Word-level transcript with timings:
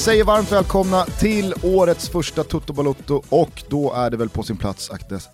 Säger 0.00 0.24
varmt 0.24 0.52
välkomna 0.52 1.04
till 1.04 1.54
årets 1.62 2.08
första 2.08 2.44
Toto 2.44 2.72
Balotto 2.72 3.22
och 3.28 3.62
då 3.68 3.92
är 3.92 4.10
det 4.10 4.16
väl 4.16 4.28
på 4.28 4.42
sin 4.42 4.56
plats 4.56 4.90
Aktes. 4.90 5.28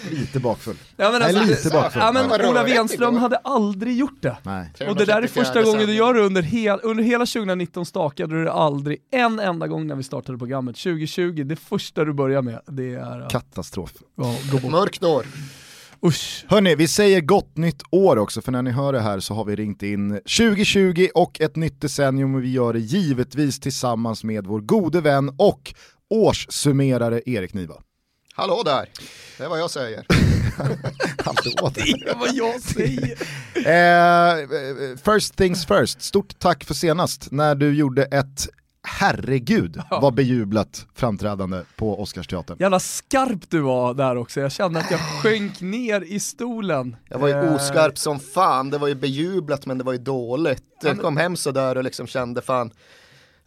lite 0.10 0.40
bakfull. 0.40 0.76
Ja, 0.96 1.10
men 1.10 1.20
Nej, 1.20 1.28
alltså, 1.28 1.44
lite 1.44 1.70
bakfull. 1.70 2.02
Ja, 2.02 2.12
men. 2.12 2.46
Ola 2.46 2.64
Wenström 2.64 3.16
hade 3.16 3.36
aldrig 3.36 3.96
gjort 3.96 4.22
det. 4.22 4.36
Nej. 4.42 4.72
Och 4.88 4.96
det 4.96 5.04
där 5.04 5.22
är 5.22 5.26
första 5.26 5.62
gången 5.62 5.86
du 5.86 5.94
gör 5.94 6.14
det 6.14 6.20
under, 6.20 6.42
hel, 6.42 6.80
under 6.82 7.04
hela 7.04 7.26
2019 7.26 7.86
stakade 7.86 8.34
du 8.34 8.44
det 8.44 8.52
aldrig 8.52 8.98
en 9.10 9.40
enda 9.40 9.66
gång 9.66 9.86
när 9.86 9.94
vi 9.94 10.02
startade 10.02 10.38
programmet. 10.38 10.76
2020, 10.76 11.44
det 11.44 11.56
första 11.56 12.04
du 12.04 12.12
börjar 12.12 12.42
med, 12.42 12.60
det 12.66 12.94
är 12.94 13.20
att 13.20 13.32
Katastrof. 13.32 13.92
ja. 14.16 14.34
Mörkt 14.70 15.02
år. 15.04 15.26
Usch. 16.06 16.44
Hörni, 16.48 16.74
vi 16.74 16.88
säger 16.88 17.20
gott 17.20 17.56
nytt 17.56 17.82
år 17.90 18.16
också, 18.18 18.42
för 18.42 18.52
när 18.52 18.62
ni 18.62 18.70
hör 18.70 18.92
det 18.92 19.00
här 19.00 19.20
så 19.20 19.34
har 19.34 19.44
vi 19.44 19.56
ringt 19.56 19.82
in 19.82 20.10
2020 20.10 21.08
och 21.14 21.40
ett 21.40 21.56
nytt 21.56 21.80
decennium 21.80 22.34
och 22.34 22.42
vi 22.42 22.52
gör 22.52 22.72
det 22.72 22.78
givetvis 22.78 23.60
tillsammans 23.60 24.24
med 24.24 24.46
vår 24.46 24.60
gode 24.60 25.00
vän 25.00 25.34
och 25.38 25.74
årssummerare 26.10 27.22
Erik 27.26 27.54
Niva. 27.54 27.74
Hallå 28.34 28.62
där, 28.64 28.88
det 29.38 29.44
är 29.44 29.48
vad 29.48 29.60
jag 29.60 29.70
säger. 29.70 30.06
Hallå 31.24 31.70
Det 31.74 31.80
är 31.80 32.18
vad 32.18 32.34
jag 32.34 32.60
säger. 32.60 33.16
Eh, 33.58 34.96
first 34.96 35.36
things 35.36 35.66
first, 35.66 36.02
stort 36.02 36.38
tack 36.38 36.64
för 36.64 36.74
senast 36.74 37.30
när 37.30 37.54
du 37.54 37.74
gjorde 37.74 38.04
ett 38.04 38.48
herregud 38.88 39.82
vad 39.90 40.14
bejublat 40.14 40.86
framträdande 40.94 41.62
på 41.76 42.02
Oscarsteatern. 42.02 42.56
Jävla 42.60 42.80
skarp 42.80 43.50
du 43.50 43.60
var 43.60 43.94
där 43.94 44.16
också, 44.16 44.40
jag 44.40 44.52
kände 44.52 44.80
att 44.80 44.90
jag 44.90 45.00
sjönk 45.00 45.60
ner 45.60 46.00
i 46.00 46.20
stolen. 46.20 46.96
Jag 47.08 47.18
var 47.18 47.28
ju 47.28 47.34
Eh, 47.34 47.54
oskarp 47.54 47.98
som 47.98 48.20
fan, 48.20 48.70
det 48.70 48.78
var 48.78 48.88
ju 48.88 48.94
bejublat 48.94 49.66
men 49.66 49.78
det 49.78 49.84
var 49.84 49.92
ju 49.92 49.98
dåligt. 49.98 50.64
Jag 50.82 51.00
kom 51.00 51.16
hem 51.16 51.36
sådär 51.36 51.76
och 51.76 51.84
liksom 51.84 52.06
kände 52.06 52.42
fan, 52.42 52.70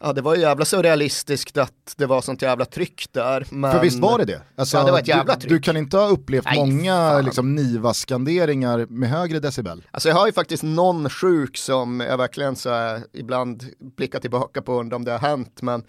ja 0.01 0.13
det 0.13 0.21
var 0.21 0.35
ju 0.35 0.41
jävla 0.41 0.65
surrealistiskt 0.65 1.57
att 1.57 1.93
det 1.97 2.05
var 2.05 2.21
sånt 2.21 2.41
jävla 2.41 2.65
tryck 2.65 3.05
där. 3.11 3.47
Men... 3.49 3.71
För 3.71 3.79
visst 3.79 3.99
var 3.99 4.17
det 4.17 4.25
det? 4.25 4.41
Alltså, 4.55 4.77
Ja, 4.77 4.83
det 4.83 4.91
var 4.91 4.99
ett 4.99 5.07
jävla 5.07 5.35
du, 5.35 5.39
tryck. 5.39 5.49
du 5.49 5.59
kan 5.59 5.77
inte 5.77 5.97
ha 5.97 6.07
upplevt 6.07 6.45
Nej, 6.45 6.57
många 6.57 7.21
liksom, 7.21 7.55
Niva-skanderingar 7.55 8.85
med 8.89 9.09
högre 9.09 9.39
decibel. 9.39 9.83
Alltså 9.91 10.09
jag 10.09 10.15
har 10.15 10.27
ju 10.27 10.33
faktiskt 10.33 10.63
någon 10.63 11.09
sjuk 11.09 11.57
som 11.57 11.99
jag 11.99 12.17
verkligen 12.17 12.55
så 12.55 12.69
här, 12.69 13.01
ibland 13.13 13.63
blickar 13.97 14.19
tillbaka 14.19 14.61
på 14.61 14.79
undrar 14.79 14.95
om 14.95 15.05
det 15.05 15.11
har 15.11 15.19
hänt. 15.19 15.61
Men 15.61 15.83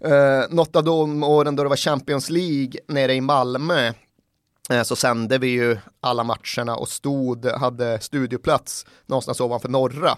eh, 0.00 0.42
något 0.50 0.76
av 0.76 0.84
de 0.84 1.22
åren 1.22 1.56
då 1.56 1.62
det 1.62 1.68
var 1.68 1.76
Champions 1.76 2.30
League 2.30 2.72
nere 2.88 3.14
i 3.14 3.20
Malmö 3.20 3.92
eh, 4.70 4.82
så 4.82 4.96
sände 4.96 5.38
vi 5.38 5.48
ju 5.48 5.78
alla 6.00 6.24
matcherna 6.24 6.76
och 6.76 6.88
stod, 6.88 7.46
hade 7.46 8.00
studioplats 8.00 8.86
någonstans 9.06 9.40
ovanför 9.40 9.68
norra. 9.68 10.16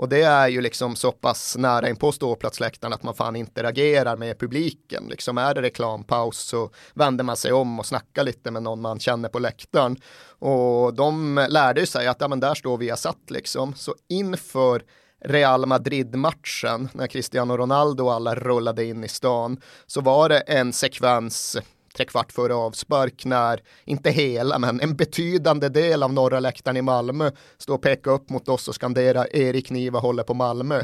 Och 0.00 0.08
det 0.08 0.22
är 0.22 0.48
ju 0.48 0.60
liksom 0.60 0.96
så 0.96 1.12
pass 1.12 1.56
nära 1.56 1.88
in 1.88 1.96
på 1.96 2.12
ståplatsläktaren 2.12 2.92
att 2.92 3.02
man 3.02 3.14
fan 3.14 3.36
interagerar 3.36 4.16
med 4.16 4.38
publiken. 4.38 5.06
Liksom 5.10 5.38
är 5.38 5.54
det 5.54 5.62
reklampaus 5.62 6.38
så 6.38 6.70
vänder 6.94 7.24
man 7.24 7.36
sig 7.36 7.52
om 7.52 7.78
och 7.78 7.86
snackar 7.86 8.24
lite 8.24 8.50
med 8.50 8.62
någon 8.62 8.80
man 8.80 9.00
känner 9.00 9.28
på 9.28 9.38
läktaren. 9.38 9.96
Och 10.38 10.94
de 10.94 11.46
lärde 11.48 11.86
sig 11.86 12.06
att 12.06 12.20
ja, 12.20 12.28
men 12.28 12.40
där 12.40 12.54
står 12.54 12.78
vi 12.78 12.96
satt 12.96 13.30
liksom. 13.30 13.74
Så 13.74 13.94
inför 14.08 14.82
Real 15.24 15.66
Madrid-matchen 15.66 16.88
när 16.92 17.06
Cristiano 17.06 17.56
Ronaldo 17.56 18.04
och 18.04 18.12
alla 18.12 18.34
rullade 18.34 18.84
in 18.84 19.04
i 19.04 19.08
stan 19.08 19.60
så 19.86 20.00
var 20.00 20.28
det 20.28 20.38
en 20.38 20.72
sekvens 20.72 21.56
tre 21.96 22.06
kvart 22.06 22.32
före 22.32 22.54
avspark 22.54 23.24
när, 23.24 23.60
inte 23.84 24.10
hela, 24.10 24.58
men 24.58 24.80
en 24.80 24.96
betydande 24.96 25.68
del 25.68 26.02
av 26.02 26.12
norra 26.12 26.40
läktaren 26.40 26.76
i 26.76 26.82
Malmö 26.82 27.30
står 27.58 27.74
och 27.74 27.82
pekar 27.82 28.10
upp 28.10 28.30
mot 28.30 28.48
oss 28.48 28.68
och 28.68 28.74
skanderar 28.74 29.36
Erik 29.36 29.70
Niva 29.70 29.98
håller 29.98 30.22
på 30.22 30.34
Malmö. 30.34 30.82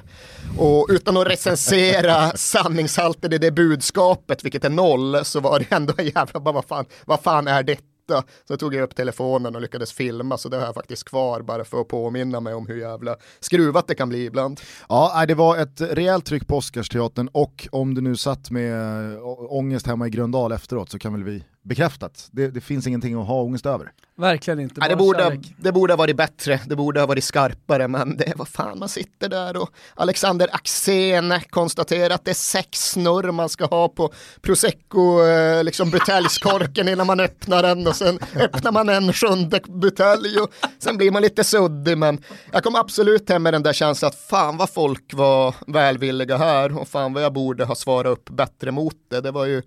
Och 0.59 0.87
utan 0.91 1.17
att 1.17 1.27
recensera 1.27 2.31
sanningshalten 2.37 3.33
i 3.33 3.39
det 3.39 3.51
budskapet, 3.51 4.45
vilket 4.45 4.65
är 4.65 4.71
noll, 4.71 5.25
så 5.25 5.41
var 5.41 5.59
det 5.59 5.73
ändå 5.77 5.95
en 5.99 6.05
jävla, 6.05 6.41
bara, 6.41 6.53
vad, 6.53 6.65
fan, 6.65 6.85
vad 7.05 7.21
fan 7.21 7.49
är 7.49 7.63
detta? 7.63 7.96
Så 8.49 8.57
tog 8.57 8.75
jag 8.75 8.83
upp 8.83 8.95
telefonen 8.95 9.55
och 9.55 9.61
lyckades 9.61 9.93
filma, 9.93 10.39
så 10.39 10.49
det 10.49 10.57
har 10.57 10.65
jag 10.65 10.75
faktiskt 10.75 11.05
kvar 11.05 11.41
bara 11.41 11.65
för 11.65 11.81
att 11.81 11.89
påminna 11.89 12.41
mig 12.41 12.55
om 12.55 12.67
hur 12.67 12.77
jävla 12.77 13.17
skruvat 13.41 13.87
det 13.87 13.95
kan 13.95 14.09
bli 14.09 14.25
ibland. 14.25 14.61
Ja, 14.89 15.25
det 15.29 15.35
var 15.35 15.57
ett 15.57 15.81
rejält 15.81 16.25
tryck 16.25 16.47
på 16.47 16.57
Oscarsteatern 16.57 17.29
och 17.33 17.69
om 17.73 17.95
du 17.95 18.01
nu 18.01 18.17
satt 18.17 18.51
med 18.51 19.13
eh, 19.15 19.21
ångest 19.49 19.87
hemma 19.87 20.07
i 20.07 20.11
Gröndal 20.11 20.53
efteråt 20.53 20.91
så 20.91 20.99
kan 20.99 21.13
väl 21.13 21.25
vi 21.25 21.45
bekräftat. 21.67 22.29
Det, 22.31 22.49
det 22.49 22.61
finns 22.61 22.87
ingenting 22.87 23.21
att 23.21 23.27
ha 23.27 23.43
ångest 23.43 23.67
över. 23.67 23.93
Verkligen 24.19 24.61
inte, 24.61 24.81
Nej, 24.81 24.89
det, 24.89 24.97
borde, 24.97 25.19
kärlek. 25.19 25.55
det 25.59 25.73
borde 25.73 25.93
ha 25.93 25.97
varit 25.97 26.17
bättre, 26.17 26.61
det 26.67 26.77
borde 26.77 27.01
ha 27.01 27.07
varit 27.07 27.25
skarpare, 27.25 27.89
men 27.89 28.17
det 28.17 28.33
var 28.37 28.45
fan 28.45 28.79
man 28.79 28.89
sitter 28.89 29.29
där 29.29 29.57
och 29.57 29.71
Alexander 29.95 30.49
Axén 30.53 31.35
konstaterar 31.51 32.15
att 32.15 32.25
det 32.25 32.31
är 32.31 32.35
sex 32.35 32.91
snurr 32.91 33.31
man 33.31 33.49
ska 33.49 33.65
ha 33.67 33.89
på 33.89 34.13
prosecco, 34.43 35.27
eh, 35.27 35.65
liksom 35.65 35.91
buteljskorken 35.91 36.89
innan 36.89 37.07
man 37.07 37.21
öppnar 37.21 37.63
den 37.63 37.87
och 37.87 37.97
sen 37.97 38.19
öppnar 38.35 38.73
man 38.73 38.89
en 38.89 39.13
sjunde 39.13 39.61
butelj 39.69 40.39
och 40.39 40.51
sen 40.79 40.97
blir 40.97 41.11
man 41.11 41.23
lite 41.23 41.45
suddig, 41.45 41.99
men 41.99 42.23
jag 42.53 42.65
kom 42.65 42.77
absolut 42.77 43.29
hem 43.29 43.43
med 43.43 43.55
den 43.55 43.63
där 43.63 43.73
känslan 43.73 44.09
att 44.09 44.29
fan 44.31 44.57
vad 44.57 44.71
folk 44.71 45.15
var 45.15 45.55
välvilliga 45.67 46.37
här 46.37 46.79
och 46.79 46.89
fan 46.89 47.13
vad 47.13 47.23
jag 47.23 47.33
borde 47.33 47.65
ha 47.65 47.75
svarat 47.75 48.13
upp 48.13 48.31
bättre 48.31 48.71
mot 48.71 48.97
det. 49.11 49.21
Det 49.21 49.31
var 49.31 49.45
ju 49.45 49.63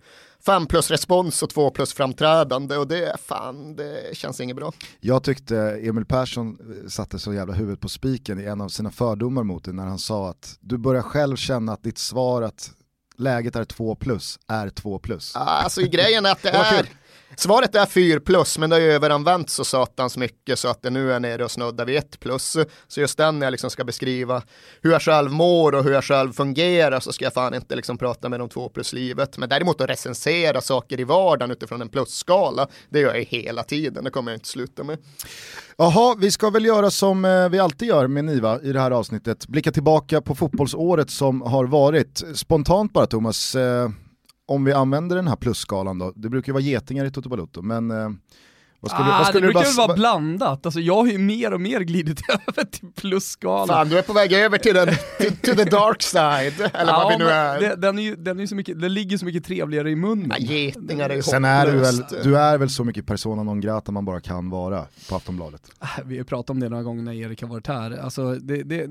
fem 0.45 0.65
plus 0.67 0.91
respons 0.91 1.43
och 1.43 1.49
två 1.49 1.69
plus 1.69 1.93
framträdande 1.93 2.77
och 2.77 2.87
det, 2.87 3.15
fan, 3.25 3.75
det 3.75 4.17
känns 4.17 4.39
inget 4.41 4.55
bra. 4.55 4.71
Jag 4.99 5.23
tyckte 5.23 5.57
Emil 5.57 6.05
Persson 6.05 6.57
eh, 6.83 6.89
satte 6.89 7.19
så 7.19 7.33
jävla 7.33 7.53
huvudet 7.53 7.79
på 7.79 7.89
spiken 7.89 8.39
i 8.39 8.43
en 8.43 8.61
av 8.61 8.69
sina 8.69 8.91
fördomar 8.91 9.43
mot 9.43 9.63
det 9.63 9.73
när 9.73 9.85
han 9.85 9.99
sa 9.99 10.29
att 10.29 10.57
du 10.59 10.77
börjar 10.77 11.01
själv 11.01 11.35
känna 11.35 11.73
att 11.73 11.83
ditt 11.83 11.97
svar 11.97 12.41
att 12.41 12.71
läget 13.17 13.55
är 13.55 13.65
2 13.65 13.95
plus 13.95 14.39
är 14.47 14.69
2 14.69 14.99
plus. 14.99 15.35
Alltså 15.35 15.81
grejen 15.81 16.25
är 16.25 16.31
att 16.31 16.43
det 16.43 16.49
är 16.49 16.89
svaret 17.35 17.75
är 17.75 17.85
4 17.85 18.19
plus 18.19 18.57
men 18.57 18.69
det 18.69 18.75
har 18.75 18.81
ju 18.81 18.91
överanvänts 18.91 19.53
så 19.53 19.63
satans 19.63 20.17
mycket 20.17 20.59
så 20.59 20.67
att 20.67 20.81
det 20.81 20.89
nu 20.89 21.13
är 21.13 21.19
nere 21.19 21.43
och 21.43 21.51
snuddar 21.51 21.85
vid 21.85 21.97
1 21.97 22.19
plus. 22.19 22.57
Så 22.87 22.99
just 22.99 23.17
den 23.17 23.39
när 23.39 23.45
jag 23.45 23.51
liksom 23.51 23.69
ska 23.69 23.83
beskriva 23.83 24.41
hur 24.81 24.91
jag 24.91 25.01
själv 25.01 25.31
mår 25.31 25.75
och 25.75 25.83
hur 25.83 25.91
jag 25.91 26.03
själv 26.03 26.33
fungerar 26.33 26.99
så 26.99 27.11
ska 27.13 27.25
jag 27.25 27.33
fan 27.33 27.53
inte 27.53 27.75
liksom 27.75 27.97
prata 27.97 28.29
med 28.29 28.39
de 28.39 28.49
2 28.49 28.69
plus 28.69 28.93
livet. 28.93 29.37
Men 29.37 29.49
däremot 29.49 29.81
att 29.81 29.89
recensera 29.89 30.61
saker 30.61 30.99
i 30.99 31.03
vardagen 31.03 31.51
utifrån 31.51 31.81
en 31.81 31.89
plusskala, 31.89 32.67
det 32.89 32.99
gör 32.99 33.15
jag 33.15 33.23
hela 33.23 33.63
tiden, 33.63 34.03
det 34.03 34.09
kommer 34.09 34.31
jag 34.31 34.37
inte 34.37 34.47
sluta 34.47 34.83
med. 34.83 34.97
Jaha, 35.77 36.15
vi 36.19 36.31
ska 36.31 36.49
väl 36.49 36.65
göra 36.65 36.91
som 36.91 37.25
eh, 37.25 37.49
vi 37.49 37.59
alltid 37.59 37.87
gör 37.87 38.07
med 38.07 38.25
Niva 38.25 38.61
i 38.61 38.71
det 38.71 38.79
här 38.79 38.91
avsnittet. 38.91 39.47
Blicka 39.47 39.71
tillbaka 39.71 40.21
på 40.21 40.35
fotbollsåret 40.35 41.09
som 41.09 41.41
har 41.41 41.65
varit. 41.65 42.23
Spontant 42.35 42.93
bara 42.93 43.05
Thomas, 43.05 43.55
eh, 43.55 43.89
om 44.49 44.63
vi 44.63 44.73
använder 44.73 45.15
den 45.15 45.27
här 45.27 45.35
plusskalan 45.35 45.99
då. 45.99 46.13
Det 46.15 46.29
brukar 46.29 46.49
ju 46.49 46.53
vara 46.53 46.63
getingar 46.63 47.05
i 47.05 47.11
Toto 47.11 47.29
Balotto, 47.29 47.61
men 47.61 47.91
eh, 47.91 48.09
vad 48.81 48.91
skulle, 48.91 49.09
ah, 49.09 49.17
vad 49.17 49.27
skulle 49.27 49.47
det 49.47 49.47
du 49.47 49.53
brukar 49.53 49.69
väl 49.69 49.87
vara 49.87 49.93
blandat, 49.95 50.65
alltså, 50.65 50.79
jag 50.79 50.95
har 50.95 51.07
ju 51.07 51.17
mer 51.17 51.53
och 51.53 51.61
mer 51.61 51.79
glidit 51.79 52.21
över 52.47 52.63
till 52.69 52.87
plusskalan. 52.95 53.67
Fan, 53.67 53.89
du 53.89 53.97
är 53.97 54.01
på 54.01 54.13
väg 54.13 54.33
över 54.33 54.57
till 54.57 54.73
den, 54.75 54.87
to, 55.19 55.23
to 55.43 55.55
the 55.55 55.63
dark 55.63 56.01
side, 56.01 56.69
eller 56.73 56.93
vad 56.93 57.11
vi 57.11 57.17
nu 57.17 57.29
är. 57.29 57.59
det- 57.59 57.75
Den, 57.75 57.99
är 57.99 58.03
ju, 58.03 58.15
den, 58.15 58.39
är 58.39 58.45
så 58.45 58.55
mycket, 58.55 58.81
den 58.81 58.93
ligger 58.93 59.17
så 59.17 59.25
mycket 59.25 59.45
trevligare 59.45 59.91
i 59.91 59.95
munnen. 59.95 60.31
Ja, 60.39 60.55
getingar 60.55 61.09
är 61.09 61.15
ju 61.15 61.21
Sen 61.21 61.45
är 61.45 61.65
du 61.71 61.77
väl, 61.77 62.03
du 62.23 62.37
är 62.37 62.57
väl 62.57 62.69
så 62.69 62.83
mycket 62.83 63.05
persona 63.05 63.43
non 63.43 63.61
grata 63.61 63.91
man 63.91 64.05
bara 64.05 64.19
kan 64.19 64.49
vara 64.49 64.85
på 65.09 65.15
Aftonbladet. 65.15 65.61
Ah, 65.79 65.87
Vi 66.05 66.17
har 66.17 66.23
pratat 66.25 66.49
om 66.49 66.59
det 66.59 66.69
några 66.69 66.83
gånger 66.83 67.03
när 67.03 67.13
Erik 67.13 67.41
har 67.41 67.49
varit 67.49 67.67
här. 67.67 67.97
Alltså, 68.03 68.35
det, 68.35 68.63
det, 68.63 68.85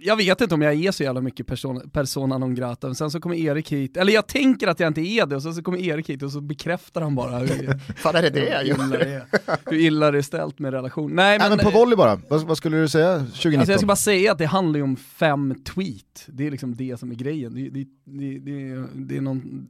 jag 0.00 0.16
vet 0.16 0.40
inte 0.40 0.54
om 0.54 0.62
jag 0.62 0.74
är 0.74 0.92
så 0.92 1.02
jävla 1.02 1.20
mycket 1.20 1.46
persona, 1.46 1.80
persona 1.92 2.38
non 2.38 2.54
grata, 2.54 2.86
men 2.86 2.94
sen 2.94 3.10
så 3.10 3.20
kommer 3.20 3.36
Erik 3.36 3.72
hit, 3.72 3.96
eller 3.96 4.12
jag 4.12 4.26
tänker 4.26 4.66
att 4.68 4.80
jag 4.80 4.86
inte 4.86 5.00
är 5.00 5.26
det, 5.26 5.36
och 5.36 5.42
sen 5.42 5.54
så 5.54 5.62
kommer 5.62 5.78
Erik 5.78 6.10
hit 6.10 6.22
och 6.22 6.32
så 6.32 6.40
bekräftar 6.40 7.00
han 7.00 7.14
bara 7.14 7.38
hur, 7.38 7.80
Fan 7.96 8.16
är 8.16 8.22
det 8.22 8.30
det 8.30 8.48
jag 8.48 8.66
gör? 8.66 9.15
Är, 9.16 9.24
hur 9.70 9.78
illa 9.78 10.10
det 10.10 10.18
är 10.18 10.22
ställt 10.22 10.58
med 10.58 10.72
relation. 10.72 11.14
Nej 11.14 11.38
men, 11.38 11.48
Nej, 11.48 11.56
men 11.56 11.72
på 11.72 11.78
volley 11.78 11.96
bara, 11.96 12.20
vad, 12.28 12.42
vad 12.46 12.56
skulle 12.56 12.76
du 12.76 12.88
säga 12.88 13.18
2019? 13.18 13.58
Alltså 13.60 13.72
jag 13.72 13.80
ska 13.80 13.86
bara 13.86 13.96
säga 13.96 14.32
att 14.32 14.38
det 14.38 14.46
handlar 14.46 14.78
ju 14.78 14.82
om 14.84 14.96
fem 14.96 15.54
tweet, 15.64 16.24
det 16.26 16.46
är 16.46 16.50
liksom 16.50 16.74
det 16.76 16.96
som 17.00 17.10
är 17.10 17.14
grejen. 17.14 17.54
Det, 17.54 17.68
det, 17.68 17.86
det, 18.04 18.38
det, 18.38 18.86
det 18.94 19.16
är, 19.16 19.20
någon, 19.20 19.68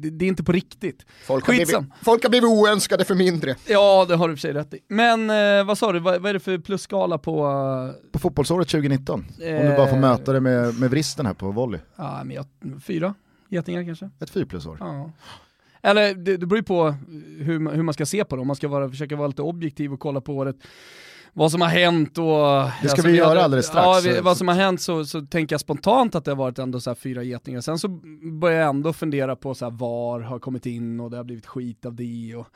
det, 0.00 0.10
det 0.10 0.24
är 0.24 0.28
inte 0.28 0.44
på 0.44 0.52
riktigt. 0.52 1.06
Folk 1.26 1.46
har, 1.46 1.54
blivit, 1.54 1.76
folk 2.02 2.22
har 2.22 2.30
blivit 2.30 2.48
oönskade 2.48 3.04
för 3.04 3.14
mindre. 3.14 3.54
Ja, 3.66 4.04
det 4.08 4.16
har 4.16 4.28
du 4.28 4.36
för 4.36 4.40
sig 4.40 4.52
rätt 4.52 4.74
i. 4.74 4.78
Men 4.88 5.30
eh, 5.30 5.64
vad 5.66 5.78
sa 5.78 5.92
du, 5.92 5.98
vad, 5.98 6.20
vad 6.22 6.28
är 6.30 6.34
det 6.34 6.40
för 6.40 6.58
plusskala 6.58 7.18
på... 7.18 7.46
eh, 8.04 8.10
På 8.12 8.18
fotbollsåret 8.18 8.68
2019, 8.68 9.20
om 9.20 9.26
du 9.38 9.76
bara 9.76 9.86
får 9.86 9.96
Eh. 9.96 10.00
möta 10.00 10.32
det 10.32 10.40
med, 10.40 10.80
med 10.80 10.90
vristen 10.90 11.26
här 11.26 11.34
på 11.34 11.50
volley. 11.50 11.80
Ja, 11.96 12.20
men 12.24 12.36
jag, 12.36 12.46
fyra 12.82 13.14
getingar 13.48 13.84
kanske? 13.84 14.10
Ett 14.20 14.30
4 14.30 14.46
plusår. 14.46 14.76
Ja. 14.80 15.10
Eller 15.82 16.14
det, 16.14 16.36
det 16.36 16.46
beror 16.46 16.58
ju 16.58 16.62
på 16.62 16.94
hur, 17.38 17.58
man- 17.58 17.74
hur 17.74 17.82
man 17.82 17.94
ska 17.94 18.06
se 18.06 18.24
på 18.24 18.36
det, 18.36 18.40
om 18.40 18.46
man 18.46 18.56
ska 18.56 18.68
vara, 18.68 18.88
försöka 18.90 19.16
vara 19.16 19.28
lite 19.28 19.42
objektiv 19.42 19.92
och 19.92 20.00
kolla 20.00 20.20
på 20.20 20.34
året 20.36 20.56
vad 21.34 21.50
som 21.50 21.60
har 21.60 21.68
hänt 21.68 22.18
och... 22.18 22.24
Det 22.24 22.72
ska 22.78 22.88
alltså, 22.88 23.06
vi 23.08 23.16
göra 23.16 23.28
hade- 23.28 23.44
alldeles 23.44 23.66
strax. 23.66 24.06
Ja, 24.06 24.12
vi, 24.14 24.20
vad 24.20 24.36
som 24.36 24.48
har 24.48 24.54
hänt 24.54 24.80
så, 24.80 25.04
så 25.04 25.20
tänker 25.20 25.52
jag 25.54 25.60
spontant 25.60 26.14
att 26.14 26.24
det 26.24 26.30
har 26.30 26.36
varit 26.36 26.58
ändå 26.58 26.80
så 26.80 26.94
fyra 26.94 27.22
getingar. 27.22 27.60
Sen 27.60 27.78
så 27.78 27.88
börjar 28.40 28.60
jag 28.60 28.68
ändå 28.68 28.92
fundera 28.92 29.36
på 29.36 29.54
så 29.54 29.70
var 29.70 30.20
har 30.20 30.38
kommit 30.38 30.66
in 30.66 31.00
och 31.00 31.10
det 31.10 31.16
har 31.16 31.24
blivit 31.24 31.46
skit 31.46 31.86
av 31.86 31.94
det. 31.94 32.34
Och, 32.36 32.46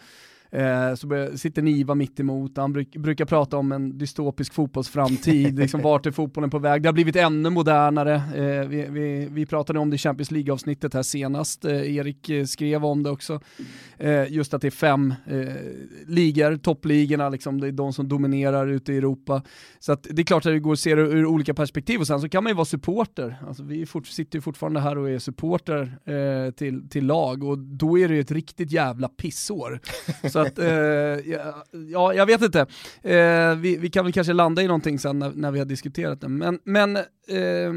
Eh, 0.57 0.95
så 0.95 1.29
sitter 1.37 1.63
Niva 1.63 1.95
mitt 1.95 2.21
emot. 2.21 2.57
han 2.57 2.73
bruk, 2.73 2.97
brukar 2.97 3.25
prata 3.25 3.57
om 3.57 3.73
en 3.73 3.99
dystopisk 3.99 4.55
fotbollsframtid, 4.55 5.59
liksom 5.59 5.83
vart 5.83 6.07
är 6.07 6.11
fotbollen 6.11 6.51
på 6.51 6.59
väg? 6.59 6.83
Det 6.83 6.89
har 6.89 6.93
blivit 6.93 7.17
ännu 7.17 7.51
modernare. 7.51 8.15
Eh, 8.15 8.69
vi, 8.69 8.87
vi, 8.91 9.29
vi, 9.31 9.47
pratade 9.47 9.79
om 9.79 9.91
det 9.91 9.95
i 9.95 9.99
Champions 9.99 10.31
League-avsnittet 10.31 10.95
här 10.95 11.03
senast, 11.03 11.65
eh, 11.65 11.97
Erik 11.97 12.29
eh, 12.29 12.45
skrev 12.45 12.85
om 12.85 13.03
det 13.03 13.11
också. 13.11 13.41
Eh, 13.99 14.33
just 14.33 14.55
att 14.55 14.63
det 14.63 14.69
är 14.69 14.71
fem 14.71 15.15
eh, 15.27 15.55
ligor, 16.07 16.57
toppligorna, 16.57 17.29
liksom, 17.29 17.61
det 17.61 17.67
är 17.67 17.73
de 17.73 17.93
som 17.93 18.09
dominerar 18.09 18.67
ute 18.67 18.93
i 18.93 18.97
Europa. 18.97 19.43
Så 19.79 19.93
att 19.93 20.07
det 20.11 20.23
är 20.23 20.27
klart 20.27 20.47
att 20.47 20.53
det 20.53 20.61
går 20.61 20.73
att 20.73 20.79
se 20.79 20.95
det 20.95 21.03
ur 21.03 21.27
olika 21.27 21.55
perspektiv 21.55 22.01
och 22.01 22.07
sen 22.07 22.21
så 22.21 22.29
kan 22.29 22.45
man 22.45 22.51
ju 22.51 22.55
vara 22.55 22.65
supporter. 22.65 23.37
Alltså, 23.49 23.63
vi 23.63 23.87
fort, 23.87 24.07
sitter 24.07 24.39
ju 24.39 24.43
fortfarande 24.43 24.81
här 24.81 24.99
och 24.99 25.11
är 25.11 25.19
supporter 25.19 25.99
till, 26.51 26.89
till 26.89 27.07
lag 27.07 27.45
och 27.45 27.59
då 27.59 27.99
är 27.99 28.09
det 28.09 28.15
ju 28.15 28.21
ett 28.21 28.31
riktigt 28.31 28.73
jävla 28.73 29.09
pissår. 29.09 29.81
så 30.31 30.46
att, 30.47 30.59
eh, 30.59 30.69
ja, 31.91 32.15
jag 32.15 32.27
vet 32.27 32.43
inte. 32.43 32.61
Eh, 33.03 33.55
vi, 33.55 33.77
vi, 33.77 33.91
kan 33.91 34.05
väl 34.05 34.13
kanske 34.13 34.33
landa 34.33 34.63
i 34.63 34.67
någonting 34.67 34.99
sen 34.99 35.19
när, 35.19 35.33
när 35.35 35.51
vi 35.51 35.59
har 35.59 35.67
diskuterat 35.67 36.21
det. 36.21 36.29
Men, 36.29 36.59
men 36.65 36.99
eh, 37.29 37.73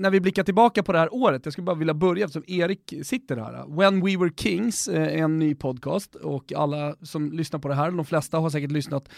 när 0.00 0.10
vi 0.10 0.20
blickar 0.20 0.42
tillbaka 0.42 0.82
på 0.82 0.92
det 0.92 0.98
här 0.98 1.14
året, 1.14 1.40
jag 1.44 1.52
skulle 1.52 1.64
bara 1.64 1.76
vilja 1.76 1.94
börja 1.94 2.24
eftersom 2.24 2.44
Erik 2.46 2.94
sitter 3.02 3.36
här. 3.36 3.76
When 3.76 4.04
We 4.04 4.16
Were 4.16 4.30
Kings 4.36 4.88
är 4.88 5.00
eh, 5.00 5.22
en 5.22 5.38
ny 5.38 5.54
podcast 5.54 6.14
och 6.14 6.52
alla 6.52 6.94
som 7.02 7.32
lyssnar 7.32 7.60
på 7.60 7.68
det 7.68 7.74
här, 7.74 7.90
de 7.90 8.04
flesta 8.04 8.38
har 8.38 8.50
säkert 8.50 8.70
lyssnat 8.70 9.08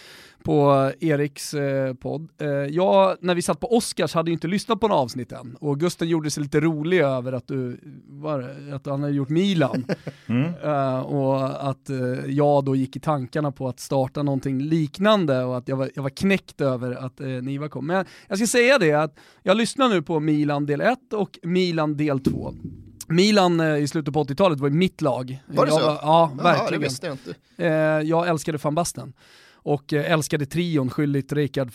på 0.44 0.90
Eriks 1.00 1.54
eh, 1.54 1.94
podd. 1.94 2.28
Eh, 2.40 2.48
jag, 2.48 3.16
när 3.20 3.34
vi 3.34 3.42
satt 3.42 3.60
på 3.60 3.76
Oscars 3.76 4.14
hade 4.14 4.30
ju 4.30 4.32
inte 4.32 4.46
lyssnat 4.46 4.80
på 4.80 4.88
några 4.88 5.00
avsnitt 5.00 5.32
än 5.32 5.56
och 5.60 5.80
Gusten 5.80 6.08
gjorde 6.08 6.30
sig 6.30 6.42
lite 6.42 6.60
rolig 6.60 7.00
över 7.00 7.32
att 7.32 7.48
du, 7.48 7.80
var, 8.06 8.56
att 8.72 8.86
han 8.86 9.02
hade 9.02 9.14
gjort 9.14 9.28
Milan. 9.28 9.84
Mm. 10.26 10.54
Och 11.04 11.70
att 11.70 11.90
jag 12.26 12.64
då 12.64 12.76
gick 12.76 12.96
i 12.96 13.00
tankarna 13.00 13.52
på 13.52 13.68
att 13.68 13.80
starta 13.80 14.22
någonting 14.22 14.62
liknande 14.62 15.44
och 15.44 15.56
att 15.56 15.68
jag 15.68 15.76
var, 15.76 15.90
jag 15.94 16.02
var 16.02 16.10
knäckt 16.10 16.60
över 16.60 16.92
att 16.92 17.18
Niva 17.18 17.68
kom. 17.68 17.86
Men 17.86 18.04
jag 18.28 18.38
ska 18.38 18.46
säga 18.46 18.78
det 18.78 18.92
att 18.92 19.14
jag 19.42 19.56
lyssnar 19.72 19.88
nu 19.88 20.02
på 20.02 20.20
Milan 20.20 20.66
del 20.66 20.80
1 20.80 21.12
och 21.12 21.38
Milan 21.42 21.96
del 21.96 22.20
2. 22.20 22.54
Milan 23.08 23.60
i 23.60 23.88
slutet 23.88 24.14
på 24.14 24.24
80-talet 24.24 24.60
var 24.60 24.70
mitt 24.70 25.00
lag. 25.00 25.42
Var 25.46 25.66
det 25.66 25.72
jag 25.72 25.80
så? 25.80 25.86
Var, 25.86 25.98
ja, 26.02 26.32
verkligen. 26.42 26.80
Det 26.80 26.86
visste 26.88 27.06
jag 27.06 27.14
inte. 27.14 28.06
jag 28.08 28.28
älskade 28.28 28.58
van 28.62 28.74
Basten 28.74 29.12
och 29.54 29.92
älskade 29.92 30.46
trion, 30.46 30.90
skyldigt 30.90 31.32
Rikard 31.32 31.70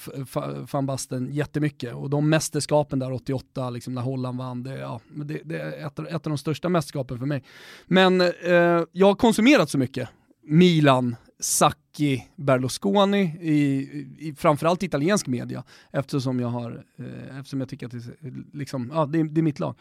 van 0.72 0.86
Basten 0.86 1.30
jättemycket. 1.32 1.94
Och 1.94 2.10
de 2.10 2.30
mästerskapen 2.30 3.00
där 3.00 3.14
88, 3.14 3.70
liksom 3.70 3.94
när 3.94 4.02
Holland 4.02 4.38
vann, 4.38 4.64
det, 4.64 4.78
ja, 4.78 5.02
det, 5.16 5.42
det 5.46 5.60
är 5.60 5.88
ett, 5.88 6.00
ett, 6.00 6.14
av 6.14 6.20
de 6.22 6.38
största 6.38 6.70
mästerskapen 6.70 7.20
för 7.20 7.26
mig. 7.26 7.44
Men 7.86 8.22
eh, 8.22 8.84
jag 8.92 9.08
har 9.08 9.16
konsumerat 9.16 9.70
så 9.70 9.78
mycket 9.78 10.10
Milan, 10.44 11.16
Sacchi, 11.40 12.28
Berlusconi 12.36 13.22
i, 13.42 13.56
i 14.20 14.34
framförallt 14.38 14.84
italiensk 14.84 15.28
media 15.28 15.64
eftersom 15.92 16.40
jag, 16.40 16.48
har, 16.48 16.84
eh, 17.00 17.38
eftersom 17.40 17.60
jag 17.60 17.70
tycker 17.70 17.86
att 17.86 17.92
det, 17.92 18.34
liksom, 18.54 18.92
ja, 18.94 19.06
det, 19.06 19.24
det 19.24 19.42
är 19.42 19.44
mitt 19.44 19.60
lag. 19.60 19.76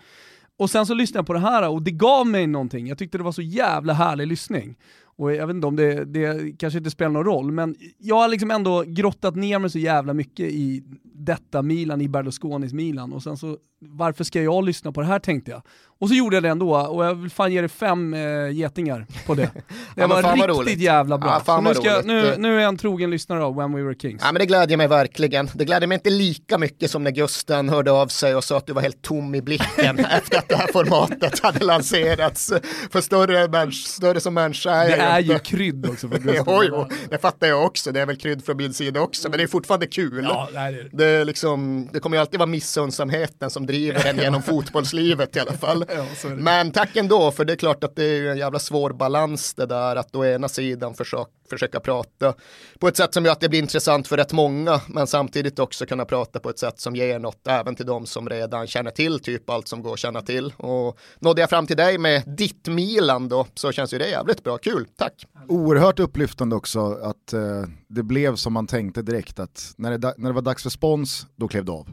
Och 0.58 0.70
sen 0.70 0.87
så 0.87 0.94
lyssnade 0.94 1.19
jag 1.19 1.26
på 1.26 1.32
det 1.32 1.38
här 1.38 1.69
och 1.69 1.82
det 1.82 1.91
gav 1.91 2.26
mig 2.26 2.47
någonting. 2.47 2.87
Jag 2.87 2.99
tyckte 2.99 3.19
det 3.19 3.25
var 3.25 3.32
så 3.32 3.43
jävla 3.43 3.93
härlig 3.93 4.26
lyssning. 4.26 4.76
Och 5.19 5.35
jag 5.35 5.47
vet 5.47 5.55
inte 5.55 5.67
om 5.67 5.76
det, 5.76 6.05
det 6.05 6.58
kanske 6.58 6.79
inte 6.79 6.91
spelar 6.91 7.11
någon 7.11 7.25
roll, 7.25 7.53
men 7.53 7.76
jag 7.99 8.17
har 8.17 8.29
liksom 8.29 8.50
ändå 8.50 8.85
grottat 8.87 9.37
ner 9.37 9.58
mig 9.58 9.70
så 9.70 9.79
jävla 9.79 10.14
mycket 10.14 10.47
i 10.47 10.82
detta 11.03 11.62
Milan, 11.62 12.00
i 12.00 12.08
Berlusconis 12.08 12.73
Milan. 12.73 13.12
Och 13.12 13.23
sen 13.23 13.37
så, 13.37 13.58
varför 13.81 14.25
ska 14.25 14.43
jag 14.43 14.64
lyssna 14.64 14.93
på 14.93 15.00
det 15.00 15.06
här 15.06 15.19
tänkte 15.19 15.50
jag. 15.50 15.62
Och 15.99 16.08
så 16.08 16.14
gjorde 16.14 16.37
jag 16.37 16.43
det 16.43 16.49
ändå, 16.49 16.76
och 16.76 17.05
jag 17.05 17.14
vill 17.14 17.31
fan 17.31 17.52
ge 17.52 17.61
dig 17.61 17.69
fem 17.69 18.14
äh, 18.14 18.50
getingar 18.50 19.06
på 19.26 19.34
det. 19.34 19.43
Det 19.94 20.02
ja, 20.02 20.06
var 20.06 20.64
riktigt 20.64 20.81
jävla 20.81 21.19
bra. 21.19 21.43
Ja, 21.46 21.61
nu, 21.61 21.75
ska, 21.75 22.02
nu, 22.05 22.34
nu, 22.38 22.56
är 22.56 22.61
jag 22.61 22.69
en 22.69 22.78
trogen 22.78 23.11
lyssnare 23.11 23.44
av 23.44 23.56
When 23.56 23.73
We 23.73 23.82
Were 23.82 23.94
Kings. 23.94 24.23
Ja 24.25 24.32
men 24.32 24.40
det 24.40 24.46
glädjer 24.46 24.76
mig 24.76 24.88
verkligen. 24.88 25.50
Det 25.55 25.64
glädjer 25.64 25.87
mig 25.87 25.94
inte 25.94 26.11
lika 26.11 26.58
mycket 26.58 26.90
som 26.90 27.05
när 27.05 27.11
Gusten 27.11 27.69
hörde 27.69 27.90
av 27.93 28.06
sig 28.06 28.34
och 28.34 28.44
sa 28.44 28.56
att 28.56 28.67
du 28.67 28.73
var 28.73 28.82
helt 28.82 29.02
tom 29.02 29.34
i 29.34 29.43
blicken 29.43 29.99
efter 30.11 30.38
att 30.38 30.49
det 30.49 30.56
här 30.56 30.72
formatet 30.72 31.38
hade 31.43 31.64
lanserats. 31.64 32.52
För 32.90 33.00
större, 33.00 33.72
större 33.72 34.20
som 34.20 34.34
människa 34.34 34.70
är 34.70 34.88
Det 34.88 35.02
är 35.02 35.20
ju 35.20 35.38
krydd 35.38 35.87
också 35.90 36.08
för 36.08 36.19
Gusten. 36.19 36.44
jo, 36.46 36.62
jo, 36.64 36.87
det 37.11 37.19
fattar 37.19 37.46
jag 37.46 37.67
också. 37.67 37.93
Det 37.93 38.00
är 38.00 38.06
väl 38.06 38.17
krydd 38.17 38.44
från 38.44 38.56
min 38.56 38.75
sida 38.75 39.00
också, 39.00 39.29
men 39.29 39.38
det 39.38 39.43
är 39.43 39.49
fortfarande 39.49 39.87
kul. 39.87 40.25
Ja, 40.25 40.49
det, 40.52 40.58
är 40.58 40.72
det. 40.72 40.88
Det, 40.93 41.25
liksom, 41.25 41.88
det 41.93 42.00
kommer 42.00 42.17
ju 42.17 42.20
alltid 42.20 42.38
vara 42.38 42.46
missundsamheten 42.46 43.50
som 43.50 43.66
driver 43.67 44.07
en 44.07 44.19
genom 44.19 44.43
fotbollslivet 44.43 45.37
i 45.37 45.41
alla 45.41 45.53
fall. 45.53 45.85
Ja, 45.89 46.29
Men 46.29 46.71
tack 46.71 46.97
ändå, 46.97 47.31
för 47.31 47.45
det 47.45 47.53
är 47.53 47.57
klart 47.57 47.85
att 47.85 47.97
det 47.97 48.05
är 48.05 48.31
en 48.31 48.39
jävla 48.39 48.59
svår 48.59 48.93
balans 48.93 49.55
det 49.55 49.67
där 49.67 49.97
att 49.97 50.17
å 50.17 50.25
ena 50.25 50.49
sidan 50.49 50.95
försöka, 50.95 51.31
försöka 51.51 51.81
prata 51.81 52.35
på 52.79 52.89
ett 52.89 52.97
sätt 52.97 53.15
som 53.15 53.25
gör 53.25 53.33
att 53.33 53.41
det 53.41 53.49
blir 53.49 53.61
intressant 53.61 54.09
för 54.09 54.17
rätt 54.17 54.33
många, 54.33 54.81
men 54.89 55.07
samtidigt 55.07 55.59
också 55.59 55.87
kunna 55.87 56.05
prata 56.05 56.41
på 56.41 56.51
ett 56.51 56.59
sätt 56.59 56.81
som 56.81 56.97
ger 56.97 57.19
något 57.19 57.47
även 57.49 57.75
till 57.75 57.87
de 57.87 58.07
som 58.07 58.29
redan 58.29 58.67
känner 58.67 58.91
till 58.91 59.21
typ 59.21 59.51
allt 59.51 59.69
som 59.69 59.83
går 59.83 59.93
att 59.93 59.99
känna 59.99 60.23
till. 60.23 60.53
Och 60.57 60.99
nådde 61.19 61.41
jag 61.41 61.51
fram 61.51 61.67
till 61.67 61.77
dig 61.77 61.99
med 61.99 62.23
ditt 62.27 62.69
Milan 62.69 63.29
då, 63.29 63.47
så 63.55 63.73
känns 63.73 63.95
ju 63.95 63.99
det 63.99 64.09
jävligt 64.09 64.45
bra. 64.45 64.59
Kul, 64.59 64.87
tack! 64.97 65.27
Oerhört 65.49 65.99
upplyftande 65.99 66.57
också 66.57 66.99
att 67.03 67.33
eh, 67.33 67.41
det 67.89 68.03
blev 68.03 68.37
som 68.37 68.53
man 68.53 68.67
tänkte 68.67 69.03
direkt 69.03 69.39
att 69.39 69.75
när 69.77 69.99
det, 69.99 70.15
när 70.17 70.29
det 70.29 70.35
var 70.35 70.43
dags 70.43 70.63
för 70.63 70.71
spons, 70.71 71.27
då 71.37 71.49
klev 71.49 71.65
du 71.65 71.73
av. 71.73 71.89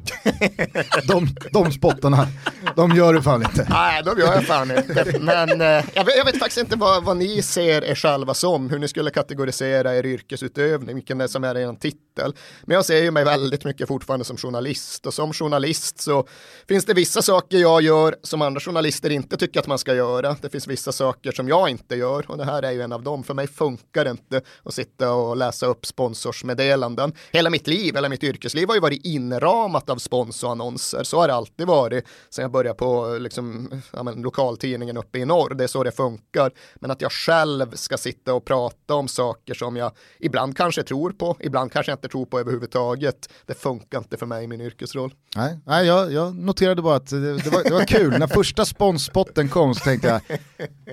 de, 1.07 1.27
de 1.51 1.62
spottarna, 1.71 2.27
de 2.75 2.95
gör 2.95 3.13
du 3.13 3.21
fan 3.21 3.41
inte. 3.41 3.67
Nej, 3.69 4.03
de 4.03 4.19
gör 4.19 4.33
jag 4.33 4.45
fan 4.45 4.71
inte. 4.77 5.19
Men 5.19 5.61
eh, 5.61 5.67
jag, 5.93 6.05
vet, 6.05 6.17
jag, 6.17 6.25
vet, 6.25 6.39
faktiskt 6.39 6.61
inte 6.61 6.75
vad, 6.75 7.03
vad 7.03 7.17
ni 7.17 7.41
ser 7.41 7.83
er 7.83 7.95
själva 7.95 8.33
som, 8.33 8.69
hur 8.69 8.79
ni 8.79 8.87
skulle 8.87 9.11
kategorisera 9.11 9.95
er 9.95 10.05
yrkesutövning, 10.05 10.95
vilken 10.95 11.17
det 11.17 11.23
är 11.23 11.27
som 11.27 11.43
är 11.43 11.57
er 11.57 11.73
titel. 11.73 12.35
Men 12.63 12.75
jag 12.75 12.85
ser 12.85 13.03
ju 13.03 13.11
mig 13.11 13.23
väldigt 13.23 13.65
mycket 13.65 13.87
fortfarande 13.87 14.25
som 14.25 14.37
journalist 14.37 15.05
och 15.05 15.13
som 15.13 15.33
journalist 15.33 16.01
så 16.01 16.27
finns 16.67 16.85
det 16.85 16.93
vissa 16.93 17.21
saker 17.21 17.57
jag 17.57 17.81
gör 17.81 18.15
som 18.23 18.41
andra 18.41 18.59
journalister 18.59 19.09
inte 19.09 19.37
tycker 19.37 19.59
att 19.59 19.67
man 19.67 19.77
ska 19.77 19.95
göra. 19.95 20.35
Det 20.41 20.49
finns 20.49 20.67
vissa 20.67 20.91
saker 20.91 21.31
som 21.31 21.47
jag 21.47 21.69
inte 21.69 21.95
gör 21.95 22.31
och 22.31 22.37
det 22.37 22.45
här 22.45 22.63
är 22.63 22.71
ju 22.71 22.81
en 22.81 22.91
av 22.91 23.03
dem. 23.03 23.23
För 23.23 23.33
mig 23.33 23.47
funkar 23.47 24.03
det 24.03 24.11
inte 24.11 24.41
att 24.63 24.73
sitta 24.73 25.11
och 25.13 25.37
läsa 25.37 25.65
upp 25.65 25.85
sponsorsmeddelanden. 25.85 27.13
Hela 27.31 27.49
mitt 27.49 27.67
liv, 27.67 27.95
hela 27.95 28.09
mitt 28.09 28.23
yrkesliv 28.23 28.67
har 28.67 28.75
ju 28.75 28.81
varit 28.81 29.05
inramat 29.05 29.89
av 29.89 29.97
sponsorannonser. 29.97 31.03
Så 31.03 31.19
har 31.19 31.27
det 31.27 31.33
alltid 31.33 31.52
varit 31.57 32.05
sen 32.29 32.41
jag 32.41 32.51
började 32.51 32.77
på 32.77 33.17
liksom, 33.19 33.71
ja, 33.93 34.03
men, 34.03 34.21
lokaltidningen 34.21 34.97
uppe 34.97 35.19
i 35.19 35.25
norr. 35.25 35.53
Det 35.55 35.63
är 35.63 35.67
så 35.67 35.83
det 35.83 35.91
funkar. 35.91 36.51
Men 36.75 36.91
att 36.91 37.01
jag 37.01 37.11
själv 37.11 37.75
ska 37.75 37.97
sitta 37.97 38.33
och 38.33 38.45
prata 38.45 38.95
om 38.95 39.07
saker 39.07 39.53
som 39.53 39.75
jag 39.75 39.91
ibland 40.19 40.57
kanske 40.57 40.83
tror 40.83 41.11
på, 41.11 41.37
ibland 41.39 41.71
kanske 41.71 41.91
jag 41.91 41.97
inte 41.97 42.07
tror 42.07 42.25
på 42.25 42.39
överhuvudtaget. 42.39 43.29
Det 43.45 43.53
funkar 43.53 43.97
inte 43.97 44.17
för 44.17 44.25
mig 44.25 44.43
i 44.43 44.47
min 44.47 44.61
yrkesroll. 44.61 45.13
Nej, 45.35 45.59
nej 45.65 45.87
jag, 45.87 46.11
jag 46.11 46.35
noterade 46.35 46.81
bara 46.81 46.95
att 46.95 47.09
det, 47.09 47.37
det, 47.37 47.49
var, 47.49 47.63
det 47.63 47.73
var 47.73 47.85
kul. 47.85 48.19
När 48.19 48.27
första 48.27 48.65
sponspotten 48.65 49.49
kom 49.49 49.75
så 49.75 49.83
tänkte 49.83 50.07
jag, 50.07 50.39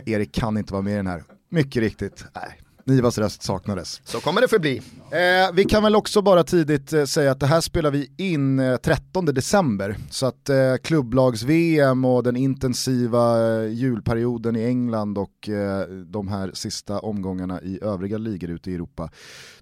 Erik 0.06 0.34
kan 0.34 0.56
inte 0.56 0.72
vara 0.72 0.82
med 0.82 0.92
i 0.92 0.96
den 0.96 1.06
här. 1.06 1.24
Mycket 1.48 1.82
riktigt. 1.82 2.24
Nej. 2.34 2.60
Nivas 2.84 3.18
röst 3.18 3.42
saknades. 3.42 4.00
Så 4.04 4.20
kommer 4.20 4.40
det 4.40 4.48
förbli. 4.48 4.82
Eh, 5.10 5.54
vi 5.54 5.64
kan 5.64 5.82
väl 5.82 5.96
också 5.96 6.22
bara 6.22 6.44
tidigt 6.44 6.92
eh, 6.92 7.04
säga 7.04 7.30
att 7.32 7.40
det 7.40 7.46
här 7.46 7.60
spelar 7.60 7.90
vi 7.90 8.10
in 8.16 8.58
eh, 8.58 8.76
13 8.76 9.24
december. 9.24 9.96
Så 10.10 10.26
att 10.26 10.48
eh, 10.48 10.74
klubblags-VM 10.82 12.04
och 12.04 12.22
den 12.22 12.36
intensiva 12.36 13.54
eh, 13.62 13.72
julperioden 13.72 14.56
i 14.56 14.64
England 14.64 15.18
och 15.18 15.48
eh, 15.48 15.88
de 15.88 16.28
här 16.28 16.50
sista 16.54 16.98
omgångarna 16.98 17.62
i 17.62 17.78
övriga 17.82 18.18
ligor 18.18 18.50
ute 18.50 18.70
i 18.70 18.74
Europa. 18.74 19.10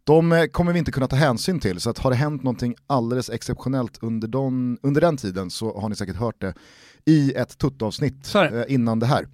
De 0.05 0.33
eh, 0.33 0.45
kommer 0.45 0.73
vi 0.73 0.79
inte 0.79 0.93
kunna 0.93 1.07
ta 1.07 1.17
hänsyn 1.17 1.61
till, 1.61 1.81
så 1.81 1.91
att 1.91 1.99
har 1.99 2.11
det 2.11 2.17
hänt 2.17 2.43
någonting 2.43 2.75
alldeles 2.87 3.31
exceptionellt 3.31 3.99
under, 4.03 4.29
don, 4.29 4.79
under 4.83 5.01
den 5.01 5.17
tiden 5.17 5.51
så 5.51 5.79
har 5.81 5.89
ni 5.89 5.97
säkert 5.97 6.17
hört 6.17 6.41
det 6.41 6.55
i 7.05 7.33
ett 7.33 7.59
tuttavsnitt 7.59 8.35
innan 8.69 8.99
det 8.99 9.07
här. 9.07 9.27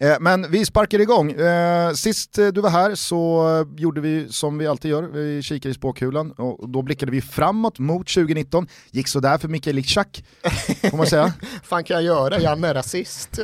Eh, 0.00 0.16
men 0.20 0.50
vi 0.50 0.66
sparkar 0.66 1.00
igång. 1.00 1.32
Eh, 1.32 1.92
sist 1.92 2.38
eh, 2.38 2.46
du 2.46 2.60
var 2.60 2.70
här 2.70 2.94
så 2.94 3.46
gjorde 3.76 4.00
vi 4.00 4.28
som 4.32 4.58
vi 4.58 4.66
alltid 4.66 4.90
gör, 4.90 5.02
vi 5.02 5.42
kikade 5.42 5.70
i 5.70 5.74
spåkulan 5.74 6.32
och 6.32 6.68
då 6.68 6.82
blickade 6.82 7.12
vi 7.12 7.22
framåt 7.22 7.78
mot 7.78 8.08
2019. 8.14 8.66
Gick 8.90 9.08
sådär 9.08 9.38
för 9.38 9.48
Mikael 9.48 9.78
Ishak, 9.78 10.24
får 10.90 10.96
man 10.96 11.06
säga. 11.06 11.32
fan 11.64 11.84
kan 11.84 11.94
jag 11.94 12.04
göra, 12.04 12.40
Janne 12.40 12.68
är 12.68 12.74
rasist. 12.74 13.38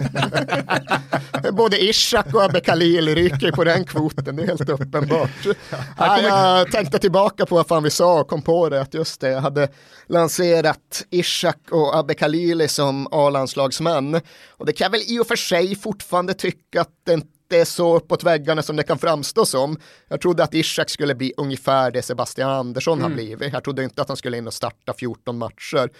Både 1.53 1.85
Ishak 1.85 2.35
och 2.35 2.45
Abbe 2.45 2.61
Khalil 2.61 3.15
ryker 3.15 3.53
på 3.53 3.65
den 3.65 3.85
kvoten, 3.85 4.37
det 4.37 4.43
är 4.43 4.47
helt 4.47 4.69
uppenbart. 4.69 5.47
Ja, 5.99 6.21
jag 6.21 6.73
tänkte 6.73 6.99
tillbaka 6.99 7.47
på 7.47 7.55
vad 7.55 7.67
fan 7.67 7.83
vi 7.83 7.91
sa 7.91 8.21
och 8.21 8.29
kom 8.29 8.43
på 8.43 8.69
det, 8.69 8.81
att 8.81 8.95
just 8.95 9.21
det, 9.21 9.29
jag 9.29 9.41
hade 9.41 9.69
lanserat 10.07 11.07
Ishak 11.11 11.59
och 11.71 11.97
Abbe 11.97 12.15
Khalili 12.15 12.69
som 12.69 13.09
A-landslagsmän. 13.11 14.21
Och 14.49 14.67
det 14.67 14.73
kan 14.73 14.85
jag 14.85 14.91
väl 14.91 15.03
i 15.07 15.19
och 15.19 15.27
för 15.27 15.37
sig 15.37 15.77
fortfarande 15.77 16.35
tycka 16.39 16.81
att 16.81 16.91
det 17.05 17.13
inte 17.13 17.29
är 17.51 17.65
så 17.65 17.97
uppåt 17.97 18.25
väggarna 18.25 18.63
som 18.63 18.77
det 18.77 18.83
kan 18.83 18.99
framstå 18.99 19.45
som. 19.45 19.77
Jag 20.09 20.21
trodde 20.21 20.45
att 20.45 20.55
Ishak 20.55 20.91
skulle 20.91 21.15
bli 21.15 21.33
ungefär 21.37 21.91
det 21.91 22.03
Sebastian 22.03 22.51
Andersson 22.51 22.99
mm. 22.99 23.11
har 23.11 23.17
blivit. 23.17 23.53
Jag 23.53 23.65
trodde 23.65 23.85
inte 23.85 24.03
att 24.03 24.09
han 24.09 24.17
skulle 24.17 24.37
in 24.39 24.47
och 24.47 24.55
starta 24.55 24.93
14 24.93 25.39
matcher. 25.39 25.91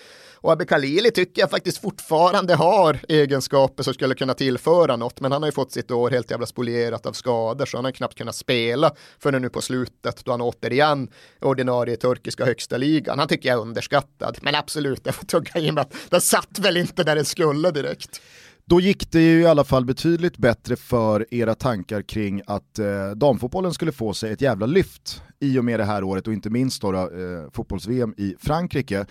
Och 0.41 0.53
Abbe 0.53 0.65
Khalili 0.65 1.11
tycker 1.11 1.43
jag 1.43 1.51
faktiskt 1.51 1.79
fortfarande 1.79 2.55
har 2.55 3.01
egenskaper 3.09 3.83
som 3.83 3.95
skulle 3.95 4.15
kunna 4.15 4.35
tillföra 4.35 4.97
något, 4.97 5.21
men 5.21 5.33
han 5.33 5.43
har 5.43 5.49
ju 5.49 5.53
fått 5.53 5.73
sitt 5.73 5.91
år 5.91 6.11
helt 6.11 6.31
jävla 6.31 6.47
spolierat 6.47 7.07
av 7.07 7.13
skador, 7.13 7.67
så 7.67 7.77
han 7.79 7.85
har 7.85 7.93
knappt 7.93 8.19
kunnat 8.19 8.37
spela 8.37 8.93
förrän 9.19 9.43
nu 9.43 9.49
på 9.49 9.61
slutet, 9.61 10.25
då 10.25 10.31
han 10.31 10.41
återigen 10.41 11.11
ordinarie 11.41 11.95
i 11.95 11.97
turkiska 11.97 12.45
högsta 12.45 12.77
ligan. 12.77 13.19
Han 13.19 13.29
tycker 13.29 13.49
jag 13.49 13.59
är 13.59 13.63
underskattad, 13.63 14.39
men 14.43 14.55
absolut, 14.55 15.01
jag 15.05 15.15
får 15.15 15.27
tugga 15.27 15.61
in 15.61 15.79
att 15.79 15.95
den 16.09 16.21
satt 16.21 16.59
väl 16.59 16.77
inte 16.77 17.05
där 17.05 17.15
den 17.15 17.25
skulle 17.25 17.71
direkt. 17.71 18.21
Då 18.69 18.81
gick 18.81 19.11
det 19.11 19.21
ju 19.21 19.41
i 19.41 19.47
alla 19.47 19.65
fall 19.65 19.85
betydligt 19.85 20.37
bättre 20.37 20.77
för 20.77 21.35
era 21.35 21.55
tankar 21.55 22.03
kring 22.03 22.43
att 22.47 22.79
eh, 22.79 23.11
damfotbollen 23.17 23.75
skulle 23.75 23.93
få 23.93 24.15
sig 24.15 24.33
ett 24.33 24.41
jävla 24.41 24.67
lyft 24.67 25.23
i 25.41 25.59
och 25.59 25.65
med 25.65 25.81
det 25.81 25.85
här 25.85 26.05
året 26.05 26.27
och 26.27 26.33
inte 26.33 26.51
minst 26.51 26.83
då, 26.83 26.95
eh, 26.95 27.51
fotbolls-VM 27.53 28.15
i 28.17 28.35
Frankrike. 28.41 29.07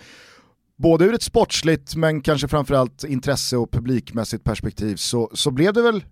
Både 0.76 1.04
ur 1.04 1.14
ett 1.14 1.22
sportsligt 1.22 1.96
men 1.96 2.20
kanske 2.20 2.48
framförallt 2.48 3.04
intresse 3.04 3.56
och 3.56 3.70
publikmässigt 3.70 4.44
perspektiv 4.44 4.96
så, 4.96 5.30
så 5.34 5.50
blev 5.50 5.72
det 5.72 5.82
väl 5.82 6.04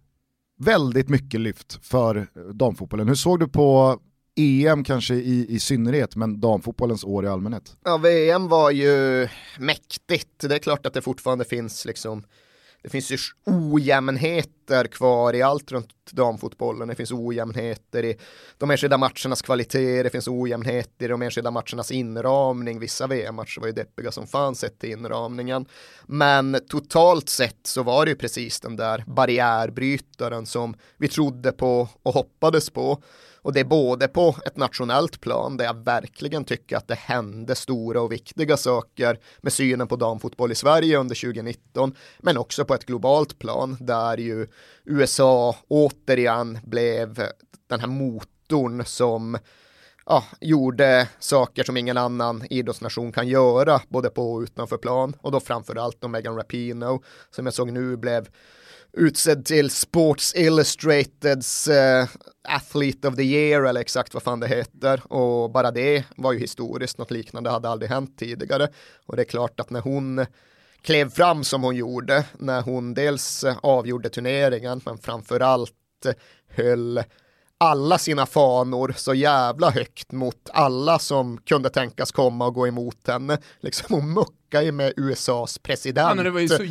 väldigt 0.59 1.09
mycket 1.09 1.41
lyft 1.41 1.79
för 1.83 2.17
eh, 2.17 2.43
damfotbollen. 2.43 3.09
Hur 3.09 3.15
såg 3.15 3.41
du 3.41 3.49
på 3.49 3.99
EM 4.37 4.85
kanske 4.85 5.15
i, 5.15 5.47
i 5.49 5.61
synnerhet, 5.61 6.17
men 6.17 6.41
damfotbollens 6.41 7.05
år 7.05 7.25
i 7.25 7.29
allmänhet? 7.29 7.77
Ja, 7.85 7.97
VM 7.97 8.49
var 8.49 8.71
ju 8.71 9.29
mäktigt. 9.59 10.39
Det 10.39 10.55
är 10.55 10.59
klart 10.59 10.87
att 10.87 10.95
det 10.95 11.03
fortfarande 11.03 11.45
finns 11.45 11.85
liksom 11.85 12.25
det 12.87 12.91
finns 12.91 13.11
ju 13.11 13.19
ojämnheter 13.47 14.87
kvar 14.87 15.35
i 15.35 15.43
allt 15.43 15.73
runt 15.73 15.89
damfotbollen. 16.11 16.89
Det 16.89 16.95
finns 16.95 17.13
ojämnheter 17.13 18.05
i 18.05 18.17
de 18.59 18.71
enskilda 18.71 18.99
matchernas 18.99 19.43
kvalitet, 19.43 20.03
det 20.03 20.11
finns 20.11 20.29
ojämnheter 20.29 21.05
i 21.05 21.09
de 21.09 21.23
enskilda 21.23 21.51
matchernas 21.51 21.91
inramning. 21.91 22.79
Vissa 22.79 23.07
VM-matcher 23.07 23.61
var 23.61 23.67
ju 23.67 23.73
deppiga 23.73 24.13
som 24.13 24.27
fan 24.27 24.55
sett 24.55 24.79
till 24.79 24.91
inramningen. 24.91 25.67
Men 26.07 26.57
totalt 26.69 27.29
sett 27.29 27.61
så 27.63 27.83
var 27.83 28.05
det 28.05 28.11
ju 28.11 28.17
precis 28.17 28.61
den 28.61 28.77
där 28.77 29.05
barriärbrytaren 29.07 30.47
som 30.47 30.75
vi 30.99 31.09
trodde 31.09 31.53
på 31.53 31.89
och 32.03 32.15
hoppades 32.15 32.71
på. 32.71 33.03
Och 33.47 33.53
det 33.53 33.61
är 33.61 33.65
både 33.65 34.09
på 34.09 34.37
ett 34.47 34.57
nationellt 34.57 35.21
plan 35.21 35.57
där 35.57 35.65
jag 35.65 35.85
verkligen 35.85 36.45
tycker 36.45 36.77
att 36.77 36.89
det 36.89 36.95
hände 36.95 37.55
stora 37.55 38.01
och 38.01 38.13
viktiga 38.13 38.57
saker 38.57 39.19
med 39.41 39.53
synen 39.53 39.89
på 39.89 39.97
damfotboll 39.97 40.53
i 40.53 40.55
Sverige 40.55 40.99
under 40.99 41.15
2019, 41.15 41.95
men 42.19 42.37
också 42.37 42.65
på 42.65 42.75
ett 42.75 42.85
globalt 42.85 43.39
plan 43.39 43.77
där 43.81 44.17
ju 44.17 44.47
USA 44.85 45.57
återigen 45.69 46.59
blev 46.65 47.29
den 47.67 47.81
här 47.81 47.87
motorn 47.87 48.85
som 48.85 49.39
ja, 50.07 50.25
gjorde 50.41 51.09
saker 51.19 51.65
som 51.65 51.77
ingen 51.77 51.97
annan 51.97 52.47
idrottsnation 52.51 53.13
kan 53.13 53.29
göra, 53.29 53.81
både 53.89 54.11
på 54.11 54.33
och 54.33 54.41
utanför 54.41 54.77
plan. 54.77 55.17
Och 55.21 55.33
då 55.33 55.41
framförallt 55.41 56.05
om 56.05 56.13
Megan 56.13 56.37
Rapino, 56.37 57.03
som 57.31 57.47
jag 57.47 57.55
såg 57.55 57.73
nu 57.73 57.97
blev 57.97 58.29
utsedd 58.97 59.45
till 59.45 59.71
Sports 59.71 60.35
Illustrateds 60.35 61.69
uh, 61.69 62.07
Athlete 62.49 63.09
of 63.09 63.17
the 63.17 63.23
Year 63.23 63.63
eller 63.63 63.81
exakt 63.81 64.15
vad 64.15 64.23
fan 64.23 64.41
det 64.41 64.49
heter 64.49 65.13
och 65.13 65.51
bara 65.51 65.71
det 65.71 66.05
var 66.17 66.33
ju 66.33 66.39
historiskt, 66.39 66.99
något 66.99 67.11
liknande 67.11 67.51
hade 67.51 67.69
aldrig 67.69 67.91
hänt 67.91 68.19
tidigare 68.19 68.69
och 69.07 69.17
det 69.17 69.23
är 69.23 69.27
klart 69.27 69.61
att 69.61 69.71
när 69.71 69.81
hon 69.81 70.27
klev 70.83 71.11
fram 71.11 71.45
som 71.45 71.63
hon 71.63 71.77
gjorde, 71.77 72.25
när 72.39 72.63
hon 72.63 72.95
dels 72.95 73.45
avgjorde 73.63 74.09
turneringen 74.09 74.81
men 74.85 74.99
framförallt 74.99 75.73
höll 76.49 77.03
alla 77.59 77.99
sina 77.99 78.27
fanor 78.27 78.95
så 78.97 79.15
jävla 79.15 79.71
högt 79.71 80.13
mot 80.13 80.51
alla 80.53 80.99
som 80.99 81.39
kunde 81.39 81.71
tänkas 81.71 82.13
komma 82.13 82.47
och 82.47 82.55
gå 82.55 82.67
emot 82.67 83.07
henne. 83.07 83.39
Liksom 83.61 83.95
hon 83.95 84.15
muckade 84.47 84.65
ju 84.65 84.73
med 84.73 84.93
USAs 84.97 85.59
president 85.59 86.21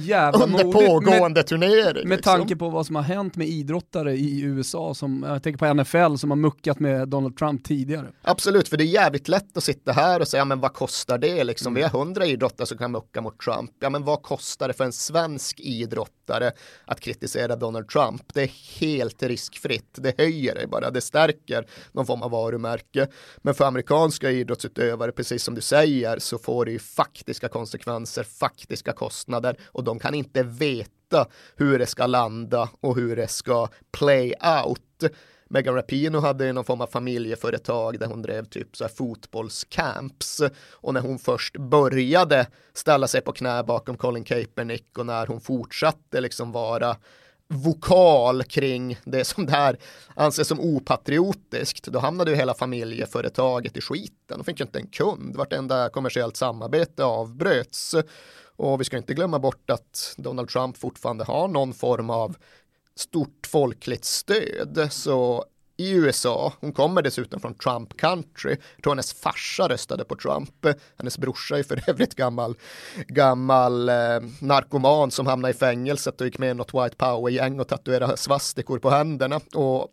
ja, 0.05 0.31
under 0.43 0.63
pågående 0.63 1.39
med, 1.39 1.47
turnering. 1.47 2.07
Med 2.07 2.17
liksom. 2.17 2.37
tanke 2.37 2.55
på 2.55 2.69
vad 2.69 2.85
som 2.85 2.95
har 2.95 3.03
hänt 3.03 3.35
med 3.35 3.47
idrottare 3.47 4.13
i 4.13 4.41
USA, 4.41 4.93
som, 4.93 5.25
jag 5.27 5.43
tänker 5.43 5.57
på 5.57 5.73
NFL 5.73 6.15
som 6.15 6.31
har 6.31 6.37
muckat 6.37 6.79
med 6.79 7.07
Donald 7.07 7.37
Trump 7.37 7.63
tidigare. 7.63 8.07
Absolut, 8.21 8.67
för 8.67 8.77
det 8.77 8.83
är 8.83 8.85
jävligt 8.85 9.27
lätt 9.27 9.57
att 9.57 9.63
sitta 9.63 9.91
här 9.91 10.19
och 10.19 10.27
säga, 10.27 10.45
men 10.45 10.59
vad 10.59 10.73
kostar 10.73 11.17
det 11.17 11.43
liksom? 11.43 11.73
Mm. 11.73 11.75
Vi 11.75 11.81
har 11.81 11.99
hundra 11.99 12.25
idrottare 12.25 12.67
som 12.67 12.77
kan 12.77 12.91
mucka 12.91 13.21
mot 13.21 13.39
Trump. 13.39 13.71
Ja, 13.79 13.89
men 13.89 14.03
vad 14.03 14.21
kostar 14.21 14.67
det 14.67 14.73
för 14.73 14.83
en 14.83 14.93
svensk 14.93 15.59
idrottare 15.59 16.51
att 16.85 16.99
kritisera 16.99 17.55
Donald 17.55 17.87
Trump? 17.87 18.21
Det 18.33 18.43
är 18.43 18.79
helt 18.79 19.23
riskfritt, 19.23 19.95
det 19.95 20.17
höjer 20.17 20.55
det 20.55 20.67
bara, 20.67 20.91
det 20.91 21.01
stärker 21.01 21.67
någon 21.91 22.05
form 22.05 22.21
av 22.21 22.31
varumärke. 22.31 23.07
Men 23.37 23.53
för 23.53 23.65
amerikanska 23.65 24.31
idrottsutövare, 24.31 25.11
precis 25.11 25.43
som 25.43 25.55
du 25.55 25.61
säger, 25.61 26.19
så 26.19 26.37
får 26.37 26.65
det 26.65 26.71
ju 26.71 26.79
faktiska 26.79 27.47
konsekvenser, 27.47 27.64
faktiska 28.23 28.93
kostnader 28.93 29.57
och 29.65 29.83
de 29.83 29.99
kan 29.99 30.13
inte 30.13 30.43
veta 30.43 31.27
hur 31.55 31.79
det 31.79 31.85
ska 31.85 32.07
landa 32.07 32.69
och 32.81 32.95
hur 32.95 33.15
det 33.15 33.27
ska 33.27 33.67
play 33.91 34.33
out. 34.65 34.81
Megan 35.49 35.75
Rapino 35.75 36.19
hade 36.19 36.53
någon 36.53 36.63
form 36.63 36.81
av 36.81 36.87
familjeföretag 36.87 37.99
där 37.99 38.07
hon 38.07 38.21
drev 38.21 38.45
typ 38.45 38.77
så 38.77 38.83
här 38.83 38.91
fotbollscamps 38.91 40.41
och 40.71 40.93
när 40.93 41.01
hon 41.01 41.19
först 41.19 41.57
började 41.57 42.47
ställa 42.73 43.07
sig 43.07 43.21
på 43.21 43.31
knä 43.31 43.63
bakom 43.63 43.97
Colin 43.97 44.23
Kaepernick 44.23 44.97
och 44.97 45.05
när 45.05 45.27
hon 45.27 45.41
fortsatte 45.41 46.21
liksom 46.21 46.51
vara 46.51 46.97
vokal 47.47 48.43
kring 48.43 48.99
det 49.05 49.25
som 49.25 49.45
där 49.45 49.77
anses 50.15 50.47
som 50.47 50.59
opatriotiskt, 50.59 51.85
då 51.85 51.99
hamnade 51.99 52.31
ju 52.31 52.37
hela 52.37 52.53
familjeföretaget 52.53 53.77
i 53.77 53.81
skiten. 53.81 54.37
De 54.37 54.43
fick 54.43 54.59
ju 54.59 54.65
inte 54.65 54.79
en 54.79 54.87
kund, 54.87 55.35
vartenda 55.35 55.89
kommersiellt 55.89 56.37
samarbete 56.37 57.03
avbröts. 57.03 57.95
Och 58.57 58.81
vi 58.81 58.83
ska 58.83 58.97
inte 58.97 59.13
glömma 59.13 59.39
bort 59.39 59.69
att 59.69 60.15
Donald 60.17 60.49
Trump 60.49 60.77
fortfarande 60.77 61.23
har 61.23 61.47
någon 61.47 61.73
form 61.73 62.09
av 62.09 62.37
stort 62.95 63.47
folkligt 63.47 64.05
stöd. 64.05 64.87
Så 64.91 65.45
i 65.77 65.91
USA. 65.91 66.53
Hon 66.59 66.71
kommer 66.71 67.01
dessutom 67.01 67.39
från 67.39 67.53
Trump 67.53 67.97
country. 67.97 68.57
Jag 68.75 68.83
tror 68.83 68.91
hennes 68.91 69.13
farsa 69.13 69.69
röstade 69.69 70.03
på 70.03 70.15
Trump. 70.15 70.65
Hennes 70.97 71.17
brorsa 71.17 71.59
är 71.59 71.63
för 71.63 71.89
övrigt 71.89 72.15
gammal, 72.15 72.55
gammal 73.07 73.89
eh, 73.89 73.95
narkoman 74.39 75.11
som 75.11 75.27
hamnade 75.27 75.53
i 75.53 75.57
fängelset 75.57 76.21
och 76.21 76.27
gick 76.27 76.37
med 76.37 76.51
i 76.51 76.53
något 76.53 76.73
white 76.73 76.95
power-gäng 76.95 77.59
och 77.59 77.67
tatuerade 77.67 78.17
svastikor 78.17 78.79
på 78.79 78.89
händerna. 78.89 79.39
Och 79.53 79.87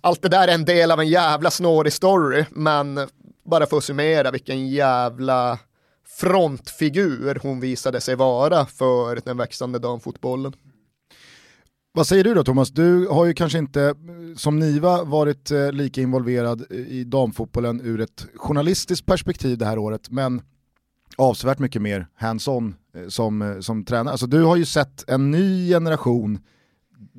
allt 0.00 0.22
det 0.22 0.28
där 0.28 0.48
är 0.48 0.54
en 0.54 0.64
del 0.64 0.90
av 0.90 1.00
en 1.00 1.08
jävla 1.08 1.50
snårig 1.50 1.92
story, 1.92 2.44
men 2.50 3.08
bara 3.44 3.66
för 3.66 3.76
att 3.76 3.84
summera 3.84 4.30
vilken 4.30 4.68
jävla 4.68 5.58
frontfigur 6.06 7.38
hon 7.42 7.60
visade 7.60 8.00
sig 8.00 8.14
vara 8.14 8.66
för 8.66 9.20
den 9.24 9.36
växande 9.36 9.78
damfotbollen. 9.78 10.52
Vad 11.96 12.06
säger 12.06 12.24
du 12.24 12.34
då 12.34 12.44
Thomas? 12.44 12.70
Du 12.70 13.06
har 13.06 13.26
ju 13.26 13.34
kanske 13.34 13.58
inte 13.58 13.94
som 14.36 14.58
Niva 14.58 15.04
varit 15.04 15.50
eh, 15.50 15.72
lika 15.72 16.00
involverad 16.00 16.72
i 16.72 17.04
damfotbollen 17.04 17.80
ur 17.80 18.00
ett 18.00 18.26
journalistiskt 18.34 19.06
perspektiv 19.06 19.58
det 19.58 19.66
här 19.66 19.78
året, 19.78 20.10
men 20.10 20.42
avsevärt 21.16 21.58
mycket 21.58 21.82
mer 21.82 22.06
hands-on 22.14 22.74
eh, 22.94 23.08
som, 23.08 23.42
eh, 23.42 23.60
som 23.60 23.84
tränare. 23.84 24.12
Alltså 24.12 24.26
du 24.26 24.42
har 24.42 24.56
ju 24.56 24.64
sett 24.64 25.10
en 25.10 25.30
ny 25.30 25.68
generation 25.68 26.38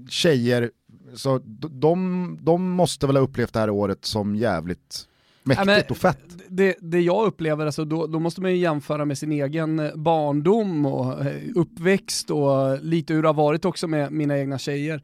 tjejer, 0.09 0.71
så 1.15 1.37
de, 1.69 2.37
de 2.41 2.69
måste 2.69 3.07
väl 3.07 3.15
ha 3.15 3.23
upplevt 3.23 3.53
det 3.53 3.59
här 3.59 3.69
året 3.69 4.05
som 4.05 4.35
jävligt 4.35 5.07
mäktigt 5.47 5.67
ja, 5.67 5.83
och 5.89 5.97
fett. 5.97 6.19
Det, 6.49 6.75
det 6.81 7.01
jag 7.01 7.25
upplever, 7.25 7.65
alltså, 7.65 7.85
då, 7.85 8.07
då, 8.07 8.19
måste 8.19 8.41
man 8.41 8.51
ju 8.51 8.57
jämföra 8.57 9.05
med 9.05 9.17
sin 9.17 9.31
egen 9.31 9.79
eh, 9.79 9.95
barndom 9.95 10.85
och 10.85 11.25
eh, 11.25 11.41
uppväxt 11.55 12.29
och 12.31 12.83
lite 12.83 13.13
hur 13.13 13.21
det 13.21 13.27
har 13.27 13.33
varit 13.33 13.65
också 13.65 13.87
med 13.87 14.11
mina 14.11 14.37
egna 14.37 14.57
tjejer, 14.57 15.01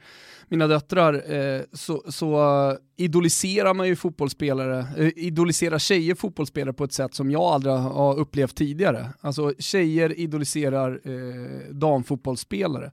mina 0.47 0.67
döttrar, 0.67 1.33
eh, 1.33 1.61
så, 1.73 2.03
så 2.07 2.77
idoliserar 2.97 3.73
man 3.73 3.87
ju 3.87 3.95
fotbollsspelare, 3.95 4.85
eh, 4.97 5.11
idoliserar 5.15 5.79
tjejer 5.79 6.15
fotbollsspelare 6.15 6.73
på 6.73 6.83
ett 6.83 6.93
sätt 6.93 7.15
som 7.15 7.31
jag 7.31 7.41
aldrig 7.41 7.73
har 7.75 8.19
upplevt 8.19 8.55
tidigare. 8.55 9.09
Alltså 9.21 9.53
tjejer 9.59 10.19
idoliserar 10.19 11.01
eh, 11.03 11.73
damfotbollsspelare 11.73 12.91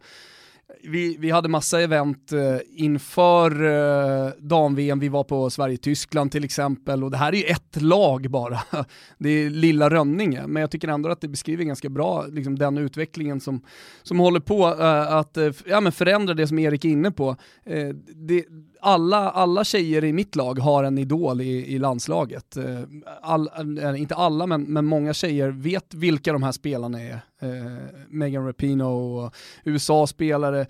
vi, 0.82 1.16
vi 1.18 1.30
hade 1.30 1.48
massa 1.48 1.80
event 1.80 2.32
eh, 2.32 2.56
inför 2.74 3.64
eh, 3.64 4.32
dam-VM, 4.38 4.98
vi 4.98 5.08
var 5.08 5.24
på 5.24 5.50
Sverige-Tyskland 5.50 6.32
till 6.32 6.44
exempel 6.44 7.04
och 7.04 7.10
det 7.10 7.16
här 7.16 7.32
är 7.32 7.36
ju 7.36 7.44
ett 7.44 7.82
lag 7.82 8.30
bara. 8.30 8.60
Det 9.18 9.30
är 9.30 9.50
lilla 9.50 9.90
Rönninge, 9.90 10.46
men 10.46 10.60
jag 10.60 10.70
tycker 10.70 10.88
ändå 10.88 11.08
att 11.08 11.20
det 11.20 11.28
beskriver 11.28 11.64
ganska 11.64 11.88
bra 11.88 12.26
liksom, 12.26 12.58
den 12.58 12.78
utvecklingen 12.78 13.40
som, 13.40 13.62
som 14.02 14.18
håller 14.18 14.40
på 14.40 14.66
eh, 14.68 15.12
att 15.12 15.36
eh, 15.36 15.50
ja, 15.66 15.80
men 15.80 15.92
förändra 15.92 16.34
det 16.34 16.46
som 16.46 16.58
Erik 16.58 16.84
är 16.84 16.88
inne 16.88 17.10
på. 17.10 17.36
Eh, 17.64 17.88
det, 18.14 18.44
alla, 18.82 19.30
alla 19.30 19.64
tjejer 19.64 20.04
i 20.04 20.12
mitt 20.12 20.36
lag 20.36 20.58
har 20.58 20.84
en 20.84 20.98
idol 20.98 21.40
i, 21.40 21.74
i 21.74 21.78
landslaget. 21.78 22.56
Eh, 22.56 22.80
all, 23.22 23.50
eh, 23.78 24.00
inte 24.00 24.14
alla, 24.14 24.46
men, 24.46 24.62
men 24.62 24.84
många 24.84 25.14
tjejer 25.14 25.48
vet 25.48 25.94
vilka 25.94 26.32
de 26.32 26.42
här 26.42 26.52
spelarna 26.52 27.02
är. 27.02 27.20
Eh, 27.40 27.48
Megan 28.08 28.46
Rapinoe 28.46 29.26
och 29.26 29.34
USA-spelare 29.64 30.66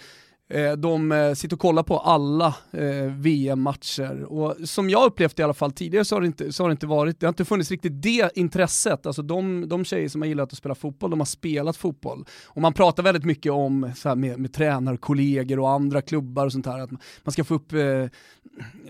Eh, 0.50 0.72
de 0.72 1.12
eh, 1.12 1.34
sitter 1.34 1.56
och 1.56 1.60
kollar 1.60 1.82
på 1.82 1.98
alla 1.98 2.54
eh, 2.70 3.12
VM-matcher 3.16 4.24
och 4.24 4.68
som 4.68 4.90
jag 4.90 5.06
upplevt 5.06 5.38
i 5.38 5.42
alla 5.42 5.54
fall 5.54 5.72
tidigare 5.72 6.04
så 6.04 6.16
har 6.16 6.20
det 6.20 6.26
inte, 6.26 6.52
så 6.52 6.62
har 6.62 6.68
det 6.68 6.72
inte 6.72 6.86
varit, 6.86 7.20
det 7.20 7.26
har 7.26 7.28
inte 7.28 7.44
funnits 7.44 7.70
riktigt 7.70 8.02
det 8.02 8.30
intresset. 8.34 9.06
Alltså 9.06 9.22
de, 9.22 9.68
de 9.68 9.84
tjejer 9.84 10.08
som 10.08 10.22
har 10.22 10.28
gillat 10.28 10.52
att 10.52 10.58
spela 10.58 10.74
fotboll, 10.74 11.10
de 11.10 11.20
har 11.20 11.26
spelat 11.26 11.76
fotboll. 11.76 12.24
Och 12.46 12.62
man 12.62 12.72
pratar 12.72 13.02
väldigt 13.02 13.24
mycket 13.24 13.52
om 13.52 13.92
så 13.96 14.08
här, 14.08 14.16
med, 14.16 14.38
med 14.38 14.52
tränarkollegor 14.52 15.58
och 15.58 15.70
andra 15.70 16.02
klubbar 16.02 16.46
och 16.46 16.52
sånt 16.52 16.66
här, 16.66 16.78
att 16.78 16.90
man 17.24 17.32
ska 17.32 17.44
få 17.44 17.54
upp 17.54 17.72
eh, 17.72 18.06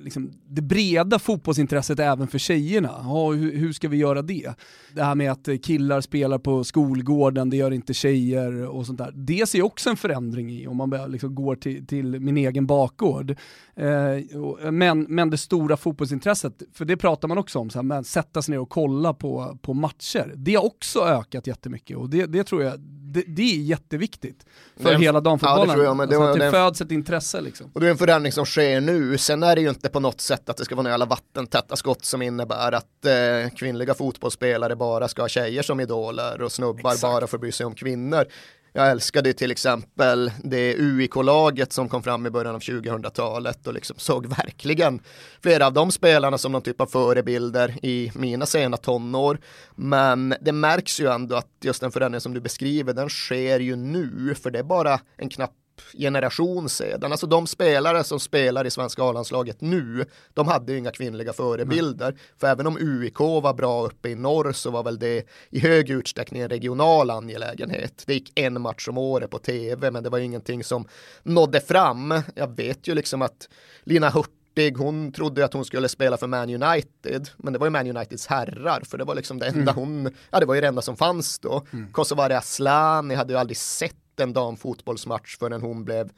liksom, 0.01 0.33
det 0.49 0.63
breda 0.63 1.19
fotbollsintresset 1.19 1.99
även 1.99 2.29
för 2.29 2.39
tjejerna. 2.39 3.01
Ja, 3.05 3.31
hur, 3.33 3.57
hur 3.57 3.73
ska 3.73 3.89
vi 3.89 3.97
göra 3.97 4.23
det? 4.23 4.55
Det 4.95 5.03
här 5.03 5.15
med 5.15 5.33
att 5.33 5.49
killar 5.63 6.01
spelar 6.01 6.39
på 6.39 6.65
skolgården, 6.65 7.51
det 7.51 7.57
gör 7.57 7.71
inte 7.71 7.95
tjejer 7.95 8.67
och 8.67 8.87
sånt 8.87 8.99
där. 8.99 9.13
Det 9.15 9.49
ser 9.49 9.63
också 9.63 9.91
en 9.91 9.97
förändring 9.97 10.51
i 10.51 10.67
om 10.67 10.77
man 10.77 10.91
börjar 10.91 11.09
liksom 11.09 11.35
går 11.51 11.57
till, 11.57 11.87
till 11.87 12.21
min 12.21 12.37
egen 12.37 12.67
bakgård. 12.67 13.31
Eh, 13.77 14.71
men, 14.71 15.03
men 15.09 15.31
det 15.31 15.39
stora 15.39 15.77
fotbollsintresset, 15.77 16.63
för 16.75 16.85
det 16.85 16.97
pratar 16.97 17.29
man 17.29 17.39
också 17.39 17.59
om, 17.59 17.71
så 17.71 17.79
här, 17.79 17.83
men 17.83 18.05
sätta 18.05 18.43
sig 18.43 18.53
ner 18.53 18.61
och 18.61 18.71
kolla 18.71 19.15
på, 19.15 19.59
på 19.63 19.75
matcher. 19.75 20.33
Det 20.37 20.55
har 20.55 20.65
också 20.65 21.01
ökat 21.01 21.47
jättemycket 21.47 21.97
och 21.97 22.11
det, 22.11 22.27
det 22.27 22.45
tror 22.45 22.63
jag 22.63 22.81
det, 23.13 23.25
det, 23.27 23.43
är 23.43 23.57
jätteviktigt 23.57 24.47
för 24.77 24.93
en, 24.93 25.01
hela 25.01 25.21
damfotbollen. 25.21 25.69
Ja, 25.69 25.95
det, 25.95 26.07
det, 26.07 26.17
alltså 26.17 26.39
det, 26.39 26.45
det 26.45 26.51
föds 26.51 26.81
ett 26.81 26.91
intresse 26.91 27.41
liksom. 27.41 27.71
Och 27.75 27.81
det 27.81 27.87
är 27.87 27.91
en 27.91 27.99
förändring 27.99 28.33
som 28.33 28.47
sker 28.47 28.81
nu. 28.81 29.19
Sen 29.19 29.43
är 29.43 29.55
det 29.55 29.61
ju 29.61 29.69
inte 29.69 29.89
på 29.89 30.01
något 30.01 30.21
sätt 30.21 30.49
att 30.49 30.57
det 30.57 30.65
ska 30.65 30.75
vara 30.75 30.83
några 30.83 31.07
vattentäta 31.07 31.77
skott 31.77 32.05
som 32.05 32.23
innebär 32.23 32.73
att 32.73 33.05
eh, 33.05 33.55
kvinnliga 33.57 33.95
fotbollsspelare 33.95 34.77
bara 34.77 35.09
ska 35.09 35.23
ha 35.23 35.29
tjejer 35.29 35.63
som 35.63 35.81
idoler 35.81 36.43
och 36.43 36.53
snubbar 36.53 36.93
Exakt. 36.93 37.03
bara 37.03 37.27
får 37.27 37.39
bry 37.39 37.53
sig 37.53 37.67
om 37.67 37.75
kvinnor. 37.75 38.25
Jag 38.73 38.91
älskade 38.91 39.33
till 39.33 39.51
exempel 39.51 40.33
det 40.45 40.77
UIK-laget 40.77 41.73
som 41.73 41.89
kom 41.89 42.03
fram 42.03 42.27
i 42.27 42.31
början 42.31 42.55
av 42.55 42.61
2000-talet 42.61 43.67
och 43.67 43.75
liksom 43.75 43.97
såg 43.99 44.27
verkligen 44.27 45.01
flera 45.43 45.67
av 45.67 45.73
de 45.73 45.93
spelarna 45.93 46.39
som 46.39 46.53
någon 46.53 46.63
typ 46.63 46.81
av 46.81 46.87
förebilder 46.87 47.77
i 47.83 48.13
mina 48.15 48.47
sena 48.47 48.77
tonår. 48.77 49.39
Men 49.75 50.35
det 50.41 50.53
märks 50.53 51.01
ju 51.01 51.07
ändå 51.07 51.37
att 51.37 51.49
just 51.61 51.81
den 51.81 51.93
förändring 51.93 52.21
som 52.21 52.35
du 52.35 52.41
beskriver, 52.41 52.93
den 52.95 53.09
sker 53.09 53.61
ju 53.61 53.77
nu, 53.77 54.35
för 54.43 54.51
det 54.51 54.59
är 54.59 54.63
bara 54.63 55.01
en 55.17 55.29
knapp 55.29 55.55
generation 55.99 56.69
sedan. 56.69 57.13
Alltså 57.13 57.27
de 57.27 57.47
spelare 57.47 58.05
som 58.05 58.21
spelar 58.21 58.67
i 58.67 58.71
svenska 58.71 59.03
A-landslaget 59.03 59.61
nu, 59.61 60.05
de 60.35 60.49
hade 60.49 60.73
ju 60.73 60.79
inga 60.79 60.91
kvinnliga 60.91 61.33
förebilder. 61.33 62.09
Mm. 62.09 62.19
För 62.41 62.47
även 62.47 62.67
om 62.67 62.77
UIK 62.81 63.21
var 63.21 63.55
bra 63.55 63.87
uppe 63.87 64.09
i 64.09 64.15
norr 64.15 64.53
så 64.53 64.71
var 64.71 64.83
väl 64.83 64.99
det 64.99 65.27
i 65.51 65.59
hög 65.59 65.91
utsträckning 65.91 66.43
en 66.43 66.49
regional 66.49 67.11
angelägenhet. 67.11 68.03
Det 68.07 68.15
gick 68.15 68.39
en 68.39 68.61
match 68.61 68.89
om 68.89 68.99
året 68.99 69.31
på 69.31 69.39
tv, 69.39 69.91
men 69.91 70.03
det 70.03 70.11
var 70.11 70.19
ingenting 70.19 70.65
som 70.65 70.89
nådde 71.23 71.61
fram. 71.61 72.23
Jag 72.35 72.57
vet 72.57 72.89
ju 72.89 72.95
liksom 72.95 73.23
att 73.23 73.49
Lina 73.85 74.11
Hurtig 74.11 74.77
hon 74.79 75.13
trodde 75.13 75.45
att 75.45 75.53
hon 75.53 75.65
skulle 75.65 75.89
spela 75.89 76.17
för 76.17 76.27
Man 76.27 76.63
United, 76.63 77.29
men 77.37 77.53
det 77.53 77.59
var 77.59 77.67
ju 77.67 77.71
Man 77.71 77.87
Uniteds 77.97 78.27
herrar, 78.27 78.83
för 78.85 78.99
det 78.99 79.05
var 79.05 79.15
liksom 79.15 79.39
det 79.39 79.47
enda 79.47 79.73
mm. 79.73 79.75
hon, 79.75 80.15
ja 80.31 80.41
det 80.41 80.47
var 80.47 80.55
ju 80.55 80.61
det 80.61 80.67
enda 80.67 80.83
som 80.83 80.97
fanns 80.97 81.39
då. 81.39 81.67
Mm. 81.73 81.93
Kosovare 81.93 82.39
Asllani 82.39 83.15
hade 83.15 83.33
ju 83.33 83.39
aldrig 83.39 83.57
sett 83.57 83.97
en 84.21 84.33
damfotbollsmatch 84.33 85.39
förrän 85.39 85.63
hon 85.63 85.85
blev 85.85 86.11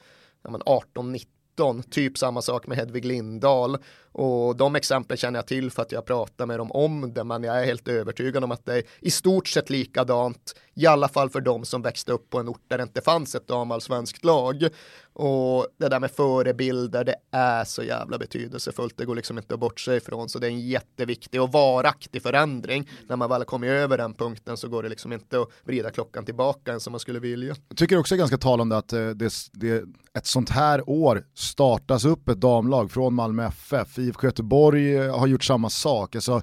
ja, 0.42 0.82
18-19 0.94 1.82
typ 1.90 2.18
samma 2.18 2.42
sak 2.42 2.66
med 2.66 2.78
Hedvig 2.78 3.04
Lindahl. 3.04 3.78
Och 4.12 4.56
de 4.56 4.76
exemplen 4.76 5.16
känner 5.16 5.38
jag 5.38 5.46
till 5.46 5.70
för 5.70 5.82
att 5.82 5.92
jag 5.92 6.04
pratar 6.04 6.46
med 6.46 6.58
dem 6.58 6.72
om 6.72 7.14
det, 7.14 7.24
men 7.24 7.42
jag 7.42 7.60
är 7.60 7.64
helt 7.64 7.88
övertygad 7.88 8.44
om 8.44 8.52
att 8.52 8.66
det 8.66 8.74
är 8.74 8.82
i 9.00 9.10
stort 9.10 9.48
sett 9.48 9.70
likadant, 9.70 10.54
i 10.74 10.86
alla 10.86 11.08
fall 11.08 11.30
för 11.30 11.40
de 11.40 11.64
som 11.64 11.82
växte 11.82 12.12
upp 12.12 12.30
på 12.30 12.38
en 12.38 12.48
ort 12.48 12.62
där 12.68 12.78
det 12.78 12.82
inte 12.82 13.00
fanns 13.00 13.34
ett 13.34 13.48
damallsvenskt 13.48 14.24
lag. 14.24 14.68
Och 15.14 15.66
det 15.78 15.88
där 15.88 16.00
med 16.00 16.10
förebilder, 16.10 17.04
det 17.04 17.14
är 17.30 17.64
så 17.64 17.82
jävla 17.82 18.18
betydelsefullt, 18.18 18.96
det 18.96 19.04
går 19.04 19.14
liksom 19.14 19.38
inte 19.38 19.54
att 19.54 19.60
bortse 19.60 19.96
ifrån, 19.96 20.28
så 20.28 20.38
det 20.38 20.46
är 20.46 20.50
en 20.50 20.60
jätteviktig 20.60 21.42
och 21.42 21.52
varaktig 21.52 22.22
förändring. 22.22 22.88
När 23.08 23.16
man 23.16 23.30
väl 23.30 23.44
kommer 23.44 23.66
över 23.66 23.98
den 23.98 24.14
punkten 24.14 24.56
så 24.56 24.68
går 24.68 24.82
det 24.82 24.88
liksom 24.88 25.12
inte 25.12 25.40
att 25.40 25.48
vrida 25.64 25.90
klockan 25.90 26.24
tillbaka 26.24 26.72
än 26.72 26.80
som 26.80 26.90
man 26.90 27.00
skulle 27.00 27.18
vilja. 27.18 27.54
Jag 27.68 27.76
tycker 27.76 27.98
också 27.98 28.14
det 28.14 28.16
är 28.16 28.18
ganska 28.18 28.38
talande 28.38 28.76
att 28.76 28.92
eh, 28.92 29.08
det, 29.08 29.32
det, 29.52 29.84
ett 30.14 30.26
sånt 30.26 30.50
här 30.50 30.90
år 30.90 31.24
startas 31.34 32.04
upp 32.04 32.28
ett 32.28 32.40
damlag 32.40 32.90
från 32.90 33.14
Malmö 33.14 33.46
FF 33.46 33.98
IFK 33.98 34.26
Göteborg 34.26 34.96
eh, 34.96 35.18
har 35.18 35.26
gjort 35.26 35.44
samma 35.44 35.70
sak. 35.70 36.14
Alltså, 36.14 36.42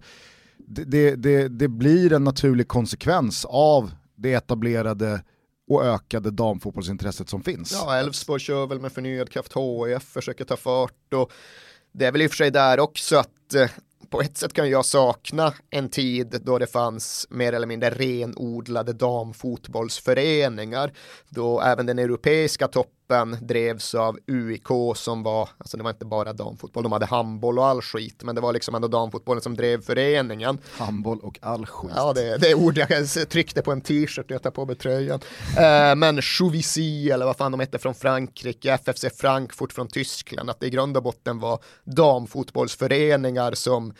det, 0.58 1.16
det, 1.16 1.48
det 1.48 1.68
blir 1.68 2.14
en 2.14 2.24
naturlig 2.24 2.68
konsekvens 2.68 3.46
av 3.50 3.92
det 4.16 4.34
etablerade 4.34 5.22
och 5.70 5.86
ökade 5.86 6.32
damfotbollsintresset 6.32 7.30
som 7.30 7.44
finns. 7.44 7.72
Ja, 7.72 7.98
Elfsborg 7.98 8.40
kör 8.40 8.68
väl 8.68 8.80
med 8.80 8.92
förnyad 8.92 9.30
kraft 9.30 9.54
HIF, 9.54 10.04
försöker 10.04 10.46
ta 10.46 10.58
fart 10.58 11.14
och 11.14 11.32
det 11.92 12.06
är 12.06 12.12
väl 12.12 12.22
i 12.22 12.28
och 12.28 12.32
för 12.32 12.38
sig 12.38 12.52
där 12.52 12.80
också 12.80 13.18
att 13.18 13.54
eh, 13.54 13.70
på 14.10 14.22
ett 14.22 14.38
sätt 14.38 14.54
kan 14.54 14.70
jag 14.70 14.86
sakna 14.86 15.54
en 15.70 15.90
tid 15.90 16.42
då 16.44 16.58
det 16.58 16.68
fanns 16.68 17.28
mer 17.30 17.54
eller 17.54 17.68
mindre 17.68 17.90
renodlade 17.90 18.94
damfotbollsföreningar, 18.94 20.94
då 21.30 21.62
även 21.62 21.86
den 21.86 22.00
europeiska 22.00 22.68
toppen 22.68 22.99
cupen 23.10 23.38
drevs 23.42 23.96
av 23.96 24.20
UIK 24.28 24.68
som 24.96 25.24
var, 25.24 25.50
alltså 25.58 25.78
det 25.78 25.84
var 25.84 25.90
inte 25.90 26.06
bara 26.06 26.34
damfotboll, 26.34 26.84
de 26.84 26.92
hade 26.92 27.06
handboll 27.06 27.60
och 27.60 27.66
all 27.66 27.82
skit, 27.82 28.24
men 28.24 28.36
det 28.36 28.42
var 28.42 28.54
liksom 28.54 28.76
ändå 28.76 28.88
damfotbollen 28.88 29.42
som 29.42 29.56
drev 29.56 29.82
föreningen. 29.82 30.58
Handboll 30.78 31.20
och 31.20 31.40
all 31.42 31.66
skit. 31.66 31.92
Ja, 31.96 32.14
det, 32.14 32.38
det 32.38 32.48
är 32.52 32.56
ord 32.56 32.78
jag 32.78 33.30
tryckte 33.30 33.62
på 33.62 33.72
en 33.72 33.82
t-shirt 33.82 34.26
och 34.26 34.32
jag 34.32 34.44
tar 34.44 34.52
på 34.52 34.66
mig 34.66 34.76
tröjan. 34.76 35.20
Eh, 35.58 35.96
men 35.96 36.22
Chouvisy, 36.22 37.10
eller 37.10 37.26
vad 37.26 37.38
fan 37.38 37.52
de 37.52 37.60
hette 37.60 37.80
från 37.80 37.96
Frankrike, 37.96 38.74
FFC 38.74 39.06
Frankfurt 39.18 39.74
från 39.74 39.88
Tyskland, 39.88 40.50
att 40.50 40.60
det 40.60 40.68
i 40.68 40.70
grund 40.70 40.98
och 40.98 41.04
botten 41.04 41.40
var 41.40 41.60
damfotbollsföreningar 41.84 43.54
som 43.54 43.94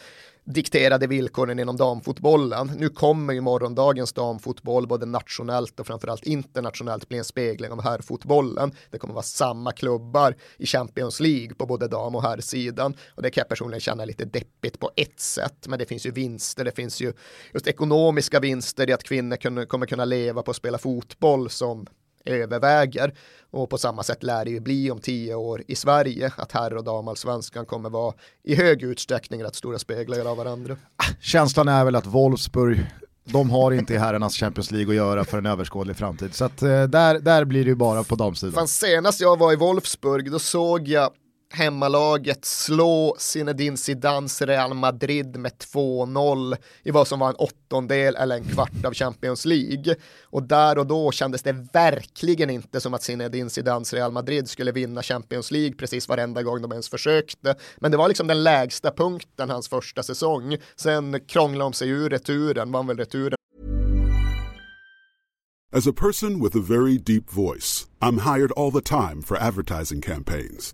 dikterade 0.54 1.08
villkoren 1.08 1.60
inom 1.60 1.78
damfotbollen. 1.78 2.72
Nu 2.78 2.90
kommer 2.90 3.34
ju 3.34 3.42
morgondagens 3.42 4.14
damfotboll 4.14 4.88
både 4.88 5.06
nationellt 5.06 5.80
och 5.80 5.88
framförallt 5.88 6.24
internationellt 6.24 7.10
bli 7.10 7.18
en 7.18 7.24
spegling 7.24 7.72
av 7.72 7.82
herrfotbollen. 7.82 8.72
Det 8.92 8.98
kommer 8.98 9.14
vara 9.14 9.24
samma 9.24 9.72
klubbar 9.72 10.36
i 10.58 10.66
Champions 10.66 11.20
League 11.20 11.56
på 11.56 11.66
både 11.66 11.88
dam 11.88 12.16
och 12.16 12.24
herrsidan 12.24 12.96
och 13.16 13.22
det 13.22 13.32
kan 13.32 13.42
jag 13.42 13.50
personligen 13.50 13.82
känna 13.82 14.06
lite 14.06 14.26
deppigt 14.26 14.80
på 14.80 14.92
ett 14.96 15.20
sätt. 15.20 15.68
Men 15.68 15.80
det 15.80 15.86
finns 15.86 16.06
ju 16.06 16.12
vinster, 16.12 16.66
det 16.66 16.76
finns 16.76 17.02
ju 17.02 17.14
just 17.54 17.68
ekonomiska 17.68 18.40
vinster 18.40 18.90
i 18.90 18.94
att 18.94 19.04
kvinnor 19.04 19.66
kommer 19.66 19.86
kunna 19.86 20.06
leva 20.06 20.42
på 20.42 20.52
att 20.52 20.58
spela 20.58 20.78
fotboll 20.78 21.50
som 21.50 21.88
överväger. 22.30 23.14
Och 23.52 23.70
på 23.70 23.78
samma 23.78 24.04
sätt 24.04 24.24
lär 24.24 24.46
det 24.46 24.52
ju 24.52 24.60
bli 24.60 24.92
om 24.92 25.00
tio 25.00 25.36
år 25.36 25.64
i 25.68 25.76
Sverige 25.76 26.32
att 26.38 26.52
herr 26.52 26.74
och 26.76 26.84
damallsvenskan 26.84 27.66
kommer 27.66 27.90
vara 27.90 28.14
i 28.44 28.56
hög 28.56 28.84
utsträckning 28.84 29.44
rätt 29.44 29.56
stora 29.56 29.80
speglar 29.80 30.26
av 30.26 30.38
varandra. 30.38 30.78
Känslan 31.22 31.68
är 31.68 31.86
väl 31.86 31.96
att 31.96 32.06
Wolfsburg 32.06 32.86
de 33.32 33.50
har 33.50 33.72
inte 33.72 33.94
i 33.94 33.98
herrarnas 33.98 34.36
Champions 34.36 34.72
League 34.72 34.90
att 34.90 34.96
göra 34.96 35.26
för 35.26 35.38
en 35.38 35.46
överskådlig 35.46 35.96
framtid. 35.96 36.36
Så 36.36 36.46
att, 36.46 36.62
eh, 36.62 36.84
där, 36.84 37.20
där 37.20 37.46
blir 37.46 37.64
det 37.64 37.70
ju 37.70 37.76
bara 37.76 38.04
på 38.04 38.16
damsidan. 38.16 38.54
Fan, 38.54 38.68
senast 38.68 39.22
jag 39.22 39.40
var 39.40 39.54
i 39.54 39.56
Wolfsburg 39.56 40.32
då 40.32 40.40
såg 40.40 40.88
jag 40.88 41.12
hemmalaget 41.54 42.46
slå 42.46 43.16
Zinedine 43.20 43.78
Zidans 43.78 44.42
Real 44.42 44.74
Madrid 44.74 45.38
med 45.38 45.52
2-0 45.52 46.58
i 46.84 46.92
vad 46.92 47.08
som 47.08 47.20
var 47.20 47.30
en 47.30 47.36
åttondel 47.36 48.16
eller 48.16 48.36
en 48.36 48.44
kvart 48.44 48.86
av 48.86 48.94
Champions 48.94 49.46
League. 49.46 49.96
Och 50.24 50.44
där 50.44 50.78
och 50.78 50.88
då 50.88 51.12
kändes 51.12 51.44
det 51.44 51.68
verkligen 51.74 52.50
inte 52.50 52.82
som 52.82 52.94
att 52.94 53.04
Zinedine 53.04 53.50
Zidans 53.50 53.94
Real 53.94 54.12
Madrid 54.12 54.50
skulle 54.50 54.72
vinna 54.72 55.04
Champions 55.04 55.52
League 55.52 55.74
precis 55.74 56.08
varenda 56.08 56.44
gång 56.44 56.62
de 56.62 56.72
ens 56.72 56.90
försökte. 56.90 57.56
Men 57.78 57.92
det 57.92 57.98
var 57.98 58.08
liksom 58.08 58.28
den 58.28 58.44
lägsta 58.44 58.92
punkten 58.92 59.50
hans 59.50 59.70
första 59.70 60.04
säsong. 60.04 60.58
Sen 60.76 61.20
krånglade 61.28 61.66
de 61.66 61.74
sig 61.74 61.90
ur 61.90 62.10
returen, 62.10 62.72
vann 62.72 62.88
väl 62.88 62.98
returen. 62.98 63.36
As 65.72 65.88
a 65.88 65.94
person 65.94 66.42
with 66.44 66.58
a 66.58 66.62
very 66.62 66.98
deep 66.98 67.30
voice, 67.30 67.88
I'm 68.02 68.18
hired 68.18 68.52
all 68.58 68.72
the 68.72 68.82
time 68.82 69.22
for 69.22 69.38
advertising 69.38 70.02
campaigns. 70.02 70.74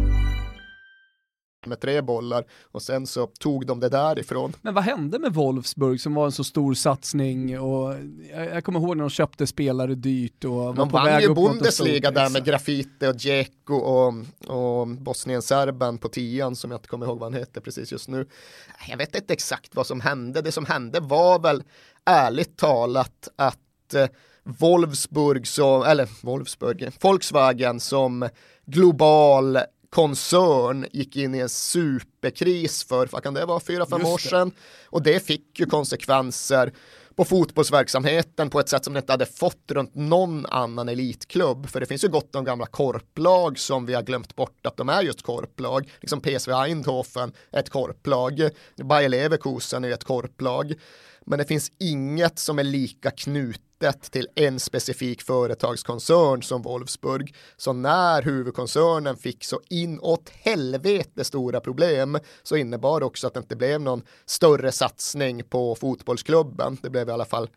Med 1.65 1.79
tre 1.79 2.01
bollar 2.01 2.43
och 2.71 2.81
sen 2.81 3.07
så 3.07 3.27
tog 3.27 3.65
de 3.65 3.79
det 3.79 3.89
därifrån. 3.89 4.53
Men 4.61 4.73
vad 4.73 4.83
hände 4.83 5.19
med 5.19 5.33
Wolfsburg 5.33 6.01
som 6.01 6.13
var 6.13 6.25
en 6.25 6.31
så 6.31 6.43
stor 6.43 6.73
satsning 6.73 7.59
och 7.59 7.95
jag, 8.31 8.45
jag 8.45 8.63
kommer 8.63 8.79
ihåg 8.79 8.97
när 8.97 9.03
de 9.03 9.09
köpte 9.09 9.47
spelare 9.47 9.95
dyrt 9.95 10.43
och 10.43 10.51
var 10.51 10.73
De 10.73 10.89
på 10.89 10.97
väg 10.97 11.25
upp 11.25 11.35
Bundesliga 11.35 12.11
där 12.11 12.21
med 12.21 12.29
Exakt. 12.29 12.45
Grafite 12.47 13.07
och 13.07 13.15
Dzeko 13.15 13.75
och, 13.75 14.13
och 14.47 14.87
Bosnien-Serben 14.87 15.97
på 15.97 16.09
tian 16.09 16.55
som 16.55 16.71
jag 16.71 16.77
inte 16.77 16.87
kommer 16.89 17.05
ihåg 17.05 17.19
vad 17.19 17.31
han 17.33 17.39
heter 17.39 17.61
precis 17.61 17.91
just 17.91 18.07
nu. 18.07 18.25
Jag 18.89 18.97
vet 18.97 19.15
inte 19.15 19.33
exakt 19.33 19.75
vad 19.75 19.87
som 19.87 20.01
hände. 20.01 20.41
Det 20.41 20.51
som 20.51 20.65
hände 20.65 20.99
var 20.99 21.39
väl 21.39 21.63
ärligt 22.05 22.57
talat 22.57 23.29
att 23.35 23.93
eh, 23.93 24.07
Wolfsburg, 24.43 25.47
som, 25.47 25.83
eller 25.83 26.09
Wolfsburg, 26.21 26.91
Volkswagen 27.01 27.79
som 27.79 28.29
global 28.65 29.59
koncern 29.91 30.85
gick 30.91 31.15
in 31.15 31.35
i 31.35 31.39
en 31.39 31.49
superkris 31.49 32.83
för, 32.83 33.07
vad 33.11 33.23
kan 33.23 33.33
det 33.33 33.45
vara, 33.45 33.59
fyra, 33.59 33.85
fem 33.85 34.05
år 34.05 34.17
sedan. 34.17 34.51
Och 34.85 35.03
det 35.03 35.25
fick 35.25 35.59
ju 35.59 35.65
konsekvenser 35.65 36.73
på 37.15 37.25
fotbollsverksamheten 37.25 38.49
på 38.49 38.59
ett 38.59 38.69
sätt 38.69 38.83
som 38.83 38.93
det 38.93 38.99
inte 38.99 39.13
hade 39.13 39.25
fått 39.25 39.71
runt 39.71 39.95
någon 39.95 40.45
annan 40.45 40.89
elitklubb. 40.89 41.69
För 41.69 41.79
det 41.79 41.85
finns 41.85 42.03
ju 42.03 42.07
gott 42.07 42.35
om 42.35 42.43
gamla 42.43 42.65
korplag 42.65 43.59
som 43.59 43.85
vi 43.85 43.93
har 43.93 44.01
glömt 44.01 44.35
bort 44.35 44.65
att 44.65 44.77
de 44.77 44.89
är 44.89 45.01
just 45.01 45.21
korplag. 45.21 45.91
Liksom 46.01 46.21
PSV 46.21 46.51
Eindhoven 46.51 47.33
är 47.51 47.59
ett 47.59 47.69
korplag. 47.69 48.49
Bayer 48.75 49.09
Leverkusen 49.09 49.83
är 49.83 49.91
ett 49.91 50.03
korplag. 50.03 50.73
Men 51.25 51.39
det 51.39 51.45
finns 51.45 51.71
inget 51.77 52.39
som 52.39 52.59
är 52.59 52.63
lika 52.63 53.11
knutet 53.11 54.11
till 54.11 54.27
en 54.35 54.59
specifik 54.59 55.21
företagskoncern 55.21 56.43
som 56.43 56.61
Wolfsburg. 56.61 57.35
Så 57.57 57.73
när 57.73 58.21
huvudkoncernen 58.21 59.17
fick 59.17 59.43
så 59.43 59.61
inåt 59.69 60.29
helvete 60.29 61.23
stora 61.23 61.59
problem 61.59 62.19
så 62.43 62.55
innebar 62.55 62.99
det 62.99 63.05
också 63.05 63.27
att 63.27 63.33
det 63.33 63.39
inte 63.39 63.55
blev 63.55 63.81
någon 63.81 64.01
större 64.25 64.71
satsning 64.71 65.43
på 65.43 65.75
fotbollsklubben. 65.75 66.77
Det 66.81 66.89
blev 66.89 67.09
i 67.09 67.11
alla 67.11 67.25
fall 67.25 67.49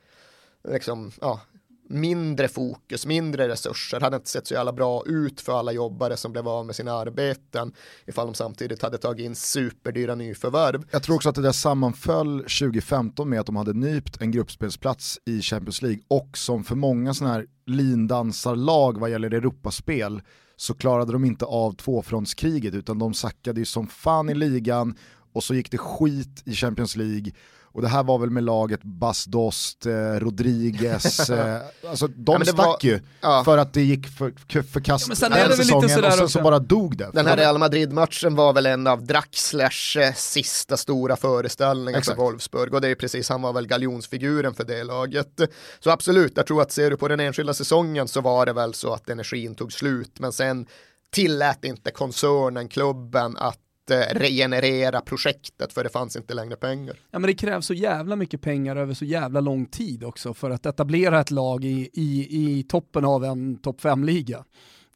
liksom, 0.69 1.13
ja, 1.21 1.41
mindre 1.89 2.49
fokus, 2.49 3.07
mindre 3.07 3.49
resurser, 3.49 4.01
hade 4.01 4.17
inte 4.17 4.31
sett 4.31 4.47
så 4.47 4.55
jävla 4.55 4.73
bra 4.73 5.03
ut 5.07 5.41
för 5.41 5.59
alla 5.59 5.73
jobbare 5.73 6.17
som 6.17 6.33
blev 6.33 6.49
av 6.49 6.67
med 6.67 6.77
sina 6.77 6.93
arbeten 6.93 7.73
ifall 8.07 8.27
de 8.27 8.35
samtidigt 8.35 8.83
hade 8.83 8.99
tagit 8.99 9.25
in 9.25 9.35
superdyra 9.35 10.15
nyförvärv. 10.15 10.85
Jag 10.91 11.03
tror 11.03 11.17
också 11.17 11.29
att 11.29 11.35
det 11.35 11.43
där 11.43 11.53
sammanföll 11.53 12.39
2015 12.39 13.29
med 13.29 13.41
att 13.41 13.47
de 13.47 13.57
hade 13.57 13.73
nypt 13.73 14.21
en 14.21 14.31
gruppspelsplats 14.31 15.19
i 15.25 15.43
Champions 15.43 15.83
League 15.83 16.01
och 16.09 16.39
som 16.39 16.65
för 16.65 16.77
många 16.77 17.15
sådana 17.15 17.35
här 17.35 17.47
lindansarlag 17.67 19.01
vad 19.01 19.11
gäller 19.11 19.35
Europaspel 19.35 20.23
så 20.57 20.75
klarade 20.75 21.13
de 21.13 21.25
inte 21.25 21.45
av 21.45 21.73
tvåfrontskriget 21.73 22.75
utan 22.75 22.99
de 22.99 23.15
sackade 23.15 23.61
ju 23.61 23.65
som 23.65 23.87
fan 23.87 24.29
i 24.29 24.35
ligan 24.35 24.97
och 25.33 25.45
så 25.45 25.55
gick 25.55 25.71
det 25.71 25.79
skit 25.79 26.43
i 26.45 26.55
Champions 26.55 26.97
League 26.97 27.33
och 27.75 27.83
det 27.83 27.89
här 27.89 28.03
var 28.03 28.19
väl 28.19 28.31
med 28.31 28.43
laget 28.45 28.81
Bas 28.83 29.25
Dost, 29.25 29.87
eh, 29.87 29.93
Rodriguez, 29.95 31.31
eh, 31.31 31.57
alltså 31.89 32.07
de 32.07 32.33
Ja, 32.39 32.45
stack 32.45 32.57
var- 32.57 32.79
ju 32.83 33.01
ja. 33.21 33.43
för 33.45 33.59
att 33.59 33.73
det 33.73 33.83
gick 33.83 34.09
för, 34.09 34.63
för 34.63 34.81
kast 34.81 35.09
Ja, 35.21 35.29
den 35.29 35.57
säsongen 35.57 35.85
och 35.85 35.91
sen 35.91 36.05
också. 36.05 36.29
så 36.29 36.41
bara 36.43 36.59
dog 36.59 36.97
det. 36.97 37.11
Den 37.13 37.27
här 37.27 37.37
Real 37.37 37.59
Madrid-matchen 37.59 38.35
var 38.35 38.53
väl 38.53 38.67
en 38.67 38.87
av 38.87 39.05
Draxlers 39.07 39.97
eh, 39.97 40.13
sista 40.15 40.77
stora 40.77 41.17
föreställningar 41.17 41.99
Exakt. 41.99 42.17
för 42.17 42.25
Wolfsburg 42.25 42.75
och 42.75 42.81
det 42.81 42.89
är 42.89 42.95
precis, 42.95 43.29
han 43.29 43.43
var 43.43 43.53
väl 43.53 43.67
galjonsfiguren 43.67 44.55
för 44.55 44.65
det 44.65 44.85
laget. 44.85 45.41
Så 45.81 45.91
absolut, 45.91 46.33
jag 46.37 46.47
tror 46.47 46.63
att 46.63 46.73
ser 46.73 46.91
du 46.91 46.97
på 46.97 47.09
den 47.09 47.21
enskilda 47.21 47.55
säsongen 47.55 48.09
så 48.09 48.21
var 48.21 48.47
det 48.47 48.53
väl 48.53 48.75
så 48.75 48.93
att 48.93 49.09
energin 49.09 49.55
tog 49.55 49.73
slut, 49.73 50.21
men 50.21 50.33
sen 50.33 50.67
tillät 51.13 51.65
inte 51.65 51.91
koncernen, 51.91 52.69
klubben 52.69 53.37
att 53.37 53.59
regenerera 53.91 55.01
projektet 55.01 55.73
för 55.73 55.85
det 55.85 55.91
fanns 55.91 56.17
inte 56.17 56.35
längre 56.35 56.57
pengar. 56.57 56.97
Ja 57.11 57.19
men 57.19 57.27
det 57.27 57.35
krävs 57.35 57.67
så 57.67 57.75
jävla 57.75 58.17
mycket 58.17 58.41
pengar 58.41 58.77
över 58.77 58.95
så 58.95 59.05
jävla 59.05 59.41
lång 59.41 59.67
tid 59.67 60.05
också 60.05 60.35
för 60.35 60.51
att 60.51 60.67
etablera 60.67 61.21
ett 61.21 61.31
lag 61.31 61.65
i, 61.65 61.91
i, 61.93 62.29
i 62.31 62.63
toppen 62.63 63.05
av 63.05 63.25
en 63.25 63.59
topp 63.59 63.81
5-liga. 63.81 64.45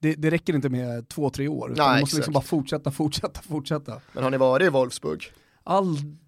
Det, 0.01 0.15
det 0.15 0.31
räcker 0.31 0.55
inte 0.55 0.69
med 0.69 1.09
två, 1.09 1.31
tre 1.31 1.49
år, 1.49 1.73
utan 1.73 1.87
Nej, 1.87 1.95
man 1.95 2.01
måste 2.01 2.17
liksom 2.17 2.35
bara 2.35 2.45
fortsätta, 2.45 2.91
fortsätta, 2.91 3.41
fortsätta. 3.43 4.01
Men 4.13 4.25
har 4.25 4.31
ni 4.31 4.37
varit 4.37 4.67
i 4.67 4.71
Wolfsburg? 4.71 5.33
Aldrig 5.65 6.19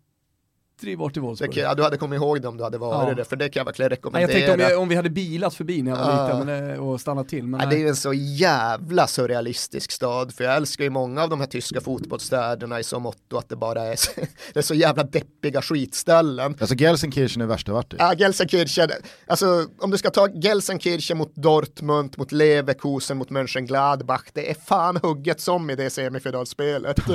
varit 0.83 1.17
i 1.17 1.21
Det, 1.21 1.27
Wolfsburg. 1.27 1.53
kan- 1.53 1.63
ja, 1.63 1.75
du 1.75 1.83
hade 1.83 1.97
kommit 1.97 2.17
ihåg 2.17 2.43
det 2.43 2.49
om 2.49 2.57
du 2.57 2.65
hade 2.65 2.79
varit 2.79 3.09
Ja. 3.09 3.15
det, 3.15 3.25
för 3.25 3.37
det 3.37 3.49
kan 3.49 3.61
jag 3.61 3.65
verkligen 3.65 3.89
Nej, 3.91 3.97
rekommendera. 3.97 4.23
jag 4.39 4.47
tänkte 4.47 4.65
om, 4.65 4.71
jag, 4.71 4.81
om 4.83 4.89
vi 4.89 4.95
hade 4.97 5.11
bilat 5.11 5.55
förbi 5.55 5.83
när 5.83 5.91
jag 5.91 5.99
var 5.99 6.13
Ja. 6.13 6.23
liten 6.25 6.47
men, 6.47 6.71
eh, 6.71 6.79
och 6.89 7.01
stannat 7.01 7.29
till. 7.29 7.47
Men 7.47 7.61
Ja, 7.61 7.67
det 7.67 7.73
är 7.75 7.77
nej. 7.77 7.83
ju 7.83 7.89
en 7.89 7.97
så 7.97 8.13
jävla 8.13 9.07
surrealistisk 9.07 9.91
stad, 9.93 10.35
för 10.35 10.45
jag 10.45 10.57
älskar 10.57 10.85
ju 10.85 10.91
många 10.91 11.23
av 11.23 11.31
de 11.31 11.41
här 11.41 11.47
tyska 11.47 11.81
fotbollsstäderna 11.81 12.81
i 12.81 12.85
så 12.85 13.01
motto 13.01 13.37
att 13.37 13.49
det 13.49 13.57
bara 13.57 13.83
är 13.83 13.97
så, 13.97 14.11
det 14.53 14.59
är 14.59 14.63
så 14.63 14.75
jävla 14.75 15.03
deppiga 15.03 15.63
skitställen. 15.63 16.57
Alltså 16.61 16.75
Gelsenkirchen 16.77 17.43
är 17.43 17.47
värsta 17.47 17.73
vart 17.73 17.93
i. 17.93 17.97
Ja, 17.99 18.15
Gelsenkirchen, 18.15 18.91
alltså 19.27 19.67
om 19.79 19.91
du 19.91 19.99
ska 19.99 20.11
ta 20.11 20.29
Gelsenkirchen 20.35 21.19
mot 21.19 21.35
Dortmund, 21.35 22.15
mot 22.19 22.33
Leverkusen, 22.33 23.17
mot 23.19 23.31
Mönchengladbach, 23.31 24.23
det 24.33 24.51
är 24.51 24.55
fan 24.55 24.97
hugget 25.03 25.41
som 25.41 25.71
i 25.71 25.75
det 25.77 25.91
semifinalspelet. 25.91 26.97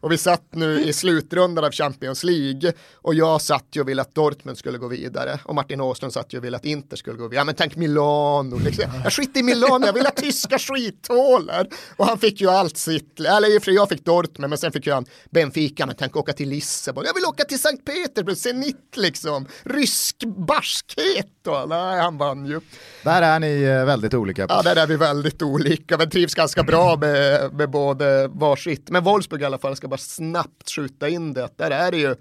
Och 0.00 0.12
vi 0.12 0.18
satt 0.18 0.54
nu 0.54 0.80
i 0.80 0.92
slutrundan 0.92 1.64
av 1.64 1.72
Champions 1.72 2.24
League 2.24 2.72
och 2.94 3.14
jag 3.14 3.42
satt 3.42 3.66
ju 3.72 3.80
och 3.80 3.88
ville 3.88 4.02
att 4.02 4.14
Dortmund 4.14 4.58
skulle 4.58 4.78
gå 4.78 4.88
vidare 4.88 5.40
och 5.44 5.54
Martin 5.54 5.80
Åström 5.80 6.10
satt 6.10 6.32
ju 6.34 6.38
och 6.38 6.44
ville 6.44 6.56
att 6.56 6.64
Inter 6.64 6.96
skulle 6.96 7.16
gå 7.16 7.22
vidare. 7.28 7.40
Ja 7.40 7.44
men 7.44 7.54
tänk 7.54 7.76
Milano, 7.76 8.58
liksom. 8.58 8.84
jag 9.04 9.12
skit 9.12 9.36
i 9.36 9.42
Milano, 9.42 9.86
jag 9.86 9.92
vill 9.92 10.04
ha 10.04 10.10
tyska 10.10 10.58
skithålar. 10.58 11.68
Och 11.96 12.06
han 12.06 12.18
fick 12.18 12.40
ju 12.40 12.48
allt 12.50 12.76
sitt, 12.76 13.20
eller 13.20 13.54
i 13.54 13.58
och 13.58 13.62
för 13.62 13.72
jag 13.72 13.88
fick 13.88 14.04
Dortmund 14.04 14.50
men 14.50 14.58
sen 14.58 14.72
fick 14.72 14.86
ju 14.86 14.92
han 14.92 15.06
Benfica, 15.30 15.86
men 15.86 15.96
tänk 15.98 16.16
åka 16.16 16.32
till 16.32 16.48
Lissabon, 16.48 17.04
jag 17.06 17.14
vill 17.14 17.24
åka 17.24 17.44
till 17.44 17.60
Sankt 17.60 17.84
Petersburg, 17.84 18.36
Zenit 18.36 18.96
liksom, 18.96 19.46
rysk 19.62 20.16
barskhet 20.24 21.26
då. 21.44 21.66
Nej 21.68 22.00
han 22.00 22.18
vann 22.18 22.46
ju. 22.46 22.60
Där 23.04 23.22
är 23.22 23.40
ni 23.40 23.62
eh, 23.62 23.84
väldigt 23.84 24.14
olika. 24.14 24.46
Ja, 24.48 24.62
där 24.62 24.76
är 24.76 24.86
vi 24.86 24.96
väldigt 24.96 25.42
olika, 25.42 25.98
men 25.98 26.10
trivs 26.10 26.34
ganska 26.34 26.62
bra 26.62 26.96
med, 26.96 27.52
med 27.54 27.70
både 27.70 28.28
varsitt. 28.28 28.90
Men 28.90 29.04
Wolfsburg 29.04 29.42
i 29.42 29.44
alla 29.44 29.58
fall, 29.58 29.76
ska 29.76 29.87
bara 29.88 29.98
snabbt 29.98 30.70
skjuta 30.70 31.08
in 31.08 31.32
det, 31.32 31.44
att 31.44 31.58
där 31.58 31.70
är 31.70 31.90
det 31.90 31.98
ju 31.98 32.16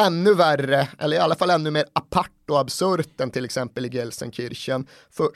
ännu 0.00 0.34
värre, 0.34 0.88
eller 0.98 1.16
i 1.16 1.20
alla 1.20 1.34
fall 1.34 1.50
ännu 1.50 1.70
mer 1.70 1.84
apart 1.92 2.50
och 2.50 2.60
absurt 2.60 3.20
än 3.20 3.30
till 3.30 3.44
exempel 3.44 3.86
i 3.86 3.88
Gelsenkirchen. 3.88 4.86
För 5.10 5.28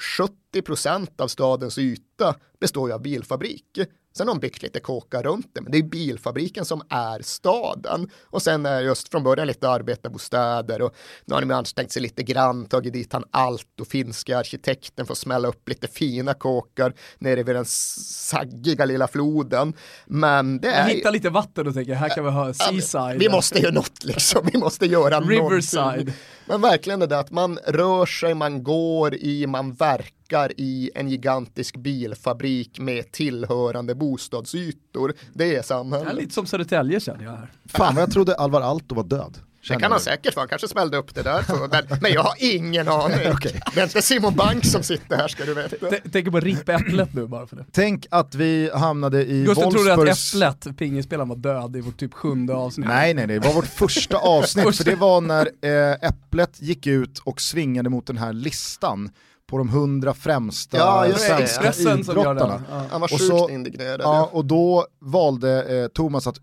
70% 0.54 1.20
av 1.20 1.28
stadens 1.28 1.78
yta 1.78 2.34
består 2.60 2.88
ju 2.88 2.94
av 2.94 3.02
bilfabrik. 3.02 3.78
Sen 4.16 4.28
har 4.28 4.34
de 4.34 4.40
byggt 4.40 4.62
lite 4.62 4.80
kåkar 4.80 5.22
runt 5.22 5.50
det, 5.54 5.60
men 5.60 5.72
det 5.72 5.78
är 5.78 5.82
bilfabriken 5.82 6.64
som 6.64 6.82
är 6.88 7.22
staden. 7.22 8.10
Och 8.24 8.42
sen 8.42 8.66
är 8.66 8.80
just 8.80 9.08
från 9.08 9.22
början 9.22 9.46
lite 9.46 9.68
arbetarbostäder 9.68 10.82
och 10.82 10.94
nu 11.24 11.34
har 11.34 11.40
de 11.40 11.50
ansträngt 11.50 11.92
sig 11.92 12.02
lite 12.02 12.22
grann, 12.22 12.66
tagit 12.66 12.92
dit 12.92 13.12
han 13.12 13.24
allt 13.30 13.80
och 13.80 13.86
finska 13.86 14.38
arkitekten 14.38 15.06
att 15.08 15.18
smälla 15.18 15.48
upp 15.48 15.68
lite 15.68 15.88
fina 15.88 16.34
kåkar 16.34 16.94
nere 17.18 17.42
vid 17.42 17.54
den 17.54 17.64
saggiga 17.64 18.84
lilla 18.84 19.08
floden. 19.08 19.74
Men 20.06 20.60
det 20.60 20.68
är 20.68 20.88
hittar 20.88 21.12
lite 21.12 21.30
vatten 21.30 21.66
och 21.66 21.74
tänker, 21.74 21.94
här 21.94 22.08
kan 22.08 22.24
vi 22.24 22.30
ha 22.30 22.54
seaside. 22.54 23.18
vi 23.18 23.28
måste 23.28 23.58
ju 23.58 23.70
något 23.70 24.04
liksom, 24.04 24.48
vi 24.52 24.58
måste 24.58 24.86
göra 24.86 25.20
Riverside. 25.20 25.82
någonting. 25.82 26.14
Men 26.46 26.60
verkligen 26.60 27.00
det 27.00 27.06
där 27.06 27.20
att 27.20 27.30
man 27.30 27.58
rör 27.66 28.06
sig, 28.06 28.34
man 28.34 28.62
går 28.62 29.14
i, 29.14 29.46
man 29.46 29.72
verkar 29.72 30.19
i 30.56 30.90
en 30.94 31.08
gigantisk 31.08 31.76
bilfabrik 31.76 32.78
med 32.80 33.12
tillhörande 33.12 33.94
bostadsytor. 33.94 35.14
Det 35.34 35.44
är 35.44 35.48
Det 35.50 35.56
är 35.56 35.62
samhället. 35.62 36.14
lite 36.14 36.34
som 36.34 36.46
Södertälje 36.46 37.00
känner 37.00 37.24
jag 37.24 37.30
här. 37.30 37.52
Fan 37.66 37.94
vad 37.94 38.02
jag 38.02 38.12
trodde 38.12 38.34
Alvar 38.34 38.60
Aalto 38.60 38.94
var 38.94 39.04
död. 39.04 39.38
Det 39.60 39.66
Känner 39.66 39.80
kan 39.80 39.92
han 39.92 40.00
säkert 40.00 40.36
vara, 40.36 40.42
han 40.42 40.48
kanske 40.48 40.68
smällde 40.68 40.96
upp 40.96 41.14
det 41.14 41.22
där. 41.22 41.44
Men, 41.70 41.98
men 42.02 42.12
jag 42.12 42.22
har 42.22 42.34
ingen 42.38 42.88
aning. 42.88 43.18
Okej. 43.32 43.60
Det 43.74 43.80
är 43.80 43.84
inte 43.84 44.02
Simon 44.02 44.34
Bank 44.34 44.64
som 44.64 44.82
sitter 44.82 45.16
här 45.16 45.28
ska 45.28 45.44
du 45.44 45.54
veta. 45.54 45.76
T- 45.90 46.00
Tänker 46.12 46.30
på 46.30 46.40
rippa 46.40 46.72
äpplet 46.72 47.14
nu 47.14 47.26
bara 47.26 47.46
för 47.46 47.56
det. 47.56 47.64
Tänk 47.72 48.06
att 48.10 48.34
vi 48.34 48.70
hamnade 48.74 49.24
i 49.30 49.44
Gustav 49.44 49.70
trodde 49.70 49.92
att 49.92 49.98
Wolfsburgs... 49.98 50.34
Äpplet, 50.34 50.78
pingisspelaren, 50.78 51.28
var 51.28 51.36
död 51.36 51.76
i 51.76 51.80
vårt 51.80 51.96
typ 51.96 52.14
sjunde 52.14 52.54
avsnitt. 52.54 52.86
Nej 52.88 53.14
nej 53.14 53.26
nej, 53.26 53.38
det 53.40 53.46
var 53.46 53.54
vårt 53.54 53.66
första 53.66 54.16
avsnitt, 54.16 54.76
för 54.76 54.84
det 54.84 54.96
var 54.96 55.20
när 55.20 55.46
eh, 55.90 56.08
Äpplet 56.08 56.62
gick 56.62 56.86
ut 56.86 57.18
och 57.18 57.40
svingade 57.40 57.90
mot 57.90 58.06
den 58.06 58.18
här 58.18 58.32
listan 58.32 59.10
på 59.50 59.58
de 59.58 59.68
hundra 59.68 60.14
främsta 60.14 60.76
Ja, 60.78 61.06
svenska 61.16 61.90
idrottarna. 61.90 62.62
Ja. 62.70 62.84
Han 62.90 63.00
var 63.00 63.06
Och 63.06 63.10
sjukt 63.20 63.24
så- 63.38 63.50
indignerad. 63.50 64.00
Ja, 64.00 64.28
och 64.32 64.44
då 64.44 64.86
valde 65.00 65.80
eh, 65.82 65.88
Thomas 65.88 66.26
att 66.26 66.36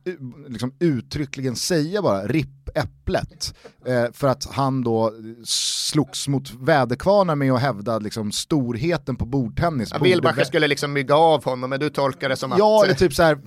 liksom 0.47 0.73
uttryckligen 0.79 1.55
säga 1.55 2.01
bara 2.01 2.27
RIP 2.27 2.47
Äpplet. 2.75 3.55
Eh, 3.85 4.05
för 4.13 4.27
att 4.27 4.45
han 4.51 4.83
då 4.83 5.13
slogs 5.45 6.27
mot 6.27 6.53
väderkvarnar 6.59 7.35
med 7.35 7.53
att 7.53 7.61
hävda 7.61 7.99
liksom, 7.99 8.31
storheten 8.31 9.15
på 9.15 9.25
bordtennis. 9.25 9.89
Ja, 9.93 9.99
Wilbacher 10.03 10.43
skulle 10.43 10.67
liksom 10.67 10.93
mygga 10.93 11.15
av 11.15 11.43
honom, 11.45 11.69
men 11.69 11.79
du 11.79 11.89
tolkar 11.89 12.29
det 12.29 12.35
som 12.35 12.53
Ja, 12.57 12.79
att... 12.79 12.85
eller 12.85 12.95
typ 12.95 13.13
så 13.13 13.23
här. 13.23 13.39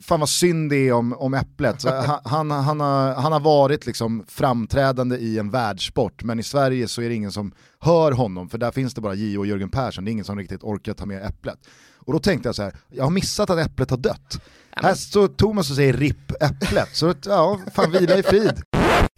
Fan 0.00 0.20
vad 0.20 0.28
synd 0.28 0.70
det 0.70 0.76
är 0.76 0.92
om, 0.92 1.12
om 1.12 1.34
Äpplet. 1.34 1.80
Så 1.80 1.88
han, 1.94 2.20
han, 2.24 2.50
han, 2.50 2.80
har, 2.80 3.14
han 3.14 3.32
har 3.32 3.40
varit 3.40 3.86
liksom 3.86 4.24
framträdande 4.28 5.16
i 5.16 5.38
en 5.38 5.50
världssport, 5.50 6.22
men 6.22 6.38
i 6.38 6.42
Sverige 6.42 6.88
så 6.88 7.02
är 7.02 7.08
det 7.08 7.14
ingen 7.14 7.32
som 7.32 7.52
hör 7.80 8.12
honom, 8.12 8.48
för 8.48 8.58
där 8.58 8.70
finns 8.70 8.94
det 8.94 9.00
bara 9.00 9.14
Gio 9.14 9.38
och 9.38 9.46
Jörgen 9.46 9.70
Persson, 9.70 10.04
det 10.04 10.10
är 10.10 10.12
ingen 10.12 10.24
som 10.24 10.38
riktigt 10.38 10.62
orkar 10.62 10.94
ta 10.94 11.06
med 11.06 11.26
Äpplet. 11.26 11.58
Och 11.94 12.12
då 12.12 12.18
tänkte 12.18 12.48
jag 12.48 12.56
så 12.56 12.62
här, 12.62 12.74
jag 12.88 13.04
har 13.04 13.10
missat 13.10 13.50
att 13.50 13.58
Äpplet 13.58 13.90
har 13.90 13.96
dött. 13.96 14.40
Här 14.70 14.94
står 14.94 15.28
Thomas 15.28 15.70
och 15.70 15.76
säger 15.76 15.92
RIP 15.92 16.32
Äpplet, 16.42 16.88
så 16.92 17.14
ja, 17.24 17.60
fan 17.74 17.90
vila 17.90 18.18
i 18.18 18.22
frid. 18.22 18.62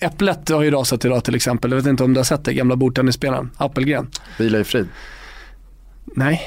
Äpplet 0.02 0.48
har 0.48 0.62
ju 0.62 0.70
rasat 0.70 1.04
idag 1.04 1.24
till 1.24 1.34
exempel, 1.34 1.70
jag 1.70 1.76
vet 1.76 1.86
inte 1.86 2.04
om 2.04 2.14
du 2.14 2.18
har 2.20 2.24
sett 2.24 2.44
det, 2.44 2.54
gamla 2.54 2.76
bordtennisspelaren 2.76 3.50
Appelgren. 3.56 4.10
Vila 4.38 4.58
i 4.58 4.64
frid. 4.64 4.88
Nej, 6.04 6.42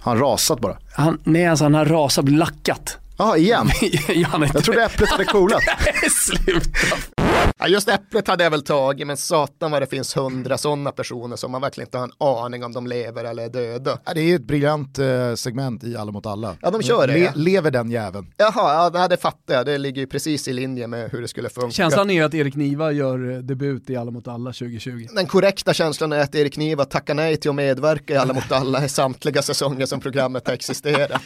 Han 0.00 0.18
rasat 0.18 0.60
bara. 0.60 0.76
han, 0.92 1.18
nej 1.24 1.46
alltså 1.46 1.64
han 1.64 1.74
har 1.74 1.84
rasat, 1.84 2.24
blivit 2.24 2.38
lackat. 2.38 2.98
Ja, 3.16 3.36
igen. 3.36 3.70
ja, 4.08 4.28
han 4.30 4.42
är 4.42 4.50
Jag 4.54 4.64
trodde 4.64 4.84
Äpplet 4.84 5.10
hade 5.10 5.24
coolat. 5.24 5.62
Sluta. 6.10 7.19
Ja, 7.58 7.68
just 7.68 7.88
Äpplet 7.88 8.28
hade 8.28 8.44
jag 8.44 8.50
väl 8.50 8.62
tagit, 8.62 9.06
men 9.06 9.16
satan 9.16 9.70
vad 9.70 9.82
det 9.82 9.86
finns 9.86 10.16
hundra 10.16 10.58
sådana 10.58 10.92
personer 10.92 11.36
som 11.36 11.52
man 11.52 11.60
verkligen 11.60 11.86
inte 11.86 11.98
har 11.98 12.04
en 12.04 12.12
aning 12.18 12.64
om 12.64 12.72
de 12.72 12.86
lever 12.86 13.24
eller 13.24 13.42
är 13.42 13.48
döda. 13.48 13.98
Ja, 14.04 14.14
det 14.14 14.20
är 14.20 14.36
ett 14.36 14.42
briljant 14.42 14.98
eh, 14.98 15.34
segment 15.34 15.84
i 15.84 15.96
Alla 15.96 16.12
mot 16.12 16.26
alla. 16.26 16.56
Ja, 16.62 16.70
de 16.70 16.82
kör 16.82 17.06
det, 17.06 17.18
ja. 17.18 17.32
lever 17.34 17.70
den 17.70 17.90
jäveln? 17.90 18.26
Jaha, 18.36 18.90
ja, 18.94 19.08
det 19.08 19.16
fattar 19.16 19.54
jag. 19.54 19.66
Det 19.66 19.78
ligger 19.78 20.00
ju 20.00 20.06
precis 20.06 20.48
i 20.48 20.52
linje 20.52 20.86
med 20.86 21.10
hur 21.10 21.22
det 21.22 21.28
skulle 21.28 21.48
funka. 21.48 21.70
Känslan 21.70 22.10
är 22.10 22.14
ju 22.14 22.22
att 22.22 22.34
Erik 22.34 22.56
Niva 22.56 22.92
gör 22.92 23.32
eh, 23.32 23.38
debut 23.38 23.90
i 23.90 23.96
Alla 23.96 24.10
mot 24.10 24.28
alla 24.28 24.52
2020. 24.52 25.06
Den 25.14 25.26
korrekta 25.26 25.74
känslan 25.74 26.12
är 26.12 26.20
att 26.20 26.34
Erik 26.34 26.56
Niva 26.56 26.84
tackar 26.84 27.14
nej 27.14 27.36
till 27.36 27.50
att 27.50 27.56
medverka 27.56 28.14
i 28.14 28.16
Alla 28.16 28.32
mot 28.32 28.52
alla 28.52 28.84
i 28.84 28.88
samtliga 28.88 29.42
säsonger 29.42 29.86
som 29.86 30.00
programmet 30.00 30.46
har 30.46 30.54
existerat. 30.54 31.22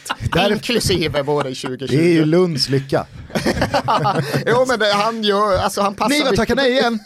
Inklusive 0.49 1.21
våren 1.21 1.55
2020. 1.55 1.97
Det 1.97 2.03
är 2.03 2.13
ju 2.13 2.25
Lunds 2.25 2.69
lycka. 2.69 3.05
jo 4.45 4.65
men 4.67 4.79
det, 4.79 4.93
han 4.93 5.23
gör, 5.23 5.57
alltså 5.57 5.81
han 5.81 5.95
passar 6.09 6.23
Niva 6.25 6.35
tackar 6.35 6.55
nej 6.55 6.71
igen. 6.71 6.99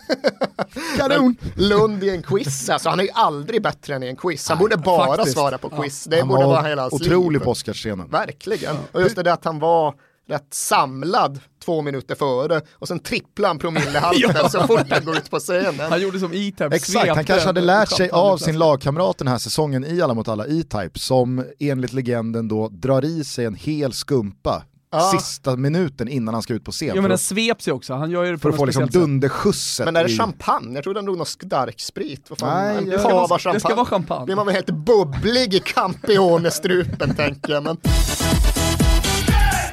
Kanon. 0.98 1.36
Lund 1.56 2.04
i 2.04 2.10
en 2.10 2.24
quiz, 2.24 2.70
alltså 2.70 2.90
han 2.90 3.00
är 3.00 3.04
ju 3.04 3.10
aldrig 3.14 3.64
bättre 3.64 3.96
än 3.96 4.04
i 4.04 4.08
en 4.08 4.16
quiz. 4.16 4.50
Han 4.50 4.58
borde 4.58 4.78
bara 4.78 5.16
faktiskt. 5.16 5.38
svara 5.38 5.58
på 5.58 5.70
quiz. 5.70 6.04
Det 6.04 6.20
Han 6.20 6.28
borde 6.28 6.46
vara 6.46 6.62
var 6.62 6.70
hela 6.70 6.82
hans 6.82 6.94
otrolig 6.94 7.44
på 7.44 7.52
Oscarsscenen. 7.52 8.10
Verkligen. 8.10 8.76
Och 8.92 9.02
just 9.02 9.16
det 9.16 9.24
där 9.24 9.32
att 9.32 9.46
han 9.46 9.60
var 9.60 9.94
rätt 10.30 10.54
samlad 10.54 11.40
två 11.66 11.82
minuter 11.82 12.16
före 12.16 12.62
och 12.74 12.88
sen 12.88 13.00
tripplar 13.00 13.48
han 13.50 13.60
promillehalten 13.60 14.32
Ja. 14.36 14.50
så 14.50 14.68
fort 14.68 14.86
han 14.90 15.06
går 15.06 15.18
ut 15.18 15.30
på 15.30 15.40
scenen. 15.40 15.92
Han 15.92 16.02
gjorde 16.02 16.20
som 16.20 16.34
E-Type, 16.34 16.76
Exakt, 16.76 17.16
han 17.16 17.26
kanske 17.26 17.48
hade 17.48 17.62
lärt 17.62 17.90
sig 17.98 18.10
av 18.10 18.38
sin 18.38 18.58
lagkamrat 18.58 19.18
den 19.18 19.28
här 19.28 19.38
säsongen 19.38 19.86
i 19.86 20.02
Alla 20.02 20.14
mot 20.14 20.28
alla 20.28 20.46
E-Type 20.48 21.00
som 21.00 21.46
enligt 21.60 21.94
legenden 21.94 22.48
då 22.48 22.68
drar 22.70 23.06
i 23.06 23.24
sig 23.24 23.46
en 23.46 23.56
hel 23.56 23.94
skumpa 23.94 24.64
Ja. 24.92 25.12
sista 25.20 25.56
minuten 25.56 26.08
innan 26.08 26.34
han 26.34 26.44
ska 26.44 26.54
ut 26.54 26.64
på 26.64 26.72
scen. 26.72 26.92
Jo 26.96 27.02
men 27.02 27.10
den 27.10 27.18
sveps 27.18 27.68
ju 27.68 27.72
också, 27.72 27.94
han 27.94 28.12
gör 28.12 28.24
ju 28.24 28.32
det 28.32 28.38
på 28.38 28.42
för 28.42 28.50
att 28.50 28.56
få 28.56 28.66
liksom 28.66 28.86
dunderskjutset. 28.88 29.86
Men 29.86 29.96
är 29.96 30.04
det 30.04 30.10
i- 30.12 30.18
champagne? 30.18 30.76
Jag 30.76 30.84
trodde 30.84 31.00
han 31.00 31.06
drog 31.06 31.18
någon 31.18 31.26
starksprit. 31.26 32.30
Vad 32.30 32.40
fan? 32.40 32.66
Nej, 32.68 32.78
en 32.78 32.86
det 32.86 32.92
Det 32.92 33.00
ska, 33.00 33.10
vara, 33.10 33.54
det 33.54 33.60
ska 33.60 33.76
vara 33.76 33.86
champagne. 33.86 34.26
Blir 34.26 34.36
man 34.36 34.46
väl 34.46 34.56
helt 34.56 34.70
bubblig 34.70 35.54
i 35.54 35.60
Campione-strupen 35.60 37.16
tänker 37.16 37.54
jag. 37.54 37.64
Men... 37.64 37.78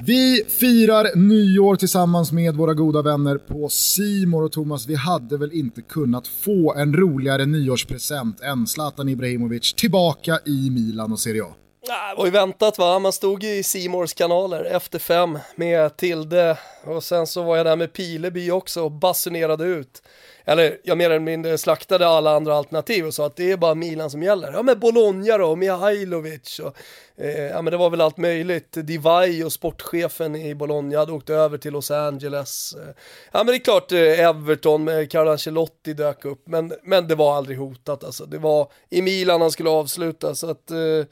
Vi 0.02 0.42
firar 0.60 1.16
nyår 1.16 1.76
tillsammans 1.76 2.32
med 2.32 2.56
våra 2.56 2.74
goda 2.74 3.02
vänner 3.02 3.38
på 3.38 3.68
Simor 3.68 4.44
och 4.44 4.52
Thomas, 4.52 4.86
vi 4.86 4.94
hade 4.94 5.36
väl 5.38 5.52
inte 5.52 5.82
kunnat 5.82 6.26
få 6.28 6.74
en 6.74 6.96
roligare 6.96 7.46
nyårspresent 7.46 8.40
än 8.40 8.66
Zlatan 8.66 9.08
Ibrahimovic 9.08 9.74
tillbaka 9.74 10.38
i 10.44 10.70
Milan 10.70 11.12
och 11.12 11.20
Serie 11.20 11.42
A. 11.44 11.46
Det 11.86 12.14
var 12.16 12.24
ju 12.24 12.30
väntat 12.30 12.78
va, 12.78 12.98
man 12.98 13.12
stod 13.12 13.42
ju 13.42 13.48
i 13.48 13.62
Simors 13.62 14.14
kanaler 14.14 14.64
efter 14.64 14.98
fem 14.98 15.38
med 15.54 15.96
Tilde 15.96 16.58
och 16.84 17.04
sen 17.04 17.26
så 17.26 17.42
var 17.42 17.56
jag 17.56 17.66
där 17.66 17.76
med 17.76 17.92
Pileby 17.92 18.50
också 18.50 18.82
och 18.82 18.92
basunerade 18.92 19.64
ut. 19.64 20.02
Eller 20.44 20.78
jag 20.82 20.98
mer 20.98 21.10
eller 21.10 21.18
mindre 21.18 21.58
slaktade 21.58 22.08
alla 22.08 22.36
andra 22.36 22.56
alternativ 22.56 23.06
och 23.06 23.14
sa 23.14 23.26
att 23.26 23.36
det 23.36 23.52
är 23.52 23.56
bara 23.56 23.74
Milan 23.74 24.10
som 24.10 24.22
gäller. 24.22 24.52
Ja 24.52 24.62
men 24.62 24.78
Bologna 24.78 25.38
då, 25.38 25.56
Mihailovic 25.56 26.58
och 26.58 26.76
eh, 27.16 27.42
ja 27.42 27.62
men 27.62 27.70
det 27.70 27.76
var 27.76 27.90
väl 27.90 28.00
allt 28.00 28.16
möjligt. 28.16 28.72
Divai 28.72 29.44
och 29.44 29.52
sportchefen 29.52 30.36
i 30.36 30.54
Bologna 30.54 30.98
hade 30.98 31.12
åkt 31.12 31.30
över 31.30 31.58
till 31.58 31.72
Los 31.72 31.90
Angeles. 31.90 32.74
Eh, 32.74 32.94
ja 33.32 33.38
men 33.38 33.46
det 33.46 33.56
är 33.56 33.64
klart 33.64 33.92
eh, 33.92 34.20
Everton 34.20 34.84
med 34.84 35.10
Carlo 35.10 35.30
Ancelotti 35.30 35.94
dök 35.94 36.24
upp 36.24 36.42
men, 36.46 36.72
men 36.82 37.08
det 37.08 37.14
var 37.14 37.36
aldrig 37.36 37.58
hotat 37.58 38.04
alltså. 38.04 38.26
Det 38.26 38.38
var 38.38 38.68
i 38.90 39.02
Milan 39.02 39.40
han 39.40 39.50
skulle 39.50 39.70
avsluta 39.70 40.34
så 40.34 40.50
att 40.50 40.70
eh, 40.70 41.06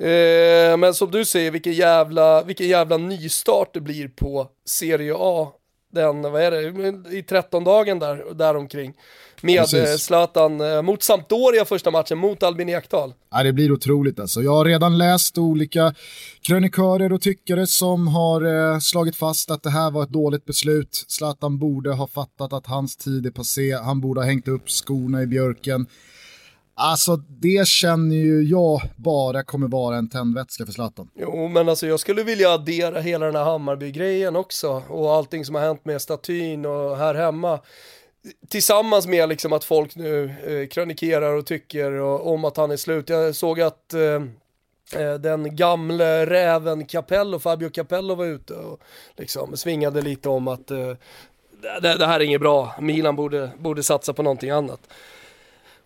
Eh, 0.00 0.76
men 0.76 0.94
som 0.94 1.10
du 1.10 1.24
säger, 1.24 1.50
vilken 1.50 1.72
jävla, 1.72 2.42
vilken 2.42 2.68
jävla 2.68 2.96
nystart 2.96 3.74
det 3.74 3.80
blir 3.80 4.08
på 4.08 4.48
Serie 4.66 5.14
A. 5.16 5.52
Den, 5.92 6.22
vad 6.22 6.42
är 6.42 6.50
det, 6.50 7.18
i 7.18 7.22
13 7.22 7.64
dagen 7.64 7.98
där, 7.98 8.34
däromkring. 8.34 8.94
Med 9.42 9.60
Precis. 9.60 9.88
eh, 9.88 9.96
Zlatan 9.96 10.60
eh, 10.60 10.82
mot 10.82 11.02
Sampdoria 11.02 11.64
första 11.64 11.90
matchen, 11.90 12.18
mot 12.18 12.42
Albin 12.42 12.68
Ekdal. 12.68 13.12
Ja, 13.30 13.42
det 13.42 13.52
blir 13.52 13.72
otroligt 13.72 14.20
alltså. 14.20 14.42
Jag 14.42 14.50
har 14.52 14.64
redan 14.64 14.98
läst 14.98 15.38
olika 15.38 15.94
krönikörer 16.42 17.12
och 17.12 17.22
tyckare 17.22 17.66
som 17.66 18.08
har 18.08 18.72
eh, 18.72 18.78
slagit 18.78 19.16
fast 19.16 19.50
att 19.50 19.62
det 19.62 19.70
här 19.70 19.90
var 19.90 20.02
ett 20.02 20.08
dåligt 20.08 20.44
beslut. 20.44 21.04
Zlatan 21.08 21.58
borde 21.58 21.92
ha 21.92 22.06
fattat 22.06 22.52
att 22.52 22.66
hans 22.66 22.96
tid 22.96 23.26
är 23.26 23.30
passé, 23.30 23.72
han 23.72 24.00
borde 24.00 24.20
ha 24.20 24.26
hängt 24.26 24.48
upp 24.48 24.70
skorna 24.70 25.22
i 25.22 25.26
björken. 25.26 25.86
Alltså 26.82 27.16
det 27.16 27.68
känner 27.68 28.16
ju 28.16 28.42
jag 28.42 28.82
bara 28.96 29.42
kommer 29.42 29.68
vara 29.68 29.96
en 29.96 30.08
tändvätska 30.08 30.66
för 30.66 30.72
Zlatan. 30.72 31.10
Jo, 31.14 31.48
men 31.48 31.68
alltså 31.68 31.86
jag 31.86 32.00
skulle 32.00 32.22
vilja 32.22 32.50
addera 32.50 33.00
hela 33.00 33.26
den 33.26 33.36
här 33.36 33.44
Hammarby-grejen 33.44 34.36
också 34.36 34.82
och 34.88 35.12
allting 35.14 35.44
som 35.44 35.54
har 35.54 35.62
hänt 35.62 35.84
med 35.84 36.02
statyn 36.02 36.66
och 36.66 36.96
här 36.96 37.14
hemma. 37.14 37.60
Tillsammans 38.48 39.06
med 39.06 39.28
liksom 39.28 39.52
att 39.52 39.64
folk 39.64 39.96
nu 39.96 40.24
eh, 40.46 40.68
krönikerar 40.68 41.32
och 41.32 41.46
tycker 41.46 41.92
och, 41.92 42.32
om 42.32 42.44
att 42.44 42.56
han 42.56 42.70
är 42.70 42.76
slut. 42.76 43.08
Jag 43.08 43.34
såg 43.36 43.60
att 43.60 43.94
eh, 43.94 45.02
eh, 45.02 45.14
den 45.14 45.56
gamle 45.56 46.26
räven 46.26 46.86
Capello, 46.86 47.38
Fabio 47.38 47.70
Capello 47.70 48.14
var 48.14 48.26
ute 48.26 48.54
och 48.54 48.80
liksom 49.16 49.56
svingade 49.56 50.02
lite 50.02 50.28
om 50.28 50.48
att 50.48 50.70
eh, 50.70 50.92
det, 51.82 51.98
det 51.98 52.06
här 52.06 52.20
är 52.20 52.24
inget 52.24 52.40
bra, 52.40 52.74
Milan 52.80 53.16
borde, 53.16 53.50
borde 53.58 53.82
satsa 53.82 54.12
på 54.12 54.22
någonting 54.22 54.50
annat. 54.50 54.80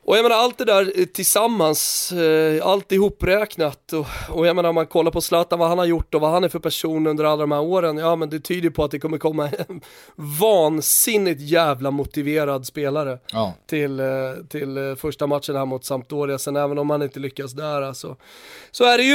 Och 0.06 0.16
jag 0.16 0.22
menar 0.22 0.36
allt 0.36 0.58
det 0.58 0.64
där 0.64 0.92
eh, 1.00 1.04
tillsammans, 1.04 2.12
eh, 2.12 2.66
allt 2.66 2.92
ihopräknat 2.92 3.92
och, 3.92 4.06
och 4.36 4.46
jag 4.46 4.56
menar 4.56 4.68
om 4.68 4.74
man 4.74 4.86
kollar 4.86 5.10
på 5.10 5.20
Zlatan, 5.20 5.58
vad 5.58 5.68
han 5.68 5.78
har 5.78 5.84
gjort 5.84 6.14
och 6.14 6.20
vad 6.20 6.30
han 6.30 6.44
är 6.44 6.48
för 6.48 6.58
person 6.58 7.06
under 7.06 7.24
alla 7.24 7.40
de 7.40 7.52
här 7.52 7.60
åren, 7.60 7.96
ja 7.96 8.16
men 8.16 8.30
det 8.30 8.40
tyder 8.40 8.70
på 8.70 8.84
att 8.84 8.90
det 8.90 8.98
kommer 8.98 9.18
komma 9.18 9.48
en 9.68 9.80
vansinnigt 10.16 11.40
jävla 11.40 11.90
motiverad 11.90 12.66
spelare 12.66 13.18
Ja. 13.32 13.54
till, 13.66 14.00
eh, 14.00 14.06
till 14.48 14.76
eh, 14.76 14.94
första 14.94 15.26
matchen 15.26 15.56
här 15.56 15.64
mot 15.66 15.84
Sampdoria, 15.84 16.38
sen 16.38 16.56
även 16.56 16.78
om 16.78 16.86
man 16.86 17.02
inte 17.02 17.20
lyckas 17.20 17.52
där 17.52 17.82
alltså. 17.82 18.16
Så 18.70 18.84
är 18.84 18.98
det 18.98 19.04
ju, 19.04 19.14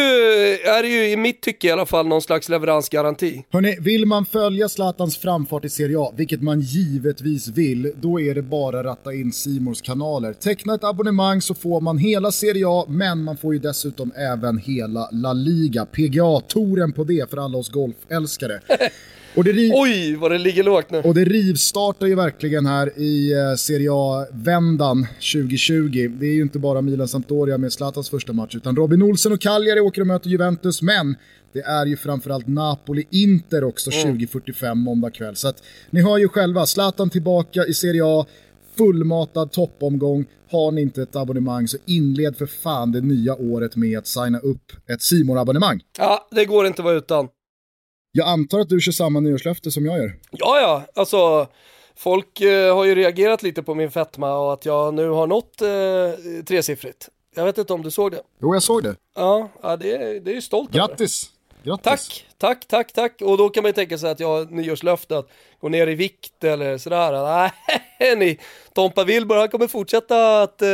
är 0.70 0.82
det 0.84 0.90
ju 0.90 1.10
i 1.10 1.18
mitt 1.18 1.42
tycke 1.42 1.68
i 1.68 1.72
alla 1.72 1.86
fall 1.86 2.08
någon 2.08 2.22
slags 2.22 2.50
leveransgaranti. 2.50 3.44
Hörrni, 3.52 3.78
vill 3.80 4.06
man 4.06 4.26
följa 4.26 4.70
Zlatans 4.70 5.18
framfart 5.18 5.66
i 5.66 5.70
Serie 5.70 6.00
A, 6.00 6.14
vilket 6.16 6.42
man 6.42 6.60
givetvis 6.62 7.48
vill, 7.48 7.92
då 7.96 8.20
är 8.20 8.36
det 8.36 8.42
bara 8.42 8.80
att 8.80 8.86
ratta 8.86 9.14
in 9.14 9.34
Simors 9.34 9.82
kanaler. 9.82 10.34
Teckna 10.34 10.79
ett 10.80 10.84
abonnemang 10.84 11.42
så 11.42 11.54
får 11.54 11.82
man 11.82 11.98
hela 11.98 12.32
Serie 12.32 12.66
A, 12.68 12.86
men 12.88 13.24
man 13.24 13.38
får 13.38 13.54
ju 13.54 13.60
dessutom 13.60 14.12
även 14.16 14.58
hela 14.58 15.10
La 15.12 15.34
Liga. 15.34 15.86
PGA-touren 15.86 16.92
på 16.92 17.04
det 17.04 17.30
för 17.30 17.38
alla 17.38 17.58
oss 17.58 17.70
golfälskare. 17.70 18.60
Och 19.36 19.44
det, 19.44 19.52
ri- 19.52 19.72
Oj, 19.76 20.16
vad 20.16 20.32
det 20.32 20.38
ligger 20.38 20.64
lågt 20.64 20.92
nu. 20.92 20.98
och 21.02 21.14
det 21.14 21.26
rivstartar 21.26 22.08
ju 22.08 22.16
verkligen 22.16 22.66
här 22.66 23.00
i 23.00 23.32
eh, 23.34 23.56
Serie 23.56 23.90
A-vändan 23.94 25.08
2020. 25.34 26.12
Det 26.20 26.26
är 26.26 26.34
ju 26.34 26.42
inte 26.42 26.60
bara 26.60 26.82
Milan 26.82 27.08
Sampdoria 27.08 27.58
med 27.58 27.74
Zlatans 27.74 28.10
första 28.10 28.34
match, 28.34 28.56
utan 28.56 28.76
Robin 28.76 29.02
Olsen 29.02 29.32
och 29.32 29.42
Cagliari 29.42 29.80
åker 29.80 30.02
och 30.02 30.08
möter 30.08 30.30
Juventus, 30.30 30.82
men 30.82 31.16
det 31.54 31.60
är 31.62 31.86
ju 31.86 31.98
framförallt 31.98 32.48
Napoli-Inter 32.48 33.64
också 33.64 33.92
2045 33.92 34.78
måndag 34.80 35.12
kväll. 35.12 35.36
Så 35.36 35.48
att 35.48 35.64
ni 35.90 36.02
hör 36.02 36.18
ju 36.18 36.28
själva, 36.28 36.66
Zlatan 36.66 37.10
tillbaka 37.10 37.66
i 37.66 37.74
Serie 37.74 38.02
A, 38.06 38.26
fullmatad 38.84 39.52
toppomgång. 39.52 40.26
Har 40.52 40.72
ni 40.72 40.82
inte 40.82 41.02
ett 41.02 41.16
abonnemang 41.16 41.68
så 41.68 41.78
inled 41.86 42.38
för 42.38 42.46
fan 42.46 42.92
det 42.92 43.02
nya 43.02 43.36
året 43.36 43.76
med 43.76 43.98
att 43.98 44.08
signa 44.08 44.40
upp 44.40 44.72
ett 44.94 45.02
simor 45.02 45.38
abonnemang 45.40 45.80
Ja, 45.98 46.28
det 46.32 46.46
går 46.46 46.68
inte 46.68 46.82
att 46.82 46.86
vara 46.86 46.96
utan. 46.96 47.28
Jag 48.12 48.28
antar 48.28 48.60
att 48.60 48.70
du 48.70 48.80
kör 48.82 48.92
samma 48.92 49.20
nyårslöfte 49.20 49.72
som 49.72 49.86
jag 49.86 49.98
gör. 49.98 50.14
Ja, 50.32 50.60
ja, 50.62 50.86
alltså 51.02 51.48
folk 51.96 52.42
eh, 52.42 52.76
har 52.76 52.86
ju 52.86 52.96
reagerat 52.96 53.44
lite 53.44 53.64
på 53.64 53.76
min 53.76 53.92
fetma 53.92 54.38
och 54.38 54.54
att 54.54 54.66
jag 54.66 54.94
nu 54.94 55.10
har 55.10 55.28
nått 55.28 55.62
eh, 55.62 56.44
tresiffrigt. 56.44 57.10
Jag 57.36 57.46
vet 57.46 57.58
inte 57.58 57.74
om 57.74 57.82
du 57.84 57.92
såg 57.92 58.12
det? 58.12 58.22
Jo, 58.42 58.56
jag 58.56 58.64
såg 58.64 58.84
det. 58.84 58.96
Ja, 59.16 59.50
ja 59.64 59.78
det, 59.78 59.96
är- 59.96 60.20
det 60.20 60.32
är 60.32 60.36
ju 60.36 60.42
stolt 60.42 60.76
över. 60.76 60.88
Grattis! 60.88 61.30
Grattis! 61.64 61.84
Tack, 61.84 62.26
tack, 62.40 62.68
tack, 62.68 62.92
tack. 62.94 63.22
Och 63.22 63.38
då 63.38 63.50
kan 63.50 63.64
man 63.64 63.70
ju 63.70 63.74
tänka 63.74 63.98
sig 63.98 64.12
att 64.12 64.20
jag 64.20 64.28
har 64.28 64.46
nyårslöfte 64.46 65.18
att 65.18 65.30
gå 65.60 65.70
ner 65.70 65.88
i 65.88 65.96
vikt 65.96 66.44
eller 66.44 66.78
sådär. 66.78 67.12
Nej, 68.00 68.16
ni, 68.16 68.40
Tompa 68.74 69.04
Wilbur 69.04 69.36
han 69.36 69.50
kommer 69.50 69.68
fortsätta 69.68 70.42
att 70.42 70.62
eh, 70.62 70.68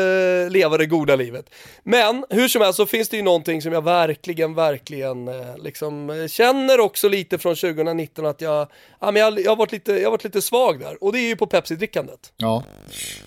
leva 0.49 0.77
det 0.77 0.85
goda 0.85 1.15
livet. 1.15 1.49
Men 1.83 2.25
hur 2.29 2.47
som 2.47 2.61
helst 2.61 2.77
så 2.77 2.85
finns 2.85 3.09
det 3.09 3.17
ju 3.17 3.23
någonting 3.23 3.61
som 3.61 3.73
jag 3.73 3.83
verkligen, 3.83 4.53
verkligen 4.53 5.27
eh, 5.27 5.57
liksom 5.63 6.09
eh, 6.09 6.27
känner 6.27 6.79
också 6.79 7.09
lite 7.09 7.37
från 7.37 7.55
2019 7.55 8.25
att 8.25 8.41
jag, 8.41 8.67
ja, 8.99 9.11
men 9.11 9.15
jag, 9.15 9.39
jag, 9.39 9.51
har 9.51 9.55
varit 9.55 9.71
lite, 9.71 9.91
jag 9.91 10.03
har 10.03 10.11
varit 10.11 10.23
lite 10.23 10.41
svag 10.41 10.79
där. 10.79 11.03
Och 11.03 11.11
det 11.13 11.19
är 11.19 11.27
ju 11.27 11.35
på 11.35 11.45
Pepsi-drickandet. 11.45 12.31
Ja, 12.37 12.63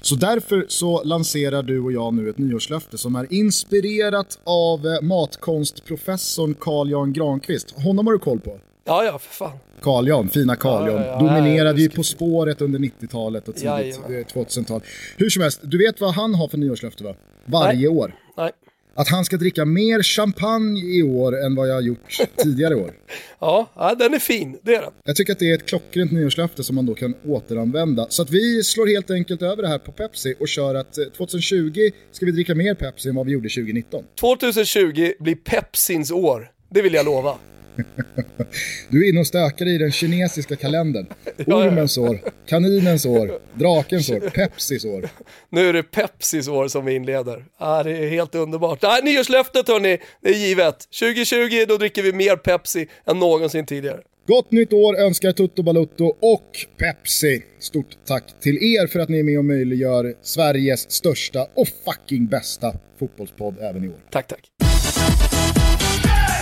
så 0.03 0.15
därför 0.15 0.67
så 0.69 1.03
lanserar 1.03 1.63
du 1.63 1.81
och 1.81 1.93
jag 1.93 2.15
nu 2.15 2.31
ett 2.31 2.39
nyårslöfte 2.39 2.99
som 2.99 3.17
är 3.17 3.33
inspirerat 3.33 4.39
av 4.45 4.87
eh, 4.87 5.03
matkonstprofessorn 5.03 6.55
Carl 6.61 6.91
Jan 6.91 7.13
Granqvist. 7.13 7.71
Honom 7.71 8.07
har 8.07 8.13
du 8.13 8.19
koll 8.29 8.41
på? 8.41 8.61
Ja, 8.85 9.05
ja, 9.05 9.19
för 9.19 9.35
fan. 9.35 9.59
Carl 9.83 10.09
Jan, 10.09 10.29
fina 10.29 10.57
Carl 10.57 10.87
Jan. 10.89 11.03
Ja, 11.03 11.07
ja. 11.07 11.19
Dominerade 11.19 11.81
ju 11.83 11.89
På 11.91 12.03
spåret 12.03 12.61
under 12.61 12.79
90-talet 12.79 13.49
och 13.49 13.55
tidigt 13.55 13.65
Jajamän. 13.71 14.15
eh, 14.21 14.25
2000-tal. 14.27 14.81
Hur 15.17 15.31
som 15.31 15.43
helst, 15.43 15.61
du 15.63 15.79
vet 15.79 16.01
vad 16.01 16.15
han 16.15 16.35
har 16.35 16.49
för 16.49 16.59
nyårslöfte 16.59 17.05
va? 17.05 17.15
Varje 17.47 17.79
Nej. 17.79 17.89
år. 17.89 18.15
Nej. 18.37 18.51
Att 18.95 19.09
han 19.09 19.25
ska 19.25 19.37
dricka 19.37 19.65
mer 19.65 20.03
champagne 20.03 20.81
i 20.81 21.03
år 21.03 21.45
än 21.45 21.55
vad 21.55 21.69
jag 21.69 21.75
har 21.75 21.81
gjort 21.81 22.19
tidigare 22.37 22.75
år. 22.75 22.93
Ja, 23.41 23.67
ja, 23.77 23.95
den 23.95 24.15
är 24.15 24.19
fin, 24.19 24.59
det 24.63 24.75
är 24.75 24.81
den. 24.83 24.93
Jag 25.05 25.17
tycker 25.17 25.33
att 25.33 25.39
det 25.39 25.51
är 25.51 25.55
ett 25.55 25.67
klockrent 25.67 26.13
nyårslöfte 26.13 26.63
som 26.65 26.77
man 26.77 26.87
då 26.87 26.95
kan 26.95 27.15
återanvända. 27.27 28.07
Så 28.09 28.23
att 28.23 28.31
vi 28.31 28.63
slår 28.65 28.87
helt 28.87 29.11
enkelt 29.11 29.43
över 29.43 29.63
det 29.63 29.69
här 29.69 29.79
på 29.79 29.93
Pepsi 29.93 30.35
och 30.41 30.49
kör 30.49 30.75
att 30.75 30.99
eh, 30.99 31.05
2020 31.05 31.91
ska 32.13 32.27
vi 32.27 32.33
dricka 32.33 32.55
mer 32.55 32.75
Pepsi 32.75 33.09
än 33.09 33.15
vad 33.15 33.27
vi 33.27 33.33
gjorde 33.33 33.49
2019. 33.49 34.05
2020 34.21 35.13
blir 35.21 35.35
Pepsins 35.35 36.11
år, 36.11 36.51
det 36.71 36.83
vill 36.83 36.95
jag 36.95 37.07
lova. 37.07 37.35
Du 38.89 39.05
är 39.05 39.09
inne 39.09 39.21
och 39.21 39.27
stökar 39.27 39.69
i 39.69 39.79
den 39.79 39.93
kinesiska 39.93 40.57
kalendern. 40.57 41.07
Ormens 41.47 41.99
år, 41.99 42.21
kaninens 42.47 43.07
år, 43.07 43.39
drakens 43.55 44.11
år, 44.11 44.21
Pepsis 44.21 44.85
år. 44.85 45.09
Nu 45.51 45.69
är 45.69 45.73
det 45.73 45.83
Pepsis 45.83 46.49
år 46.49 46.69
som 46.69 46.85
vi 46.85 46.95
inleder. 46.95 47.45
Ah, 47.59 47.83
det 47.83 47.91
är 47.91 48.09
helt 48.09 48.35
underbart. 48.35 48.85
Ah, 48.85 49.01
nyårslöftet 49.05 49.69
hörni, 49.69 49.99
det 50.23 50.29
är 50.29 50.35
givet. 50.35 50.79
2020 51.01 51.65
då 51.69 51.77
dricker 51.77 52.03
vi 52.03 52.13
mer 52.13 52.37
Pepsi 52.37 52.87
än 53.07 53.19
någonsin 53.19 53.67
tidigare. 53.67 54.01
Gott 54.27 54.51
nytt 54.51 54.73
år 54.73 54.99
önskar 54.99 55.33
Tutto 55.33 55.63
Balutto 55.63 56.05
och 56.21 56.67
Pepsi. 56.79 57.43
Stort 57.59 57.99
tack 58.07 58.41
till 58.41 58.57
er 58.57 58.87
för 58.87 59.01
att 59.01 59.09
ni 59.09 59.19
är 59.19 59.23
med 59.23 59.39
och 59.39 59.45
möjliggör 59.45 60.15
Sveriges 60.23 60.91
största 60.91 61.47
och 61.55 61.69
fucking 61.85 62.27
bästa 62.27 62.75
fotbollspodd 62.99 63.59
även 63.61 63.85
i 63.85 63.89
år. 63.89 64.01
Tack, 64.11 64.27
tack. 64.27 64.51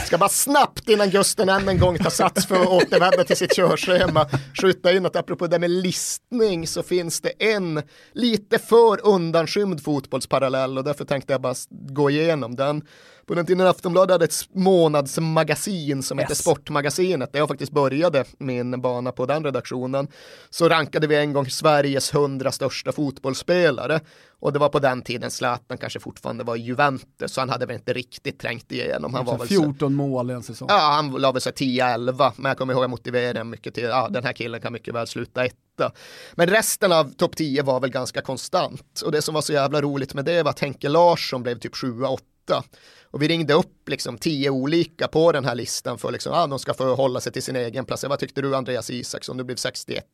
Ska 0.07 0.19
bara 0.19 0.29
snabbt 0.29 0.89
innan 0.89 1.11
Gusten 1.11 1.49
än 1.49 1.69
en 1.69 1.79
gång 1.79 1.99
tar 1.99 2.11
sats 2.11 2.47
för 2.47 2.61
att 2.61 2.69
återvända 2.69 3.25
till 3.25 3.37
sitt 3.37 3.57
körschema 3.57 4.27
skjuta 4.61 4.93
in 4.93 5.07
att 5.07 5.17
apropå 5.17 5.47
det 5.47 5.59
med 5.59 5.71
listning 5.71 6.67
så 6.67 6.83
finns 6.83 7.21
det 7.21 7.55
en 7.55 7.83
lite 8.13 8.59
för 8.59 9.07
undanskymd 9.07 9.83
fotbollsparallell 9.83 10.79
och 10.79 10.85
därför 10.85 11.05
tänkte 11.05 11.33
jag 11.33 11.41
bara 11.41 11.55
gå 11.71 12.11
igenom 12.11 12.57
den. 12.57 12.83
På 13.27 13.35
den 13.35 13.47
tiden 13.47 13.67
Aftonbladet 13.67 14.15
hade 14.15 14.25
ett 14.25 14.49
månadsmagasin 14.55 16.03
som 16.03 16.19
hette 16.19 16.33
Yes. 16.33 16.39
Sportmagasinet 16.39 17.33
där 17.33 17.39
jag 17.41 17.49
faktiskt 17.49 17.73
började 17.73 18.25
min 18.39 18.81
bana 18.81 19.13
på 19.13 19.27
den 19.27 19.45
redaktionen 19.45 20.09
så 20.51 20.69
rankade 20.69 21.07
vi 21.07 21.17
en 21.17 21.33
gång 21.33 21.47
Sveriges 21.51 22.15
hundra 22.15 22.53
största 22.53 22.93
fotbollsspelare 22.93 24.01
och 24.41 24.53
det 24.53 24.59
var 24.59 24.69
på 24.69 24.79
den 24.79 25.03
tiden 25.03 25.31
Zlatan 25.31 25.79
kanske 25.79 26.01
fortfarande 26.01 26.45
var 26.45 26.57
i 26.57 26.61
Juventus 26.61 27.33
så 27.33 27.41
han 27.41 27.49
hade 27.51 27.67
väl 27.67 27.77
inte 27.77 27.93
riktigt 27.93 28.39
trängt 28.41 28.73
igenom. 28.73 29.15
Han 29.15 29.25
var 29.25 29.39
väl 29.39 29.49
så- 29.49 29.55
14 29.55 29.95
mål 29.95 30.31
i 30.31 30.35
en 30.35 30.43
säsong. 30.43 30.69
Ja, 30.71 30.79
han 30.79 31.11
la 31.11 31.33
väl 31.33 31.43
sig 31.43 31.53
10-11, 31.53 32.33
men 32.37 32.49
jag 32.51 32.59
kommer 32.59 32.73
ihåg 32.73 32.81
att 32.81 32.85
jag 32.85 32.91
motiverade 32.91 33.45
mycket 33.45 33.75
till, 33.75 33.85
ja 33.85 34.09
den 34.11 34.25
här 34.25 34.33
killen 34.33 34.61
kan 34.61 34.73
mycket 34.73 34.95
väl 34.95 35.07
sluta 35.07 35.45
etta. 35.45 35.93
Men 36.35 36.47
resten 36.49 36.93
av 36.93 37.13
topp 37.13 37.37
10 37.37 37.63
var 37.63 37.81
väl 37.81 37.91
ganska 37.91 38.21
konstant. 38.21 39.01
Och 39.05 39.13
det 39.13 39.23
som 39.23 39.35
var 39.35 39.43
så 39.43 39.53
jävla 39.53 39.81
roligt 39.83 40.15
med 40.15 40.25
det 40.25 40.43
var 40.43 40.51
att 40.51 40.61
Henke 40.61 40.89
Larsson 40.89 41.43
blev 41.43 41.59
typ 41.59 41.75
7-8. 41.75 42.19
Och 43.11 43.23
vi 43.23 43.29
ringde 43.29 43.55
upp 43.55 43.89
liksom 43.89 44.19
tio 44.19 44.51
olika 44.51 45.09
på 45.09 45.33
den 45.33 45.45
här 45.45 45.55
listan 45.55 45.99
för 45.99 46.13
liksom, 46.13 46.33
ah, 46.33 46.47
de 46.47 46.59
ska 46.59 46.75
få 46.75 46.95
hålla 46.95 47.21
sig 47.21 47.33
till 47.33 47.43
sin 47.43 47.57
egen 47.57 47.85
plats. 47.85 48.05
Vad 48.05 48.19
tyckte 48.19 48.43
du 48.43 48.57
Andreas 48.57 48.91
Isaksson, 48.91 49.37
du 49.37 49.45
blev 49.45 49.57
61. 49.57 50.05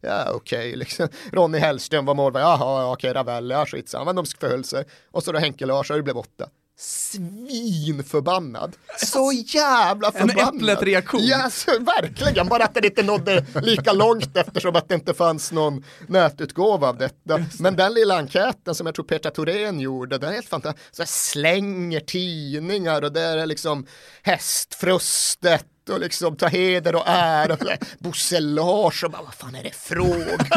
Ja 0.00 0.32
okej, 0.34 0.76
liksom. 0.76 1.08
Ronny 1.32 1.58
Hellström 1.58 2.04
var 2.04 2.14
målvakt, 2.14 2.42
jaha 2.42 2.82
ja, 2.82 2.92
okej 2.92 3.12
Ravelli, 3.12 3.54
ja 3.54 3.66
skitsamma, 3.66 4.04
men 4.04 4.16
de 4.16 4.26
förhöll 4.26 4.64
sig. 4.64 4.84
Och 5.10 5.22
så 5.22 5.32
då 5.32 5.38
Henke 5.38 5.66
Larsson, 5.66 5.96
det 5.96 6.02
blev 6.02 6.16
åtta 6.16 6.48
svinförbannad. 6.80 8.76
Så 8.96 9.32
jävla 9.46 10.08
En 10.08 10.12
förbannad. 10.28 10.54
äpplet-reaktion. 10.54 11.20
Ja, 11.24 11.50
så, 11.50 11.70
verkligen. 11.78 12.48
Bara 12.48 12.64
att 12.64 12.74
den 12.74 12.84
inte 12.84 13.02
nådde 13.02 13.44
lika 13.62 13.92
långt 13.92 14.36
eftersom 14.36 14.76
att 14.76 14.88
det 14.88 14.94
inte 14.94 15.14
fanns 15.14 15.52
någon 15.52 15.84
nätutgåva 16.06 16.88
av 16.88 16.98
detta. 16.98 17.44
Men 17.58 17.76
den 17.76 17.94
lilla 17.94 18.16
enkäten 18.18 18.74
som 18.74 18.86
jag 18.86 18.94
tror 18.94 19.04
Petra 19.04 19.30
Thorén 19.30 19.80
gjorde, 19.80 20.18
den 20.18 20.30
är 20.30 20.34
helt 20.34 20.48
fantastisk. 20.48 20.84
Så 20.92 21.02
slänger 21.06 22.00
tidningar 22.00 23.02
och 23.02 23.12
det 23.12 23.20
är 23.20 23.46
liksom 23.46 23.86
hästfrustet 24.22 25.66
och 25.88 26.00
liksom 26.00 26.36
ta 26.36 26.46
heder 26.46 26.94
och 26.94 27.02
ära. 27.06 27.52
Och 27.52 27.58
Bosse 27.98 28.40
Larsson, 28.40 29.12
vad 29.24 29.34
fan 29.34 29.54
är 29.54 29.62
det 29.62 29.74
fråga? 29.74 30.38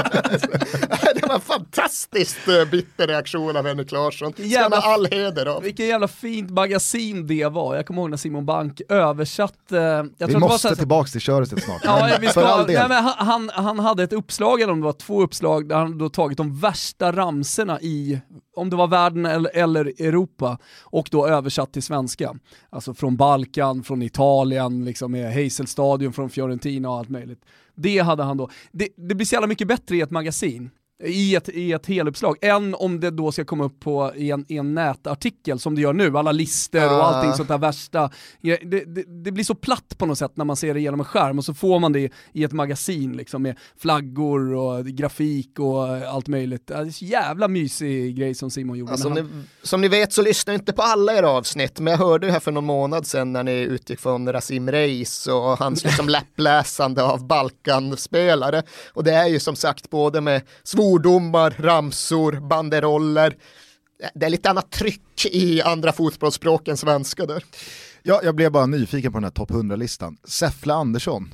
det 1.15 1.27
var 1.27 1.35
en 1.35 1.41
fantastiskt 1.41 2.47
eh, 2.47 2.65
bitter 2.71 3.07
reaktion 3.07 3.57
av 3.57 3.67
Henrik 3.67 3.91
Larsson. 3.91 4.33
Jävla- 4.37 4.77
all 4.77 5.05
heder 5.05 5.45
av. 5.45 5.63
Vilken 5.63 5.85
jävla 5.87 6.07
fint 6.07 6.49
magasin 6.49 7.27
det 7.27 7.45
var. 7.47 7.75
Jag 7.75 7.85
kommer 7.85 8.01
ihåg 8.01 8.09
när 8.09 8.17
Simon 8.17 8.45
Bank 8.45 8.81
översatte... 8.89 10.09
Vi 10.17 10.37
måste 10.37 10.67
här- 10.67 10.75
tillbaka 10.75 11.07
till 11.09 11.21
köret 11.21 11.49
snart. 11.63 11.81
Ja, 11.83 12.07
Men 12.11 12.21
vi 12.21 12.27
ska, 12.27 12.45
all 12.45 12.67
del. 12.67 12.79
nej, 12.79 12.89
men 12.89 13.03
han, 13.03 13.13
han, 13.17 13.65
han 13.65 13.79
hade 13.79 14.03
ett 14.03 14.13
uppslag, 14.13 14.61
eller 14.61 14.73
om 14.73 14.79
det 14.79 14.85
var 14.85 14.93
två 14.93 15.21
uppslag, 15.21 15.69
där 15.69 15.75
han 15.75 15.97
då 15.97 16.09
tagit 16.09 16.37
de 16.37 16.59
värsta 16.59 17.11
ramserna 17.11 17.81
i, 17.81 18.21
om 18.55 18.69
det 18.69 18.75
var 18.75 18.87
världen 18.87 19.25
eller, 19.53 19.85
Europa, 19.85 20.57
och 20.83 21.07
då 21.11 21.27
översatt 21.27 21.73
till 21.73 21.83
svenska. 21.83 22.35
Alltså 22.69 22.93
från 22.93 23.17
Balkan, 23.17 23.83
från 23.83 24.01
Italien, 24.01 24.85
liksom 24.85 25.11
med 25.11 25.33
Hazelstadion 25.33 26.13
från 26.13 26.29
Fiorentina 26.29 26.89
och 26.89 26.97
allt 26.97 27.09
möjligt. 27.09 27.45
Det 27.75 27.99
hade 27.99 28.23
han 28.23 28.37
då. 28.37 28.49
Det, 28.71 28.87
det 28.95 29.15
blir 29.15 29.25
så 29.25 29.35
jävla 29.35 29.47
mycket 29.47 29.67
bättre 29.67 29.97
i 29.97 30.01
ett 30.01 30.11
magasin 30.11 30.69
i 31.03 31.35
ett, 31.35 31.49
i 31.49 31.71
ett 31.71 31.85
heluppslag, 31.85 32.37
än 32.41 32.75
om 32.75 32.99
det 32.99 33.11
då 33.11 33.31
ska 33.31 33.45
komma 33.45 33.63
upp 33.63 33.79
på, 33.79 34.11
i, 34.15 34.31
en, 34.31 34.45
i 34.47 34.57
en 34.57 34.73
nätartikel 34.73 35.59
som 35.59 35.75
det 35.75 35.81
gör 35.81 35.93
nu, 35.93 36.17
alla 36.17 36.31
listor 36.31 36.85
och 36.85 36.91
Ah. 36.91 37.01
allting 37.01 37.33
sånt 37.33 37.49
där 37.49 37.57
värsta. 37.57 38.09
Det, 38.41 38.57
det, 38.57 39.03
det 39.23 39.31
blir 39.31 39.43
så 39.43 39.55
platt 39.55 39.97
på 39.97 40.05
något 40.05 40.17
sätt 40.17 40.31
när 40.35 40.45
man 40.45 40.55
ser 40.55 40.73
det 40.73 40.79
genom 40.81 40.99
en 40.99 41.05
skärm 41.05 41.37
och 41.37 41.45
så 41.45 41.53
får 41.53 41.79
man 41.79 41.91
det 41.93 42.09
i 42.33 42.43
ett 42.43 42.51
magasin 42.51 43.17
liksom 43.17 43.41
med 43.41 43.57
flaggor 43.77 44.53
och 44.53 44.85
grafik 44.85 45.59
och 45.59 45.87
allt 45.89 46.27
möjligt. 46.27 46.67
Det 46.67 46.73
är 46.73 46.89
så 46.89 47.05
jävla 47.05 47.47
mysig 47.47 48.15
grej 48.17 48.35
som 48.35 48.51
Simon 48.51 48.77
gjorde. 48.77 48.97
Som, 48.97 49.13
när 49.13 49.21
ni, 49.23 49.29
han, 49.29 49.47
som 49.63 49.81
ni 49.81 49.87
vet 49.87 50.13
så 50.13 50.21
lyssnar 50.21 50.53
jag 50.53 50.61
inte 50.61 50.73
på 50.73 50.81
alla 50.81 51.13
era 51.13 51.29
avsnitt, 51.29 51.79
men 51.79 51.91
jag 51.91 51.97
hörde 51.97 52.27
ju 52.27 52.31
här 52.33 52.39
för 52.39 52.51
någon 52.51 52.65
månad 52.65 53.07
sedan 53.07 53.33
när 53.33 53.43
ni 53.43 53.51
utgick 53.51 53.99
från 53.99 54.33
Rasim 54.33 54.71
Reis 54.71 55.27
och 55.27 55.57
hans 55.57 55.83
liksom 55.83 56.09
läppläsande 56.09 57.03
av 57.03 57.27
Balkanspelare. 57.27 58.63
Och 58.93 59.03
det 59.03 59.13
är 59.13 59.27
ju 59.27 59.39
som 59.39 59.55
sagt 59.55 59.89
både 59.89 60.21
med 60.21 60.41
svordomar, 60.91 61.55
ramsor, 61.59 62.39
banderoller. 62.49 63.35
Det 64.13 64.25
är 64.25 64.29
lite 64.29 64.49
annat 64.49 64.71
tryck 64.71 65.25
i 65.31 65.61
andra 65.61 65.91
fotbollsspråk 65.91 66.67
än 66.67 66.77
svenska 66.77 67.25
där. 67.25 67.43
Ja, 68.03 68.21
jag 68.23 68.35
blev 68.35 68.51
bara 68.51 68.65
nyfiken 68.65 69.11
på 69.11 69.17
den 69.17 69.23
här 69.23 69.31
topp 69.31 69.51
100-listan. 69.51 70.17
Säffle 70.23 70.73
Andersson. 70.73 71.33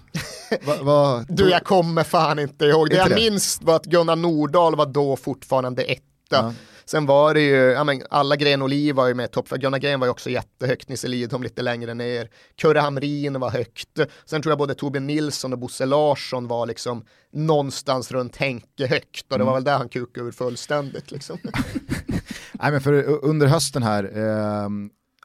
va, 0.65 0.75
va, 0.81 1.25
Du, 1.29 1.49
jag 1.49 1.63
kommer 1.63 2.03
fan 2.03 2.39
inte 2.39 2.65
ihåg. 2.65 2.89
Det 2.89 2.93
Inte 2.95 3.09
jag 3.09 3.09
det? 3.09 3.15
minns 3.31 3.59
var 3.61 3.75
att 3.75 3.85
Gunnar 3.85 4.15
Nordahl 4.15 4.75
var 4.75 4.85
då 4.85 5.15
fortfarande 5.15 5.83
etta. 5.83 6.01
Ja. 6.29 6.53
Sen 6.89 7.05
var 7.05 7.33
det 7.33 7.41
ju, 7.41 7.55
ja 7.55 7.83
men 7.83 8.01
alla 8.09 8.35
Gren 8.35 8.61
Oliv 8.61 8.95
var 8.95 9.07
ju 9.07 9.13
med 9.13 9.25
i 9.25 9.27
topp, 9.27 9.49
Gunnar 9.49 9.79
Gren 9.79 9.99
var 9.99 10.07
ju 10.07 10.11
också 10.11 10.29
jättehögt, 10.29 10.89
Nisse 10.89 11.07
Lidholm 11.07 11.43
lite 11.43 11.61
längre 11.61 11.93
ner, 11.93 12.29
Kurre 12.55 12.79
Hamrin 12.79 13.39
var 13.39 13.49
högt, 13.49 13.99
sen 14.25 14.41
tror 14.41 14.51
jag 14.51 14.57
både 14.57 14.75
Torbjörn 14.75 15.07
Nilsson 15.07 15.53
och 15.53 15.59
Bosse 15.59 15.85
Larsson 15.85 16.47
var 16.47 16.65
liksom 16.65 17.05
någonstans 17.33 18.11
runt 18.11 18.35
Henke 18.35 18.87
högt 18.87 19.31
och 19.31 19.37
det 19.37 19.43
var 19.43 19.53
väl 19.53 19.63
där 19.63 19.77
han 19.77 19.89
kukade 19.89 20.27
ur 20.27 20.31
fullständigt 20.31 21.11
liksom. 21.11 21.37
Nej, 22.51 22.71
men 22.71 22.81
för 22.81 22.93
uh, 22.93 23.19
under 23.21 23.47
hösten 23.47 23.83
här, 23.83 24.03
eh, 24.03 24.69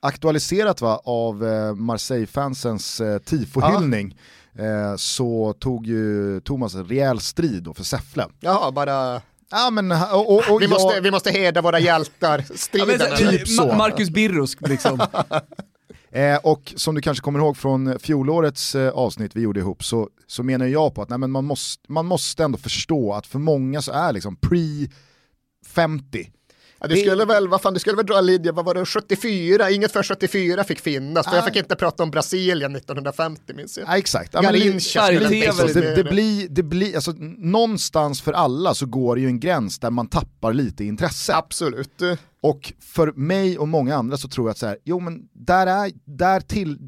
aktualiserat 0.03 0.81
va, 0.81 1.01
av 1.05 1.47
eh, 1.47 1.75
Marseille-fansens 1.75 3.01
eh, 3.01 3.19
tifohyllning, 3.19 4.19
eh, 4.59 4.97
så 4.97 5.53
tog 5.53 5.87
ju 5.87 6.41
Thomas 6.41 6.75
en 6.75 6.85
rejäl 6.85 7.21
strid 7.21 7.63
då 7.63 7.75
för 7.75 7.85
Säffle. 7.85 8.27
Jaha, 8.41 8.73
bara, 8.73 9.23
Ja, 9.53 9.71
men, 9.71 9.93
och, 9.93 10.35
och, 10.35 10.51
och 10.51 10.61
vi, 10.61 10.65
jag- 10.65 10.71
måste, 10.71 11.01
vi 11.01 11.11
måste 11.11 11.31
hedra 11.31 11.61
våra 11.63 11.79
hjältar, 11.79 12.39
Ja, 12.49 12.57
striden. 12.57 12.89
men, 12.89 13.01
eller? 13.01 13.17
typ 13.39 13.49
så. 13.49 13.63
Ma- 13.63 13.77
Marcus 13.77 14.11
Birros 14.11 14.57
liksom. 14.61 15.01
Eh, 16.15 16.37
och 16.37 16.73
som 16.77 16.95
du 16.95 17.01
kanske 17.01 17.23
kommer 17.23 17.39
ihåg 17.39 17.57
från 17.57 17.99
fjolårets 17.99 18.75
eh, 18.75 18.89
avsnitt 18.91 19.37
vi 19.37 19.41
gjorde 19.41 19.61
ihop 19.61 19.85
så, 19.85 20.09
så 20.27 20.43
menar 20.43 20.67
jag 20.67 20.95
på 20.95 21.03
att 21.03 21.09
nej, 21.09 21.19
men 21.19 21.31
man, 21.31 21.45
måste, 21.45 21.93
man 21.93 22.07
måste 22.07 22.45
ändå 22.45 22.59
förstå 22.59 23.13
att 23.13 23.27
för 23.27 23.39
många 23.39 23.83
så 23.83 23.93
är 23.93 24.13
liksom 24.13 24.37
pre 24.37 24.89
50 25.67 26.31
Ja, 26.83 26.89
du 26.89 26.97
skulle 26.97 27.25
väl, 27.25 27.49
vad 27.49 27.63
fan, 27.63 27.75
du 27.75 27.81
skulle 27.81 27.97
väl 27.97 28.07
dra 28.07 28.21
linjen, 28.21 28.55
vad 28.55 28.65
var 28.65 28.75
det, 28.75 28.87
74, 28.87 29.71
inget 29.71 29.93
för 29.93 30.03
74 30.03 30.65
fick 30.65 30.81
finnas, 30.81 31.27
för 31.27 31.37
jag 31.37 31.45
fick 31.45 31.57
inte 31.57 31.77
prata 31.77 32.03
om 32.03 32.11
Brasilien 32.11 32.77
1950 32.77 33.55
minns 33.55 33.79
jag. 33.79 33.89
Ja, 33.89 33.97
exakt. 33.97 34.35
Ja, 34.35 34.41
Garincha 34.41 35.07
skulle 35.07 35.21
färg-TV 35.21 35.47
inte 35.47 35.57
Så 35.57 35.67
det, 35.67 35.73
det, 35.73 35.79
existera. 35.79 36.11
blir, 36.11 36.49
det 36.49 36.63
blir, 36.63 36.95
alltså, 36.95 37.15
någonstans 37.39 38.23
för 38.23 38.33
alla 38.33 38.75
så 38.75 38.87
går 38.87 39.17
det 39.17 39.23
ju 39.23 39.27
en 39.29 39.41
gräns 39.41 39.79
där 39.79 39.91
man 39.91 40.09
tappar 40.09 40.53
lite 40.53 40.85
intresse. 40.85 41.35
Absolut. 41.35 42.03
Och 42.41 42.73
för 42.81 43.13
mig 43.13 43.59
och 43.59 43.69
många 43.69 43.97
andra 43.97 44.17
så 44.17 44.29
tror 44.29 44.47
jag 44.47 44.51
att 44.51 44.59
så 44.59 44.67
här, 44.67 44.79
jo 44.85 45.01
men 45.01 45.23
där, 45.33 45.67
är, 45.67 45.93
där, 46.05 46.41
till, 46.41 46.79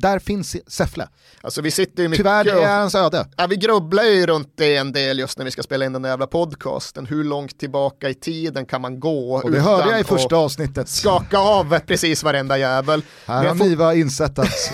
där 0.00 0.18
finns 0.18 0.56
Säffle. 0.66 1.08
Alltså 1.42 1.60
vi 1.62 1.70
sitter 1.70 2.02
ju 2.02 2.08
mycket 2.08 2.24
Tyvärr, 2.24 2.44
det 2.44 2.50
är 2.62 2.78
hans 2.80 2.94
öde. 2.94 3.26
Ja, 3.36 3.46
vi 3.46 3.56
grubblar 3.56 4.02
ju 4.02 4.26
runt 4.26 4.52
det 4.56 4.76
en 4.76 4.92
del 4.92 5.18
just 5.18 5.38
när 5.38 5.44
vi 5.44 5.50
ska 5.50 5.62
spela 5.62 5.84
in 5.84 5.92
den 5.92 6.02
där 6.02 6.10
jävla 6.10 6.26
podcasten. 6.26 7.06
Hur 7.06 7.24
långt 7.24 7.58
tillbaka 7.58 8.08
i 8.08 8.14
tiden 8.14 8.66
kan 8.66 8.80
man 8.80 9.00
gå 9.00 9.34
Och 9.36 9.50
det 9.50 9.60
hörde 9.60 9.90
jag 9.90 10.00
i 10.00 10.04
första 10.04 10.36
avsnittet. 10.36 10.88
skaka 10.88 11.38
av 11.38 11.78
precis 11.78 12.22
varenda 12.22 12.58
jävel. 12.58 13.02
Här 13.26 13.44
har 13.44 13.54
Niva 13.54 13.94
insett 13.94 14.38
att 14.38 14.70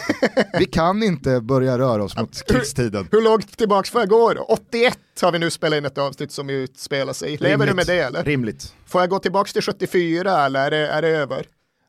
vi 0.58 0.64
kan 0.64 1.02
inte 1.02 1.40
börja 1.40 1.78
röra 1.78 2.04
oss 2.04 2.16
mot 2.16 2.42
krigstiden. 2.48 3.08
Hur 3.12 3.22
långt 3.22 3.58
tillbaka 3.58 3.90
får 3.90 4.00
jag 4.00 4.08
gå 4.08 4.32
då? 4.34 4.42
81 4.42 4.98
har 5.22 5.32
vi 5.32 5.38
nu 5.38 5.50
spelat 5.50 5.76
in 5.76 5.84
ett 5.84 5.98
avsnitt 5.98 6.32
som 6.32 6.50
utspelar 6.50 7.12
sig. 7.12 7.36
Lever 7.36 7.66
du 7.66 7.74
med 7.74 7.86
det 7.86 8.00
eller? 8.00 8.24
Rimligt. 8.24 8.72
Får 8.86 9.00
jag 9.00 9.10
gå 9.10 9.18
tillbaka 9.18 9.52
till 9.52 9.62
74 9.62 10.46
eller 10.46 10.66
är 10.66 10.70
det, 10.70 10.88
är 10.88 11.02
det 11.02 11.08
över? 11.08 11.46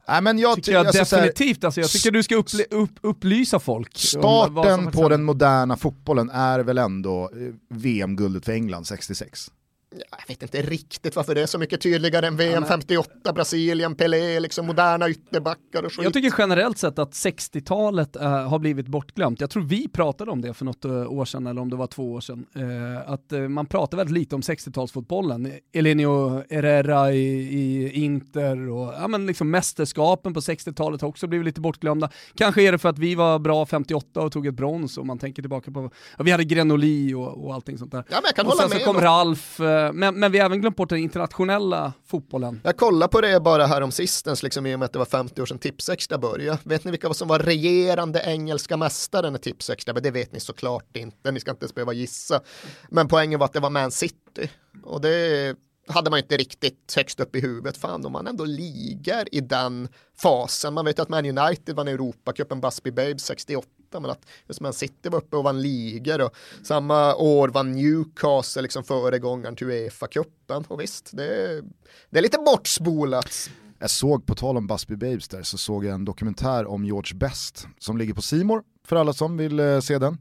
Nej, 0.07 0.21
men 0.21 0.39
jag, 0.39 0.55
tycker 0.55 0.71
jag 0.71 0.87
alltså, 0.87 1.15
definitivt, 1.15 1.63
alltså, 1.63 1.81
jag 1.81 1.89
tycker 1.89 2.11
du 2.11 2.23
ska 2.23 2.35
upple- 2.35 2.65
upp, 2.71 2.91
upplysa 3.01 3.59
folk. 3.59 3.97
starten 3.97 4.91
på 4.91 5.09
den 5.09 5.23
moderna 5.23 5.77
fotbollen 5.77 6.29
är 6.29 6.59
väl 6.59 6.77
ändå 6.77 7.23
eh, 7.23 7.77
VM-guldet 7.77 8.45
för 8.45 8.51
England 8.51 8.85
66. 8.87 9.51
Jag 9.91 10.27
vet 10.27 10.41
inte 10.41 10.61
riktigt 10.61 11.15
varför 11.15 11.35
det 11.35 11.41
är 11.41 11.45
så 11.45 11.57
mycket 11.59 11.81
tydligare 11.81 12.27
än 12.27 12.37
VM 12.37 12.65
58, 12.65 13.33
Brasilien, 13.33 13.95
Pelé, 13.95 14.39
liksom 14.39 14.65
moderna 14.67 15.09
ytterbackar 15.09 15.83
och 15.83 15.93
skit. 15.93 16.03
Jag 16.03 16.13
tycker 16.13 16.33
generellt 16.37 16.77
sett 16.77 16.99
att 16.99 17.11
60-talet 17.11 18.15
eh, 18.15 18.47
har 18.49 18.59
blivit 18.59 18.87
bortglömt. 18.87 19.41
Jag 19.41 19.49
tror 19.49 19.63
vi 19.63 19.87
pratade 19.87 20.31
om 20.31 20.41
det 20.41 20.53
för 20.53 20.65
något 20.65 20.85
eh, 20.85 20.91
år 21.11 21.25
sedan, 21.25 21.47
eller 21.47 21.61
om 21.61 21.69
det 21.69 21.75
var 21.75 21.87
två 21.87 22.13
år 22.13 22.21
sedan. 22.21 22.45
Eh, 22.55 23.11
att 23.11 23.31
eh, 23.31 23.39
man 23.39 23.65
pratar 23.65 23.97
väldigt 23.97 24.13
lite 24.13 24.35
om 24.35 24.41
60-talsfotbollen. 24.41 25.59
Elenio 25.73 26.43
Herrera 26.49 27.11
i, 27.13 27.27
i 27.37 27.91
Inter 28.03 28.69
och 28.69 28.93
ja, 28.93 29.07
men 29.07 29.25
liksom 29.27 29.51
mästerskapen 29.51 30.33
på 30.33 30.39
60-talet 30.39 31.01
har 31.01 31.07
också 31.09 31.27
blivit 31.27 31.45
lite 31.45 31.61
bortglömda. 31.61 32.09
Kanske 32.35 32.61
är 32.61 32.71
det 32.71 32.77
för 32.77 32.89
att 32.89 32.99
vi 32.99 33.15
var 33.15 33.39
bra 33.39 33.65
58 33.65 34.21
och 34.21 34.31
tog 34.31 34.47
ett 34.47 34.53
brons 34.53 34.97
och 34.97 35.05
man 35.05 35.17
tänker 35.19 35.41
tillbaka 35.43 35.71
på, 35.71 35.91
ja, 36.17 36.23
vi 36.23 36.31
hade 36.31 36.43
Grenoli 36.43 37.13
och, 37.13 37.45
och 37.45 37.53
allting 37.53 37.77
sånt 37.77 37.91
där. 37.91 38.03
Ja, 38.09 38.15
men 38.15 38.21
jag 38.25 38.35
kan 38.35 38.45
och 38.45 38.51
hålla 38.51 38.61
sen 38.61 38.69
så 38.69 38.75
med 38.75 38.85
kom 38.85 38.95
om- 38.95 39.01
Ralf, 39.01 39.59
men, 39.93 40.19
men 40.19 40.31
vi 40.31 40.39
har 40.39 40.45
även 40.45 40.61
glömt 40.61 40.75
bort 40.75 40.89
den 40.89 40.99
internationella 40.99 41.93
fotbollen. 42.05 42.61
Jag 42.63 42.77
kollade 42.77 43.11
på 43.11 43.21
det 43.21 43.39
bara 43.39 43.65
här 43.65 43.81
om 43.81 43.91
sistens, 43.91 44.43
liksom, 44.43 44.65
i 44.65 44.75
och 44.75 44.79
med 44.79 44.85
att 44.85 44.93
det 44.93 44.99
var 44.99 45.05
50 45.05 45.41
år 45.41 45.45
sedan 45.45 45.59
Tipsextra 45.59 46.17
började. 46.17 46.59
Vet 46.63 46.83
ni 46.83 46.91
vilka 46.91 47.13
som 47.13 47.27
var 47.27 47.39
regerande 47.39 48.21
engelska 48.25 48.77
mästare 48.77 49.29
när 49.29 49.39
Tipsextra 49.39 49.93
Men 49.93 50.03
Det 50.03 50.11
vet 50.11 50.33
ni 50.33 50.39
såklart 50.39 50.97
inte, 50.97 51.31
ni 51.31 51.39
ska 51.39 51.51
inte 51.51 51.63
ens 51.63 51.75
behöva 51.75 51.93
gissa. 51.93 52.41
Men 52.89 53.07
poängen 53.07 53.39
var 53.39 53.45
att 53.45 53.53
det 53.53 53.59
var 53.59 53.69
Man 53.69 53.91
City. 53.91 54.49
Och 54.83 55.01
det 55.01 55.55
hade 55.87 56.09
man 56.09 56.19
inte 56.19 56.37
riktigt 56.37 56.93
högst 56.95 57.19
upp 57.19 57.35
i 57.35 57.39
huvudet. 57.39 57.77
Fan, 57.77 58.05
om 58.05 58.11
man 58.11 58.27
ändå 58.27 58.45
ligger 58.45 59.35
i 59.35 59.41
den 59.41 59.87
fasen. 60.17 60.73
Man 60.73 60.85
vet 60.85 60.99
ju 60.99 61.01
att 61.01 61.09
Man 61.09 61.37
United 61.37 61.75
vann 61.75 61.87
Europacupen, 61.87 62.61
Busby 62.61 62.91
Babes 62.91 63.25
68. 63.25 63.67
Men 63.91 64.05
att 64.05 64.25
just 64.47 64.61
Man 64.61 64.73
City 64.73 65.09
var 65.09 65.17
uppe 65.17 65.37
och 65.37 65.43
vann 65.43 65.61
ligor. 65.61 66.21
Och 66.21 66.35
samma 66.63 67.15
år 67.15 67.47
vann 67.47 67.71
Newcastle 67.71 68.61
liksom 68.61 68.83
föregångaren 68.83 69.55
till 69.55 69.67
Uefa-cupen. 69.67 70.65
Och 70.67 70.81
visst, 70.81 71.09
det, 71.13 71.61
det 72.09 72.17
är 72.17 72.23
lite 72.23 72.37
bortspolat. 72.45 73.49
Jag 73.79 73.89
såg, 73.89 74.25
på 74.25 74.35
tal 74.35 74.57
om 74.57 74.67
Busby 74.67 74.95
Babes 74.95 75.27
där, 75.27 75.43
så 75.43 75.57
såg 75.57 75.85
jag 75.85 75.93
en 75.93 76.05
dokumentär 76.05 76.65
om 76.67 76.85
George 76.85 77.15
Best 77.15 77.67
som 77.79 77.97
ligger 77.97 78.13
på 78.13 78.21
Simor 78.21 78.63
för 78.87 78.95
alla 78.95 79.13
som 79.13 79.37
vill 79.37 79.59
eh, 79.59 79.79
se 79.79 79.97
den. 79.97 80.17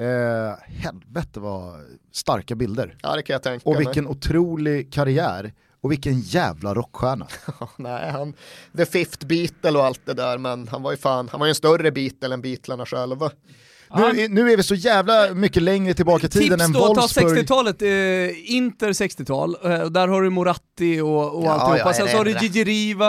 Eh, 0.00 0.54
helvete 0.66 1.40
vad 1.40 1.74
starka 2.12 2.54
bilder. 2.54 2.96
Ja, 3.02 3.16
det 3.16 3.22
kan 3.22 3.34
jag 3.34 3.42
tänka 3.42 3.68
Och 3.68 3.74
mig. 3.76 3.84
vilken 3.84 4.06
otrolig 4.06 4.92
karriär 4.92 5.52
och 5.80 5.92
vilken 5.92 6.20
jävla 6.20 6.74
rockstjärna. 6.74 7.26
Nej, 7.76 8.10
han, 8.10 8.34
The 8.76 8.86
Fifth 8.86 9.26
Beatle 9.26 9.78
och 9.78 9.84
allt 9.84 10.00
det 10.06 10.14
där, 10.14 10.38
men 10.38 10.68
han 10.68 10.82
var 10.82 10.90
ju 10.90 10.96
fan, 10.96 11.28
han 11.28 11.40
var 11.40 11.46
ju 11.46 11.48
en 11.48 11.54
större 11.54 11.92
Beatle 11.92 12.34
än 12.34 12.40
Beatlarna 12.42 12.86
själva. 12.86 13.30
Nu, 13.96 14.02
är- 14.22 14.28
nu 14.28 14.52
är 14.52 14.56
vi 14.56 14.62
så 14.62 14.74
jävla 14.74 15.34
mycket 15.34 15.62
längre 15.62 15.94
tillbaka 15.94 16.26
i 16.26 16.30
tiden 16.30 16.58
Tips 16.58 16.64
än 16.66 16.72
då, 16.72 16.80
ta 16.80 16.86
Wolfsburg. 17.00 17.38
60-talet, 17.38 17.82
eh, 17.82 18.54
Inter 18.56 18.92
60-tal, 18.92 19.56
eh, 19.64 19.84
där 19.84 20.08
har 20.08 20.22
du 20.22 20.30
Moratti 20.30 21.00
och, 21.00 21.34
och 21.38 21.44
Ja, 21.44 21.50
alltihopa. 21.52 21.78
ja, 21.90 21.92
Sen 21.94 22.08
så 22.08 22.16
har 22.16 22.24
du. 22.24 22.30
Gigi 22.40 22.64
Riva, 22.64 23.06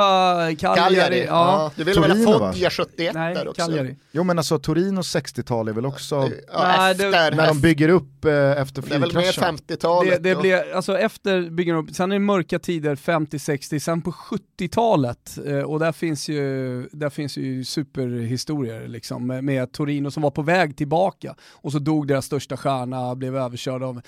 Cagliari. 0.59 0.75
Cagliari, 0.77 1.19
ja. 1.19 1.25
Ja. 1.29 1.71
Du 1.75 1.83
ville 1.83 2.01
väl 2.01 2.11
Torino, 2.11 2.31
ha? 2.31 2.51
Foggia 2.53 2.69
71 2.69 3.13
Nej, 3.13 3.33
där 3.33 3.47
också? 3.47 3.61
Cagliari. 3.61 3.95
Jo 4.11 4.23
men 4.23 4.37
alltså 4.37 4.59
Torinos 4.59 5.15
60-tal 5.15 5.67
är 5.67 5.73
väl 5.73 5.85
också 5.85 6.29
Ja, 6.53 6.91
efter, 6.91 7.11
när 7.35 7.47
de 7.47 7.59
bygger 7.61 7.89
upp 7.89 8.25
eh, 8.25 8.31
efter 8.51 8.81
det 8.81 8.95
är 8.95 8.99
väl 8.99 9.13
mer 9.13 9.21
flygkraschen. 9.21 9.57
50-talet. 9.57 10.23
Det, 10.23 10.29
det 10.35 10.41
blev, 10.41 10.59
alltså 10.75 10.97
efter 10.97 11.49
bygger 11.49 11.73
upp, 11.73 11.89
sen 11.95 12.11
är 12.11 12.15
det 12.15 12.19
mörka 12.19 12.59
tider 12.59 12.95
50-60, 12.95 13.79
sen 13.79 14.01
på 14.01 14.11
70-talet, 14.11 15.37
eh, 15.45 15.57
och 15.59 15.79
där 15.79 15.91
finns 15.91 16.29
ju, 16.29 16.81
där 16.91 17.09
finns 17.09 17.37
ju 17.37 17.63
superhistorier 17.63 18.87
liksom, 18.87 19.27
med, 19.27 19.43
med 19.43 19.71
Torino 19.71 20.11
som 20.11 20.23
var 20.23 20.31
på 20.31 20.41
väg 20.41 20.70
tillbaka, 20.73 21.35
och 21.41 21.71
så 21.71 21.79
dog 21.79 22.07
deras 22.07 22.25
största 22.25 22.57
stjärna, 22.57 23.15
blev 23.15 23.35
överkörd 23.35 23.83
av 23.83 24.01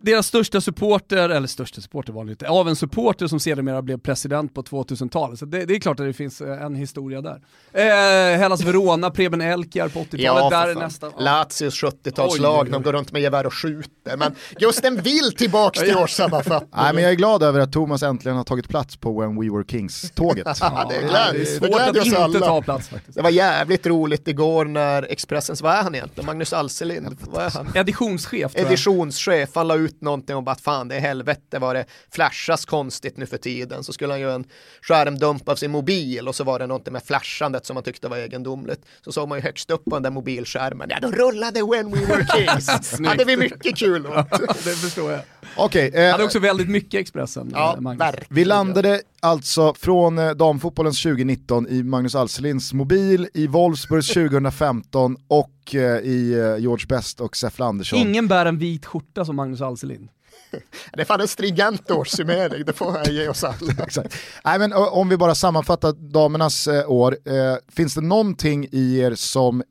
deras 0.00 0.26
största 0.26 0.60
supporter, 0.60 1.28
eller 1.28 1.46
största 1.48 1.80
supporter 1.80 2.12
var 2.12 2.24
det 2.24 2.30
inte, 2.30 2.48
av 2.48 2.68
en 2.68 2.76
supporter 2.76 3.26
som 3.26 3.40
sedermera 3.40 3.82
blev 3.82 3.98
president 3.98 4.54
på 4.54 4.62
2000-talet. 4.62 5.38
Så 5.38 5.44
det, 5.46 5.64
det 5.64 5.74
är 5.74 5.80
klart 5.80 6.00
att 6.00 6.06
det 6.06 6.12
finns 6.12 6.40
eh, 6.40 6.62
en 6.62 6.74
historia 6.74 7.20
där. 7.20 7.40
Eh, 7.72 8.38
Hellas 8.38 8.60
Verona, 8.64 9.10
Preben 9.18 9.40
Elkjær 9.40 9.88
på 9.88 9.98
80-talet, 9.98 10.20
Ja, 10.22 10.50
där 10.50 10.68
är 10.68 10.90
ja. 11.00 11.12
Lazios 11.18 11.82
Oj, 11.82 11.90
oj, 12.04 12.10
70-talslag, 12.10 12.62
oj. 12.64 12.70
de 12.70 12.82
går 12.82 12.92
runt 12.92 13.12
med 13.12 13.22
gevär 13.22 13.46
och 13.46 13.54
skjuter. 13.54 14.16
Men 14.16 14.34
just 14.58 14.84
en 14.84 14.96
vill 15.02 15.32
tillbaks 15.36 15.78
till 15.80 15.96
årssammanfattningen. 15.96 16.68
Nej 16.84 16.94
men 16.94 17.02
jag 17.02 17.12
är 17.12 17.16
glad 17.16 17.42
över 17.42 17.60
att 17.60 17.72
Thomas 17.72 18.02
äntligen 18.02 18.36
har 18.36 18.44
tagit 18.44 18.68
plats 18.68 18.96
på 18.96 19.20
When 19.20 19.40
We 19.40 19.56
Were 19.56 19.64
Kings-tåget. 19.68 20.46
Ja, 20.60 20.86
det 20.90 20.96
är 20.96 21.02
Ja, 21.02 21.08
glädje- 21.08 21.32
det 21.32 21.40
är 21.40 21.44
svårt 21.44 21.80
att 21.80 22.06
inte 22.06 22.18
alla. 22.18 22.38
ta 22.38 22.62
plats 22.62 22.88
faktiskt. 22.88 23.16
Det 23.16 23.22
var 23.22 23.30
jävligt 23.30 23.86
roligt 23.86 24.28
igår 24.28 24.64
när 24.64 25.02
Expressens, 25.02 25.62
vad 25.62 25.72
är 25.74 25.82
han 25.82 25.94
egentligen? 25.94 26.26
Magnus 26.26 26.52
Alselind, 26.52 27.16
vad 27.20 27.44
är 27.44 27.50
han? 27.50 27.68
Editionschef 27.74 28.52
tror 28.52 28.62
jag. 28.64 28.66
editionschef, 28.72 29.56
la 29.68 29.74
ut 29.76 30.00
någonting 30.00 30.36
om 30.36 30.48
att 30.48 30.60
fan 30.60 30.88
det 30.88 30.96
är 30.96 31.00
helvete 31.00 31.58
vad 31.58 31.76
det 31.76 31.84
flashas 32.10 32.64
konstigt 32.64 33.16
nu 33.16 33.26
för 33.26 33.36
tiden. 33.36 33.84
Så 33.84 33.92
skulle 33.92 34.12
han 34.12 34.20
göra 34.20 34.34
en 34.34 34.44
skärmdump 34.82 35.48
av 35.48 35.56
sin 35.56 35.70
mobil 35.70 36.28
och 36.28 36.34
så 36.34 36.44
var 36.44 36.58
det 36.58 36.66
någonting 36.66 36.92
med 36.92 37.02
flashandet 37.02 37.66
som 37.66 37.76
han 37.76 37.82
tyckte 37.84 38.08
var 38.08 38.16
egendomligt. 38.16 38.80
Så 39.04 39.12
såg 39.12 39.28
man 39.28 39.38
ju 39.38 39.42
högst 39.42 39.70
upp 39.70 39.84
på 39.84 39.90
den 39.96 40.02
där 40.02 40.10
mobilskärmen, 40.10 40.88
ja 40.90 40.98
då 41.02 41.10
rullade 41.10 41.60
When 41.62 41.90
We 41.90 42.06
Were 42.06 42.26
Kings. 42.36 43.00
hade 43.08 43.24
vi 43.24 43.36
mycket 43.36 43.76
kul 43.76 44.06
åt. 44.06 44.30
det 44.64 44.74
förstår 44.76 45.12
jag. 45.12 45.20
Okej, 45.56 45.90
Han 45.94 46.02
eh, 46.04 46.10
hade 46.12 46.24
också 46.24 46.38
väldigt 46.38 46.68
mycket 46.68 47.00
Expressen, 47.00 47.50
Ja, 47.54 47.74
eh, 47.74 47.80
Magnus. 47.80 48.14
vi 48.28 48.44
landade 48.44 49.00
alltså 49.20 49.74
från 49.74 50.18
eh, 50.18 50.30
damfotbollens 50.30 51.02
2019 51.02 51.68
i 51.68 51.82
Magnus 51.82 52.14
Alselinds 52.14 52.72
mobil, 52.72 53.28
i 53.34 53.46
Wolfsburgs 53.46 54.08
2015 54.14 55.16
och 55.28 55.74
eh, 55.74 55.80
i 55.80 56.32
eh, 56.32 56.62
George 56.62 56.86
Best 56.88 57.20
och 57.20 57.36
Säffle 57.36 57.64
Andersson. 57.64 57.98
Ingen 57.98 58.28
bär 58.28 58.46
en 58.46 58.58
vit 58.58 58.86
skjorta 58.86 59.24
som 59.24 59.36
Magnus 59.36 59.57
Alselind. 59.62 60.08
Det 60.92 61.00
är 61.00 61.04
fan 61.04 61.20
en 61.20 61.28
stringent 61.28 61.90
årssummering, 61.90 62.64
det 62.64 62.72
får 62.72 62.96
jag 62.96 63.08
ge 63.08 63.28
oss 63.28 63.44
alla. 63.44 63.72
Exakt. 63.82 64.14
Nej, 64.44 64.58
men, 64.58 64.72
om 64.72 65.08
vi 65.08 65.16
bara 65.16 65.34
sammanfattar 65.34 65.92
damernas 65.92 66.68
eh, 66.68 66.90
år, 66.90 67.18
eh, 67.24 67.56
finns 67.68 67.94
det 67.94 68.00
någonting 68.00 68.68
i 68.72 68.98
er 68.98 69.14
som 69.14 69.62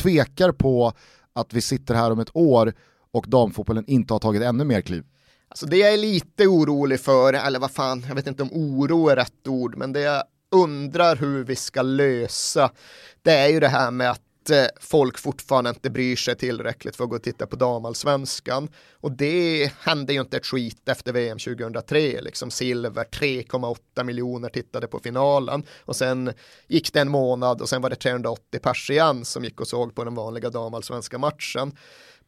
tvekar 0.00 0.52
på 0.52 0.92
att 1.32 1.52
vi 1.52 1.60
sitter 1.60 1.94
här 1.94 2.10
om 2.10 2.18
ett 2.18 2.36
år 2.36 2.74
och 3.12 3.24
damfotbollen 3.28 3.84
inte 3.86 4.14
har 4.14 4.18
tagit 4.18 4.42
ännu 4.42 4.64
mer 4.64 4.80
kliv? 4.80 5.04
Alltså 5.48 5.66
det 5.66 5.76
jag 5.76 5.92
är 5.92 5.98
lite 5.98 6.46
orolig 6.46 7.00
för, 7.00 7.32
eller 7.32 7.58
vad 7.58 7.70
fan, 7.70 8.04
jag 8.08 8.14
vet 8.14 8.26
inte 8.26 8.42
om 8.42 8.52
oro 8.52 9.08
är 9.08 9.16
rätt 9.16 9.48
ord, 9.48 9.76
men 9.76 9.92
det 9.92 10.00
jag 10.00 10.24
undrar 10.50 11.16
hur 11.16 11.44
vi 11.44 11.56
ska 11.56 11.82
lösa, 11.82 12.70
det 13.22 13.32
är 13.32 13.48
ju 13.48 13.60
det 13.60 13.68
här 13.68 13.90
med 13.90 14.10
att 14.10 14.20
Eh, 14.50 14.66
folk 14.80 15.18
fortfarande 15.18 15.70
inte 15.70 15.90
bryr 15.90 16.16
sig 16.16 16.36
tillräckligt 16.36 16.96
för 16.96 17.04
att 17.04 17.10
gå 17.10 17.16
och 17.16 17.22
titta 17.22 17.46
på 17.46 17.56
damallsvenskan. 17.56 18.68
Och 18.92 19.12
det 19.12 19.72
hände 19.80 20.12
ju 20.12 20.20
inte 20.20 20.36
ett 20.36 20.46
skit 20.46 20.88
efter 20.88 21.12
VM 21.12 21.38
2003, 21.38 22.20
liksom 22.20 22.50
silver, 22.50 23.04
3,8 23.04 24.04
miljoner 24.04 24.48
tittade 24.48 24.86
på 24.86 24.98
finalen 24.98 25.62
och 25.80 25.96
sen 25.96 26.32
gick 26.68 26.92
det 26.92 27.00
en 27.00 27.08
månad 27.08 27.60
och 27.60 27.68
sen 27.68 27.82
var 27.82 27.90
det 27.90 27.96
380 27.96 28.60
pers 28.62 28.90
igen 28.90 29.24
som 29.24 29.44
gick 29.44 29.60
och 29.60 29.68
såg 29.68 29.94
på 29.94 30.04
den 30.04 30.14
vanliga 30.14 30.50
damallsvenska 30.50 31.18
matchen. 31.18 31.76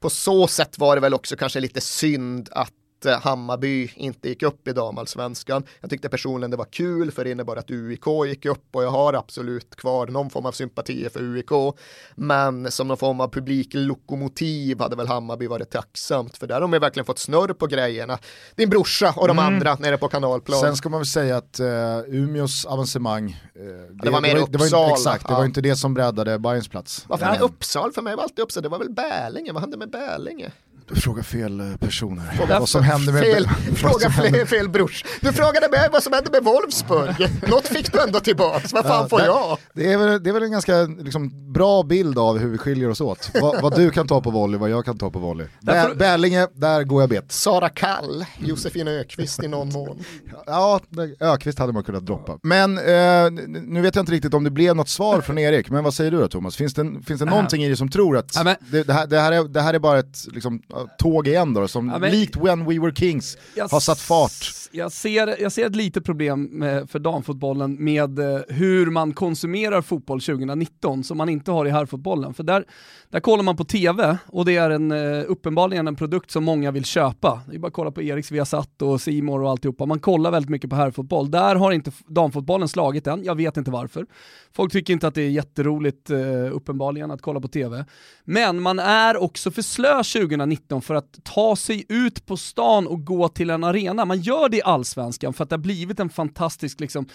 På 0.01 0.11
så 0.11 0.47
sätt 0.47 0.79
var 0.79 0.95
det 0.95 1.01
väl 1.01 1.15
också 1.15 1.37
kanske 1.37 1.61
lite 1.61 1.81
synd 1.81 2.49
att 2.53 2.73
att 3.07 3.25
eh, 3.25 3.31
Hammarby 3.31 3.91
inte 3.95 4.29
gick 4.29 4.43
upp 4.43 4.69
i 4.69 4.73
damallsvenskan. 4.73 5.65
Jag 5.81 5.91
tyckte 5.91 6.09
personligen 6.09 6.51
det 6.51 6.57
var 6.57 6.65
kul 6.65 7.11
för 7.11 7.25
det 7.25 7.31
innebar 7.31 7.57
att 7.57 7.71
UIK 7.71 8.07
gick 8.27 8.47
upp 8.47 8.65
och 8.73 8.85
jag 8.85 8.91
har 8.91 9.15
absolut 9.15 9.77
kvar 9.77 10.07
någon 10.07 10.31
form 10.31 10.47
av 10.47 10.53
sympati 10.53 11.09
för 11.13 11.23
UIK. 11.23 11.75
Men 12.15 12.71
som 12.71 12.89
någon 12.89 12.97
form 12.97 13.21
av 13.21 13.29
publiklokomotiv 13.29 14.81
hade 14.81 14.97
väl 14.97 15.07
Hammarby 15.07 15.47
varit 15.47 15.71
tacksamt 15.71 16.37
för 16.37 16.47
där 16.47 16.55
har 16.55 16.61
de 16.61 16.71
verkligen 16.71 17.07
fått 17.07 17.19
snurr 17.19 17.53
på 17.53 17.67
grejerna. 17.67 18.19
Din 18.55 18.71
brorsa 18.71 19.15
och 19.17 19.29
de 19.29 19.39
mm. 19.39 19.55
andra 19.55 19.75
nere 19.75 19.99
på 19.99 20.09
kanalplan. 20.09 20.61
Sen 20.61 20.77
ska 20.77 20.89
man 20.89 21.01
väl 21.01 21.07
säga 21.07 21.37
att 21.37 21.61
uh, 21.61 21.67
Umeås 22.15 22.65
avancemang, 22.65 23.29
uh, 23.31 23.65
det, 23.65 23.89
det, 23.93 24.11
var 24.11 24.21
mer 24.21 24.35
det 24.35 24.41
var, 24.41 24.47
Uppsala. 24.47 24.83
Det 24.83 24.91
var, 24.91 24.93
exakt, 24.93 25.29
det 25.29 25.35
var 25.35 25.45
inte 25.45 25.61
det 25.61 25.77
som 25.77 25.95
breddade 25.95 26.39
Bayerns 26.39 26.69
plats. 26.69 27.05
Varför 27.09 27.27
är 27.27 27.43
Uppsala? 27.43 27.93
För 27.93 28.03
mig 28.03 28.17
var 28.17 28.23
alltid 28.23 28.39
Uppsala, 28.39 28.63
det 28.63 28.69
var 28.69 28.79
väl 28.79 28.91
Bälinge, 28.91 29.53
vad 29.53 29.61
hände 29.61 29.77
med 29.77 29.91
Bälinge? 29.91 30.53
Du 30.89 31.01
frågar 31.01 31.23
fel 31.23 31.61
eh, 31.61 31.77
personer. 31.77 32.31
Fråga 32.37 32.61
vad 32.61 32.69
som 32.69 32.83
hände 32.83 33.13
med... 33.13 33.23
Fel, 33.23 33.49
fråga 33.75 34.11
fel, 34.11 34.47
fel 34.47 34.69
brors. 34.69 35.05
Du 35.21 35.33
frågade 35.33 35.69
mig 35.69 35.89
vad 35.93 36.03
som 36.03 36.13
hände 36.13 36.31
med 36.31 36.45
Wolfsburg. 36.45 37.29
Något 37.49 37.67
fick 37.67 37.93
du 37.93 38.01
ändå 38.01 38.21
tillbaka, 38.21 38.69
vad 38.73 38.85
fan 38.85 39.03
ja, 39.03 39.09
får 39.09 39.21
jag? 39.21 39.59
Det 39.75 39.93
är, 39.93 39.99
väl, 39.99 40.23
det 40.23 40.31
är 40.31 40.35
väl 40.35 40.43
en 40.43 40.51
ganska 40.51 40.83
liksom, 40.83 41.53
bra 41.53 41.83
bild 41.83 42.19
av 42.19 42.39
hur 42.39 42.49
vi 42.49 42.59
skiljer 42.59 42.91
oss 42.91 43.01
åt. 43.01 43.31
vad, 43.35 43.63
vad, 43.63 43.77
du 43.77 43.91
kan 43.91 44.07
ta 44.07 44.21
på 44.21 44.31
volley, 44.31 44.61
vad 44.61 44.71
jag 44.71 44.85
kan 44.85 44.99
ta 44.99 45.11
på 45.11 45.19
volley. 45.19 45.47
Bä, 45.61 45.95
Bärlinge, 45.95 46.49
där 46.55 46.83
går 46.83 47.03
jag 47.03 47.11
bet. 47.11 47.33
Sara 47.33 47.69
Kall, 47.69 48.25
Josefin 48.39 48.89
Ökvist 48.89 49.43
i 49.43 49.49
någon 49.49 49.69
mån. 49.69 50.05
Ja, 50.47 50.81
Ökvist 51.21 51.59
hade 51.59 51.73
man 51.73 51.85
kunnat 51.85 52.07
droppa. 52.07 52.39
Men 52.43 52.79
eh, 52.79 53.31
nu 53.47 53.81
vet 53.81 53.95
jag 53.95 54.03
inte 54.03 54.13
riktigt 54.13 54.35
om 54.35 54.45
det 54.45 54.51
blev 54.51 54.77
något 54.77 54.89
svar 54.89 55.21
från 55.21 55.39
Erik, 55.39 55.71
men 55.71 55.85
vad 55.85 55.95
säger 55.95 56.11
du 56.11 56.19
då 56.19 56.29
Thomas? 56.29 56.57
Finns 56.57 56.75
det, 56.75 57.01
finns 57.07 57.21
det 57.21 57.27
någonting 57.27 57.65
i 57.65 57.69
det 57.69 57.77
som 57.77 57.91
tror 57.91 58.17
att 58.17 58.33
det, 58.71 58.83
det, 58.83 58.93
här, 58.93 59.07
det, 59.07 59.21
här, 59.21 59.33
är, 59.33 59.45
det 59.45 59.61
här 59.61 59.75
är 59.75 59.79
bara 59.79 59.99
ett 59.99 60.19
liksom, 60.33 60.63
tåg 60.99 61.29
igen 61.29 61.55
då, 61.55 61.69
som 61.69 61.89
ja, 61.89 61.99
men, 61.99 62.11
likt 62.11 62.37
When 62.37 62.65
We 62.65 62.79
Were 62.79 62.95
Kings 62.95 63.37
har 63.71 63.81
satt 63.81 64.01
fart. 64.01 64.64
Jag 64.77 64.93
ser, 64.93 65.43
jag 65.43 65.53
ser 65.53 65.67
ett 65.67 65.77
litet 65.77 66.05
problem 66.05 66.43
med, 66.43 66.91
för 66.91 66.99
damfotbollen 66.99 67.85
med 67.85 68.19
eh, 68.19 68.41
hur 68.49 68.91
man 68.91 69.13
konsumerar 69.13 69.83
fotboll 69.83 70.21
2019 70.21 71.05
som 71.05 71.19
man 71.19 71.29
inte 71.29 71.51
har 71.51 71.67
i 71.67 71.71
herrfotbollen. 71.71 72.35
För 72.35 72.43
där, 72.43 72.65
där 73.11 73.21
kollar 73.21 73.43
man 73.43 73.57
på 73.57 73.65
TV 73.65 74.19
och 74.27 74.45
det 74.45 74.57
är 74.57 74.71
en, 74.71 74.93
eh, 74.93 75.25
uppenbarligen 75.27 75.89
en 75.89 75.97
produkt 75.97 76.31
som 76.31 76.45
många 76.45 76.71
vill 76.71 76.85
köpa. 76.85 77.41
Det 77.49 77.55
är 77.55 77.59
bara 77.59 77.67
att 77.67 77.73
kolla 77.73 77.91
på 77.91 78.03
Eriks 78.03 78.31
Viasat 78.31 78.83
och 78.83 79.01
Simor 79.01 79.43
och 79.43 79.51
alltihopa. 79.51 79.87
Man 79.87 80.01
kollar 80.01 80.31
väldigt 80.31 80.51
mycket 80.51 80.71
på 80.71 80.77
herrfotboll. 80.77 81.31
Där 81.31 81.57
har 81.57 81.73
inte 81.73 81.93
damfotbollen 82.07 82.69
slagit 82.69 83.07
än, 83.07 83.25
jag 83.25 83.35
vet 83.35 83.57
inte 83.57 83.71
varför. 83.71 84.07
Folk 84.53 84.73
tycker 84.73 84.93
inte 84.93 85.07
att 85.07 85.15
det 85.15 85.23
är 85.23 85.31
jätteroligt 85.31 86.11
uppenbarligen 86.53 87.11
att 87.11 87.23
kolla 87.23 87.41
på 87.41 87.49
TV. 87.49 87.85
Men 88.25 88.63
man 88.63 88.79
är 88.79 89.17
också 89.17 89.51
för 89.51 89.63
slö 89.63 90.03
2019 90.03 90.83
för 90.83 90.95
att 90.95 91.25
ta 91.25 91.57
sig 91.57 91.85
ut 91.89 92.27
på 92.27 92.37
stan 92.37 92.87
och 92.87 93.05
gå 93.05 93.29
till 93.29 93.51
en 93.51 93.65
arena. 93.65 94.05
Man 94.05 94.21
gör 94.21 94.49
det 94.49 94.64
allsvenskan 94.65 95.33
för 95.33 95.45
att 95.45 95.51
det 95.51 95.57
har 95.57 95.63
blivit 95.63 96.01
en 96.01 96.11
fantastisk 96.11 96.81
liksom, 96.81 97.07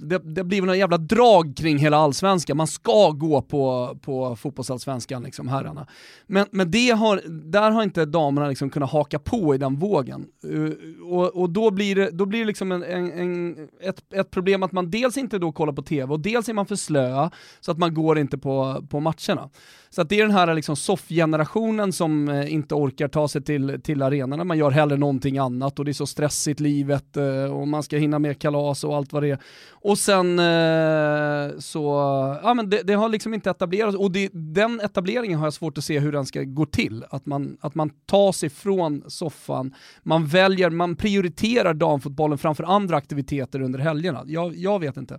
det, 0.00 0.18
det 0.18 0.44
blir 0.44 0.60
några 0.60 0.76
jävla 0.76 0.98
drag 0.98 1.56
kring 1.56 1.78
hela 1.78 1.96
allsvenskan, 1.96 2.56
man 2.56 2.66
ska 2.66 3.10
gå 3.10 3.42
på, 3.42 3.96
på 4.02 4.36
fotbollsallsvenskan, 4.36 5.22
liksom, 5.22 5.48
herrarna. 5.48 5.86
Men, 6.26 6.46
men 6.50 6.70
det 6.70 6.90
har, 6.90 7.20
där 7.50 7.70
har 7.70 7.82
inte 7.82 8.04
damerna 8.04 8.48
liksom 8.48 8.70
kunnat 8.70 8.90
haka 8.90 9.18
på 9.18 9.54
i 9.54 9.58
den 9.58 9.76
vågen. 9.76 10.26
Eh, 10.44 11.06
och, 11.06 11.40
och 11.40 11.50
då 11.50 11.70
blir 11.70 11.94
det, 11.94 12.10
då 12.10 12.26
blir 12.26 12.40
det 12.40 12.46
liksom 12.46 12.72
en, 12.72 12.82
en, 12.82 13.12
en, 13.12 13.68
ett, 13.80 14.12
ett 14.14 14.30
problem 14.30 14.62
att 14.62 14.72
man 14.72 14.90
dels 14.90 15.16
inte 15.16 15.38
då 15.38 15.52
kollar 15.52 15.72
på 15.72 15.82
tv 15.82 16.12
och 16.12 16.20
dels 16.20 16.48
är 16.48 16.52
man 16.52 16.66
för 16.66 16.76
slöa 16.76 17.30
så 17.60 17.72
att 17.72 17.78
man 17.78 17.94
går 17.94 18.18
inte 18.18 18.38
på, 18.38 18.84
på 18.90 19.00
matcherna. 19.00 19.50
Så 19.90 20.02
att 20.02 20.08
det 20.08 20.20
är 20.20 20.22
den 20.22 20.36
här 20.36 20.54
liksom 20.54 20.76
soffgenerationen 20.76 21.92
som 21.92 22.28
eh, 22.28 22.54
inte 22.54 22.74
orkar 22.74 23.08
ta 23.08 23.28
sig 23.28 23.42
till, 23.42 23.80
till 23.82 24.02
arenorna, 24.02 24.44
man 24.44 24.58
gör 24.58 24.70
hellre 24.70 24.96
någonting 24.96 25.38
annat 25.38 25.78
och 25.78 25.84
det 25.84 25.90
är 25.90 25.92
så 25.92 26.06
stressigt 26.06 26.60
livet 26.60 27.16
eh, 27.16 27.44
och 27.44 27.68
man 27.68 27.82
ska 27.82 27.96
hinna 27.96 28.18
med 28.18 28.38
kalas 28.38 28.84
och 28.84 28.96
allt 28.96 29.12
vad 29.12 29.22
det 29.22 29.30
är. 29.30 29.38
Och 29.70 29.98
sen 29.98 30.38
eh, 30.38 31.58
så, 31.58 31.84
ja 32.42 32.54
men 32.54 32.70
det, 32.70 32.82
det, 32.82 32.94
har 32.94 33.08
liksom 33.08 33.34
inte 33.34 33.50
etablerats 33.50 33.96
och 33.96 34.12
det, 34.12 34.30
den 34.32 34.80
etableringen 34.80 35.38
har 35.38 35.46
jag 35.46 35.54
svårt 35.54 35.78
att 35.78 35.84
se 35.84 35.98
hur 35.98 36.12
den 36.12 36.26
ska 36.26 36.42
gå 36.42 36.66
till. 36.66 37.04
Att 37.10 37.26
man, 37.26 37.56
att 37.60 37.74
man 37.74 37.90
tar 38.06 38.32
sig 38.32 38.50
från 38.50 39.02
soffan, 39.10 39.74
man 40.02 40.26
väljer, 40.26 40.70
man 40.70 40.96
prioriterar 40.96 41.74
damfotbollen 41.74 42.38
framför 42.38 42.64
andra 42.64 42.96
aktiviteter 42.96 43.60
under 43.60 43.78
helgerna. 43.78 44.22
Jag, 44.26 44.56
jag 44.56 44.80
vet 44.80 44.96
inte. 44.96 45.18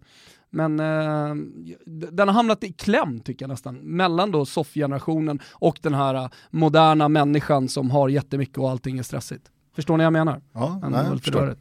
Men 0.49 0.79
eh, 0.79 1.35
den 2.11 2.27
har 2.27 2.33
hamnat 2.33 2.63
i 2.63 2.73
kläm 2.73 3.19
tycker 3.19 3.43
jag 3.43 3.49
nästan, 3.49 3.75
mellan 3.75 4.31
då 4.31 4.45
soffgenerationen 4.45 5.39
och 5.51 5.79
den 5.81 5.93
här 5.93 6.15
uh, 6.15 6.29
moderna 6.49 7.09
människan 7.09 7.69
som 7.69 7.91
har 7.91 8.09
jättemycket 8.09 8.57
och 8.57 8.69
allting 8.69 8.99
är 8.99 9.03
stressigt. 9.03 9.51
Förstår 9.75 9.97
ni 9.97 10.01
vad 10.01 10.05
jag 10.05 10.13
menar? 10.13 10.41
Ja, 10.53 10.79
nej, 10.89 11.05
jag 11.09 11.21
förstår. 11.21 11.55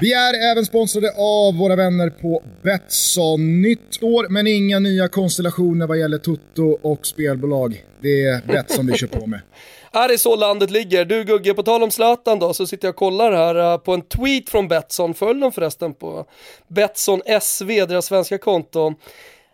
Vi 0.00 0.12
är 0.12 0.52
även 0.52 0.66
sponsrade 0.66 1.12
av 1.16 1.54
våra 1.54 1.76
vänner 1.76 2.10
på 2.10 2.42
Betsson. 2.62 3.62
Nytt 3.62 4.02
år 4.02 4.26
men 4.28 4.46
inga 4.46 4.78
nya 4.78 5.08
konstellationer 5.08 5.86
vad 5.86 5.98
gäller 5.98 6.18
Toto 6.18 6.78
och 6.82 7.06
spelbolag. 7.06 7.84
Det 8.02 8.24
är 8.24 8.42
Betsson 8.46 8.86
vi 8.86 8.98
kör 8.98 9.06
på 9.06 9.26
med. 9.26 9.40
Är 9.92 10.08
det 10.08 10.18
så 10.18 10.36
landet 10.36 10.70
ligger? 10.70 11.04
Du 11.04 11.24
Gugge, 11.24 11.54
på 11.54 11.62
tal 11.62 11.82
om 11.82 11.90
Zlatan 11.90 12.38
då, 12.38 12.54
så 12.54 12.66
sitter 12.66 12.88
jag 12.88 12.92
och 12.92 12.96
kollar 12.96 13.32
här 13.32 13.72
uh, 13.72 13.78
på 13.78 13.94
en 13.94 14.02
tweet 14.02 14.48
från 14.48 14.68
Betsson. 14.68 15.14
Följ 15.14 15.40
dem 15.40 15.52
förresten 15.52 15.94
på 15.94 16.26
Betsson 16.68 17.22
SV, 17.40 17.68
deras 17.68 18.06
svenska 18.06 18.38
konto. 18.38 18.94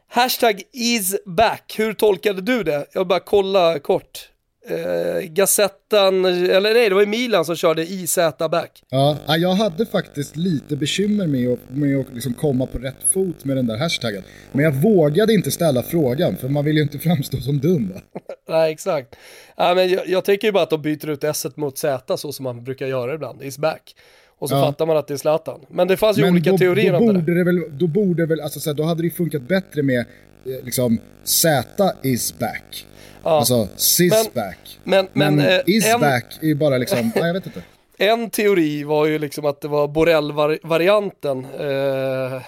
Hashtag 0.09 0.63
is 0.73 1.17
back. 1.27 1.75
Hur 1.79 1.93
tolkade 1.93 2.41
du 2.41 2.63
det? 2.63 2.87
Jag 2.93 3.01
vill 3.01 3.09
bara 3.09 3.21
kolla 3.21 3.79
kort 3.79 4.29
eh, 4.69 5.29
Gazettan, 5.29 6.25
eller 6.25 6.75
nej 6.75 6.89
det 6.89 6.95
var 6.95 7.03
ju 7.03 7.07
Milan 7.07 7.45
som 7.45 7.57
körde 7.57 7.83
IZ 7.83 8.19
back. 8.51 8.83
Ja, 8.91 9.19
jag 9.27 9.53
hade 9.53 9.87
faktiskt 9.87 10.37
lite 10.37 10.77
bekymmer 10.77 11.27
med 11.27 11.53
att, 11.53 11.59
med 11.69 12.01
att 12.01 12.15
liksom 12.15 12.35
komma 12.35 12.67
på 12.67 12.79
rätt 12.79 12.97
fot 13.11 13.45
med 13.45 13.57
den 13.57 13.67
där 13.67 13.77
hashtaggen. 13.79 14.23
Men 14.53 14.65
jag 14.65 14.73
vågade 14.73 15.33
inte 15.33 15.51
ställa 15.51 15.83
frågan, 15.83 16.37
för 16.37 16.49
man 16.49 16.65
vill 16.65 16.77
ju 16.77 16.83
inte 16.83 16.99
framstå 16.99 17.37
som 17.37 17.59
dum 17.59 17.93
nej, 18.49 18.73
exakt. 18.73 19.17
Ja, 19.57 19.75
men 19.75 19.89
jag, 19.89 20.09
jag 20.09 20.25
tänker 20.25 20.49
ju 20.49 20.53
bara 20.53 20.63
att 20.63 20.71
de 20.71 20.83
byter 20.83 21.11
ut 21.11 21.25
S 21.25 21.47
mot 21.55 21.79
Z 21.79 22.17
så 22.17 22.33
som 22.33 22.45
man 22.45 22.65
brukar 22.65 22.87
göra 22.87 23.15
ibland, 23.15 23.43
is 23.43 23.59
back. 23.59 23.95
Och 24.39 24.49
så 24.49 24.55
ja. 24.55 24.61
fattar 24.61 24.87
man 24.87 24.97
att 24.97 25.07
det 25.07 25.15
är 25.15 25.19
Zlatan. 25.19 25.61
Men 25.69 25.89
det 25.89 25.97
fanns 25.97 26.19
ju 26.19 26.23
Men 26.23 26.33
olika 26.33 26.51
då, 26.51 26.59
teorier 26.59 26.93
då 26.93 26.99
om 26.99 27.25
det. 27.25 27.35
det 27.35 27.45
väl, 27.45 27.63
då 27.79 27.87
borde 27.87 28.27
väl, 28.27 28.41
alltså 28.41 28.61
så 28.61 28.71
här, 28.71 28.75
då 28.75 28.83
hade 28.83 29.03
det 29.03 29.11
funkat 29.11 29.43
bättre 29.43 29.83
med 29.83 29.99
eh, 29.99 30.65
liksom 30.65 30.99
Z 31.25 31.95
is 32.03 32.39
back. 32.39 32.87
Ja. 33.23 33.31
Alltså, 33.31 33.69
sis 33.77 34.31
back. 34.35 34.79
Men, 34.85 35.09
men, 35.13 35.37
men 35.37 35.49
eh, 35.49 35.61
is 35.67 35.87
en... 35.87 36.01
back 36.01 36.25
är 36.41 36.47
ju 36.47 36.55
bara 36.55 36.79
liksom, 36.79 36.99
nej 37.15 37.27
jag 37.27 37.35
vet 37.35 37.47
inte. 37.47 37.63
En 37.99 38.31
teori 38.31 38.85
var 38.85 39.07
ju 39.07 39.19
liksom 39.19 39.45
att 39.45 39.61
det 39.61 39.69
var 39.69 39.89
Borrell-varianten. 39.89 41.47
Eh, 41.59 42.35
eh, 42.35 42.43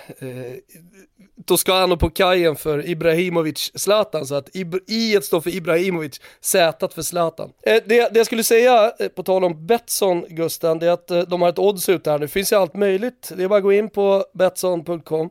Toscano 1.46 1.96
på 1.96 2.10
kajen 2.10 2.56
för 2.56 2.88
Ibrahimovic 2.88 3.72
Zlatan 3.74 4.26
så 4.26 4.34
att 4.34 4.56
I 4.88 5.18
står 5.22 5.40
för 5.40 5.50
Ibrahimovic, 5.50 6.20
Z 6.40 6.88
för 6.94 7.02
Zlatan. 7.02 7.52
Eh, 7.62 7.72
det, 7.72 7.82
det, 7.86 8.10
jag 8.16 8.26
skulle 8.26 8.44
säga, 8.44 8.92
eh, 8.98 9.08
på 9.08 9.22
tal 9.22 9.44
om 9.44 9.66
Betsson 9.66 10.24
Gusten, 10.28 10.78
det 10.78 10.86
är 10.86 10.90
att 10.90 11.10
eh, 11.10 11.20
de 11.20 11.42
har 11.42 11.48
ett 11.48 11.58
odds 11.58 11.88
ute 11.88 12.10
här 12.10 12.18
nu, 12.18 12.24
det 12.26 12.32
finns 12.32 12.52
ju 12.52 12.56
allt 12.56 12.74
möjligt. 12.74 13.32
Det 13.36 13.44
är 13.44 13.48
bara 13.48 13.56
att 13.56 13.62
gå 13.62 13.72
in 13.72 13.90
på 13.90 14.24
Betsson.com 14.34 15.30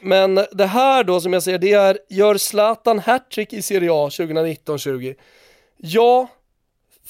men 0.00 0.34
det 0.52 0.66
här 0.66 1.04
då 1.04 1.20
som 1.20 1.32
jag 1.32 1.42
säger, 1.42 1.58
det 1.58 1.72
är 1.72 1.98
gör 2.08 2.36
Zlatan 2.36 2.98
hattrick 2.98 3.52
i 3.52 3.62
Serie 3.62 3.90
A 3.92 4.08
2019-20? 4.08 5.14
Ja, 5.76 6.28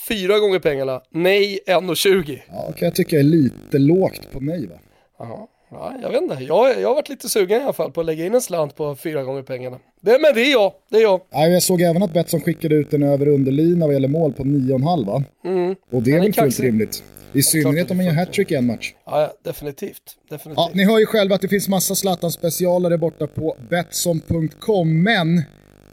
fyra 0.09 0.39
gånger 0.39 0.59
pengarna. 0.59 1.03
Nej, 1.11 1.61
1,20. 1.66 2.41
Ja, 2.49 2.72
kan 2.72 2.87
jag 2.87 2.95
tycka 2.95 3.18
är 3.18 3.22
lite 3.22 3.78
lågt 3.78 4.32
på 4.32 4.41
mig 4.41 4.66
va? 4.66 4.74
Jaha. 5.18 5.47
Ja, 5.79 5.95
jag 6.03 6.11
vet 6.11 6.22
inte, 6.22 6.45
jag, 6.45 6.81
jag 6.81 6.89
har 6.89 6.95
varit 6.95 7.09
lite 7.09 7.29
sugen 7.29 7.61
i 7.61 7.64
alla 7.64 7.72
fall 7.72 7.93
på 7.93 8.01
att 8.01 8.07
lägga 8.07 8.27
in 8.27 8.35
en 8.35 8.41
slant 8.41 8.77
på 8.77 8.97
fyra 8.97 9.22
gånger 9.22 9.43
pengarna. 9.43 9.79
Det, 10.01 10.18
men 10.20 10.35
det 10.35 10.41
är 10.41 10.53
jag, 10.53 10.72
det 10.91 10.97
är 10.97 11.03
jag. 11.03 11.20
Ja, 11.31 11.47
jag 11.47 11.62
såg 11.62 11.81
även 11.81 12.03
att 12.03 12.12
Betsson 12.12 12.41
skickade 12.41 12.74
ut 12.74 12.95
en 12.95 13.03
över 13.03 13.29
underlina 13.29 13.87
vad 13.87 13.95
gäller 13.95 14.09
mål 14.09 14.33
på 14.33 14.43
9,5 14.43 15.07
va? 15.07 15.24
Mm. 15.45 15.77
Och 15.93 16.03
det 16.03 16.12
är 16.12 16.20
väl 16.20 16.33
fullt 16.33 16.61
rimligt. 16.61 17.03
I 17.33 17.43
synnerhet 17.43 17.91
om 17.91 17.97
man 17.97 18.07
gör 18.07 18.12
hattrick 18.12 18.51
i 18.51 18.55
en 18.55 18.66
match. 18.66 18.95
Ja, 19.07 19.33
definitivt. 19.43 20.03
definitivt. 20.31 20.57
Ja, 20.57 20.70
ni 20.74 20.85
hör 20.85 20.99
ju 20.99 21.07
själva 21.07 21.35
att 21.35 21.41
det 21.41 21.49
finns 21.49 21.68
massa 21.68 21.95
Zlatan-specialare 21.95 22.99
borta 22.99 23.27
på 23.27 23.57
Betsson.com, 23.70 25.03
men 25.03 25.43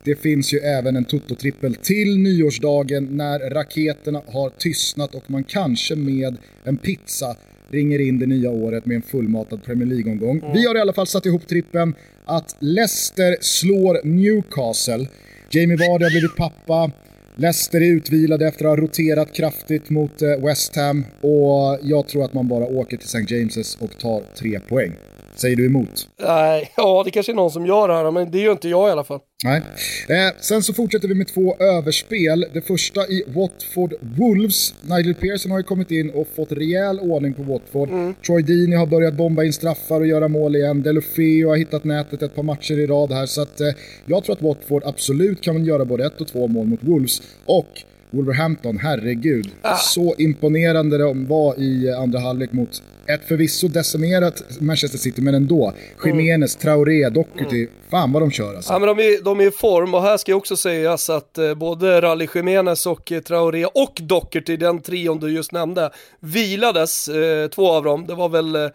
det 0.06 0.16
finns 0.16 0.54
ju 0.54 0.58
även 0.58 0.96
en 0.96 1.06
Toto-trippel 1.06 1.76
till 1.76 2.18
nyårsdagen 2.18 3.08
när 3.12 3.40
raketerna 3.40 4.22
har 4.28 4.50
tystnat 4.50 5.16
och 5.16 5.32
man 5.32 5.44
kanske 5.44 5.96
med 5.96 6.38
en 6.64 6.78
pizza 6.78 7.36
ringer 7.74 8.00
in 8.00 8.20
det 8.20 8.26
nya 8.26 8.50
året 8.50 8.86
med 8.86 8.96
en 8.96 9.02
fullmatad 9.02 9.64
Premier 9.64 9.90
League-omgång. 9.90 10.38
Mm. 10.40 10.54
Vi 10.54 10.68
har 10.68 10.76
i 10.76 10.80
alla 10.80 10.94
fall 10.94 11.08
satt 11.08 11.26
ihop 11.26 11.48
trippen 11.48 11.96
att 12.26 12.56
Leicester 12.60 13.38
slår 13.42 14.00
Newcastle. 14.04 15.08
Jamie 15.50 15.78
Vardy 15.78 16.04
har 16.04 16.12
blivit 16.12 16.36
pappa. 16.36 16.92
Leicester 17.36 17.82
är 17.82 17.86
utvilade 17.92 18.48
efter 18.48 18.66
att 18.66 18.72
ha 18.72 18.78
roterat 18.78 19.34
kraftigt 19.34 19.90
mot 19.90 20.22
eh, 20.22 20.30
West 20.30 20.76
Ham 20.76 21.06
och 21.22 21.80
jag 21.82 22.08
tror 22.08 22.26
att 22.26 22.34
man 22.34 22.48
bara 22.48 22.66
åker 22.66 22.98
till 22.98 23.08
St. 23.08 23.36
James's 23.36 23.78
och 23.80 23.98
tar 23.98 24.24
tre 24.36 24.60
poäng 24.60 24.92
säger 25.36 25.56
du 25.56 25.66
emot? 25.66 26.08
Nej, 26.22 26.72
ja 26.78 27.02
det 27.06 27.12
kanske 27.12 27.32
är 27.32 27.36
någon 27.36 27.52
som 27.52 27.66
gör 27.66 27.88
det 27.88 27.94
här, 27.94 28.12
men 28.12 28.32
det 28.32 28.40
gör 28.40 28.52
inte 28.52 28.70
jag 28.70 28.90
i 28.90 28.92
alla 28.92 29.04
fall. 29.04 29.20
Nej. 29.44 29.62
Eh, 30.10 30.34
sen 30.40 30.64
så 30.64 30.74
fortsätter 30.74 31.08
vi 31.08 31.16
med 31.16 31.28
två 31.28 31.56
överspel. 31.56 32.46
Det 32.54 32.62
första 32.62 33.08
i 33.08 33.24
Watford 33.28 33.94
Wolves. 34.00 34.74
Nigel 34.82 35.14
Pearson 35.14 35.52
har 35.52 35.60
ju 35.60 35.64
kommit 35.64 35.92
in 35.92 36.10
och 36.10 36.28
fått 36.36 36.52
rejäl 36.52 37.00
ordning 37.00 37.34
på 37.34 37.44
Watford. 37.44 37.90
Mm. 37.90 38.16
Troy 38.26 38.42
Deeney 38.42 38.78
har 38.78 38.86
börjat 38.86 39.14
bomba 39.14 39.44
in 39.44 39.54
straffar 39.54 40.00
och 40.00 40.08
göra 40.08 40.28
mål 40.28 40.56
igen. 40.56 40.84
Delofeo 40.84 41.50
har 41.50 41.56
hittat 41.56 41.84
nätet 41.84 42.22
ett 42.22 42.36
par 42.36 42.44
matcher 42.44 42.80
i 42.80 42.88
rad 42.88 43.12
här. 43.12 43.26
Så 43.26 43.42
att, 43.42 43.62
eh, 43.62 43.68
jag 44.06 44.24
tror 44.24 44.36
att 44.36 44.42
Watford 44.42 44.84
absolut 44.86 45.42
kan 45.42 45.66
göra 45.66 45.86
både 45.86 46.06
ett 46.06 46.22
och 46.22 46.28
två 46.28 46.48
mål 46.48 46.68
mot 46.68 46.84
Wolves. 46.84 47.22
Och 47.46 47.84
Wolverhampton, 48.14 48.78
herregud. 48.78 49.51
Ah. 49.61 49.78
Så 49.78 50.16
imponerande 50.18 50.97
de 50.97 51.28
var 51.28 51.59
i 51.59 51.91
andra 51.91 52.20
halvlek 52.20 52.51
mot 52.51 52.84
ett 53.07 53.28
förvisso 53.28 53.68
decimerat 53.68 54.43
Manchester 54.59 54.97
City, 54.97 55.22
men 55.22 55.36
ändå. 55.36 55.74
Jiménez, 56.05 56.55
Traoré, 56.55 57.09
Doherty, 57.09 57.57
mm. 57.59 57.70
fan 57.89 58.11
vad 58.11 58.22
de 58.22 58.32
kör 58.32 58.55
alltså. 58.55 58.74
Ja 58.74 58.80
men 58.80 58.88
de 58.88 58.99
är, 58.99 59.24
de 59.24 59.39
är 59.39 59.47
i 59.47 59.51
form 59.51 59.93
och 59.93 60.01
här 60.01 60.18
ska 60.18 60.36
också 60.36 60.55
sägas 60.55 61.09
att 61.09 61.38
eh, 61.38 61.53
både 61.53 62.01
Rally 62.01 62.28
Jiménez 62.36 62.86
och 62.86 63.11
eh, 63.11 63.22
Traoré 63.22 63.66
och 63.66 64.01
Doherty, 64.01 64.57
den 64.57 64.82
trion 64.82 65.20
du 65.20 65.32
just 65.32 65.51
nämnde, 65.51 65.89
vilades, 66.20 67.07
eh, 67.07 67.47
två 67.47 67.72
av 67.72 67.84
dem. 67.84 68.05
Det 68.07 68.16
var 68.16 68.30
väl 68.30 68.55
eh, 68.55 68.68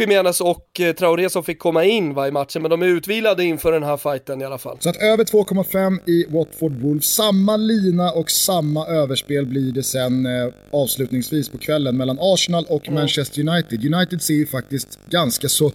Jiménez 0.00 0.40
och 0.40 0.80
eh, 0.80 0.92
Traoré 0.92 1.30
som 1.30 1.44
fick 1.44 1.58
komma 1.58 1.84
in 1.84 2.14
va, 2.14 2.28
i 2.28 2.30
matchen, 2.30 2.62
men 2.62 2.70
de 2.70 2.82
är 2.82 2.86
utvilade 2.86 3.44
inför 3.44 3.72
den 3.72 3.82
här 3.82 3.96
fighten 3.96 4.40
i 4.40 4.44
alla 4.44 4.58
fall. 4.58 4.76
Så 4.80 4.88
att 4.88 4.96
över 4.96 5.24
2,5 5.24 5.98
i 6.10 6.26
Watford 6.28 6.72
Wolves, 6.72 7.04
samma 7.04 7.56
lina 7.56 8.12
och 8.12 8.30
samma 8.30 8.86
överspel 8.86 9.46
blir 9.46 9.72
det 9.72 9.82
sen 9.82 10.26
eh, 10.26 10.52
avslutningsvis 10.70 11.48
på 11.48 11.58
kvällen 11.58 11.96
mellan 11.96 12.18
Arsenal 12.20 12.64
och 12.68 12.88
mm. 12.88 13.00
Manchester 13.00 13.48
United. 13.48 13.94
United 13.94 14.22
ser 14.22 14.34
ju 14.34 14.46
faktiskt 14.46 14.98
ganska 15.10 15.48
så 15.48 15.72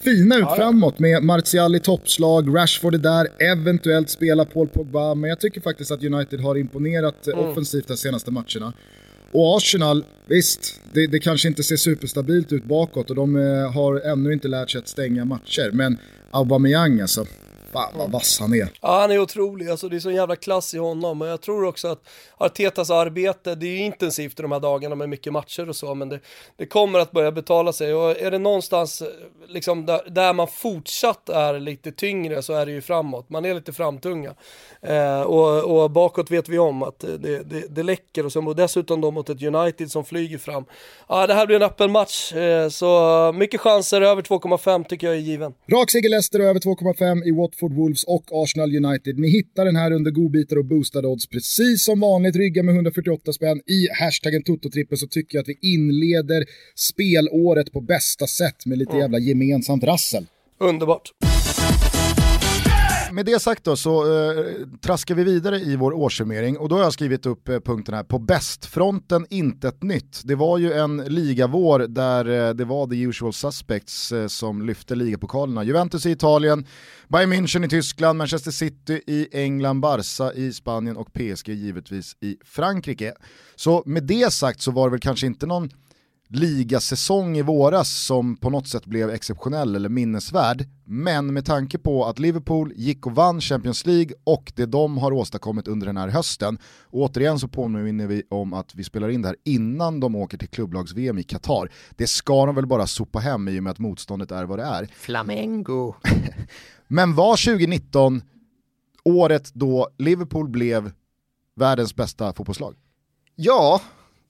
fina 0.00 0.36
ut 0.36 0.44
ja, 0.48 0.56
framåt 0.56 0.98
med 0.98 1.22
Martial 1.22 1.76
i 1.76 1.80
toppslag, 1.80 2.56
Rashford 2.56 2.94
är 2.94 2.98
där, 2.98 3.28
eventuellt 3.52 4.10
spelar 4.10 4.44
Paul 4.44 4.68
Pogba, 4.68 5.14
men 5.14 5.30
jag 5.30 5.40
tycker 5.40 5.60
faktiskt 5.60 5.90
att 5.90 6.04
United 6.04 6.40
har 6.40 6.58
imponerat 6.58 7.28
eh, 7.28 7.34
mm. 7.34 7.50
offensivt 7.50 7.88
de 7.88 7.96
senaste 7.96 8.30
matcherna. 8.30 8.72
Och 9.32 9.56
Arsenal, 9.56 10.04
visst, 10.26 10.80
det, 10.92 11.06
det, 11.06 11.18
kanske 11.18 11.48
inte 11.48 11.62
ser 11.62 11.76
superstabilt 11.76 12.52
ut 12.52 12.64
bakåt 12.64 13.10
och 13.10 13.16
de 13.16 13.36
eh, 13.36 13.72
har 13.72 14.00
ännu 14.00 14.32
inte 14.32 14.48
lärt 14.48 14.70
sig 14.70 14.78
att 14.78 14.88
stänga 14.88 15.24
matcher. 15.24 15.70
Men 15.72 15.98
Aubameyang 16.30 17.00
alltså, 17.00 17.26
Fan 17.72 17.92
vad 17.96 18.10
vass 18.10 18.40
han 18.40 18.54
är. 18.54 18.68
Ja 18.80 19.00
han 19.00 19.10
är 19.10 19.18
otrolig, 19.18 19.68
alltså 19.68 19.88
det 19.88 19.96
är 19.96 20.00
sån 20.00 20.14
jävla 20.14 20.36
klass 20.36 20.74
i 20.74 20.78
honom. 20.78 21.18
Men 21.18 21.28
jag 21.28 21.40
tror 21.40 21.64
också 21.64 21.88
att 21.88 22.02
Artetas 22.38 22.90
arbete, 22.90 23.54
det 23.54 23.66
är 23.66 23.78
intensivt 23.78 24.38
i 24.38 24.42
de 24.42 24.52
här 24.52 24.60
dagarna 24.60 24.94
med 24.94 25.08
mycket 25.08 25.32
matcher 25.32 25.68
och 25.68 25.76
så, 25.76 25.94
men 25.94 26.08
det, 26.08 26.20
det 26.56 26.66
kommer 26.66 26.98
att 26.98 27.12
börja 27.12 27.32
betala 27.32 27.72
sig. 27.72 27.94
Och 27.94 28.10
är 28.20 28.30
det 28.30 28.38
någonstans 28.38 29.02
liksom 29.48 29.86
där, 29.86 30.00
där, 30.10 30.32
man 30.32 30.48
fortsatt 30.48 31.28
är 31.28 31.60
lite 31.60 31.92
tyngre 31.92 32.42
så 32.42 32.52
är 32.52 32.66
det 32.66 32.72
ju 32.72 32.80
framåt. 32.80 33.30
Man 33.30 33.44
är 33.44 33.54
lite 33.54 33.72
framtunga. 33.72 34.34
Eh, 34.82 35.20
och, 35.20 35.82
och, 35.82 35.90
bakåt 35.90 36.30
vet 36.30 36.48
vi 36.48 36.58
om 36.58 36.82
att 36.82 36.98
det, 36.98 37.42
det, 37.42 37.64
det 37.70 37.82
läcker 37.82 38.26
och, 38.26 38.32
så, 38.32 38.46
och 38.46 38.56
dessutom 38.56 39.00
då 39.00 39.10
mot 39.10 39.30
ett 39.30 39.42
United 39.42 39.90
som 39.90 40.04
flyger 40.04 40.38
fram. 40.38 40.64
Ja, 41.08 41.26
det 41.26 41.34
här 41.34 41.46
blir 41.46 41.56
en 41.56 41.62
öppen 41.62 41.90
match, 41.90 42.32
eh, 42.32 42.68
så 42.68 43.32
mycket 43.34 43.60
chanser, 43.60 44.00
över 44.00 44.22
2,5 44.22 44.84
tycker 44.84 45.06
jag 45.06 45.16
är 45.16 45.20
given. 45.20 45.54
Rak 45.72 45.90
seger 45.90 46.08
Leicester 46.08 46.40
över 46.40 46.60
2,5 46.60 47.24
i 47.24 47.30
Watford 47.30 47.59
Watford 47.60 47.76
Wolves 47.76 48.04
och 48.04 48.24
Arsenal 48.32 48.84
United. 48.84 49.18
Ni 49.18 49.28
hittar 49.28 49.64
den 49.64 49.76
här 49.76 49.92
under 49.92 50.10
godbitar 50.10 50.56
och 50.56 50.64
boostade 50.64 51.08
odds 51.08 51.26
precis 51.26 51.84
som 51.84 52.00
vanligt. 52.00 52.36
Rygga 52.36 52.62
med 52.62 52.74
148 52.74 53.32
spänn 53.32 53.60
i 53.66 53.88
hashtaggen 54.00 54.42
Tototrippen 54.42 54.98
så 54.98 55.06
tycker 55.06 55.38
jag 55.38 55.42
att 55.42 55.48
vi 55.48 55.58
inleder 55.74 56.44
spelåret 56.74 57.72
på 57.72 57.80
bästa 57.80 58.26
sätt 58.26 58.66
med 58.66 58.78
lite 58.78 58.96
jävla 58.96 59.18
gemensamt 59.18 59.84
rassel. 59.84 60.26
Underbart 60.60 61.10
med 63.12 63.26
det 63.26 63.42
sagt 63.42 63.64
då 63.64 63.76
så 63.76 64.20
eh, 64.30 64.44
traskar 64.80 65.14
vi 65.14 65.24
vidare 65.24 65.58
i 65.58 65.76
vår 65.76 65.92
årssummering 65.92 66.58
och 66.58 66.68
då 66.68 66.76
har 66.76 66.82
jag 66.82 66.92
skrivit 66.92 67.26
upp 67.26 67.48
eh, 67.48 67.60
punkten 67.60 67.94
här, 67.94 68.04
på 68.04 68.18
bästfronten 68.18 69.26
inte 69.30 69.68
ett 69.68 69.82
nytt. 69.82 70.20
Det 70.24 70.34
var 70.34 70.58
ju 70.58 70.72
en 70.72 70.96
ligavår 70.96 71.78
där 71.78 72.48
eh, 72.48 72.54
det 72.54 72.64
var 72.64 72.86
the 72.86 73.00
usual 73.02 73.32
suspects 73.32 74.12
eh, 74.12 74.26
som 74.26 74.66
lyfte 74.66 74.94
ligapokalerna. 74.94 75.64
Juventus 75.64 76.06
i 76.06 76.10
Italien, 76.10 76.66
Bayern 77.08 77.32
München 77.32 77.64
i 77.64 77.68
Tyskland, 77.68 78.18
Manchester 78.18 78.50
City 78.50 79.02
i 79.06 79.28
England, 79.32 79.80
Barca 79.80 80.32
i 80.32 80.52
Spanien 80.52 80.96
och 80.96 81.12
PSG 81.12 81.48
givetvis 81.48 82.16
i 82.20 82.36
Frankrike. 82.44 83.14
Så 83.56 83.82
med 83.86 84.02
det 84.02 84.32
sagt 84.32 84.60
så 84.60 84.70
var 84.70 84.86
det 84.86 84.90
väl 84.90 85.00
kanske 85.00 85.26
inte 85.26 85.46
någon 85.46 85.70
ligasäsong 86.32 87.36
i 87.36 87.42
våras 87.42 87.90
som 87.90 88.36
på 88.36 88.50
något 88.50 88.68
sätt 88.68 88.86
blev 88.86 89.10
exceptionell 89.10 89.76
eller 89.76 89.88
minnesvärd. 89.88 90.64
Men 90.84 91.32
med 91.32 91.44
tanke 91.44 91.78
på 91.78 92.04
att 92.04 92.18
Liverpool 92.18 92.72
gick 92.76 93.06
och 93.06 93.14
vann 93.14 93.40
Champions 93.40 93.86
League 93.86 94.14
och 94.24 94.52
det 94.56 94.66
de 94.66 94.98
har 94.98 95.12
åstadkommit 95.12 95.68
under 95.68 95.86
den 95.86 95.96
här 95.96 96.08
hösten, 96.08 96.58
och 96.82 97.00
återigen 97.00 97.38
så 97.38 97.48
påminner 97.48 98.06
vi 98.06 98.22
om 98.30 98.52
att 98.52 98.74
vi 98.74 98.84
spelar 98.84 99.08
in 99.08 99.22
det 99.22 99.28
här 99.28 99.36
innan 99.44 100.00
de 100.00 100.14
åker 100.14 100.38
till 100.38 100.48
klubblags-VM 100.48 101.18
i 101.18 101.22
Qatar. 101.22 101.70
Det 101.90 102.06
ska 102.06 102.46
de 102.46 102.54
väl 102.54 102.66
bara 102.66 102.86
sopa 102.86 103.18
hem 103.18 103.48
i 103.48 103.58
och 103.58 103.62
med 103.62 103.70
att 103.70 103.78
motståndet 103.78 104.30
är 104.30 104.44
vad 104.44 104.58
det 104.58 104.64
är. 104.64 104.88
Flamengo. 104.94 105.94
Men 106.88 107.14
var 107.14 107.44
2019 107.44 108.22
året 109.04 109.50
då 109.54 109.88
Liverpool 109.98 110.48
blev 110.48 110.92
världens 111.56 111.96
bästa 111.96 112.32
fotbollslag? 112.32 112.74
Ja, 113.36 113.80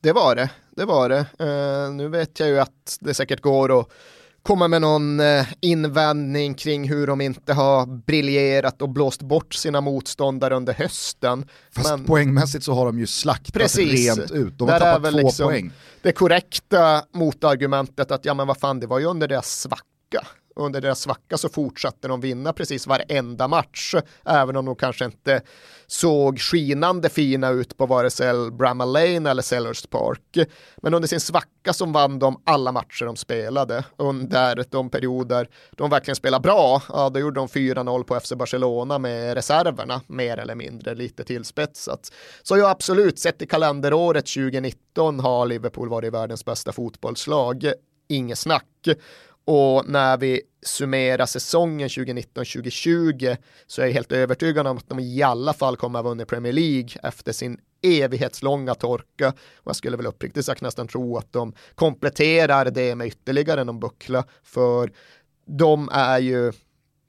det 0.01 0.13
var 0.13 0.37
det. 0.37 0.51
Det 0.81 0.87
var 0.87 1.09
det. 1.09 1.27
Uh, 1.41 1.95
nu 1.95 2.09
vet 2.09 2.41
jag 2.41 2.49
ju 2.49 2.61
att 2.61 2.99
det 3.01 3.15
säkert 3.15 3.41
går 3.41 3.81
att 3.81 3.89
komma 4.43 4.69
med 4.69 4.81
någon 4.81 5.21
uh, 5.21 5.47
invändning 5.61 6.55
kring 6.55 6.89
hur 6.89 7.07
de 7.07 7.21
inte 7.21 7.53
har 7.53 7.87
briljerat 7.87 8.83
och 8.83 8.89
blåst 8.89 9.23
bort 9.23 9.55
sina 9.55 9.81
motståndare 9.81 10.57
under 10.57 10.73
hösten. 10.73 11.49
Fast 11.75 11.91
Men, 11.91 12.05
poängmässigt 12.05 12.65
så 12.65 12.75
har 12.75 12.87
de 12.87 12.99
ju 12.99 13.07
slaktat 13.07 13.55
precis, 13.55 14.17
rent 14.17 14.31
ut. 14.31 14.59
De 14.59 14.69
har 14.69 14.79
tappat 14.79 15.13
två 15.13 15.19
liksom 15.19 15.49
poäng. 15.49 15.73
Det 16.03 16.13
korrekta 16.13 17.05
motargumentet 17.13 18.11
att 18.11 18.25
ja 18.25 18.35
men 18.35 18.47
vad 18.47 18.59
fan 18.59 18.81
det 18.81 18.87
var 18.87 18.99
ju 18.99 19.05
under 19.05 19.29
deras 19.29 19.61
svacka 19.61 20.27
under 20.61 20.81
deras 20.81 21.01
svacka 21.01 21.39
så 21.39 21.49
fortsatte 21.49 22.09
de 22.09 22.21
vinna 22.21 22.53
precis 22.53 22.87
varenda 22.87 23.49
match, 23.49 23.95
även 24.25 24.57
om 24.57 24.65
de 24.65 24.77
kanske 24.77 25.05
inte 25.05 25.43
såg 25.87 26.41
skinande 26.41 27.09
fina 27.09 27.51
ut 27.51 27.77
på 27.77 27.87
vare 27.87 28.11
sig 28.11 28.51
Bramall 28.51 28.93
Lane 28.93 29.31
eller 29.31 29.43
Sellers 29.43 29.87
Park. 29.87 30.49
Men 30.77 30.95
under 30.95 31.09
sin 31.09 31.21
svacka 31.21 31.73
så 31.73 31.87
vann 31.87 32.19
de 32.19 32.43
alla 32.45 32.73
matcher 32.73 33.05
de 33.05 33.17
spelade. 33.17 33.85
Under 33.97 34.65
de 34.71 34.91
perioder 34.91 35.49
de 35.71 35.91
verkligen 35.91 36.17
spelade 36.17 36.43
bra, 36.43 36.83
ja 36.89 37.11
då 37.11 37.21
gjorde 37.21 37.41
de 37.41 37.49
4-0 37.49 38.03
på 38.03 38.21
FC 38.21 38.33
Barcelona 38.33 38.99
med 38.99 39.35
reserverna, 39.35 40.01
mer 40.07 40.37
eller 40.37 40.55
mindre, 40.55 40.95
lite 40.95 41.25
tillspetsat. 41.25 42.13
Så 42.43 42.57
jag 42.57 42.71
absolut, 42.71 43.19
sett 43.19 43.43
i 43.43 43.47
kalenderåret 43.47 44.27
2019 44.27 45.21
har 45.21 45.47
Liverpool 45.47 45.89
varit 45.89 46.13
världens 46.13 46.45
bästa 46.45 46.73
fotbollslag 46.73 47.73
inget 48.11 48.39
snack. 48.39 48.89
Och 49.53 49.89
när 49.89 50.17
vi 50.17 50.43
summerar 50.63 51.27
säsongen 51.27 51.89
2019-2020 51.89 53.37
så 53.67 53.83
är 53.83 53.87
jag 53.87 53.93
helt 53.93 54.13
övertygad 54.13 54.67
om 54.67 54.77
att 54.77 54.89
de 54.89 54.99
i 55.01 55.23
alla 55.23 55.53
fall 55.53 55.77
kommer 55.77 55.99
att 55.99 56.13
vinna 56.13 56.25
Premier 56.25 56.53
League 56.53 56.91
efter 57.03 57.33
sin 57.33 57.59
evighetslånga 57.83 58.75
torka. 58.75 59.29
Och 59.57 59.67
jag 59.67 59.77
skulle 59.77 59.97
väl 59.97 60.07
uppriktigt 60.07 60.47
sagt 60.47 60.61
nästan 60.61 60.89
tro 60.89 61.17
att 61.17 61.33
de 61.33 61.55
kompletterar 61.75 62.71
det 62.71 62.95
med 62.95 63.07
ytterligare 63.07 63.65
någon 63.65 63.81
buckla. 63.81 64.25
För 64.43 64.93
de 65.47 65.89
är 65.93 66.19
ju, 66.19 66.53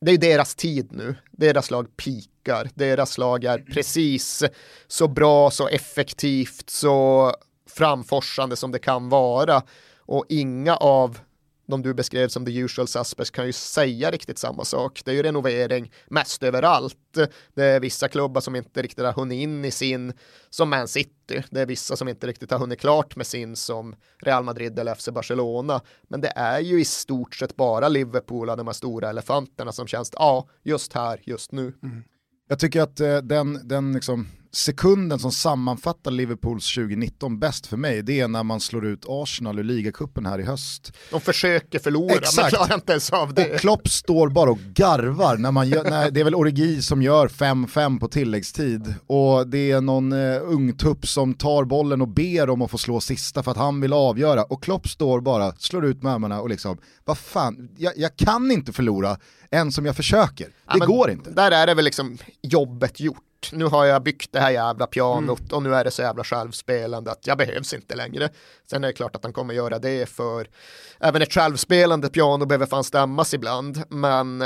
det 0.02 0.12
är 0.12 0.18
deras 0.18 0.56
tid 0.56 0.88
nu. 0.92 1.16
Deras 1.32 1.72
lag 1.72 1.98
pikar. 1.98 2.70
Deras 2.74 3.18
lag 3.18 3.44
är 3.44 3.58
precis 3.58 4.44
så 4.88 5.08
bra, 5.08 5.52
så 5.52 5.68
effektivt, 5.68 6.70
så 6.70 7.32
framforsande 7.70 8.56
som 8.56 8.72
det 8.72 8.80
kan 8.80 9.10
vara. 9.10 9.64
Och 9.98 10.26
inga 10.30 10.76
av 10.76 11.20
de 11.72 11.82
du 11.82 11.94
beskrev 11.94 12.28
som 12.28 12.46
the 12.46 12.52
usual 12.60 12.88
suspects 12.88 13.32
kan 13.32 13.46
ju 13.46 13.54
säga 13.54 14.12
riktigt 14.12 14.38
samma 14.38 14.66
sak. 14.66 15.02
Det 15.06 15.12
är 15.12 15.16
ju 15.16 15.24
renovering 15.24 15.92
mest 16.08 16.44
överallt. 16.44 17.18
Det 17.54 17.64
är 17.64 17.80
vissa 17.80 18.08
klubbar 18.08 18.42
som 18.42 18.56
inte 18.56 18.82
riktigt 18.82 19.06
har 19.06 19.14
hunnit 19.14 19.36
in 19.36 19.66
i 19.66 19.72
sin, 19.72 20.14
som 20.50 20.70
Man 20.70 20.88
City. 20.88 21.44
Det 21.50 21.62
är 21.62 21.66
vissa 21.66 21.96
som 21.96 22.08
inte 22.08 22.28
riktigt 22.28 22.52
har 22.52 22.60
hunnit 22.60 22.80
klart 22.80 23.16
med 23.16 23.28
sin 23.28 23.56
som 23.56 23.96
Real 24.20 24.44
Madrid 24.44 24.80
eller 24.80 24.96
FC 24.96 25.10
Barcelona. 25.10 25.82
Men 26.04 26.22
det 26.22 26.34
är 26.36 26.60
ju 26.60 26.82
i 26.82 26.86
stort 26.86 27.36
sett 27.36 27.56
bara 27.56 27.90
Liverpool 27.90 28.50
och 28.50 28.58
de 28.58 28.68
här 28.68 28.74
stora 28.74 29.10
elefanterna 29.10 29.72
som 29.72 29.88
känns, 29.88 30.12
ja, 30.14 30.48
just 30.64 30.94
här, 30.94 31.22
just 31.24 31.52
nu. 31.52 31.74
Mm. 31.84 32.04
Jag 32.48 32.60
tycker 32.60 32.82
att 32.82 33.00
eh, 33.00 33.18
den, 33.18 33.68
den 33.68 33.94
liksom 33.94 34.28
sekunden 34.52 35.20
som 35.20 35.32
sammanfattar 35.32 36.12
Liverpools 36.12 36.76
2019 36.76 37.40
bäst 37.40 37.68
för 37.68 37.78
mig, 37.78 38.02
det 38.02 38.20
är 38.20 38.28
när 38.28 38.44
man 38.44 38.60
slår 38.60 38.86
ut 38.86 39.06
Arsenal 39.08 39.60
ur 39.60 39.64
ligacupen 39.64 40.26
här 40.26 40.40
i 40.40 40.44
höst. 40.44 40.94
De 41.12 41.22
försöker 41.22 41.80
förlora 41.80 42.14
Exakt. 42.14 42.42
men 42.42 42.50
klarar 42.50 42.76
inte 42.76 42.92
ens 42.92 43.10
av 43.10 43.34
det. 43.34 43.54
Och 43.54 43.60
Klopp 43.60 43.90
står 43.90 44.30
bara 44.30 44.52
och 44.52 44.60
garvar 44.60 45.38
när 45.38 45.52
man 45.52 45.70
gör, 45.70 45.84
när, 45.84 46.12
det 46.12 46.20
är 46.20 46.24
väl 46.24 46.36
Origi 46.36 46.82
som 46.82 47.02
gör 47.02 47.28
5-5 47.28 48.00
på 48.00 48.08
tilläggstid 48.08 48.94
och 49.08 49.48
det 49.48 49.72
är 49.72 49.82
någon 49.82 50.14
uh, 50.14 50.42
ungtupp 50.44 51.08
som 51.08 51.34
tar 51.34 51.64
bollen 51.64 52.02
och 52.02 52.08
ber 52.08 52.50
om 52.50 52.62
att 52.62 52.72
få 52.72 52.78
slå 52.78 53.02
sista 53.02 53.44
för 53.44 53.52
att 53.52 53.58
han 53.58 53.82
vill 53.82 53.94
avgöra 53.94 54.44
och 54.44 54.64
Klopp 54.64 54.88
står 54.88 55.22
bara, 55.22 55.52
slår 55.52 55.86
ut 55.86 56.04
med 56.04 56.14
armarna 56.14 56.42
och 56.42 56.50
liksom, 56.50 56.78
vad 57.06 57.18
fan, 57.18 57.70
jag, 57.78 57.94
jag 57.98 58.16
kan 58.16 58.52
inte 58.52 58.74
förlora 58.74 59.18
än 59.52 59.72
som 59.72 59.86
jag 59.86 59.96
försöker. 59.96 60.48
Ja, 60.68 60.74
det 60.74 60.80
men 60.80 60.88
går 60.88 61.12
inte. 61.12 61.32
Där 61.32 61.52
är 61.52 61.68
det 61.68 61.74
väl 61.74 61.86
liksom 61.86 62.18
jobbet 62.42 63.00
gjort. 63.00 63.24
Nu 63.52 63.66
har 63.66 63.86
jag 63.86 64.04
byggt 64.04 64.32
det 64.32 64.40
här 64.40 64.52
jävla 64.52 64.88
pianot 64.88 65.40
mm. 65.40 65.56
och 65.56 65.64
nu 65.64 65.76
är 65.76 65.84
det 65.84 65.92
så 65.92 66.02
jävla 66.02 66.24
självspelande 66.24 67.12
att 67.12 67.28
jag 67.28 67.38
behövs 67.38 67.74
inte 67.74 67.96
längre. 67.96 68.30
Sen 68.70 68.84
är 68.84 68.88
det 68.88 68.94
klart 68.94 69.16
att 69.16 69.24
han 69.24 69.34
kommer 69.34 69.54
göra 69.54 69.80
det 69.80 70.10
för 70.10 70.48
även 71.00 71.22
ett 71.22 71.34
självspelande 71.34 72.10
piano 72.10 72.46
behöver 72.46 72.66
fan 72.66 72.84
stämmas 72.84 73.34
ibland. 73.34 73.84
Men 73.90 74.44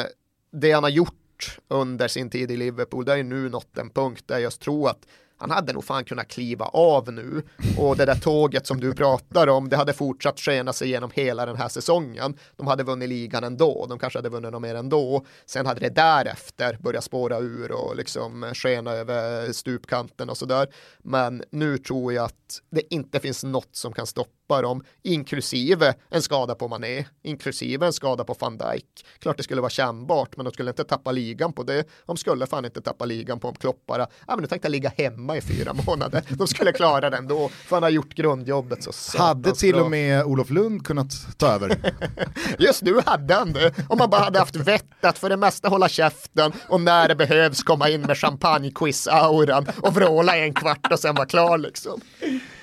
det 0.51 0.71
han 0.71 0.83
har 0.83 0.89
gjort 0.89 1.57
under 1.67 2.07
sin 2.07 2.29
tid 2.29 2.51
i 2.51 2.57
Liverpool, 2.57 3.05
det 3.05 3.13
är 3.13 3.17
ju 3.17 3.23
nu 3.23 3.49
nått 3.49 3.77
en 3.77 3.89
punkt 3.89 4.23
där 4.25 4.39
jag 4.39 4.59
tror 4.59 4.89
att 4.89 5.05
han 5.37 5.51
hade 5.51 5.73
nog 5.73 5.83
fan 5.83 6.05
kunnat 6.05 6.27
kliva 6.27 6.65
av 6.65 7.11
nu 7.11 7.43
och 7.77 7.97
det 7.97 8.05
där 8.05 8.15
tåget 8.15 8.67
som 8.67 8.79
du 8.79 8.93
pratar 8.93 9.47
om, 9.47 9.69
det 9.69 9.77
hade 9.77 9.93
fortsatt 9.93 10.39
skena 10.39 10.73
sig 10.73 10.89
genom 10.89 11.11
hela 11.13 11.45
den 11.45 11.55
här 11.55 11.67
säsongen. 11.69 12.37
De 12.55 12.67
hade 12.67 12.83
vunnit 12.83 13.09
ligan 13.09 13.43
ändå, 13.43 13.85
de 13.89 13.99
kanske 13.99 14.19
hade 14.19 14.29
vunnit 14.29 14.51
något 14.51 14.61
mer 14.61 14.75
ändå. 14.75 15.25
Sen 15.45 15.65
hade 15.65 15.79
det 15.79 15.89
därefter 15.89 16.77
börjat 16.81 17.03
spåra 17.03 17.39
ur 17.39 17.71
och 17.71 17.95
liksom 17.95 18.51
skena 18.53 18.91
över 18.91 19.51
stupkanten 19.51 20.29
och 20.29 20.37
sådär. 20.37 20.67
Men 21.03 21.43
nu 21.49 21.77
tror 21.77 22.13
jag 22.13 22.25
att 22.25 22.61
det 22.71 22.93
inte 22.93 23.19
finns 23.19 23.43
något 23.43 23.75
som 23.75 23.93
kan 23.93 24.07
stoppa 24.07 24.44
stoppa 24.45 24.61
dem, 24.61 24.83
inklusive 25.03 25.93
en 26.09 26.21
skada 26.21 26.55
på 26.55 26.67
Mané, 26.67 27.05
inklusive 27.23 27.85
en 27.85 27.93
skada 27.93 28.23
på 28.23 28.35
van 28.39 28.57
Dijk. 28.57 29.05
Klart 29.19 29.37
det 29.37 29.43
skulle 29.43 29.61
vara 29.61 29.69
kännbart, 29.69 30.37
men 30.37 30.45
de 30.45 30.53
skulle 30.53 30.71
inte 30.71 30.83
tappa 30.83 31.11
ligan 31.11 31.53
på 31.53 31.63
det. 31.63 31.83
De 32.05 32.17
skulle 32.17 32.47
fan 32.47 32.65
inte 32.65 32.81
tappa 32.81 33.05
ligan 33.05 33.39
på 33.39 33.47
om 33.47 33.55
Klopp 33.55 33.85
bara, 33.87 34.07
ja 34.27 34.35
men 34.35 34.39
nu 34.41 34.47
tänkte 34.47 34.65
jag 34.65 34.71
ligga 34.71 34.91
hemma 34.97 35.37
i 35.37 35.41
fyra 35.41 35.73
månader. 35.87 36.23
De 36.29 36.47
skulle 36.47 36.71
klara 36.71 37.09
den 37.09 37.27
då, 37.27 37.49
för 37.49 37.75
han 37.75 37.83
har 37.83 37.89
gjort 37.89 38.13
grundjobbet 38.13 38.83
så 38.83 39.17
Hade 39.17 39.55
till 39.55 39.75
och 39.75 39.91
med 39.91 40.23
Olof 40.23 40.49
Lund 40.49 40.85
kunnat 40.85 41.37
ta 41.37 41.47
över. 41.47 41.77
Just 42.59 42.81
nu 42.81 43.01
hade 43.05 43.33
han 43.33 43.53
det, 43.53 43.73
om 43.89 43.97
man 43.97 44.09
bara 44.09 44.21
hade 44.23 44.39
haft 44.39 44.55
vett 44.55 45.05
att 45.05 45.17
för 45.17 45.29
det 45.29 45.37
mesta 45.37 45.69
hålla 45.69 45.89
käften 45.89 46.51
och 46.69 46.81
när 46.81 47.07
det 47.07 47.15
behövs 47.15 47.63
komma 47.63 47.89
in 47.89 48.01
med 48.01 48.17
champagne-quiz-auran 48.17 49.67
och 49.81 49.93
vråla 49.93 50.37
en 50.37 50.53
kvart 50.53 50.91
och 50.91 50.99
sen 50.99 51.15
vara 51.15 51.25
klar 51.25 51.57
liksom. 51.57 52.01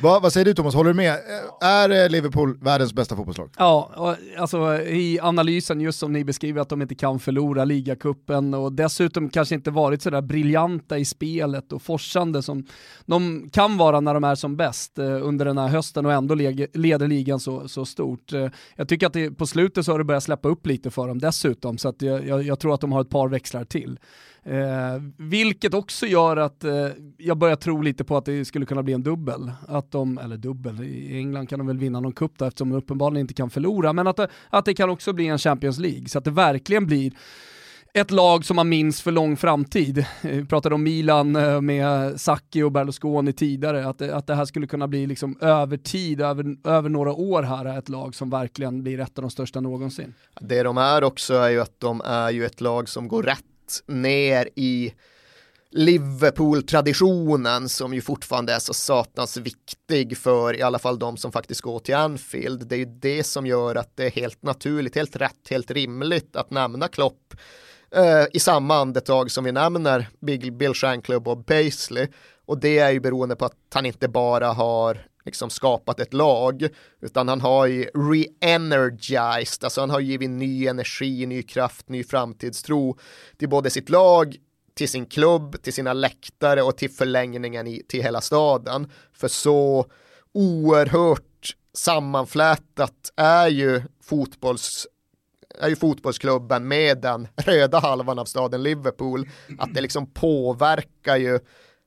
Va, 0.03 0.21
vad 0.23 0.33
säger 0.33 0.45
du 0.45 0.55
Thomas, 0.55 0.75
håller 0.75 0.91
du 0.91 0.97
med? 0.97 1.19
Är 1.61 2.05
eh, 2.05 2.11
Liverpool 2.11 2.59
världens 2.61 2.93
bästa 2.93 3.17
fotbollslag? 3.17 3.51
Ja, 3.59 4.17
alltså 4.39 4.81
i 4.83 5.21
analysen 5.21 5.81
just 5.81 5.99
som 5.99 6.13
ni 6.13 6.25
beskriver 6.25 6.61
att 6.61 6.69
de 6.69 6.83
inte 6.83 6.95
kan 6.95 7.21
förlora 7.21 7.65
ligacupen 7.65 8.55
och 8.55 8.73
dessutom 8.73 9.29
kanske 9.31 9.55
inte 9.55 9.71
varit 9.71 10.03
sådär 10.03 10.23
briljanta 10.23 10.99
i 10.99 11.05
spelet 11.05 11.73
och 11.73 11.83
forsande 11.83 12.43
som 12.43 12.67
de 13.07 13.49
kan 13.53 13.77
vara 13.77 14.01
när 14.01 14.15
de 14.15 14.25
är 14.25 14.35
som 14.35 14.57
bäst 14.57 14.99
eh, 14.99 15.27
under 15.27 15.45
den 15.45 15.59
här 15.59 15.69
hösten 15.69 16.07
och 16.07 16.13
ändå 16.13 16.35
leder 16.35 17.09
ligan 17.09 17.41
så, 17.41 17.69
så 17.69 17.85
stort. 17.85 18.33
Eh, 18.33 18.49
jag 18.77 18.89
tycker 18.89 19.07
att 19.07 19.13
det, 19.13 19.31
på 19.31 19.47
slutet 19.47 19.85
så 19.85 19.93
har 19.93 19.99
det 19.99 20.05
börjat 20.05 20.25
släppa 20.25 20.49
upp 20.49 20.67
lite 20.67 20.91
för 20.91 21.09
dem 21.09 21.19
dessutom 21.19 21.79
så 21.79 21.89
att 21.89 22.03
jag, 22.03 22.27
jag, 22.27 22.43
jag 22.43 22.59
tror 22.61 22.75
att 22.75 22.81
de 22.81 22.93
har 22.93 23.01
ett 23.01 23.11
par 23.11 23.29
växlar 23.29 23.65
till. 23.65 23.99
Eh, 24.45 25.03
vilket 25.17 25.75
också 25.75 26.07
gör 26.07 26.37
att 26.37 26.65
eh, 26.65 26.89
jag 27.19 27.39
börjar 27.39 27.57
tro 27.57 27.83
lite 27.83 28.05
på 28.05 28.17
att 28.17 28.25
det 28.25 28.45
skulle 28.45 28.67
kunna 28.67 28.83
bli 28.83 28.93
en 28.93 29.03
dubbel. 29.03 29.53
Att 29.69 29.91
de, 29.91 30.19
eller 30.19 30.37
dubbel, 30.37 30.83
i 30.83 31.17
England 31.17 31.49
kan 31.49 31.59
de 31.59 31.67
väl 31.67 31.79
vinna 31.79 32.01
någon 32.01 32.13
cup 32.13 32.39
där 32.39 32.47
eftersom 32.47 32.71
de 32.71 32.77
uppenbarligen 32.77 33.21
inte 33.21 33.35
kan 33.35 33.51
förlora, 33.51 33.93
men 33.93 34.07
att 34.07 34.17
det, 34.17 34.29
att 34.51 34.65
det 34.65 34.75
kan 34.75 34.91
också 34.91 35.13
bli 35.13 35.27
en 35.27 35.39
Champions 35.39 35.79
League. 35.79 36.09
Så 36.09 36.19
att 36.19 36.25
det 36.25 36.31
verkligen 36.31 36.87
blir 36.87 37.13
ett 37.95 38.11
lag 38.11 38.45
som 38.45 38.57
man 38.57 38.69
minns 38.69 39.03
för 39.03 39.11
lång 39.13 39.37
framtid. 39.37 39.99
Eh, 39.99 40.05
vi 40.23 40.45
pratade 40.45 40.75
om 40.75 40.83
Milan 40.83 41.37
eh, 41.37 41.61
med 41.61 42.21
Sacchi 42.21 42.63
och 42.63 42.73
Berlusconi 42.73 43.33
tidigare, 43.33 43.89
att 43.89 43.99
det, 43.99 44.17
att 44.17 44.27
det 44.27 44.35
här 44.35 44.45
skulle 44.45 44.67
kunna 44.67 44.89
bli 44.89 45.07
liksom 45.07 45.39
över 45.41 45.77
tid, 45.77 46.21
över, 46.21 46.57
över 46.65 46.89
några 46.89 47.13
år 47.13 47.43
här, 47.43 47.79
ett 47.79 47.89
lag 47.89 48.15
som 48.15 48.31
verkligen 48.31 48.83
blir 48.83 49.01
ett 49.01 49.19
av 49.19 49.23
de 49.23 49.31
största 49.31 49.61
någonsin. 49.61 50.15
Det 50.41 50.63
de 50.63 50.79
är 50.79 51.05
också 51.05 51.35
är 51.35 51.49
ju 51.49 51.61
att 51.61 51.81
de 51.81 52.01
är 52.05 52.31
ju 52.31 52.45
ett 52.45 52.61
lag 52.61 52.89
som 52.89 53.09
går 53.09 53.23
rätt 53.23 53.45
ner 53.87 54.49
i 54.57 54.95
Liverpool-traditionen 55.75 57.69
som 57.69 57.95
ju 57.95 58.01
fortfarande 58.01 58.55
är 58.55 58.59
så 58.59 58.75
satans 58.75 59.37
viktig 59.37 60.19
för 60.19 60.57
i 60.57 60.63
alla 60.63 60.79
fall 60.79 60.99
de 60.99 61.17
som 61.17 61.33
faktiskt 61.33 61.61
går 61.61 61.79
till 61.79 61.95
Anfield. 61.95 62.67
Det 62.67 62.75
är 62.75 62.79
ju 62.79 62.85
det 62.85 63.25
som 63.25 63.47
gör 63.47 63.75
att 63.75 63.97
det 63.97 64.05
är 64.05 64.11
helt 64.11 64.43
naturligt, 64.43 64.95
helt 64.95 65.17
rätt, 65.17 65.49
helt 65.51 65.71
rimligt 65.71 66.37
att 66.37 66.51
nämna 66.51 66.89
Klopp 66.89 67.35
eh, 67.95 68.25
i 68.33 68.39
samma 68.39 68.77
andetag 68.77 69.31
som 69.31 69.45
vi 69.45 69.53
nämner 69.53 70.09
Big 70.21 70.57
Bill 70.57 70.75
Shankly 70.75 71.17
och 71.17 71.23
Bob 71.23 71.47
Paisley. 71.47 72.09
Och 72.47 72.59
det 72.59 72.79
är 72.79 72.91
ju 72.91 73.01
beroende 73.01 73.37
på 73.37 73.45
att 73.45 73.57
han 73.75 73.87
inte 73.87 74.09
bara 74.09 74.53
har 74.53 75.07
liksom 75.25 75.51
skapat 75.51 76.01
ett 76.01 76.15
lag, 76.15 76.69
utan 77.01 77.29
han 77.29 77.41
har 77.41 77.67
ju 77.67 77.85
re-energized, 77.85 79.65
alltså 79.65 79.81
han 79.81 79.91
har 79.91 80.01
givit 80.01 80.31
ny 80.31 80.67
energi, 80.67 81.27
ny 81.27 81.43
kraft, 81.43 81.89
ny 81.89 82.05
framtidstro 82.05 82.99
till 83.37 83.49
både 83.49 83.71
sitt 83.71 83.89
lag, 83.89 84.37
till 84.75 84.89
sin 84.89 85.07
klubb, 85.07 85.63
till 85.63 85.73
sina 85.73 85.93
läktare 85.93 86.63
och 86.63 86.77
till 86.77 86.91
förlängningen 86.91 87.67
i, 87.67 87.83
till 87.89 88.03
hela 88.03 88.21
staden. 88.21 88.91
För 89.13 89.29
så 89.29 89.87
oerhört 90.33 91.57
sammanflätat 91.75 93.13
är 93.17 93.49
ju 93.49 93.83
fotbolls 94.03 94.87
är 95.61 95.69
ju 95.69 95.77
fotbollsklubben 95.77 96.69
med 96.69 97.01
den 97.01 97.29
röda 97.37 97.79
halvan 97.79 98.19
av 98.19 98.25
staden 98.25 98.63
Liverpool, 98.63 99.29
att 99.59 99.75
det 99.75 99.81
liksom 99.81 100.07
påverkar 100.07 101.17
ju 101.17 101.39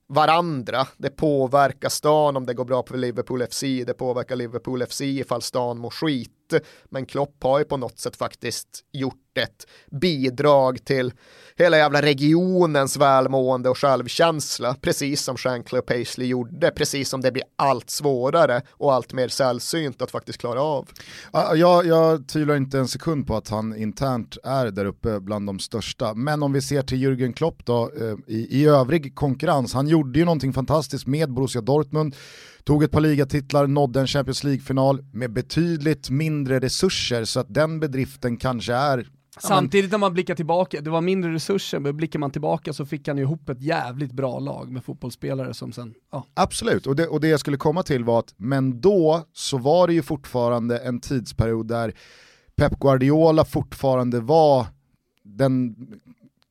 varandra. 0.08 0.88
Det 0.98 1.10
påverkar 1.10 1.90
stan 1.90 2.38
om 2.38 2.46
det 2.46 2.54
går 2.54 2.66
bra 2.66 2.84
på 2.84 2.98
Liverpool 2.98 3.48
FC, 3.48 3.62
det 3.62 3.94
påverkar 3.94 4.36
Liverpool 4.36 4.86
FC 4.86 5.02
ifall 5.02 5.42
stan 5.42 5.80
mår 5.80 5.90
skit. 5.90 6.54
Men 6.90 7.06
Klopp 7.06 7.44
har 7.44 7.60
ju 7.60 7.66
på 7.66 7.78
något 7.78 8.00
sätt 8.00 8.16
faktiskt 8.16 8.84
gjort 8.92 9.25
ett 9.38 9.68
bidrag 9.92 10.86
till 10.86 11.14
hela 11.58 11.78
jävla 11.78 12.02
regionens 12.02 12.98
välmående 12.98 13.70
och 13.70 13.78
självkänsla, 13.78 14.76
precis 14.82 15.22
som 15.22 15.38
Shankly 15.38 15.80
och 15.80 15.86
Paisley 15.86 16.28
gjorde, 16.28 16.72
precis 16.72 17.10
som 17.10 17.22
det 17.22 17.32
blir 17.32 17.44
allt 17.56 17.90
svårare 17.90 18.62
och 18.72 18.94
allt 18.94 19.14
mer 19.14 19.28
sällsynt 19.28 20.02
att 20.02 20.12
faktiskt 20.12 20.40
klara 20.40 20.62
av. 20.62 20.90
Jag, 21.56 21.86
jag 21.86 22.28
tvivlar 22.28 22.56
inte 22.56 22.80
en 22.80 22.88
sekund 22.88 23.28
på 23.28 23.36
att 23.36 23.50
han 23.50 23.76
internt 23.76 24.38
är 24.44 24.72
där 24.72 24.86
uppe 24.86 25.20
bland 25.20 25.48
de 25.48 25.60
största, 25.60 26.14
men 26.14 26.44
om 26.44 26.54
vi 26.54 26.62
ser 26.62 26.82
till 26.82 26.98
Jürgen 26.98 27.34
Klopp 27.34 27.66
då, 27.66 27.92
eh, 28.02 28.34
i, 28.36 28.62
i 28.62 28.66
övrig 28.66 29.16
konkurrens, 29.16 29.74
han 29.74 29.88
gjorde 29.88 30.20
ju 30.20 30.26
någonting 30.26 30.54
fantastiskt 30.54 31.08
med 31.08 31.34
Borussia 31.34 31.62
Dortmund, 31.62 32.16
tog 32.64 32.84
ett 32.84 32.92
par 32.92 33.02
ligatitlar, 33.02 33.68
nådde 33.68 34.00
en 34.00 34.08
Champions 34.08 34.44
League-final 34.44 35.04
med 35.14 35.34
betydligt 35.34 36.10
mindre 36.10 36.60
resurser 36.60 37.26
så 37.26 37.40
att 37.40 37.54
den 37.54 37.80
bedriften 37.80 38.38
kanske 38.38 38.74
är 38.74 39.08
Samtidigt 39.40 39.92
när 39.92 39.98
man 39.98 40.14
blickar 40.14 40.36
tillbaka, 40.36 40.82
det 40.82 40.90
var 40.90 41.02
mindre 41.02 41.34
resurser, 41.34 41.80
men 41.80 41.98
blickar 41.98 42.20
man 42.20 42.32
tillbaka 42.32 42.74
så 42.74 42.86
fick 42.86 43.08
han 43.08 43.20
ihop 43.20 43.50
ett 43.50 43.62
jävligt 43.62 44.12
bra 44.12 44.40
lag 44.40 44.72
med 44.72 44.84
fotbollsspelare 44.84 45.54
som 45.54 45.72
sen, 45.72 45.94
ja. 46.12 46.26
Absolut, 46.34 46.88
och 46.88 46.96
det, 46.96 47.08
och 47.08 47.20
det 47.22 47.28
jag 47.28 47.40
skulle 47.40 47.58
komma 47.58 47.84
till 47.84 48.04
var 48.04 48.20
att, 48.20 48.34
men 48.38 48.82
då 48.82 49.24
så 49.34 49.58
var 49.58 49.88
det 49.88 49.94
ju 49.94 50.02
fortfarande 50.02 50.78
en 50.78 51.00
tidsperiod 51.00 51.68
där 51.68 51.94
Pep 52.56 52.80
Guardiola 52.80 53.46
fortfarande 53.46 54.20
var 54.20 54.66
den 55.24 55.76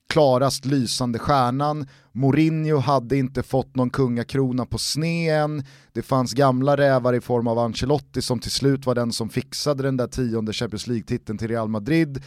klarast 0.09 0.65
lysande 0.65 1.19
stjärnan, 1.19 1.87
Mourinho 2.13 2.79
hade 2.79 3.17
inte 3.17 3.43
fått 3.43 3.77
någon 3.77 3.91
kungakrona 3.91 4.67
på 4.67 4.79
sneen, 4.79 5.65
det 5.93 6.03
fanns 6.03 6.33
gamla 6.33 6.77
rävar 6.77 7.13
i 7.13 7.21
form 7.21 7.47
av 7.47 7.59
Ancelotti 7.59 8.23
som 8.23 8.39
till 8.39 8.51
slut 8.51 8.87
var 8.87 8.95
den 8.95 9.13
som 9.13 9.29
fixade 9.29 9.83
den 9.83 9.97
där 9.97 10.07
tionde 10.07 10.53
Champions 10.53 10.87
League-titeln 10.87 11.39
till 11.39 11.49
Real 11.49 11.69
Madrid. 11.69 12.23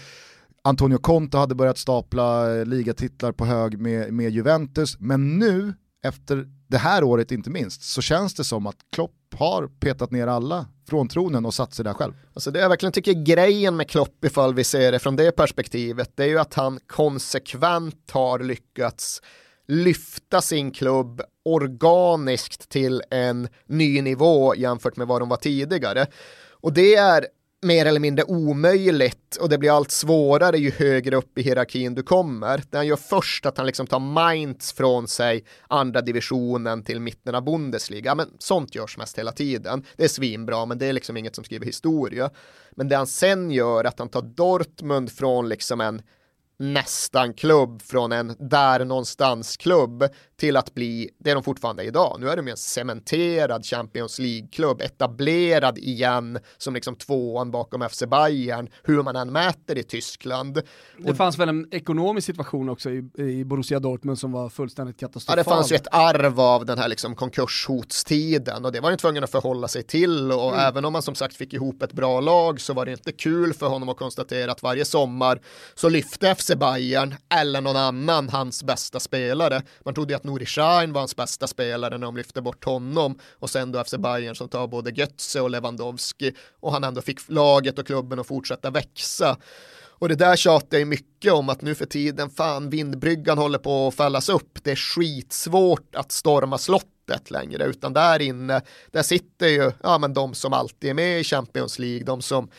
Antonio 0.68 0.98
Conte 0.98 1.38
hade 1.38 1.56
börjat 1.56 1.78
stapla 1.78 2.58
eh, 2.58 2.66
ligatitlar 2.66 3.32
på 3.32 3.46
hög 3.46 3.80
med, 3.80 4.14
med 4.14 4.32
Juventus, 4.32 5.00
men 5.00 5.40
nu, 5.40 5.74
efter 6.04 6.48
det 6.68 6.78
här 6.78 7.04
året 7.04 7.32
inte 7.32 7.50
minst, 7.50 7.84
så 7.84 8.02
känns 8.02 8.34
det 8.34 8.44
som 8.44 8.68
att 8.68 8.76
Klopp 8.94 9.12
har 9.36 9.68
petat 9.68 10.12
ner 10.12 10.28
alla 10.28 10.66
från 10.90 11.08
tronen 11.08 11.46
och 11.46 11.54
satt 11.54 11.74
sig 11.74 11.86
där 11.86 11.94
själv. 11.94 12.14
Alltså 12.34 12.52
det 12.52 12.60
jag 12.60 12.70
verkligen 12.70 12.94
tycker 12.94 13.12
är 13.12 13.24
grejen 13.24 13.76
med 13.76 13.90
Klopp 13.90 14.26
ifall 14.26 14.54
vi 14.54 14.64
ser 14.64 14.92
det 14.92 15.00
från 15.00 15.16
det 15.16 15.32
perspektivet, 15.32 16.12
det 16.16 16.24
är 16.24 16.28
ju 16.28 16.40
att 16.40 16.54
han 16.54 16.80
konsekvent 16.88 18.12
har 18.12 18.40
lyckats 18.40 19.22
lyfta 19.68 20.42
sin 20.42 20.72
klubb 20.72 21.22
organiskt 21.46 22.70
till 22.70 23.02
en 23.12 23.48
ny 23.66 24.02
nivå 24.02 24.56
jämfört 24.56 24.98
med 24.98 25.08
vad 25.08 25.22
de 25.22 25.30
var 25.30 25.38
tidigare. 25.38 26.06
Och 26.52 26.74
det 26.74 26.96
är 26.96 27.28
mer 27.62 27.86
eller 27.86 28.00
mindre 28.00 28.24
omöjligt 28.24 29.36
och 29.36 29.50
det 29.50 29.58
blir 29.58 29.72
allt 29.72 29.92
svårare 29.92 30.58
ju 30.58 30.72
högre 30.72 31.16
upp 31.16 31.38
i 31.38 31.42
hierarkin 31.42 31.96
du 31.96 32.04
kommer. 32.04 32.64
Det 32.70 32.78
han 32.78 32.88
gör 32.88 32.96
först 32.96 33.46
att 33.46 33.58
han 33.58 33.68
liksom 33.68 33.88
tar 33.88 34.00
Mainz 34.00 34.74
från 34.74 35.08
sig 35.08 35.44
andra 35.68 36.02
divisionen 36.02 36.84
till 36.84 37.00
mitten 37.00 37.36
av 37.36 37.44
Bundesliga. 37.44 38.16
Men 38.16 38.30
sånt 38.40 38.76
görs 38.76 38.98
mest 38.98 39.18
hela 39.18 39.32
tiden. 39.32 39.84
Det 39.96 40.04
är 40.04 40.08
svinbra, 40.08 40.66
men 40.66 40.78
det 40.78 40.86
är 40.86 40.94
liksom 40.94 41.18
inget 41.18 41.36
som 41.36 41.44
skriver 41.44 41.66
historia. 41.66 42.30
Men 42.72 42.90
det 42.90 42.96
han 42.96 43.08
sen 43.08 43.52
gör 43.52 43.84
att 43.84 44.00
han 44.00 44.10
tar 44.10 44.22
Dortmund 44.22 45.12
från 45.12 45.50
liksom 45.50 45.82
en 45.82 46.02
nästan 46.60 47.34
klubb 47.34 47.82
från 47.82 48.12
en 48.12 48.36
där 48.40 48.86
någonstans 48.86 49.58
klubb 49.58 50.04
till 50.40 50.58
att 50.58 50.74
bli 50.74 51.10
det 51.18 51.34
de 51.34 51.44
fortfarande 51.44 51.84
är 51.84 51.88
idag. 51.88 52.18
Nu 52.20 52.30
är 52.30 52.38
de 52.38 52.48
en 52.48 52.58
cementerad 52.58 53.66
Champions 53.66 54.20
League-klubb, 54.20 54.82
etablerad 54.82 55.78
igen 55.78 56.40
som 56.58 56.74
liksom 56.74 56.96
tvåan 56.96 57.52
bakom 57.52 57.90
FC 57.90 58.04
Bayern, 58.04 58.70
hur 58.84 59.04
man 59.04 59.16
än 59.16 59.32
mäter 59.32 59.78
i 59.78 59.84
Tyskland. 59.84 60.62
Det 60.98 61.16
fanns 61.16 61.40
väl 61.40 61.50
en 61.50 61.68
ekonomisk 61.72 62.26
situation 62.26 62.70
också 62.70 62.90
i, 62.90 63.10
i 63.18 63.46
Borussia 63.46 63.80
Dortmund 63.80 64.20
som 64.20 64.32
var 64.32 64.50
fullständigt 64.50 65.00
katastrofal. 65.00 65.38
Ja, 65.38 65.44
det 65.44 65.50
fanns 65.50 65.72
ju 65.72 65.76
ett 65.76 65.88
arv 65.92 66.40
av 66.40 66.66
den 66.66 66.78
här 66.78 66.88
liksom 66.88 67.16
konkurshotstiden 67.16 68.66
och 68.66 68.72
det 68.72 68.80
var 68.80 68.90
han 68.90 68.98
tvungen 68.98 69.24
att 69.24 69.32
förhålla 69.32 69.68
sig 69.68 69.84
till 69.84 70.32
och 70.32 70.54
mm. 70.54 70.60
även 70.60 70.86
om 70.86 70.94
man 70.94 71.02
som 71.02 71.16
sagt 71.16 71.36
fick 71.36 71.54
ihop 71.54 71.84
ett 71.84 71.94
bra 71.94 72.22
lag 72.22 72.62
så 72.62 72.74
var 72.74 72.86
det 72.86 72.92
inte 72.92 73.12
kul 73.12 73.54
för 73.54 73.68
honom 73.68 73.90
att 73.90 73.98
konstatera 73.98 74.52
att 74.52 74.64
varje 74.64 74.86
sommar 74.86 75.42
så 75.76 75.90
lyfte 75.90 76.36
FC 76.36 76.52
Bayern 76.56 77.16
eller 77.40 77.62
någon 77.62 77.76
annan 77.76 78.30
hans 78.30 78.64
bästa 78.64 79.00
spelare. 79.00 79.62
Man 79.86 79.94
trodde 79.94 80.16
att 80.16 80.27
Nuri 80.28 80.46
Sahin 80.46 80.94
var 80.94 81.02
hans 81.02 81.16
bästa 81.16 81.48
spelare 81.48 81.98
när 81.98 82.08
de 82.08 82.18
lyfte 82.18 82.42
bort 82.42 82.66
honom 82.66 83.20
och 83.34 83.50
sen 83.50 83.72
då 83.72 83.84
FC 83.84 83.94
Bayern 83.98 84.36
som 84.36 84.50
tar 84.50 84.68
både 84.68 84.92
Götze 84.92 85.42
och 85.42 85.50
Lewandowski 85.50 86.34
och 86.60 86.72
han 86.72 86.84
ändå 86.84 87.02
fick 87.02 87.30
laget 87.30 87.80
och 87.80 87.88
klubben 87.88 88.20
att 88.20 88.28
fortsätta 88.28 88.70
växa. 88.70 89.38
Och 90.00 90.10
det 90.10 90.16
där 90.16 90.36
tjatar 90.36 90.78
jag 90.78 90.88
mycket 90.88 91.34
om 91.34 91.50
att 91.50 91.62
nu 91.62 91.76
för 91.76 91.86
tiden, 91.86 92.30
fan 92.30 92.70
vindbryggan 92.70 93.38
håller 93.38 93.60
på 93.60 93.88
att 93.88 93.96
fällas 93.96 94.30
upp. 94.30 94.64
Det 94.64 94.72
är 94.72 94.76
skitsvårt 94.76 95.96
att 95.96 96.12
storma 96.12 96.58
slottet 96.58 97.32
längre, 97.32 97.66
utan 97.66 97.94
där 97.94 98.22
inne, 98.22 98.62
där 98.92 99.04
sitter 99.04 99.48
ju, 99.48 99.72
ja 99.84 99.98
men 99.98 100.14
de 100.14 100.34
som 100.34 100.54
alltid 100.54 100.90
är 100.90 100.94
med 100.94 101.20
i 101.20 101.24
Champions 101.24 101.80
League, 101.80 102.04
de 102.04 102.22
som 102.22 102.50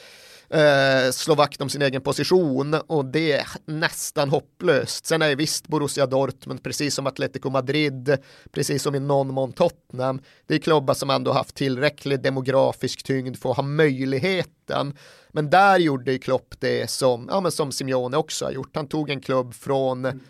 eh, 0.50 1.10
slå 1.10 1.34
vakt 1.34 1.60
om 1.60 1.68
sin 1.68 1.82
egen 1.82 2.02
position 2.02 2.74
och 2.74 3.04
det 3.04 3.32
är 3.32 3.48
nästan 3.64 4.30
hopplöst. 4.30 5.06
Sen 5.06 5.22
är 5.22 5.36
visst 5.36 5.68
Borussia 5.68 6.06
Dortmund, 6.06 6.62
precis 6.62 6.94
som 6.94 7.06
Atletico 7.06 7.50
Madrid, 7.50 8.18
precis 8.52 8.82
som 8.82 8.94
i 8.94 9.00
någon 9.00 9.34
mån 9.34 9.52
Tottenham, 9.52 10.20
det 10.46 10.54
är 10.54 10.58
klubbar 10.58 10.94
som 10.94 11.10
ändå 11.10 11.32
haft 11.32 11.54
tillräcklig 11.54 12.22
demografisk 12.22 13.02
tyngd 13.02 13.36
för 13.36 13.50
att 13.50 13.56
ha 13.56 13.62
möjligheten. 13.62 14.96
Men 15.28 15.50
där 15.50 15.78
gjorde 15.78 16.12
ju 16.12 16.18
Klopp 16.18 16.54
det 16.58 16.90
som, 16.90 17.28
ja, 17.30 17.40
men 17.40 17.52
som 17.52 17.72
Simeone 17.72 18.16
också 18.16 18.44
har 18.44 18.52
gjort. 18.52 18.76
Han 18.76 18.88
tog 18.88 19.10
en 19.10 19.20
klubb 19.20 19.54
från 19.54 20.20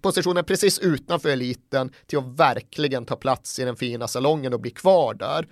positionen 0.00 0.44
precis 0.44 0.78
utanför 0.78 1.28
eliten 1.28 1.92
till 2.06 2.18
att 2.18 2.38
verkligen 2.38 3.04
ta 3.04 3.16
plats 3.16 3.58
i 3.58 3.64
den 3.64 3.76
fina 3.76 4.08
salongen 4.08 4.54
och 4.54 4.60
bli 4.60 4.70
kvar 4.70 5.14
där. 5.14 5.46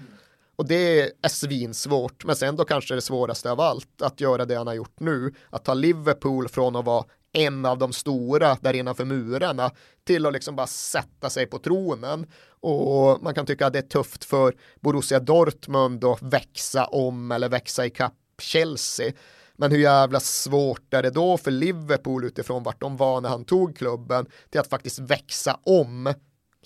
Och 0.56 0.68
det 0.68 1.00
är 1.00 1.28
svinsvårt, 1.28 2.24
men 2.24 2.36
sen 2.36 2.56
då 2.56 2.64
kanske 2.64 2.94
det 2.94 3.00
svåraste 3.00 3.50
av 3.50 3.60
allt 3.60 4.02
att 4.02 4.20
göra 4.20 4.44
det 4.44 4.54
han 4.54 4.66
har 4.66 4.74
gjort 4.74 5.00
nu, 5.00 5.34
att 5.50 5.64
ta 5.64 5.74
Liverpool 5.74 6.48
från 6.48 6.76
att 6.76 6.84
vara 6.84 7.04
en 7.32 7.66
av 7.66 7.78
de 7.78 7.92
stora 7.92 8.56
där 8.60 8.74
innanför 8.74 9.04
murarna 9.04 9.70
till 10.04 10.26
att 10.26 10.32
liksom 10.32 10.56
bara 10.56 10.66
sätta 10.66 11.30
sig 11.30 11.46
på 11.46 11.58
tronen. 11.58 12.26
Och 12.60 13.22
man 13.22 13.34
kan 13.34 13.46
tycka 13.46 13.66
att 13.66 13.72
det 13.72 13.78
är 13.78 13.82
tufft 13.82 14.24
för 14.24 14.54
Borussia 14.80 15.20
Dortmund 15.20 16.04
att 16.04 16.22
växa 16.22 16.84
om 16.84 17.32
eller 17.32 17.48
växa 17.48 17.86
ikapp 17.86 18.14
Chelsea. 18.38 19.12
Men 19.56 19.70
hur 19.70 19.78
jävla 19.78 20.20
svårt 20.20 20.94
är 20.94 21.02
det 21.02 21.10
då 21.10 21.36
för 21.36 21.50
Liverpool 21.50 22.24
utifrån 22.24 22.62
vart 22.62 22.80
de 22.80 22.96
var 22.96 23.20
när 23.20 23.28
han 23.28 23.44
tog 23.44 23.78
klubben 23.78 24.26
till 24.50 24.60
att 24.60 24.70
faktiskt 24.70 24.98
växa 24.98 25.60
om 25.62 26.14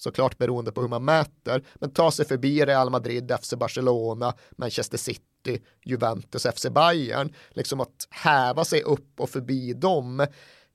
såklart 0.00 0.38
beroende 0.38 0.72
på 0.72 0.80
hur 0.80 0.88
man 0.88 1.04
mäter, 1.04 1.64
men 1.74 1.90
ta 1.90 2.10
sig 2.10 2.26
förbi 2.26 2.64
Real 2.64 2.90
Madrid, 2.90 3.32
FC 3.42 3.54
Barcelona, 3.54 4.34
Manchester 4.50 4.98
City, 4.98 5.62
Juventus, 5.84 6.46
FC 6.54 6.66
Bayern, 6.70 7.32
liksom 7.50 7.80
att 7.80 8.08
häva 8.10 8.64
sig 8.64 8.82
upp 8.82 9.20
och 9.20 9.30
förbi 9.30 9.72
dem, 9.72 10.26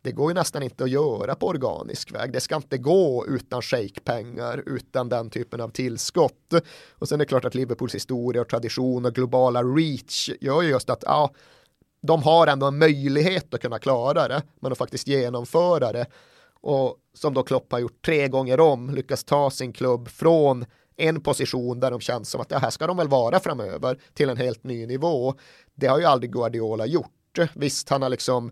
det 0.06 0.12
går 0.12 0.30
ju 0.30 0.34
nästan 0.34 0.64
inte 0.64 0.84
att 0.84 0.90
göra 0.90 1.36
på 1.36 1.48
organisk 1.48 2.12
väg. 2.12 2.34
Det 2.34 2.40
ska 2.40 2.56
inte 2.56 2.78
gå 2.78 3.26
utan 3.28 3.62
shake-pengar, 3.62 4.64
utan 4.66 5.10
den 5.10 5.30
typen 5.30 5.62
av 5.62 5.70
tillskott. 5.70 6.54
Och 6.92 7.10
sen 7.10 7.16
är 7.16 7.26
det 7.26 7.30
klart 7.30 7.46
att 7.46 7.56
Liverpools 7.56 7.96
historia 7.96 8.42
och 8.42 8.50
tradition 8.50 9.06
och 9.06 9.14
globala 9.14 9.64
reach 9.64 10.30
gör 10.42 10.62
ju 10.62 10.70
just 10.70 10.90
att 10.90 11.04
ja, 11.06 11.32
de 12.02 12.24
har 12.24 12.48
ändå 12.48 12.66
en 12.66 12.78
möjlighet 12.78 13.54
att 13.54 13.62
kunna 13.62 13.80
klara 13.80 14.28
det, 14.28 14.44
men 14.60 14.72
att 14.72 14.78
faktiskt 14.78 15.08
genomföra 15.08 15.92
det 15.92 16.06
och 16.66 16.98
som 17.14 17.34
då 17.34 17.44
Klopp 17.44 17.72
har 17.72 17.80
gjort 17.80 18.06
tre 18.06 18.28
gånger 18.28 18.60
om, 18.60 18.90
lyckas 18.90 19.24
ta 19.24 19.50
sin 19.50 19.74
klubb 19.74 20.10
från 20.10 20.66
en 20.96 21.22
position 21.22 21.80
där 21.80 21.92
de 21.92 22.00
känns 22.00 22.30
som 22.30 22.42
att 22.42 22.50
det 22.50 22.60
här 22.60 22.70
ska 22.70 22.88
de 22.88 22.98
väl 22.98 23.08
vara 23.08 23.40
framöver 23.40 24.00
till 24.14 24.30
en 24.30 24.38
helt 24.38 24.64
ny 24.64 24.88
nivå. 24.88 25.34
Det 25.76 25.88
har 25.88 26.00
ju 26.00 26.06
aldrig 26.06 26.34
Guardiola 26.34 26.86
gjort. 26.86 27.40
Visst, 27.54 27.90
han 27.90 28.02
har 28.02 28.10
liksom 28.10 28.52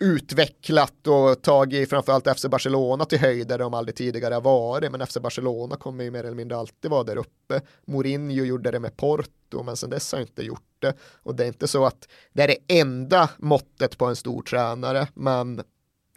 utvecklat 0.00 1.06
och 1.06 1.42
tagit 1.42 1.90
framförallt 1.90 2.38
FC 2.38 2.46
Barcelona 2.46 3.04
till 3.04 3.18
höjder 3.18 3.58
de 3.58 3.74
aldrig 3.74 3.96
tidigare 3.96 4.34
har 4.34 4.40
varit, 4.40 4.92
men 4.92 5.06
FC 5.06 5.16
Barcelona 5.18 5.76
kommer 5.76 6.04
ju 6.04 6.10
mer 6.10 6.24
eller 6.24 6.36
mindre 6.36 6.58
alltid 6.58 6.90
vara 6.90 7.04
där 7.04 7.16
uppe. 7.16 7.60
Mourinho 7.86 8.44
gjorde 8.44 8.70
det 8.70 8.80
med 8.80 8.96
Porto, 8.96 9.62
men 9.62 9.76
sen 9.76 9.90
dess 9.90 10.12
har 10.12 10.20
inte 10.20 10.42
gjort 10.42 10.76
det. 10.78 10.94
Och 11.22 11.34
det 11.34 11.44
är 11.44 11.48
inte 11.48 11.68
så 11.68 11.84
att 11.84 12.08
det 12.32 12.42
är 12.42 12.48
det 12.48 12.80
enda 12.80 13.30
måttet 13.38 13.98
på 13.98 14.06
en 14.06 14.16
stor 14.16 14.42
tränare, 14.42 15.08
men 15.14 15.62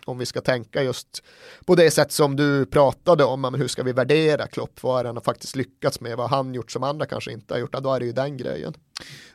om 0.05 0.17
vi 0.17 0.25
ska 0.25 0.41
tänka 0.41 0.83
just 0.83 1.23
på 1.65 1.75
det 1.75 1.91
sätt 1.91 2.11
som 2.11 2.35
du 2.35 2.65
pratade 2.65 3.23
om, 3.23 3.41
men 3.41 3.53
hur 3.53 3.67
ska 3.67 3.83
vi 3.83 3.93
värdera 3.93 4.47
Klopp, 4.47 4.83
vad 4.83 4.99
är 4.99 5.05
han 5.05 5.15
har 5.15 5.23
faktiskt 5.23 5.55
lyckats 5.55 5.99
med, 5.99 6.17
vad 6.17 6.29
han 6.29 6.53
gjort 6.53 6.71
som 6.71 6.83
andra 6.83 7.05
kanske 7.05 7.31
inte 7.31 7.53
har 7.53 7.59
gjort, 7.59 7.73
då 7.83 7.93
är 7.93 7.99
det 7.99 8.05
ju 8.05 8.11
den 8.11 8.37
grejen. 8.37 8.73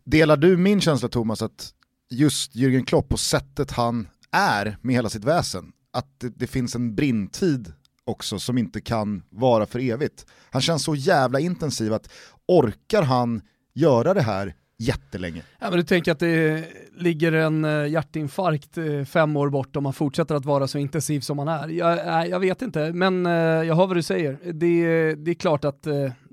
Delar 0.05 0.37
du 0.37 0.57
min 0.57 0.81
känsla 0.81 1.09
Thomas 1.09 1.43
att 1.43 1.73
just 2.11 2.55
Jürgen 2.55 2.85
Klopp 2.85 3.13
och 3.13 3.21
sättet 3.21 3.71
han 3.71 4.09
är 4.33 4.79
med 4.83 4.95
hela 4.95 5.09
sitt 5.09 5.25
väsen, 5.25 5.73
att 5.93 6.21
det, 6.21 6.29
det 6.29 6.47
finns 6.47 6.75
en 6.75 6.95
brintid 6.95 7.73
också 8.05 8.39
som 8.39 8.59
inte 8.59 8.81
kan 8.81 9.23
vara 9.31 9.67
för 9.67 9.79
evigt. 9.79 10.27
Han 10.51 10.63
känns 10.63 10.85
så 10.85 10.95
jävla 10.95 11.41
intensiv 11.41 11.93
att 11.93 12.09
orkar 12.47 13.03
han 13.03 13.43
göra 13.75 14.15
det 14.15 14.23
här 14.23 14.55
jättelänge. 14.79 15.43
Ja, 15.59 15.71
men 15.71 15.79
du 15.79 15.83
tänker 15.83 16.13
att 16.13 16.19
det 16.19 16.65
ligger 16.97 17.33
en 17.33 17.65
eh, 17.65 17.87
hjärtinfarkt 17.87 18.79
eh, 18.79 19.05
fem 19.05 19.37
år 19.37 19.51
bort 19.51 19.77
om 19.77 19.83
man 19.83 19.93
fortsätter 19.93 20.35
att 20.35 20.45
vara 20.45 20.67
så 20.67 20.79
intensiv 20.79 21.21
som 21.21 21.37
man 21.37 21.49
är? 21.49 21.69
Jag, 21.69 22.23
eh, 22.23 22.31
jag 22.31 22.41
vet 22.41 22.63
inte, 22.63 22.93
men 22.93 23.25
jag 23.25 23.77
hör 23.77 23.87
vad 23.87 23.97
du 23.97 24.03
säger. 24.03 24.39
Det, 24.53 25.15
det 25.15 25.31
är 25.31 25.35
klart 25.35 25.65
att 25.65 25.87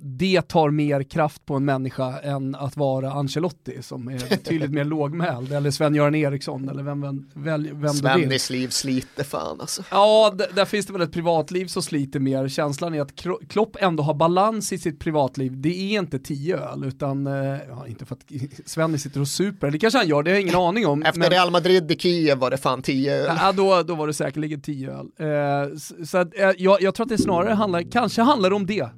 det 0.06 0.42
tar 0.42 0.70
mer 0.70 1.04
kraft 1.04 1.46
på 1.46 1.56
en 1.56 1.66
människa 1.66 2.20
än 2.20 2.56
att 2.56 2.78
vara 2.78 3.12
Ancelotti 3.12 3.82
som 3.82 4.08
är 4.08 4.30
betydligt 4.30 4.72
mer 4.72 4.84
lågmäld, 4.94 5.54
eller 5.54 5.72
Sven-Göran 5.72 6.16
Eriksson, 6.16 6.70
eller 6.70 6.84
vem, 6.84 7.02
vem, 7.02 7.30
vem, 7.34 7.82
vem 7.82 7.94
Svennis 7.94 8.50
liv 8.50 8.68
sliter 8.68 9.24
fan 9.24 9.62
alltså. 9.62 9.84
Ja, 9.92 10.34
där 10.56 10.66
finns 10.66 10.86
det 10.86 10.94
väl 10.94 11.02
ett 11.02 11.12
privatliv 11.12 11.68
som 11.68 11.84
sliter 11.84 12.20
mer. 12.20 12.48
Känslan 12.48 12.94
är 12.94 13.02
att 13.02 13.16
Klopp 13.50 13.78
ändå 13.80 14.04
har 14.04 14.14
balans 14.14 14.74
i 14.74 14.78
sitt 14.78 15.00
privatliv. 15.00 15.62
Det 15.62 15.70
är 15.70 16.00
inte 16.00 16.20
tio 16.20 16.58
öl, 16.58 16.84
utan, 16.84 17.26
ja, 17.70 17.88
inte 17.88 18.06
för 18.06 18.16
att 18.16 18.26
Svennis 18.66 19.04
sitter 19.04 19.22
och 19.22 19.28
super, 19.28 19.72
det 19.72 19.80
kanske 19.80 19.98
han 19.98 20.08
gör, 20.08 20.24
det 20.24 20.32
har 20.32 20.36
jag 20.36 20.42
ingen 20.42 20.56
aning 20.56 20.88
om. 20.88 21.04
Efter 21.04 21.20
men... 21.20 21.30
Real 21.30 21.52
Madrid 21.52 21.92
i 21.92 21.96
Kiev 21.96 22.38
var 22.38 22.52
det 22.52 22.58
fan 22.58 22.82
tio 22.82 23.14
öl. 23.14 23.38
Ja, 23.40 23.52
då, 23.52 23.84
då 23.84 23.96
var 23.96 24.08
det 24.08 24.14
säkerligen 24.14 24.62
tio 24.62 24.92
öl. 24.92 25.08
Eh, 25.20 25.78
så, 25.78 26.06
så 26.06 26.18
att, 26.18 26.40
eh, 26.40 26.52
jag, 26.58 26.82
jag 26.82 26.96
tror 26.96 27.06
att 27.06 27.10
det 27.10 27.18
snarare 27.18 27.54
handlar, 27.54 27.92
kanske 27.92 28.22
handlar 28.22 28.54
om 28.54 28.66
det 28.66 28.90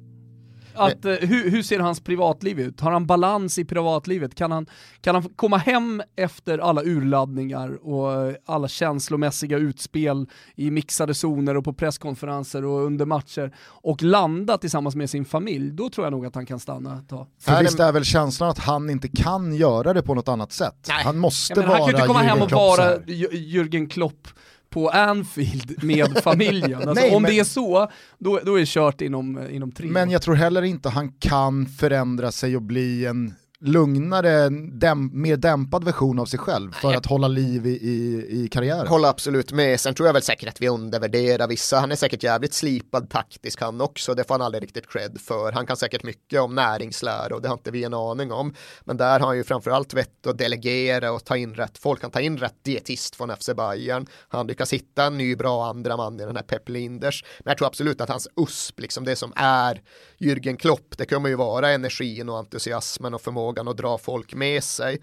att, 0.76 1.04
eh, 1.04 1.12
hur, 1.12 1.50
hur, 1.50 1.62
ser 1.62 1.78
hans 1.78 2.00
privatliv 2.00 2.60
ut? 2.60 2.80
Har 2.80 2.92
han 2.92 3.06
balans 3.06 3.58
i 3.58 3.64
privatlivet? 3.64 4.34
Kan 4.34 4.52
han, 4.52 4.66
kan 5.00 5.14
han 5.14 5.24
komma 5.36 5.56
hem 5.56 6.02
efter 6.16 6.58
alla 6.58 6.82
urladdningar 6.82 7.86
och 7.86 8.34
alla 8.46 8.68
känslomässiga 8.68 9.58
utspel 9.58 10.26
i 10.54 10.70
mixade 10.70 11.14
zoner 11.14 11.56
och 11.56 11.64
på 11.64 11.72
presskonferenser 11.72 12.64
och 12.64 12.86
under 12.86 13.06
matcher 13.06 13.54
och 13.66 14.02
landa 14.02 14.58
tillsammans 14.58 14.96
med 14.96 15.10
sin 15.10 15.24
familj? 15.24 15.70
Då 15.72 15.90
tror 15.90 16.06
jag 16.06 16.12
nog 16.12 16.26
att 16.26 16.34
han 16.34 16.46
kan 16.46 16.60
stanna 16.60 16.98
ett 16.98 17.08
tag. 17.08 17.26
För 17.40 17.62
visst 17.62 17.80
är 17.80 17.92
väl 17.92 18.04
känslan 18.04 18.50
att 18.50 18.58
han 18.58 18.90
inte 18.90 19.08
kan 19.08 19.54
göra 19.54 19.92
det 19.92 20.02
på 20.02 20.14
något 20.14 20.28
annat 20.28 20.52
sätt? 20.52 20.86
Nej. 20.88 21.04
Han 21.04 21.18
måste 21.18 21.60
ja, 21.60 21.66
vara 21.66 21.78
Han 21.78 21.78
kan 21.78 21.86
ju 21.86 21.96
inte 21.96 22.06
komma 22.06 22.20
hem 22.20 22.42
och 22.42 22.52
vara 22.52 22.98
Jürgen 22.98 23.88
Klopp 23.88 24.28
på 24.70 24.88
Anfield 24.88 25.84
med 25.84 26.18
familjen. 26.22 26.74
Alltså, 26.74 26.94
Nej, 26.94 27.14
om 27.14 27.22
men... 27.22 27.30
det 27.30 27.38
är 27.38 27.44
så, 27.44 27.90
då, 28.18 28.40
då 28.44 28.54
är 28.54 28.60
det 28.60 28.68
kört 28.68 29.00
inom, 29.00 29.48
inom 29.50 29.72
tre 29.72 29.86
Men 29.86 30.10
jag 30.10 30.22
tror 30.22 30.34
heller 30.34 30.62
inte 30.62 30.88
han 30.88 31.12
kan 31.12 31.66
förändra 31.66 32.32
sig 32.32 32.56
och 32.56 32.62
bli 32.62 33.06
en 33.06 33.34
lugnare, 33.58 34.48
däm, 34.72 35.10
mer 35.12 35.36
dämpad 35.36 35.84
version 35.84 36.18
av 36.18 36.26
sig 36.26 36.38
själv 36.38 36.72
för 36.72 36.94
att 36.94 37.06
hålla 37.06 37.28
liv 37.28 37.66
i, 37.66 37.70
i, 37.70 38.26
i 38.30 38.48
karriären. 38.48 38.86
Håller 38.86 39.08
absolut 39.08 39.52
med. 39.52 39.80
Sen 39.80 39.94
tror 39.94 40.08
jag 40.08 40.12
väl 40.12 40.22
säkert 40.22 40.48
att 40.48 40.60
vi 40.60 40.68
undervärderar 40.68 41.48
vissa. 41.48 41.78
Han 41.78 41.92
är 41.92 41.96
säkert 41.96 42.22
jävligt 42.22 42.54
slipad 42.54 43.10
taktisk 43.10 43.60
han 43.60 43.80
också. 43.80 44.14
Det 44.14 44.24
får 44.24 44.34
han 44.34 44.42
aldrig 44.42 44.62
riktigt 44.62 44.88
cred 44.88 45.20
för. 45.20 45.52
Han 45.52 45.66
kan 45.66 45.76
säkert 45.76 46.02
mycket 46.02 46.40
om 46.40 46.54
näringslära 46.54 47.34
och 47.34 47.42
det 47.42 47.48
har 47.48 47.54
inte 47.54 47.70
vi 47.70 47.84
en 47.84 47.94
aning 47.94 48.32
om. 48.32 48.54
Men 48.84 48.96
där 48.96 49.20
har 49.20 49.26
han 49.26 49.36
ju 49.36 49.44
framförallt 49.44 49.94
vett 49.94 50.26
att 50.26 50.38
delegera 50.38 51.12
och 51.12 51.24
ta 51.24 51.36
in 51.36 51.54
rätt 51.54 51.78
folk. 51.78 52.02
Han 52.02 52.10
tar 52.10 52.20
in 52.20 52.38
rätt 52.38 52.64
dietist 52.64 53.16
från 53.16 53.36
FC 53.36 53.50
Bayern. 53.56 54.06
Han 54.28 54.46
lyckas 54.46 54.72
hitta 54.72 55.04
en 55.04 55.18
ny 55.18 55.36
bra 55.36 55.66
andra 55.66 55.96
man 55.96 56.20
i 56.20 56.24
den 56.24 56.36
här 56.36 56.42
Pep 56.42 56.68
Linders. 56.68 57.24
Men 57.44 57.50
jag 57.50 57.58
tror 57.58 57.68
absolut 57.68 58.00
att 58.00 58.08
hans 58.08 58.28
USP, 58.36 58.80
liksom 58.80 59.04
det 59.04 59.16
som 59.16 59.32
är 59.36 59.82
Jürgen 60.18 60.56
Klopp, 60.56 60.98
det 60.98 61.06
kommer 61.06 61.28
ju 61.28 61.34
vara 61.34 61.70
energin 61.70 62.28
och 62.28 62.38
entusiasmen 62.38 63.14
och 63.14 63.20
förmågan 63.20 63.68
att 63.68 63.76
dra 63.76 63.98
folk 63.98 64.34
med 64.34 64.64
sig. 64.64 65.00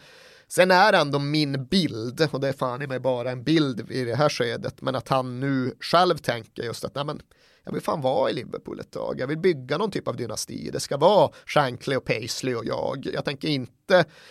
Sen 0.47 0.71
är 0.71 0.93
ändå 0.93 1.19
min 1.19 1.65
bild, 1.65 2.27
och 2.31 2.39
det 2.39 2.47
är 2.47 2.53
fan 2.53 2.81
i 2.81 2.87
mig 2.87 2.99
bara 2.99 3.31
en 3.31 3.43
bild 3.43 3.91
i 3.91 4.03
det 4.03 4.15
här 4.15 4.29
skedet, 4.29 4.81
men 4.81 4.95
att 4.95 5.09
han 5.09 5.39
nu 5.39 5.75
själv 5.79 6.17
tänker 6.17 6.63
just 6.63 6.85
att 6.85 6.95
nej 6.95 7.05
men, 7.05 7.21
jag 7.65 7.73
vill 7.73 7.81
fan 7.81 8.01
vara 8.01 8.29
i 8.29 8.33
Liverpool 8.33 8.79
ett 8.79 8.91
tag, 8.91 9.19
jag 9.19 9.27
vill 9.27 9.37
bygga 9.37 9.77
någon 9.77 9.91
typ 9.91 10.07
av 10.07 10.15
dynasti, 10.15 10.69
det 10.73 10.79
ska 10.79 10.97
vara 10.97 11.31
Shankly 11.45 11.95
och 11.95 12.05
Paisley 12.05 12.55
och 12.55 12.65
jag, 12.65 13.07
jag 13.13 13.25
tänker 13.25 13.47
inte 13.47 13.82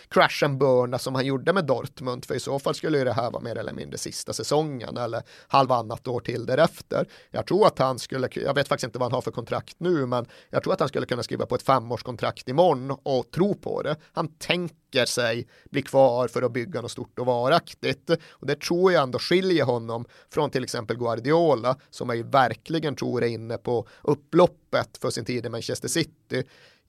crash 0.09 0.45
and 0.45 0.57
burna 0.57 0.99
som 0.99 1.15
han 1.15 1.25
gjorde 1.25 1.53
med 1.53 1.65
Dortmund, 1.65 2.25
för 2.25 2.35
i 2.35 2.39
så 2.39 2.59
fall 2.59 2.75
skulle 2.75 3.03
det 3.03 3.13
här 3.13 3.31
vara 3.31 3.43
mer 3.43 3.55
eller 3.55 3.73
mindre 3.73 3.97
sista 3.97 4.33
säsongen 4.33 4.97
eller 4.97 5.23
halvannat 5.47 6.07
år 6.07 6.19
till 6.19 6.45
därefter. 6.45 7.07
Jag 7.31 7.47
tror 7.47 7.67
att 7.67 7.79
han 7.79 7.99
skulle, 7.99 8.29
jag 8.31 8.53
vet 8.53 8.67
faktiskt 8.67 8.85
inte 8.85 8.99
vad 8.99 9.05
han 9.05 9.15
har 9.15 9.21
för 9.21 9.31
kontrakt 9.31 9.75
nu, 9.79 10.05
men 10.05 10.25
jag 10.49 10.63
tror 10.63 10.73
att 10.73 10.79
han 10.79 10.89
skulle 10.89 11.05
kunna 11.05 11.23
skriva 11.23 11.45
på 11.45 11.55
ett 11.55 11.63
femårskontrakt 11.63 12.49
imorgon 12.49 12.97
och 13.03 13.31
tro 13.31 13.55
på 13.55 13.81
det. 13.81 13.95
Han 14.13 14.27
tänker 14.27 15.05
sig 15.05 15.47
bli 15.71 15.81
kvar 15.81 16.27
för 16.27 16.41
att 16.41 16.51
bygga 16.51 16.81
något 16.81 16.91
stort 16.91 17.19
och 17.19 17.25
varaktigt. 17.25 18.09
Och 18.29 18.47
det 18.47 18.59
tror 18.59 18.91
jag 18.91 19.03
ändå 19.03 19.19
skiljer 19.19 19.65
honom 19.65 20.05
från 20.29 20.49
till 20.49 20.63
exempel 20.63 20.97
Guardiola 20.97 21.77
som 21.89 22.09
jag 22.09 22.15
ju 22.15 22.23
verkligen 22.23 22.95
tror 22.95 23.23
är 23.23 23.27
inne 23.27 23.57
på 23.57 23.87
upploppet 24.01 24.97
för 25.01 25.09
sin 25.09 25.25
tid 25.25 25.45
i 25.45 25.49
Manchester 25.49 25.87
City. 25.87 26.43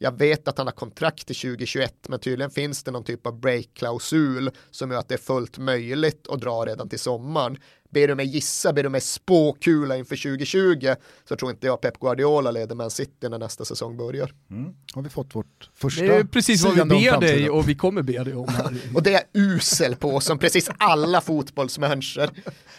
Jag 0.05 0.19
vet 0.19 0.49
att 0.49 0.59
han 0.59 0.67
har 0.67 0.73
kontrakt 0.73 1.27
till 1.27 1.37
2021 1.37 2.09
men 2.09 2.19
tydligen 2.19 2.51
finns 2.51 2.83
det 2.83 2.91
någon 2.91 3.05
typ 3.05 3.27
av 3.27 3.41
break-klausul 3.41 4.51
som 4.71 4.91
gör 4.91 4.99
att 4.99 5.09
det 5.09 5.15
är 5.15 5.19
fullt 5.19 5.59
möjligt 5.59 6.29
att 6.29 6.41
dra 6.41 6.65
redan 6.67 6.89
till 6.89 6.99
sommaren. 6.99 7.57
Ber 7.95 8.09
du 8.09 8.15
mig 8.15 8.27
gissa, 8.27 8.73
ber 8.73 8.83
du 8.83 8.89
mig 8.89 9.01
spåkula 9.01 9.97
inför 9.97 10.17
2020 10.17 10.95
så 11.29 11.37
tror 11.37 11.51
inte 11.51 11.67
jag 11.67 11.81
Pep 11.81 12.01
Guardiola 12.01 12.51
leder 12.51 12.75
Man 12.75 12.91
City 12.91 13.29
när 13.29 13.39
nästa 13.39 13.65
säsong 13.65 13.97
börjar. 13.97 14.33
Mm. 14.51 14.75
Har 14.95 15.03
vi 15.03 15.09
fått 15.09 15.35
vårt 15.35 15.71
första 15.75 16.05
Det 16.05 16.17
är 16.17 16.25
precis 16.25 16.65
vad 16.65 16.75
vi 16.75 16.85
ber 16.85 17.21
dig 17.21 17.51
och 17.51 17.69
vi 17.69 17.75
kommer 17.75 18.03
be 18.03 18.25
dig 18.25 18.35
om. 18.35 18.49
Och 18.95 19.03
det 19.03 19.15
är 19.15 19.23
usel 19.33 19.97
på 19.97 20.21
som 20.21 20.39
precis 20.39 20.71
alla 20.79 21.21
fotbollsmänniskor. 21.21 22.31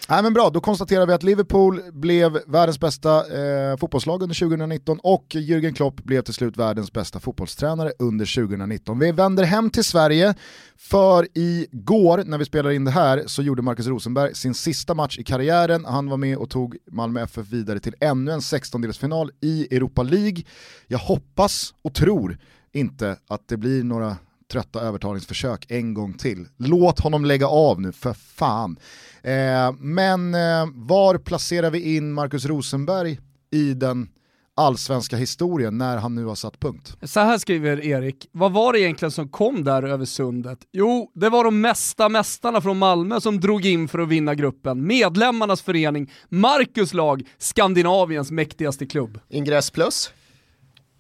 Nej 0.10 0.24
men 0.24 0.34
bra, 0.34 0.50
då 0.50 0.62
konstaterar 0.62 1.06
vi 1.06 1.14
att 1.14 1.24
Liverpool 1.24 1.82
blev 1.92 2.40
världens 2.48 2.80
bästa 2.80 3.18
eh, 3.18 3.78
fotbollslag 3.78 4.24
under 4.24 4.36
2019 4.36 5.00
och 5.04 5.26
Jürgen 5.30 5.74
Klopp 5.74 6.04
blev 6.04 6.22
till 6.22 6.34
slut 6.34 6.58
världens 6.58 6.94
bästa 6.94 7.20
fotbollstränare 7.20 7.92
under 8.00 8.36
2019. 8.36 9.00
Vi 9.00 9.12
vänder 9.12 9.44
hem 9.44 9.70
till 9.70 9.84
Sverige 9.84 10.36
för 10.78 11.28
igår 11.34 12.24
när 12.26 12.38
vi 12.38 12.46
spelar 12.46 12.72
in 12.72 12.86
det 12.86 12.92
här 12.92 13.24
så 13.28 13.42
gjorde 13.42 13.62
Marcus 13.62 13.88
Rosenberg 13.88 14.36
sin 14.36 14.54
sista 14.54 14.94
match 14.94 15.05
i 15.20 15.24
karriären. 15.24 15.86
Han 15.86 16.10
var 16.10 16.18
med 16.18 16.38
och 16.38 16.50
tog 16.50 16.78
Malmö 16.92 17.22
FF 17.22 17.48
vidare 17.48 17.80
till 17.80 17.96
ännu 18.00 18.32
en 18.32 18.40
16-delsfinal 18.40 19.30
i 19.42 19.76
Europa 19.76 20.04
League. 20.04 20.44
Jag 20.88 21.00
hoppas 21.00 21.74
och 21.82 21.94
tror 21.94 22.38
inte 22.72 23.18
att 23.28 23.48
det 23.48 23.58
blir 23.58 23.84
några 23.84 24.18
trötta 24.52 24.82
övertalningsförsök 24.82 25.66
en 25.72 25.94
gång 25.94 26.14
till. 26.14 26.48
Låt 26.58 27.00
honom 27.00 27.26
lägga 27.26 27.48
av 27.48 27.82
nu, 27.82 27.92
för 27.92 28.14
fan. 28.14 28.80
Eh, 29.22 29.72
men 29.80 30.36
eh, 30.36 30.66
var 30.74 31.18
placerar 31.18 31.72
vi 31.72 31.96
in 31.96 32.14
Marcus 32.14 32.46
Rosenberg 32.46 33.20
i 33.52 33.74
den 33.74 34.10
allsvenska 34.56 35.18
historien 35.18 35.78
när 35.78 35.98
han 35.98 36.16
nu 36.16 36.26
har 36.26 36.36
satt 36.36 36.60
punkt? 36.60 36.98
Så 37.04 37.20
här 37.20 37.38
skriver 37.38 37.86
Erik, 37.86 38.30
vad 38.32 38.52
var 38.52 38.74
det 38.74 38.80
egentligen 38.80 39.12
som 39.12 39.30
kom 39.30 39.64
där 39.64 39.84
över 39.84 40.06
sundet? 40.06 40.60
Jo, 40.72 41.12
det 41.16 41.30
var 41.30 41.44
de 41.44 41.62
mesta 41.62 42.10
mästarna 42.10 42.62
från 42.62 42.78
Malmö 42.78 43.22
som 43.22 43.40
drog 43.40 43.66
in 43.66 43.88
för 43.88 44.00
att 44.00 44.10
vinna 44.10 44.36
gruppen. 44.36 44.88
Medlemmarnas 44.88 45.62
förening, 45.62 46.12
Marcus 46.30 46.94
lag, 46.94 47.24
Skandinaviens 47.38 48.32
mäktigaste 48.32 48.86
klubb. 48.86 49.20
Ingress 49.30 49.72
plus. 49.72 50.12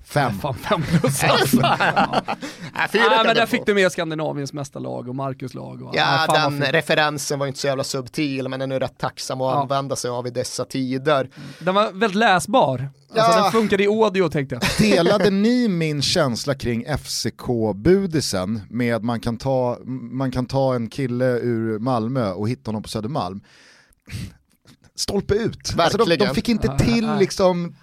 Fem. 0.05 0.39
Fan, 0.39 0.53
fem 0.53 0.81
plus 0.83 1.23
alltså. 1.29 1.57
Äh, 1.57 1.63
fyra 2.91 3.03
Nej 3.03 3.17
kan 3.17 3.25
men 3.25 3.35
där 3.35 3.45
fick 3.45 3.65
du 3.65 3.73
med 3.73 3.91
Skandinaviens 3.91 4.53
mästarlag 4.53 5.09
och 5.09 5.15
Marcus 5.15 5.53
lag. 5.53 5.81
Och, 5.81 5.95
Ja, 5.95 6.25
fan, 6.27 6.27
vad 6.27 6.61
den 6.61 6.71
referensen 6.71 7.39
var 7.39 7.47
inte 7.47 7.59
så 7.59 7.67
jävla 7.67 7.83
subtil, 7.83 8.47
men 8.49 8.59
den 8.59 8.71
är 8.71 8.79
rätt 8.79 8.97
tacksam 8.97 9.41
att 9.41 9.53
Ja. 9.55 9.61
använda 9.61 9.95
sig 9.95 10.11
av 10.11 10.27
i 10.27 10.29
dessa 10.29 10.65
tider. 10.65 11.29
Den 11.59 11.75
var 11.75 11.91
väldigt 11.91 12.15
läsbar. 12.15 12.89
Alltså 13.17 13.37
Ja. 13.37 13.43
den 13.43 13.51
funkade 13.51 13.83
i 13.83 13.87
audio 13.87 14.29
tänkte 14.29 14.55
jag. 14.55 14.89
Delade 14.91 15.29
ni 15.29 15.67
min 15.67 16.01
känsla 16.01 16.55
kring 16.55 16.85
FCK-budisen 16.97 18.61
med 18.69 18.95
att 18.95 19.03
man 19.03 19.19
kan, 19.19 19.37
ta, 19.37 19.77
man 20.11 20.31
kan 20.31 20.45
ta 20.45 20.75
en 20.75 20.89
kille 20.89 21.25
ur 21.25 21.79
Malmö 21.79 22.31
och 22.31 22.49
hitta 22.49 22.69
honom 22.69 22.83
på 22.83 22.89
Södermalm? 22.89 23.41
Stolpe 24.95 25.33
ut. 25.35 25.73
Alltså 25.77 25.97
de, 25.97 26.15
de 26.15 26.35
fick 26.35 26.49
inte 26.49 26.77
till 26.77 27.09
liksom 27.19 27.75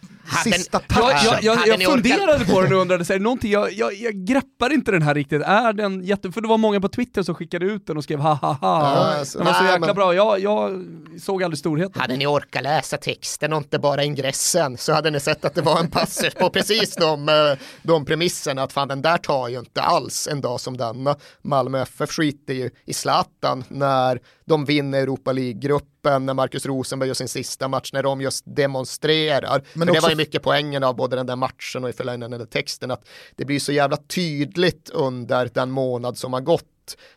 sista 0.44 0.80
Jag, 0.88 0.96
touchen. 0.98 1.18
jag, 1.24 1.42
jag, 1.42 1.66
jag 1.68 1.78
orkat- 1.80 1.90
funderade 1.90 2.44
på 2.44 2.60
den 2.60 2.72
och 2.72 2.80
undrade, 2.80 3.04
så 3.04 3.18
någonting, 3.18 3.50
jag, 3.52 3.72
jag, 3.72 3.94
jag 3.94 4.14
greppar 4.14 4.72
inte 4.72 4.90
den 4.90 5.02
här 5.02 5.14
riktigt. 5.14 5.42
Är 5.42 5.72
den 5.72 6.04
jätte... 6.04 6.32
För 6.32 6.40
det 6.40 6.48
var 6.48 6.58
många 6.58 6.80
på 6.80 6.88
Twitter 6.88 7.22
som 7.22 7.34
skickade 7.34 7.66
ut 7.66 7.86
den 7.86 7.96
och 7.96 8.04
skrev 8.04 8.18
ha 8.20 8.34
ha 8.34 8.52
ha. 8.52 8.80
Alltså, 8.86 9.38
den 9.38 9.46
var 9.46 9.54
så 9.54 9.62
nej, 9.62 9.72
jäkla 9.72 9.86
men- 9.86 9.96
bra, 9.96 10.14
jag, 10.14 10.40
jag 10.40 10.84
såg 11.20 11.42
aldrig 11.42 11.58
storheten. 11.58 12.00
Hade 12.00 12.16
ni 12.16 12.26
orkat 12.26 12.62
läsa 12.62 12.96
texten 12.96 13.52
och 13.52 13.58
inte 13.58 13.78
bara 13.78 14.04
ingressen 14.04 14.76
så 14.78 14.92
hade 14.92 15.10
ni 15.10 15.20
sett 15.20 15.44
att 15.44 15.54
det 15.54 15.62
var 15.62 15.80
en 15.80 15.90
passus 15.90 16.34
på 16.34 16.50
precis 16.50 16.96
de, 16.96 17.28
eh, 17.28 17.34
de 17.82 18.04
premisserna 18.04 18.62
att 18.62 18.72
fan 18.72 18.88
den 18.88 19.02
där 19.02 19.18
tar 19.18 19.48
ju 19.48 19.58
inte 19.58 19.82
alls 19.82 20.28
en 20.30 20.40
dag 20.40 20.60
som 20.60 20.76
denna. 20.76 21.16
Malmö 21.42 21.82
FF 21.82 22.10
skiter 22.10 22.54
ju 22.54 22.70
i 22.86 22.92
Zlatan 22.94 23.64
när 23.68 24.20
de 24.44 24.64
vinner 24.64 24.98
Europa 25.02 25.32
League-gruppen, 26.04 26.26
när 26.26 26.34
Marcus 26.34 26.66
Rosenberg 26.66 27.08
gör 27.08 27.14
sin 27.14 27.28
sista 27.28 27.68
match, 27.68 27.90
när 27.92 28.02
de 28.02 28.20
just 28.20 28.44
demonstrerar. 28.46 29.62
Men 29.74 29.86
För 29.86 29.86
det 29.86 29.92
också- 29.92 30.02
var 30.02 30.10
ju 30.10 30.16
mycket 30.16 30.42
poängen 30.42 30.84
av 30.84 30.96
både 30.96 31.16
den 31.16 31.26
där 31.26 31.36
matchen 31.36 31.84
och 31.84 31.90
i 31.90 31.92
förlängningen 31.92 32.30
den 32.30 32.40
där 32.40 32.46
texten 32.46 32.90
att 32.90 33.04
det 33.36 33.44
blir 33.44 33.60
så 33.60 33.72
jävla 33.72 33.96
tydligt 33.96 34.90
under 34.90 35.50
den 35.54 35.70
månad 35.70 36.18
som 36.18 36.32
har 36.32 36.40
gått 36.40 36.64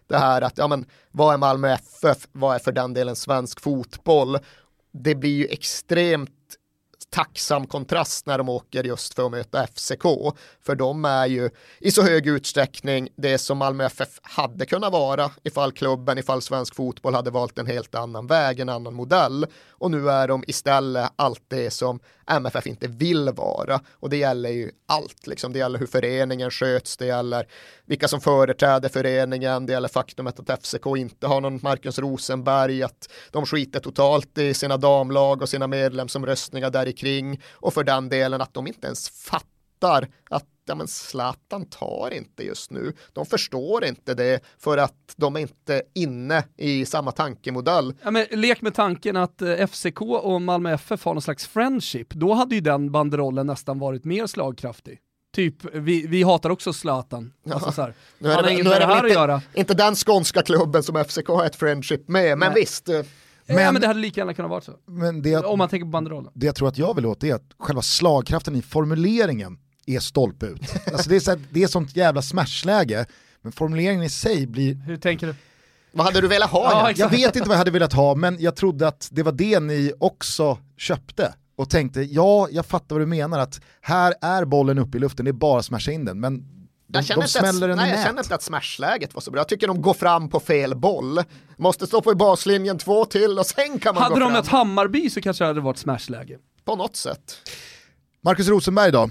det 0.07 0.17
här 0.17 0.41
att, 0.41 0.57
ja 0.57 0.67
men, 0.67 0.86
vad 1.11 1.33
är 1.33 1.38
Malmö 1.38 1.73
FF, 1.73 2.27
vad 2.31 2.55
är 2.55 2.59
för 2.59 2.71
den 2.71 2.93
delen 2.93 3.15
svensk 3.15 3.61
fotboll? 3.61 4.38
Det 4.93 5.15
blir 5.15 5.36
ju 5.36 5.45
extremt 5.47 6.31
tacksam 7.16 7.68
kontrast 7.68 8.26
när 8.26 8.38
de 8.38 8.49
åker 8.49 8.84
just 8.84 9.13
för 9.13 9.26
att 9.26 9.32
möta 9.32 9.68
FCK. 9.68 10.03
För 10.66 10.76
de 10.76 11.05
är 11.05 11.26
ju 11.26 11.49
i 11.80 11.91
så 11.91 12.01
hög 12.01 12.28
utsträckning 12.28 13.09
det 13.16 13.38
som 13.38 13.57
Malmö 13.57 13.86
FF 13.86 14.20
hade 14.22 14.66
kunnat 14.66 14.91
vara 14.91 15.32
ifall 15.43 15.72
klubben, 15.72 16.18
ifall 16.18 16.41
svensk 16.41 16.76
fotboll 16.76 17.13
hade 17.13 17.32
valt 17.32 17.59
en 17.59 17.68
helt 17.68 17.95
annan 17.95 18.28
väg, 18.28 18.59
en 18.59 18.70
annan 18.70 18.93
modell. 18.93 19.45
Och 19.70 19.91
nu 19.91 20.09
är 20.09 20.28
de 20.28 20.43
istället 20.47 21.11
allt 21.16 21.43
det 21.47 21.72
som 21.72 21.99
MFF 22.28 22.68
inte 22.68 22.88
vill 22.88 23.30
vara. 23.30 23.80
Och 23.91 24.09
det 24.09 24.18
gäller 24.18 24.49
ju 24.49 24.72
allt, 24.88 25.28
liksom. 25.28 25.53
det 25.53 25.59
gäller 25.59 25.80
hur 25.80 25.88
föreningen 25.88 26.51
sköts, 26.51 26.97
det 26.97 27.05
gäller 27.05 27.47
vilka 27.86 28.07
som 28.07 28.22
företräder 28.22 28.89
föreningen, 28.89 29.66
det 29.66 29.74
gäller 29.74 29.88
faktumet 29.88 30.39
att 30.39 30.63
FCK 30.63 30.86
inte 30.97 31.28
har 31.28 31.41
någon 31.41 31.59
Marcus 31.63 31.99
Rosenberg, 31.99 32.84
att 32.84 33.09
de 33.32 33.45
skiter 33.45 33.80
totalt 33.80 34.38
i 34.38 34.53
sina 34.53 34.78
damlag 34.78 35.41
och 35.41 35.49
sina 35.49 35.68
medlemsomröstningar 35.68 36.70
där 36.70 36.88
i 36.88 36.93
kring 37.06 37.41
och 37.51 37.74
för 37.74 37.84
den 37.84 38.10
delen 38.10 38.41
att 38.41 38.53
de 38.53 38.68
inte 38.68 38.88
ens 38.88 39.10
fattar 39.10 40.08
att 40.30 40.45
ja, 40.66 40.76
men 40.76 40.88
Zlatan 40.88 41.66
tar 41.66 42.14
inte 42.14 42.43
just 42.43 42.72
nu. 42.72 42.93
De 43.14 43.26
förstår 43.26 43.86
inte 43.86 44.14
det 44.14 44.39
för 44.58 44.78
att 44.78 45.14
de 45.16 45.36
är 45.36 45.39
inte 45.39 45.82
inne 45.93 46.43
i 46.58 46.86
samma 46.86 47.12
tankemodell. 47.12 47.93
Ja, 48.03 48.12
men, 48.12 48.26
lek 48.32 48.62
med 48.62 48.74
tanken 48.76 49.18
att 49.18 49.41
eh, 49.41 49.68
FCK 49.68 50.01
och 50.01 50.41
Malmö 50.41 50.74
FF 50.74 51.06
har 51.06 51.14
någon 51.14 51.22
slags 51.22 51.47
friendship, 51.47 52.10
då 52.14 52.34
hade 52.34 52.56
ju 52.56 52.62
den 52.62 52.91
banderollen 52.91 53.47
nästan 53.47 53.80
varit 53.80 54.06
mer 54.06 54.28
slagkraftig. 54.28 54.99
Typ, 55.36 55.56
vi, 55.74 56.08
vi 56.08 56.24
hatar 56.24 56.49
också 56.49 56.74
Zlatan. 56.74 57.34
Alltså, 57.51 57.72
så 57.72 57.82
här. 57.82 57.93
Nu 58.20 58.30
är 58.30 58.36
Han 58.36 58.43
det, 58.43 58.49
har 58.49 58.53
inget 58.53 58.68
med 58.68 58.82
det 58.82 58.86
här 58.86 58.95
väl 58.95 59.06
att 59.06 59.12
göra. 59.12 59.36
inte, 59.36 59.60
inte 59.60 59.74
den 59.74 59.95
skånska 59.95 60.41
klubben 60.41 60.84
som 60.84 61.06
FCK 61.06 61.28
har 61.28 61.45
ett 61.45 61.56
friendship 61.56 62.08
med, 62.08 62.38
men 62.38 62.51
Nej. 62.51 62.62
visst. 62.62 62.89
Men, 63.47 63.57
ja, 63.57 63.71
men 63.71 63.81
det 63.81 63.87
hade 63.87 63.99
lika 63.99 64.21
gärna 64.21 64.33
kunnat 64.33 64.51
vara 64.51 64.61
så. 64.61 64.71
Men 64.87 65.21
det, 65.21 65.35
Om 65.35 65.57
man 65.57 65.69
tänker 65.69 65.85
på 65.85 65.89
banderollen. 65.89 66.31
det 66.35 66.45
jag 66.45 66.55
tror 66.55 66.67
att 66.67 66.77
jag 66.77 66.95
vill 66.95 67.05
åt 67.05 67.23
är 67.23 67.35
att 67.35 67.51
själva 67.59 67.81
slagkraften 67.81 68.55
i 68.55 68.61
formuleringen 68.61 69.57
är 69.85 69.99
stolpe 69.99 70.45
ut. 70.45 70.61
Alltså 70.93 71.09
det, 71.09 71.15
är 71.15 71.19
så 71.19 71.31
här, 71.31 71.39
det 71.49 71.63
är 71.63 71.67
sånt 71.67 71.95
jävla 71.95 72.21
smashläge, 72.21 73.05
men 73.41 73.51
formuleringen 73.51 74.03
i 74.03 74.09
sig 74.09 74.47
blir 74.47 74.75
Hur 74.75 74.97
tänker 74.97 75.27
du? 75.27 75.35
Vad 75.91 76.05
hade 76.05 76.21
du 76.21 76.27
velat 76.27 76.49
ha? 76.49 76.71
Ja. 76.71 76.91
Jag 76.95 77.09
vet 77.09 77.35
inte 77.35 77.49
vad 77.49 77.55
jag 77.55 77.59
hade 77.59 77.71
velat 77.71 77.93
ha, 77.93 78.15
men 78.15 78.37
jag 78.39 78.55
trodde 78.55 78.87
att 78.87 79.09
det 79.11 79.23
var 79.23 79.31
det 79.31 79.59
ni 79.59 79.93
också 79.99 80.57
köpte. 80.77 81.33
Och 81.57 81.69
tänkte, 81.69 82.01
ja, 82.01 82.47
jag 82.51 82.65
fattar 82.65 82.95
vad 82.95 83.01
du 83.01 83.05
menar, 83.05 83.39
att 83.39 83.61
här 83.81 84.13
är 84.21 84.45
bollen 84.45 84.77
uppe 84.77 84.97
i 84.97 84.99
luften, 85.01 85.25
det 85.25 85.31
är 85.31 85.33
bara 85.33 85.59
att 85.59 85.65
smasha 85.65 85.91
in 85.91 86.05
den. 86.05 86.19
Men 86.19 86.43
jag 86.95 87.05
känner, 87.05 87.21
de 87.21 87.27
smäller 87.27 87.69
att, 87.69 87.77
den 87.77 87.77
nej, 87.77 87.95
jag 87.95 88.03
känner 88.03 88.21
inte 88.23 88.35
att 88.35 88.41
smashläget 88.41 89.13
var 89.13 89.21
så 89.21 89.31
bra. 89.31 89.39
Jag 89.39 89.47
tycker 89.47 89.67
de 89.67 89.81
går 89.81 89.93
fram 89.93 90.29
på 90.29 90.39
fel 90.39 90.75
boll. 90.75 91.23
Måste 91.57 91.87
stå 91.87 92.01
på 92.01 92.15
baslinjen 92.15 92.77
två 92.77 93.05
till 93.05 93.39
och 93.39 93.45
sen 93.45 93.79
kan 93.79 93.95
man 93.95 94.03
Hade 94.03 94.15
gå 94.15 94.19
de 94.19 94.31
fram. 94.31 94.41
ett 94.41 94.47
Hammarby 94.47 95.09
så 95.09 95.21
kanske 95.21 95.43
det 95.43 95.47
hade 95.47 95.61
varit 95.61 95.77
smashläge. 95.77 96.37
På 96.65 96.75
något 96.75 96.95
sätt. 96.95 97.35
Marcus 98.23 98.47
Rosenberg 98.47 98.91
då, 98.91 99.09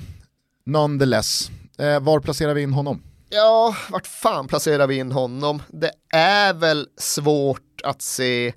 nonetheless. 0.67 1.51
Eh, 1.79 2.01
var 2.01 2.21
placerar 2.21 2.55
vi 2.55 2.63
in 2.63 2.73
honom? 2.73 3.03
Ja, 3.31 3.77
vart 3.91 4.07
fan 4.07 4.49
placerar 4.49 4.87
vi 4.87 4.97
in 4.97 5.13
honom? 5.13 5.63
Det 5.69 5.91
är 6.13 6.55
väl 6.55 6.89
svårt 6.99 7.81
att 7.85 8.03
se 8.03 8.53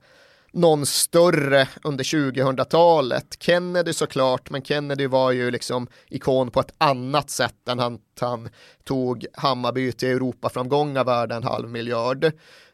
någon 0.57 0.85
större 0.85 1.67
under 1.83 2.03
2000-talet. 2.03 3.37
Kennedy 3.39 3.93
såklart, 3.93 4.49
men 4.49 4.63
Kennedy 4.63 5.07
var 5.07 5.31
ju 5.31 5.51
liksom 5.51 5.87
ikon 6.09 6.51
på 6.51 6.59
ett 6.59 6.73
annat 6.77 7.29
sätt 7.29 7.69
än 7.69 7.79
han, 7.79 7.99
han 8.21 8.49
tog 8.83 9.25
Hammarby 9.33 9.91
till 9.91 10.09
Europaframgångar 10.09 11.03
värda 11.03 11.35
en 11.35 11.43
halv 11.43 11.69
miljard. 11.69 12.23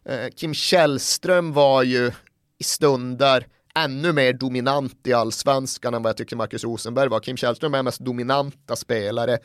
Eh, 0.06 0.28
Kim 0.36 0.54
Källström 0.54 1.54
var 1.54 1.84
ju 1.84 2.12
i 2.58 2.64
stunder 2.64 3.48
ännu 3.76 4.12
mer 4.12 4.34
dominant 4.34 5.08
i 5.08 5.14
allsvenskan 5.14 5.94
än 5.94 6.04
vad 6.04 6.10
jag 6.10 6.18
tycker 6.18 6.36
Marcus 6.36 6.64
Rosenberg 6.64 7.10
var. 7.10 7.20
Kim 7.20 7.38
Källström 7.38 7.74
är 7.74 7.84
mest 7.84 8.00
dominanta 8.00 8.76
spelare 8.76 9.38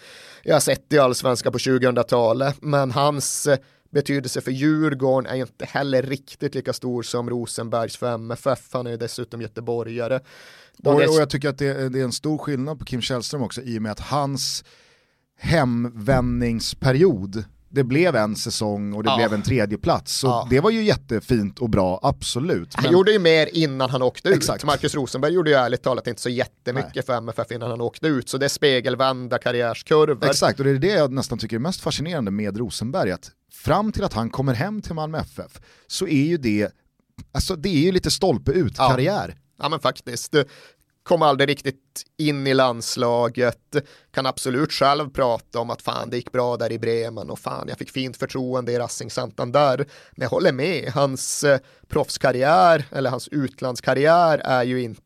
jag 0.43 0.55
har 0.55 0.61
sett 0.61 0.93
i 0.93 0.99
allsvenskan 0.99 1.53
på 1.53 1.59
2000-talet, 1.59 2.57
men 2.61 2.91
hans 2.91 3.47
eh, 3.47 3.59
betydelse 3.91 4.41
för 4.41 4.51
Djurgården 4.51 5.31
är 5.31 5.35
inte 5.37 5.65
heller 5.65 6.03
riktigt 6.03 6.55
lika 6.55 6.73
stor 6.73 7.03
som 7.03 7.31
Rosenbergs 7.31 7.97
för 7.97 8.15
MFF. 8.15 8.69
Han 8.73 8.87
är 8.87 8.91
ju 8.91 8.97
dessutom 8.97 9.41
göteborgare. 9.43 10.21
Och, 10.85 10.95
och 10.95 11.03
jag 11.03 11.31
tycker 11.31 11.49
att 11.49 11.59
det, 11.59 11.67
är- 11.67 11.91
det 11.91 12.01
är 12.01 12.05
en 12.05 12.13
stor 12.13 12.39
skillnad 12.39 12.79
på 12.79 12.85
Kim 12.85 13.01
Källström 13.01 13.43
också 13.43 13.63
i 13.63 13.79
och 13.79 13.83
med 13.83 13.93
att 13.93 14.01
hans 14.01 14.65
hemvändningsperiod 15.39 17.45
det 17.71 17.85
blev 17.85 18.17
en 18.17 18.37
säsong 18.37 18.93
och 18.95 19.05
det 19.05 19.11
Ja. 19.11 19.17
blev 19.17 19.33
en 19.35 19.43
tredje 19.43 19.79
plats. 19.79 20.13
Så 20.19 20.27
Ja. 20.27 20.47
det 20.51 20.61
var 20.61 20.71
ju 20.71 20.83
jättefint 20.83 21.59
och 21.59 21.71
bra, 21.71 22.01
absolut. 22.03 22.75
Han 22.75 22.83
Men- 22.85 22.93
gjorde 22.93 23.13
ju 23.13 23.19
mer 23.19 23.49
innan 23.57 23.91
han 23.91 24.03
åkte 24.03 24.29
ut. 24.29 24.37
Exakt. 24.37 24.65
Marcus 24.65 24.95
Rosenberg 24.95 25.33
gjorde 25.33 25.51
ju 25.51 25.57
ärligt 25.57 25.83
talat 25.83 26.07
inte 26.07 26.21
så 26.23 26.29
jättemycket 26.29 27.07
för 27.07 27.13
MFF 27.13 27.53
innan 27.53 27.71
han 27.71 27.81
åkte 27.81 28.07
ut. 28.07 28.29
Så 28.29 28.39
det 28.39 28.45
är 28.47 28.49
spegelvända 28.49 29.39
karriärskurvor. 29.39 30.25
Exakt, 30.31 30.59
och 30.59 30.65
det 30.65 30.71
är 30.71 30.75
det 30.75 30.89
jag 30.93 31.13
nästan 31.13 31.39
tycker 31.39 31.57
är 31.57 31.61
mest 31.61 31.81
fascinerande 31.81 32.31
med 32.31 32.57
Rosenberg, 32.57 33.13
att 33.13 33.31
fram 33.59 33.93
till 33.93 34.05
att 34.05 34.13
han 34.13 34.31
kommer 34.31 34.55
hem 34.55 34.83
till 34.83 34.95
Malmö 34.95 35.19
FF 35.19 35.61
så 35.87 36.07
är 36.07 36.25
ju 36.25 36.37
det, 36.37 36.73
alltså 37.33 37.57
det 37.57 37.69
är 37.69 37.83
ju 37.83 37.93
lite 37.93 38.11
stolpe 38.11 38.53
ut 38.53 38.75
Ja. 38.79 38.89
Ja 39.59 39.69
men 39.69 39.81
faktiskt. 39.81 40.35
Kom 41.03 41.23
aldrig 41.23 41.49
riktigt 41.49 42.03
in 42.19 42.47
i 42.47 42.55
landslaget. 42.55 43.77
Kan 44.11 44.27
absolut 44.27 44.73
själv 44.73 45.11
prata 45.11 45.61
om 45.61 45.71
att 45.71 45.83
fan 45.83 46.11
det 46.11 46.17
gick 46.17 46.33
bra 46.33 46.57
där 46.57 46.73
i 46.73 46.79
Bremen 46.79 47.31
och 47.31 47.39
fan 47.39 47.69
jag 47.69 47.79
fick 47.79 47.91
fint 47.91 48.17
förtroende 48.17 48.73
i 48.73 48.79
Racing 48.79 49.13
Santander. 49.13 49.77
Men 50.13 50.23
jag 50.23 50.31
håller 50.31 50.53
med, 50.53 50.93
hans 50.93 51.45
eh, 51.45 51.59
proffskarriär 51.89 52.85
eller 52.93 53.11
hans 53.11 53.29
utlandskarriär 53.29 54.39
är 54.39 54.63
ju 54.63 54.83
inte 54.83 55.01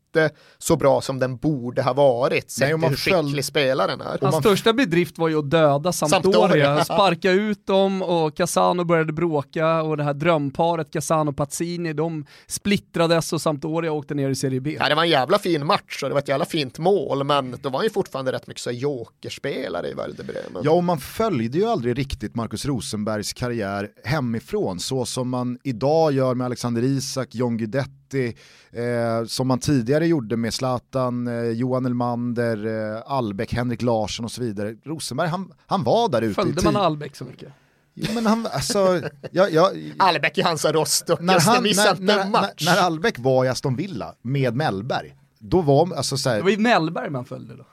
så 0.57 0.75
bra 0.75 1.01
som 1.01 1.19
den 1.19 1.37
borde 1.37 1.81
ha 1.81 1.93
varit. 1.93 2.51
Sett 2.51 2.61
Nej, 2.67 2.73
om 2.73 2.81
man 2.81 2.89
hur 2.89 2.97
skicklig 2.97 3.15
följde- 3.15 3.43
spelaren 3.43 4.01
är. 4.01 4.17
Hans 4.21 4.35
största 4.35 4.73
bedrift 4.73 5.17
var 5.17 5.27
ju 5.29 5.39
att 5.39 5.49
döda 5.49 5.91
Sampdoria, 5.91 6.33
Sampdoria. 6.39 6.83
sparka 6.85 7.31
ut 7.31 7.67
dem 7.67 8.01
och 8.01 8.35
Casano 8.37 8.83
började 8.83 9.13
bråka 9.13 9.81
och 9.81 9.97
det 9.97 10.03
här 10.03 10.13
drömparet 10.13 10.91
Casano-Pazzini, 10.93 11.93
de 11.93 12.25
splittrades 12.47 13.33
och 13.33 13.41
Sampdoria 13.41 13.91
åkte 13.91 14.13
ner 14.13 14.29
i 14.29 14.35
Serie 14.35 14.59
B. 14.61 14.77
Ja, 14.79 14.89
det 14.89 14.95
var 14.95 15.03
en 15.03 15.09
jävla 15.09 15.39
fin 15.39 15.65
match 15.65 16.03
och 16.03 16.09
det 16.09 16.13
var 16.13 16.21
ett 16.21 16.27
jävla 16.27 16.45
fint 16.45 16.79
mål 16.79 17.23
men 17.23 17.55
då 17.61 17.69
var 17.69 17.79
han 17.79 17.83
ju 17.85 17.89
fortfarande 17.89 18.31
rätt 18.31 18.47
mycket 18.47 18.63
så 18.63 18.71
jokerspelare 18.71 19.87
i 19.89 19.93
Werder 19.93 20.23
Bremen. 20.23 20.61
Ja, 20.63 20.71
och 20.71 20.83
man 20.83 20.99
följde 20.99 21.57
ju 21.57 21.65
aldrig 21.65 21.97
riktigt 21.97 22.35
Marcus 22.35 22.65
Rosenbergs 22.65 23.33
karriär 23.33 23.89
hemifrån, 24.03 24.79
så 24.79 25.05
som 25.05 25.29
man 25.29 25.57
idag 25.63 26.11
gör 26.13 26.35
med 26.35 26.45
Alexander 26.45 26.81
Isak, 26.83 27.35
John 27.35 27.57
Guidetti, 27.57 27.89
eh, 28.19 29.25
som 29.27 29.47
man 29.47 29.59
tidigare 29.59 30.07
gjorde 30.07 30.37
med 30.37 30.53
Zlatan, 30.53 31.27
eh, 31.27 31.49
Johan 31.49 31.85
Elmander, 31.85 32.65
eh, 32.95 33.01
Albeck, 33.05 33.53
Henrik 33.53 33.81
Larsson 33.81 34.25
och 34.25 34.31
så 34.31 34.41
vidare. 34.41 34.75
Rosenberg, 34.83 35.27
han, 35.27 35.53
han 35.65 35.83
var 35.83 36.09
där 36.09 36.21
ute 36.21 36.33
Följde 36.33 36.63
man 36.63 36.75
Albeck 36.75 37.15
så 37.15 37.25
mycket? 37.25 37.49
Jo, 37.93 38.07
men 38.13 38.25
han, 38.25 38.47
alltså, 38.51 39.01
jag, 39.31 39.51
jag, 39.51 39.93
Albeck 39.99 40.37
i 40.37 40.41
Hansa 40.41 40.71
Rostock, 40.71 41.21
när, 41.21 41.39
han, 41.39 41.63
missade 41.63 41.99
när, 41.99 42.15
när, 42.15 42.25
en 42.25 42.31
när, 42.31 42.41
match. 42.41 42.65
när 42.65 42.77
Albeck 42.77 43.19
var 43.19 43.45
i 43.45 43.47
Aston 43.47 43.75
Villa 43.75 44.15
med 44.21 44.55
Mellberg, 44.55 45.15
då 45.39 45.61
var, 45.61 45.93
alltså 45.95 46.17
så 46.17 46.29
här, 46.29 46.37
Det 46.37 46.43
var 46.43 46.49
ju 46.49 46.57
Mellberg 46.57 47.09
man 47.09 47.25
följde 47.25 47.55
då. 47.55 47.65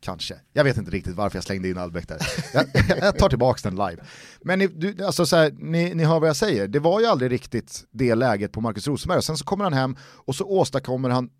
Kanske. 0.00 0.34
Jag 0.52 0.64
vet 0.64 0.76
inte 0.76 0.90
riktigt 0.90 1.14
varför 1.16 1.36
jag 1.36 1.44
slängde 1.44 1.68
in 1.68 1.78
Albeck 1.78 2.08
där. 2.08 2.18
Jag, 2.54 2.66
jag 3.00 3.18
tar 3.18 3.28
tillbaka 3.28 3.70
den 3.70 3.88
live. 3.88 4.02
Men 4.42 4.58
ni, 4.58 4.66
du, 4.66 5.04
alltså 5.04 5.26
så 5.26 5.36
här, 5.36 5.50
ni, 5.58 5.94
ni 5.94 6.04
hör 6.04 6.20
vad 6.20 6.28
jag 6.28 6.36
säger, 6.36 6.68
det 6.68 6.78
var 6.78 7.00
ju 7.00 7.06
aldrig 7.06 7.30
riktigt 7.32 7.84
det 7.90 8.14
läget 8.14 8.52
på 8.52 8.60
Marcus 8.60 8.86
Rosenberg. 8.86 9.22
Sen 9.22 9.36
så 9.36 9.44
kommer 9.44 9.64
han 9.64 9.72
hem 9.72 9.96
och 10.00 10.34
så 10.34 10.44
åstadkommer 10.44 11.10
han 11.10 11.30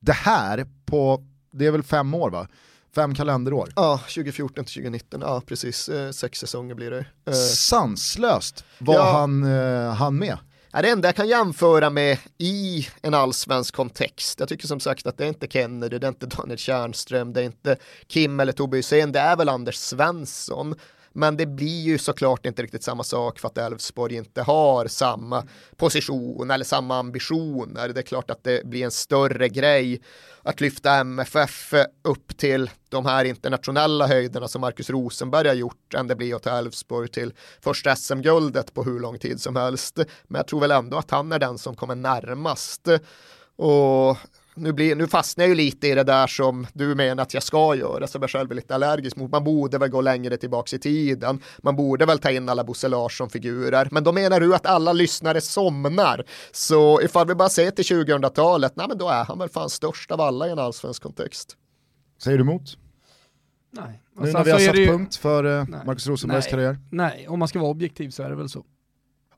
det 0.00 0.12
här 0.12 0.66
på, 0.86 1.22
det 1.52 1.66
är 1.66 1.70
väl 1.70 1.82
fem 1.82 2.14
år 2.14 2.30
va? 2.30 2.48
Fem 2.94 3.14
kalenderår. 3.14 3.72
Ja, 3.76 3.98
2014 3.98 4.64
till 4.64 4.74
2019, 4.74 5.20
ja 5.20 5.42
precis, 5.46 5.88
eh, 5.88 6.10
sex 6.10 6.38
säsonger 6.38 6.74
blir 6.74 6.90
det. 6.90 7.04
Eh, 7.26 7.32
Sanslöst 7.54 8.64
var 8.78 8.94
Ja. 8.94 9.12
han, 9.12 9.42
eh, 9.44 9.92
han 9.94 10.16
med. 10.18 10.38
Ja, 10.72 10.82
det 10.82 10.90
enda 10.90 11.08
jag 11.08 11.16
kan 11.16 11.28
jämföra 11.28 11.90
med 11.90 12.18
i 12.38 12.88
en 13.02 13.14
allsvensk 13.14 13.74
kontext, 13.74 14.40
jag 14.40 14.48
tycker 14.48 14.66
som 14.66 14.80
sagt 14.80 15.06
att 15.06 15.18
det 15.18 15.24
är 15.24 15.28
inte 15.28 15.46
Kennedy, 15.46 15.98
det 15.98 16.06
är 16.06 16.08
inte 16.08 16.26
Daniel 16.26 16.58
Tjärnström, 16.58 17.32
det 17.32 17.40
är 17.40 17.44
inte 17.44 17.76
Kim 18.06 18.40
eller 18.40 18.52
Tobbe 18.52 18.76
Hysén, 18.76 19.12
det 19.12 19.20
är 19.20 19.36
väl 19.36 19.48
Anders 19.48 19.76
Svensson. 19.76 20.74
Men 21.12 21.36
det 21.36 21.46
blir 21.46 21.82
ju 21.82 21.98
såklart 21.98 22.46
inte 22.46 22.62
riktigt 22.62 22.82
samma 22.82 23.04
sak 23.04 23.38
för 23.38 23.48
att 23.48 23.58
Elfsborg 23.58 24.14
inte 24.14 24.42
har 24.42 24.86
samma 24.86 25.44
position 25.76 26.50
eller 26.50 26.64
samma 26.64 26.98
ambitioner. 26.98 27.88
Det 27.88 28.00
är 28.00 28.02
klart 28.02 28.30
att 28.30 28.44
det 28.44 28.66
blir 28.66 28.84
en 28.84 28.90
större 28.90 29.48
grej 29.48 30.00
att 30.42 30.60
lyfta 30.60 30.92
MFF 30.92 31.74
upp 32.02 32.36
till 32.36 32.70
de 32.88 33.06
här 33.06 33.24
internationella 33.24 34.06
höjderna 34.06 34.48
som 34.48 34.60
Marcus 34.60 34.90
Rosenberg 34.90 35.48
har 35.48 35.54
gjort 35.54 35.94
än 35.94 36.06
det 36.06 36.16
blir 36.16 36.36
att 36.36 36.42
ta 36.42 36.58
Elfsborg 36.58 37.08
till 37.08 37.32
första 37.60 37.96
SM-guldet 37.96 38.74
på 38.74 38.82
hur 38.82 39.00
lång 39.00 39.18
tid 39.18 39.40
som 39.40 39.56
helst. 39.56 39.96
Men 40.24 40.38
jag 40.38 40.46
tror 40.46 40.60
väl 40.60 40.70
ändå 40.70 40.96
att 40.96 41.10
han 41.10 41.32
är 41.32 41.38
den 41.38 41.58
som 41.58 41.76
kommer 41.76 41.94
närmast. 41.94 42.88
Och 43.56 44.16
nu, 44.58 44.72
blir, 44.72 44.96
nu 44.96 45.06
fastnar 45.06 45.44
jag 45.44 45.48
ju 45.48 45.54
lite 45.54 45.88
i 45.88 45.94
det 45.94 46.02
där 46.02 46.26
som 46.26 46.66
du 46.72 46.94
menar 46.94 47.22
att 47.22 47.34
jag 47.34 47.42
ska 47.42 47.74
göra, 47.74 48.06
som 48.06 48.20
jag 48.22 48.30
själv 48.30 48.50
är 48.50 48.54
lite 48.54 48.74
allergisk 48.74 49.16
mot. 49.16 49.30
Man 49.30 49.44
borde 49.44 49.78
väl 49.78 49.88
gå 49.88 50.00
längre 50.00 50.36
tillbaka 50.36 50.76
i 50.76 50.78
tiden. 50.78 51.40
Man 51.62 51.76
borde 51.76 52.06
väl 52.06 52.18
ta 52.18 52.30
in 52.30 52.48
alla 52.48 52.64
Bosse 52.64 52.88
Larsson-figurer. 52.88 53.88
Men 53.90 54.04
då 54.04 54.12
menar 54.12 54.40
du 54.40 54.54
att 54.54 54.66
alla 54.66 54.92
lyssnare 54.92 55.40
somnar. 55.40 56.24
Så 56.52 57.02
ifall 57.02 57.26
vi 57.26 57.34
bara 57.34 57.48
ser 57.48 57.70
till 57.70 57.84
2000-talet, 57.84 58.72
nej 58.76 58.86
men 58.88 58.98
då 58.98 59.08
är 59.08 59.24
han 59.24 59.38
väl 59.38 59.48
fan 59.48 59.70
störst 59.70 60.10
av 60.10 60.20
alla 60.20 60.48
i 60.48 60.50
en 60.50 60.58
allsvensk 60.58 61.02
kontext. 61.02 61.56
Säger 62.22 62.38
du 62.38 62.42
emot? 62.44 62.78
Nej. 63.72 64.02
Nu 64.16 64.24
sen 64.24 64.32
när 64.32 64.44
vi 64.44 64.50
har 64.50 64.58
satt 64.58 64.76
ju- 64.76 64.86
punkt 64.86 65.16
för 65.16 65.44
eh, 65.58 65.64
Nej. 65.68 65.80
Marcus 65.86 66.06
Rosenbergs 66.06 66.44
Nej. 66.44 66.50
karriär. 66.50 66.78
Nej, 66.90 67.28
om 67.28 67.38
man 67.38 67.48
ska 67.48 67.58
vara 67.58 67.70
objektiv 67.70 68.10
så 68.10 68.22
är 68.22 68.30
det 68.30 68.36
väl 68.36 68.48
så. 68.48 68.64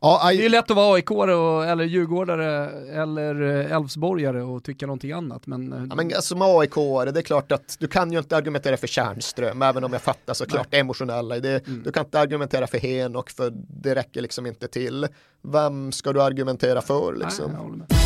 Ja, 0.03 0.21
aj, 0.23 0.37
Det 0.37 0.45
är 0.45 0.49
lätt 0.49 0.71
att 0.71 0.77
vara 0.77 0.95
aik 0.95 1.11
eller 1.11 1.85
djurgårdare 1.85 2.71
eller 3.03 3.43
eh, 3.43 3.77
Elfsborgare 3.77 4.43
och 4.43 4.65
tycka 4.65 4.87
någonting 4.87 5.13
annat. 5.13 5.47
Men, 5.47 5.73
eh, 5.73 5.85
Ja, 5.91 5.95
men 5.95 6.23
som 6.23 6.43
aik 6.43 6.75
det 6.75 7.21
är 7.21 7.23
klart 7.23 7.53
att 7.53 7.77
du 7.79 7.89
kan 7.89 8.13
ju 8.13 8.19
inte 8.19 8.37
argumentera 8.37 8.77
för 8.77 8.87
Tjärnström, 8.87 9.63
även 9.63 9.85
om 9.85 9.93
jag 9.93 10.03
fattar 10.03 10.35
såklart 10.35 10.67
det 10.71 10.79
emotionella 10.79 11.37
i 11.37 11.41
det. 11.41 11.63
Du 11.85 11.93
kan 11.93 12.05
inte 12.05 12.21
argumentera 12.21 12.67
för 12.67 12.79
Henok, 12.79 13.31
för 13.31 13.53
det 13.83 13.95
räcker 13.95 14.21
liksom 14.21 14.47
inte 14.47 14.69
till. 14.69 15.07
Vem 15.43 15.93
ska 15.93 16.13
du 16.13 16.23
argumentera 16.23 16.83
för 16.83 17.15
liksom? 17.15 17.77
Nej. 17.89 17.99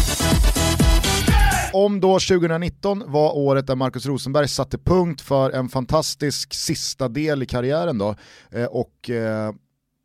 Om 1.73 2.01
då 2.01 2.13
2019 2.13 3.03
var 3.07 3.37
året 3.37 3.67
där 3.67 3.75
Marcus 3.75 4.07
Rosenberg 4.07 4.49
satte 4.49 4.79
punkt 4.79 5.21
för 5.21 5.51
en 5.51 5.69
fantastisk 5.69 6.55
sista 6.55 7.09
del 7.09 7.43
i 7.43 7.47
karriären 7.47 7.99
då 7.99 8.15
eh, 8.51 8.65
och 8.65 9.11
eh, 9.11 9.53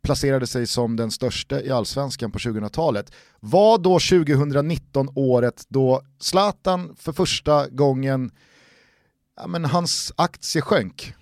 placerade 0.02 0.46
sig 0.46 0.66
som 0.66 0.96
den 0.96 1.10
största 1.10 1.62
i 1.62 1.70
allsvenskan 1.70 2.32
på 2.32 2.38
2000-talet. 2.38 3.12
Var 3.40 3.78
då 3.78 3.98
2019 3.98 5.08
året 5.14 5.64
då 5.68 6.02
Zlatan 6.20 6.96
för 6.98 7.12
första 7.12 7.68
gången, 7.68 8.30
ja, 9.36 9.46
men 9.46 9.64
hans 9.64 10.12
aktie 10.16 10.62
sjönk. 10.62 11.14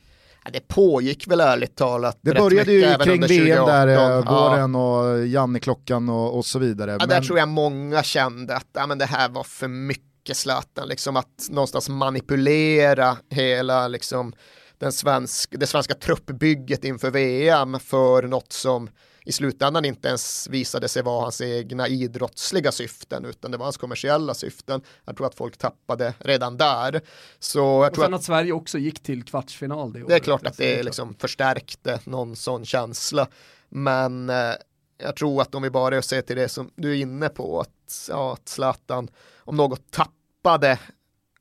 Ja, 0.45 0.51
det 0.53 0.69
pågick 0.69 1.27
väl 1.27 1.41
ärligt 1.41 1.77
talat 1.77 2.19
Det 2.21 2.35
började 2.35 2.73
ju 2.73 2.81
mycket 2.81 3.05
kring 3.05 3.27
VM 3.27 3.67
där, 3.67 3.87
eh, 3.87 3.97
2018. 3.97 4.35
Ja. 4.35 4.49
våren 4.51 4.75
och 4.75 5.27
Janne-klockan 5.27 6.09
och, 6.09 6.37
och 6.37 6.47
så 6.47 6.59
vidare. 6.59 6.97
Ja, 7.01 7.07
där 7.07 7.21
tror 7.21 7.39
jag 7.39 7.49
många 7.49 8.03
kände 8.03 8.57
att 8.57 8.67
ja, 8.73 8.87
men 8.87 8.99
det 8.99 9.07
här 9.07 9.29
var 9.29 9.45
för 9.45 9.69
mycket 9.69 10.37
Zlatan, 10.37 10.89
liksom 10.89 11.17
att 11.17 11.49
någonstans 11.51 11.89
manipulera 11.89 13.17
hela 13.31 13.89
liksom, 13.89 14.33
den 14.79 14.93
svensk, 14.93 15.55
det 15.59 15.67
svenska 15.67 15.95
truppbygget 15.95 16.85
inför 16.85 17.11
VM 17.11 17.81
för 17.81 18.23
något 18.23 18.53
som 18.53 18.91
i 19.25 19.33
slutändan 19.33 19.85
inte 19.85 20.09
ens 20.09 20.49
visade 20.49 20.89
sig 20.89 21.03
vara 21.03 21.23
hans 21.23 21.41
egna 21.41 21.89
idrottsliga 21.89 22.73
syften 22.73 23.25
utan 23.25 23.51
det 23.51 23.57
var 23.57 23.65
hans 23.65 23.77
kommersiella 23.77 24.35
syften. 24.35 24.81
Jag 25.05 25.17
tror 25.17 25.27
att 25.27 25.35
folk 25.35 25.57
tappade 25.57 26.15
redan 26.19 26.57
där. 26.57 27.01
Så 27.39 27.59
jag 27.59 27.87
och 27.87 27.95
tror 27.95 28.05
sen 28.05 28.15
att, 28.15 28.21
att 28.21 28.25
Sverige 28.25 28.53
också 28.53 28.79
gick 28.79 29.03
till 29.03 29.25
kvartsfinal 29.25 29.93
det 29.93 29.99
det 29.99 30.05
är 30.05 30.05
året. 30.05 30.23
klart 30.23 30.41
att 30.41 30.47
Alltså, 30.47 30.63
det 30.63 30.83
liksom 30.83 31.15
förstärkte 31.15 32.01
någon 32.05 32.37
sån 32.37 32.65
känsla. 32.65 33.27
Men 33.69 34.31
eh, 34.31 34.53
jag 34.99 35.17
tror 35.17 35.43
att 35.43 35.55
om 35.55 35.63
vi 35.63 35.71
bara 35.71 36.03
ser 36.03 36.23
till 36.23 36.37
det 36.37 36.49
som 36.49 36.71
du 36.77 36.91
är 36.91 36.97
inne 36.97 37.29
på, 37.29 37.61
att, 37.61 38.09
ja, 38.09 38.33
att 38.33 38.49
Zlatan 38.49 39.09
om 39.39 39.57
något 39.57 39.91
tappade 39.91 40.79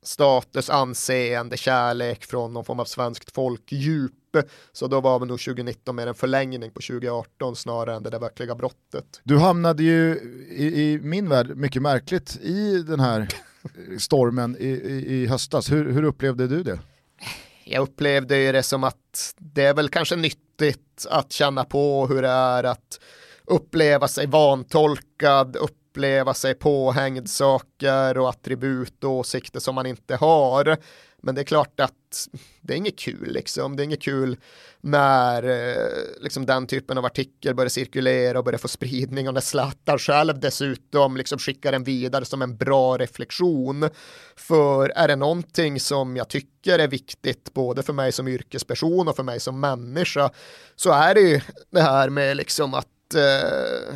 status, 0.08 0.70
anseende, 0.70 1.58
kärlek 1.58 2.26
från 2.26 2.54
någon 2.54 2.66
form 2.66 2.80
av 2.80 2.86
svenskt 2.86 3.36
folkdjup. 3.36 4.14
Så 4.72 4.88
då 4.88 5.02
var 5.02 5.20
väl 5.20 5.28
nog 5.28 5.40
2019 5.40 5.96
mer 5.96 6.08
en 6.08 6.16
förlängning 6.16 6.72
på 6.72 6.82
2018 6.82 7.56
snarare 7.56 7.96
än 7.96 8.04
det 8.04 8.10
där 8.10 8.20
verkliga 8.20 8.56
brottet. 8.56 9.22
Du 9.24 9.38
hamnade 9.38 9.84
ju 9.84 10.16
i, 10.50 10.66
i 10.66 11.00
min 11.02 11.30
värld 11.30 11.58
mycket 11.58 11.82
märkligt 11.82 12.38
i 12.42 12.84
den 12.84 13.00
här 13.00 13.28
stormen 14.00 14.58
i, 14.60 14.68
i, 14.68 15.16
i 15.16 15.28
höstas. 15.28 15.72
Hur, 15.72 15.92
hur 15.92 16.04
upplevde 16.04 16.48
du 16.48 16.64
det? 16.64 16.80
Jag 17.64 17.84
upplevde 17.84 18.38
ju 18.38 18.52
det 18.52 18.64
som 18.64 18.84
att 18.84 19.34
det 19.38 19.64
är 19.64 19.74
väl 19.74 19.90
kanske 19.90 20.16
nyttigt 20.16 21.08
att 21.10 21.32
känna 21.32 21.64
på 21.64 22.08
hur 22.08 22.22
det 22.22 22.28
är 22.28 22.64
att 22.64 23.00
uppleva 23.46 24.08
sig 24.08 24.28
vantolkad, 24.28 25.56
uppleva 25.98 26.34
sig 26.34 26.54
påhängd 26.54 27.30
saker 27.30 28.18
och 28.18 28.30
attribut 28.30 29.04
och 29.04 29.12
åsikter 29.12 29.60
som 29.60 29.76
man 29.76 29.86
inte 29.86 30.16
har. 30.16 30.78
Men 31.22 31.36
det 31.36 31.42
är 31.42 31.46
klart 31.46 31.80
att 31.80 32.28
det 32.62 32.74
är 32.74 32.78
inget 32.78 33.00
kul 33.00 33.32
liksom. 33.32 33.76
Det 33.76 33.82
är 33.82 33.86
inget 33.86 34.02
kul 34.02 34.38
när 34.82 35.44
eh, 35.44 36.22
liksom 36.22 36.46
den 36.46 36.68
typen 36.68 36.98
av 36.98 37.06
artikel 37.06 37.56
börjar 37.56 37.70
cirkulera 37.70 38.40
och 38.40 38.46
börjar 38.46 38.58
få 38.58 38.68
spridning 38.68 39.28
och 39.28 39.34
när 39.34 39.42
Zlatan 39.42 40.00
själv 40.00 40.40
dessutom 40.40 41.18
liksom 41.18 41.40
skickar 41.40 41.72
den 41.72 41.84
vidare 41.84 42.26
som 42.26 42.42
en 42.42 42.58
bra 42.58 42.98
reflektion. 42.98 43.90
För 44.36 44.90
är 44.90 45.08
det 45.08 45.16
någonting 45.16 45.80
som 45.80 46.18
jag 46.18 46.30
tycker 46.30 46.80
är 46.80 46.88
viktigt 46.88 47.54
både 47.54 47.84
för 47.84 47.94
mig 47.94 48.12
som 48.12 48.28
yrkesperson 48.28 49.08
och 49.08 49.16
för 49.16 49.24
mig 49.24 49.40
som 49.40 49.60
människa 49.60 50.30
så 50.76 50.92
är 50.92 51.16
det 51.16 51.22
ju 51.22 51.42
det 51.70 51.82
här 51.82 52.10
med 52.10 52.38
liksom 52.38 52.74
att 52.74 53.16
eh, 53.16 53.96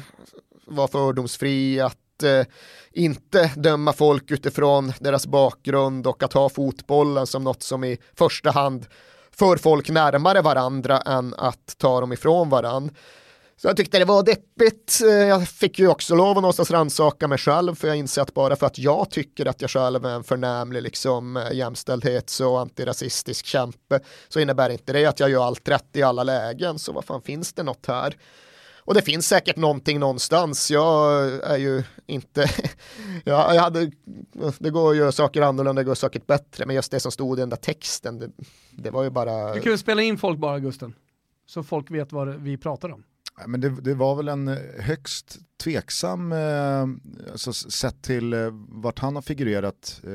vara 0.72 0.88
fördomsfri, 0.88 1.80
att 1.80 2.24
eh, 2.24 2.46
inte 2.92 3.52
döma 3.56 3.94
folk 3.94 4.32
utifrån 4.32 4.94
deras 5.00 5.28
bakgrund 5.28 6.08
och 6.08 6.24
att 6.24 6.34
ha 6.34 6.50
fotbollen 6.50 7.28
som 7.28 7.44
något 7.44 7.64
som 7.64 7.84
i 7.84 7.98
första 8.18 8.52
hand 8.52 8.86
för 9.32 9.58
folk 9.58 9.90
närmare 9.90 10.42
varandra 10.42 11.02
än 11.02 11.34
att 11.34 11.76
ta 11.78 12.00
dem 12.00 12.14
ifrån 12.14 12.50
varandra. 12.50 12.94
Så 13.62 13.68
jag 13.68 13.78
tyckte 13.78 14.00
det 14.00 14.06
var 14.06 14.24
deppigt. 14.24 15.00
Eh, 15.04 15.10
jag 15.10 15.48
fick 15.48 15.80
ju 15.80 15.88
också 15.88 16.16
lov 16.16 16.30
att 16.30 16.36
någonstans 16.36 16.72
rannsaka 16.72 17.28
mig 17.28 17.38
själv 17.38 17.76
för 17.76 17.88
jag 17.88 17.98
inser 17.98 18.22
att 18.22 18.34
bara 18.34 18.56
för 18.56 18.66
att 18.66 18.78
jag 18.78 19.12
tycker 19.12 19.46
att 19.46 19.62
jag 19.62 19.70
själv 19.70 20.06
är 20.06 20.10
en 20.10 20.24
förnämlig 20.24 20.82
liksom, 20.82 21.38
eh, 21.38 21.52
jämställdhets 21.52 22.40
och 22.40 22.60
antirasistisk 22.60 23.46
kämpe 23.46 24.00
så 24.30 24.40
innebär 24.40 24.70
inte 24.70 24.94
det 24.94 25.06
att 25.06 25.20
jag 25.20 25.30
gör 25.30 25.46
allt 25.46 25.70
rätt 25.70 25.96
i 25.96 26.04
alla 26.04 26.24
lägen. 26.24 26.80
Så 26.80 26.92
vad 26.92 27.06
fan 27.06 27.22
finns 27.22 27.54
det 27.54 27.64
något 27.64 27.86
här? 27.86 28.16
Och 28.92 28.96
det 28.96 29.02
finns 29.02 29.28
säkert 29.28 29.56
någonting 29.56 30.00
någonstans. 30.00 30.72
Jag 30.72 31.32
är 31.44 31.58
ju 31.58 31.84
inte, 32.06 32.42
jag, 33.24 33.56
jag 33.56 33.62
hade, 33.62 33.92
det 34.60 34.70
går 34.70 34.92
att 34.92 34.98
göra 34.98 35.12
saker 35.12 35.42
annorlunda, 35.42 35.80
det 35.82 35.86
går 35.86 35.96
säkert 35.96 36.28
bättre, 36.28 36.66
men 36.66 36.76
just 36.76 36.92
det 36.92 37.00
som 37.00 37.12
stod 37.12 37.38
i 37.38 37.42
den 37.42 37.50
där 37.50 37.58
texten, 37.58 38.20
det, 38.20 38.30
det 38.72 38.90
var 38.90 39.04
ju 39.04 39.10
bara... 39.10 39.54
Du 39.54 39.62
kan 39.62 39.70
väl 39.70 39.80
spela 39.80 40.02
in 40.02 40.18
folk 40.18 40.40
bara 40.40 40.60
Gusten? 40.60 40.94
Så 41.46 41.64
folk 41.64 41.92
vet 41.92 42.12
vad 42.12 42.36
vi 42.36 42.58
pratar 42.58 42.92
om. 42.92 43.04
Ja, 43.40 43.48
Men 43.48 43.62
det, 43.62 43.70
det 43.70 43.94
var 43.94 44.16
väl 44.16 44.28
en 44.28 44.58
högst 44.80 45.38
tveksam, 45.64 46.32
eh, 46.32 46.82
alltså 47.32 47.54
sett 47.54 48.02
till 48.02 48.34
eh, 48.34 48.50
vart 48.70 49.00
han 49.00 49.16
har 49.16 49.22
figurerat 49.22 50.02
eh, 50.04 50.12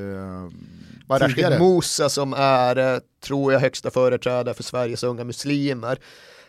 Bara 1.07 1.19
Rashid 1.19 1.36
tidigare. 1.36 1.59
Musa 1.59 2.09
som 2.09 2.32
är, 2.32 2.94
eh, 2.94 2.98
tror 3.24 3.53
jag, 3.53 3.61
högsta 3.61 3.90
företrädare 3.90 4.55
för 4.55 4.62
Sveriges 4.62 5.03
unga 5.03 5.24
muslimer. 5.24 5.98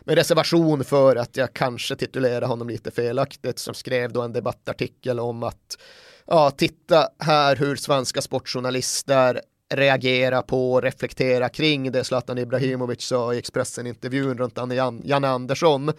Med 0.08 0.18
reservation 0.18 0.84
för 0.84 1.16
att 1.16 1.36
jag 1.36 1.52
kanske 1.52 1.96
titulerar 1.96 2.46
honom 2.46 2.68
lite 2.68 2.90
felaktigt 2.90 3.58
som 3.58 3.74
skrev 3.74 4.12
då 4.12 4.22
en 4.22 4.32
debattartikel 4.32 5.20
om 5.20 5.42
att 5.42 5.78
ja, 6.26 6.50
titta 6.50 7.08
här 7.18 7.56
hur 7.56 7.76
svenska 7.76 8.22
sportjournalister 8.22 9.40
reagera 9.74 10.42
på 10.42 10.72
och 10.72 10.82
reflektera 10.82 11.48
kring 11.48 11.92
det 11.92 12.04
Zlatan 12.04 12.38
Ibrahimovic 12.38 13.02
sa 13.02 13.34
i 13.34 13.38
Expressen-intervjun 13.38 14.38
runt 14.38 14.56
Jan- 14.56 15.02
Janne 15.04 15.28
Andersson. 15.28 15.92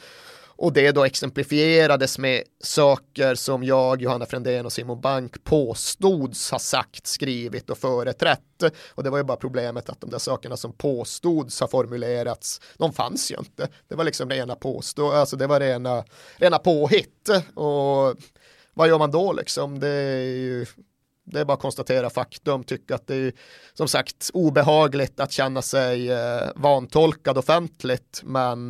Och 0.62 0.74
det 0.74 0.92
då 0.92 1.04
exemplifierades 1.04 2.18
med 2.18 2.44
saker 2.64 3.36
som 3.36 3.64
jag, 3.64 4.02
Johanna 4.02 4.26
Frändén 4.26 4.66
och 4.66 4.74
Simon 4.74 5.02
Bank 5.02 5.44
påstods 5.44 6.52
ha 6.52 6.60
sagt, 6.60 7.08
skrivit 7.08 7.70
och 7.70 7.78
företrätt. 7.78 8.64
Och 8.90 9.04
det 9.04 9.10
var 9.10 9.18
ju 9.18 9.24
bara 9.24 9.38
problemet 9.38 9.90
att 9.90 10.02
de 10.02 10.10
där 10.10 10.18
sakerna 10.18 10.58
som 10.58 10.74
påstods 10.74 11.60
ha 11.60 11.68
formulerats, 11.68 12.62
de 12.78 12.94
fanns 12.94 13.32
ju 13.32 13.36
inte. 13.38 13.68
Det 13.88 13.96
var 13.96 14.04
liksom 14.04 14.30
rena 14.30 14.56
påstå, 14.56 15.12
alltså 15.12 15.36
det 15.36 15.48
var 15.48 15.60
rena, 15.60 16.04
rena 16.38 16.58
påhitt. 16.58 17.30
Och 17.56 18.16
vad 18.74 18.88
gör 18.88 18.98
man 18.98 19.12
då 19.12 19.34
liksom? 19.34 19.80
Det 19.80 19.88
är 19.88 20.38
ju 20.38 20.66
det 21.32 21.40
är 21.40 21.46
bara 21.46 21.54
att 21.54 21.60
konstatera 21.60 22.10
faktum, 22.10 22.64
tycka 22.64 22.96
att 22.96 23.08
det 23.08 23.16
är 23.16 23.34
som 23.74 23.88
sagt 23.88 24.30
obehagligt 24.34 25.20
att 25.20 25.32
känna 25.32 25.62
sig 25.62 26.12
eh, 26.12 26.50
vantolkad 26.56 27.38
offentligt, 27.38 28.22
men 28.24 28.70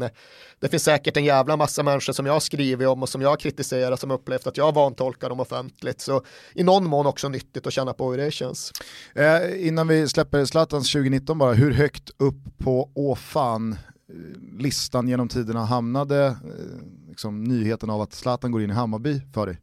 det 0.59 0.67
finns 0.69 0.83
säkert 0.83 1.17
en 1.17 1.23
jävla 1.23 1.57
massa 1.57 1.83
människor 1.83 2.13
som 2.13 2.25
jag 2.25 2.33
har 2.33 2.39
skrivit 2.39 2.87
om 2.87 3.03
och 3.03 3.09
som 3.09 3.21
jag 3.21 3.29
har 3.29 3.37
kritiserat 3.37 3.99
som 3.99 4.11
upplevt 4.11 4.47
att 4.47 4.57
jag 4.57 4.73
vantolkar 4.73 5.29
dem 5.29 5.39
offentligt, 5.39 6.01
så 6.01 6.23
i 6.53 6.63
någon 6.63 6.85
mån 6.85 7.05
också 7.05 7.29
nyttigt 7.29 7.67
att 7.67 7.73
känna 7.73 7.93
på 7.93 8.11
hur 8.11 8.17
det 8.17 8.31
känns. 8.31 8.71
Eh, 9.15 9.67
innan 9.67 9.87
vi 9.87 10.07
släpper 10.07 10.45
Zlatans 10.45 10.91
2019 10.91 11.37
bara, 11.37 11.53
hur 11.53 11.71
högt 11.71 12.09
upp 12.17 12.57
på 12.57 12.89
åfan 12.93 13.71
eh, 13.73 14.59
listan 14.59 15.07
genom 15.07 15.27
tiderna 15.27 15.65
hamnade 15.65 16.25
eh, 16.25 17.09
liksom, 17.09 17.43
nyheten 17.43 17.89
av 17.89 18.01
att 18.01 18.13
Zlatan 18.13 18.51
går 18.51 18.61
in 18.61 18.69
i 18.69 18.73
Hammarby 18.73 19.21
för 19.33 19.45
dig? 19.45 19.57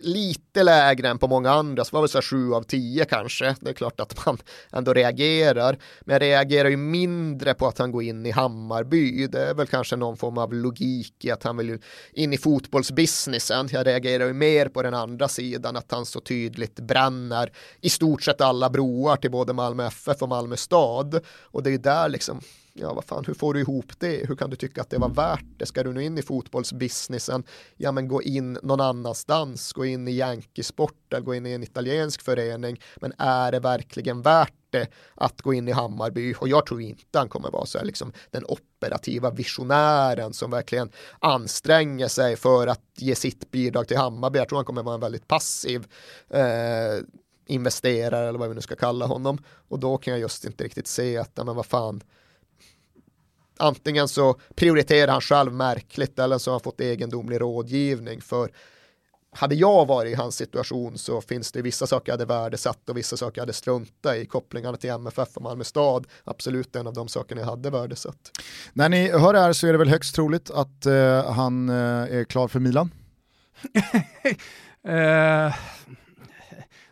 Lite 0.00 0.62
lägre 0.62 1.08
än 1.08 1.18
på 1.18 1.28
många 1.28 1.50
andra, 1.50 1.84
så 1.84 1.96
var 1.96 2.02
det 2.02 2.08
så 2.08 2.18
här 2.18 2.22
7 2.22 2.54
av 2.54 2.62
10 2.62 3.04
kanske. 3.04 3.56
Det 3.60 3.70
är 3.70 3.74
klart 3.74 4.00
att 4.00 4.26
man 4.26 4.38
ändå 4.72 4.92
reagerar, 4.92 5.78
men 6.00 6.14
jag 6.14 6.22
reagerar 6.22 6.68
ju 6.68 6.76
mindre 6.76 7.54
på 7.54 7.66
att 7.66 7.78
han 7.78 7.92
går 7.92 8.02
in 8.02 8.26
i 8.26 8.30
Hammarby. 8.30 9.26
Det 9.26 9.42
är 9.42 9.54
väl 9.54 9.66
kanske 9.66 9.96
någon 9.96 10.16
form 10.16 10.38
av 10.38 10.54
logik 10.54 11.24
i 11.24 11.30
att 11.30 11.42
han 11.42 11.56
vill 11.56 11.68
ju 11.68 11.78
in 12.12 12.32
i 12.32 12.38
fotbollsbusinessen. 12.38 13.68
Jag 13.70 13.86
reagerar 13.86 14.26
ju 14.26 14.32
mer 14.32 14.68
på 14.68 14.82
den 14.82 14.94
andra 14.94 15.28
sidan, 15.28 15.76
att 15.76 15.92
han 15.92 16.06
så 16.06 16.20
tydligt 16.20 16.80
bränner 16.80 17.52
i 17.80 17.90
stort 17.90 18.22
sett 18.22 18.40
alla 18.40 18.70
broar 18.70 19.16
till 19.16 19.30
både 19.30 19.52
Malmö 19.52 19.86
FF 19.86 20.22
och 20.22 20.28
Malmö 20.28 20.56
stad. 20.56 21.20
Och 21.42 21.62
det 21.62 21.68
är 21.68 21.72
ju 21.72 21.78
där 21.78 22.08
liksom 22.08 22.40
ja 22.74 22.94
vad 22.94 23.04
fan, 23.04 23.24
hur 23.26 23.34
får 23.34 23.54
du 23.54 23.60
ihop 23.60 23.92
det? 23.98 24.28
Hur 24.28 24.36
kan 24.36 24.50
du 24.50 24.56
tycka 24.56 24.80
att 24.80 24.90
det 24.90 24.98
var 24.98 25.08
värt 25.08 25.44
det? 25.58 25.66
Ska 25.66 25.82
du 25.82 25.92
nu 25.92 26.04
in 26.04 26.18
i 26.18 26.22
fotbollsbusinessen? 26.22 27.44
Ja 27.76 27.92
men 27.92 28.08
gå 28.08 28.22
in 28.22 28.58
någon 28.62 28.80
annanstans, 28.80 29.72
gå 29.72 29.84
in 29.84 30.08
i 30.08 30.12
Yankee-sport 30.12 31.12
eller 31.12 31.24
gå 31.24 31.34
in 31.34 31.46
i 31.46 31.52
en 31.52 31.62
italiensk 31.62 32.22
förening. 32.22 32.80
Men 32.96 33.12
är 33.18 33.52
det 33.52 33.60
verkligen 33.60 34.22
värt 34.22 34.54
det 34.70 34.88
att 35.14 35.42
gå 35.42 35.54
in 35.54 35.68
i 35.68 35.72
Hammarby? 35.72 36.34
Och 36.38 36.48
jag 36.48 36.66
tror 36.66 36.80
inte 36.80 37.18
han 37.18 37.28
kommer 37.28 37.50
vara 37.50 37.66
så 37.66 37.78
här 37.78 37.84
liksom 37.84 38.12
den 38.30 38.44
operativa 38.44 39.30
visionären 39.30 40.32
som 40.32 40.50
verkligen 40.50 40.90
anstränger 41.18 42.08
sig 42.08 42.36
för 42.36 42.66
att 42.66 42.82
ge 42.96 43.14
sitt 43.14 43.50
bidrag 43.50 43.88
till 43.88 43.96
Hammarby. 43.96 44.38
Jag 44.38 44.48
tror 44.48 44.58
han 44.58 44.64
kommer 44.64 44.82
vara 44.82 44.94
en 44.94 45.00
väldigt 45.00 45.28
passiv 45.28 45.86
eh, 46.30 47.04
investerare 47.46 48.28
eller 48.28 48.38
vad 48.38 48.48
vi 48.48 48.54
nu 48.54 48.60
ska 48.60 48.76
kalla 48.76 49.06
honom. 49.06 49.38
Och 49.68 49.78
då 49.78 49.98
kan 49.98 50.12
jag 50.12 50.20
just 50.20 50.44
inte 50.44 50.64
riktigt 50.64 50.86
se 50.86 51.18
att, 51.18 51.30
ja, 51.34 51.44
men 51.44 51.56
vad 51.56 51.66
fan, 51.66 52.02
antingen 53.58 54.08
så 54.08 54.40
prioriterar 54.54 55.12
han 55.12 55.20
själv 55.20 55.52
märkligt 55.52 56.18
eller 56.18 56.38
så 56.38 56.50
har 56.50 56.54
han 56.54 56.60
fått 56.60 56.80
egendomlig 56.80 57.40
rådgivning 57.40 58.20
för 58.20 58.50
hade 59.34 59.54
jag 59.54 59.86
varit 59.86 60.12
i 60.12 60.14
hans 60.14 60.36
situation 60.36 60.98
så 60.98 61.20
finns 61.20 61.52
det 61.52 61.62
vissa 61.62 61.86
saker 61.86 62.12
jag 62.12 62.18
hade 62.18 62.34
värdesatt 62.34 62.88
och 62.88 62.96
vissa 62.96 63.16
saker 63.16 63.38
jag 63.38 63.42
hade 63.42 63.52
struntat 63.52 64.16
i. 64.16 64.26
Kopplingarna 64.26 64.76
till 64.76 64.90
MFF 64.90 65.28
och 65.36 65.42
Malmö 65.42 65.64
stad, 65.64 66.06
absolut 66.24 66.76
en 66.76 66.86
av 66.86 66.92
de 66.92 67.08
sakerna 67.08 67.40
jag 67.40 67.48
hade 67.48 67.70
värdesatt. 67.70 68.30
När 68.72 68.88
ni 68.88 69.10
hör 69.10 69.32
det 69.32 69.40
här 69.40 69.52
så 69.52 69.66
är 69.66 69.72
det 69.72 69.78
väl 69.78 69.88
högst 69.88 70.14
troligt 70.14 70.50
att 70.50 70.86
eh, 70.86 71.32
han 71.32 71.68
eh, 71.68 71.74
är 72.18 72.24
klar 72.24 72.48
för 72.48 72.60
Milan? 72.60 72.90
Eh, 74.86 75.54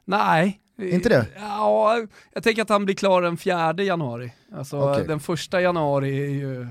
nej. 0.04 0.61
Inte 0.78 1.08
det? 1.08 1.26
Ja, 1.36 1.96
jag 2.34 2.42
tänker 2.42 2.62
att 2.62 2.68
han 2.68 2.84
blir 2.84 2.94
klar 2.94 3.22
den 3.22 3.36
4 3.36 3.72
januari. 3.82 4.32
Alltså 4.56 4.80
Okej. 4.80 5.04
den 5.06 5.20
första 5.20 5.60
januari 5.60 6.24
är 6.24 6.30
ju... 6.30 6.68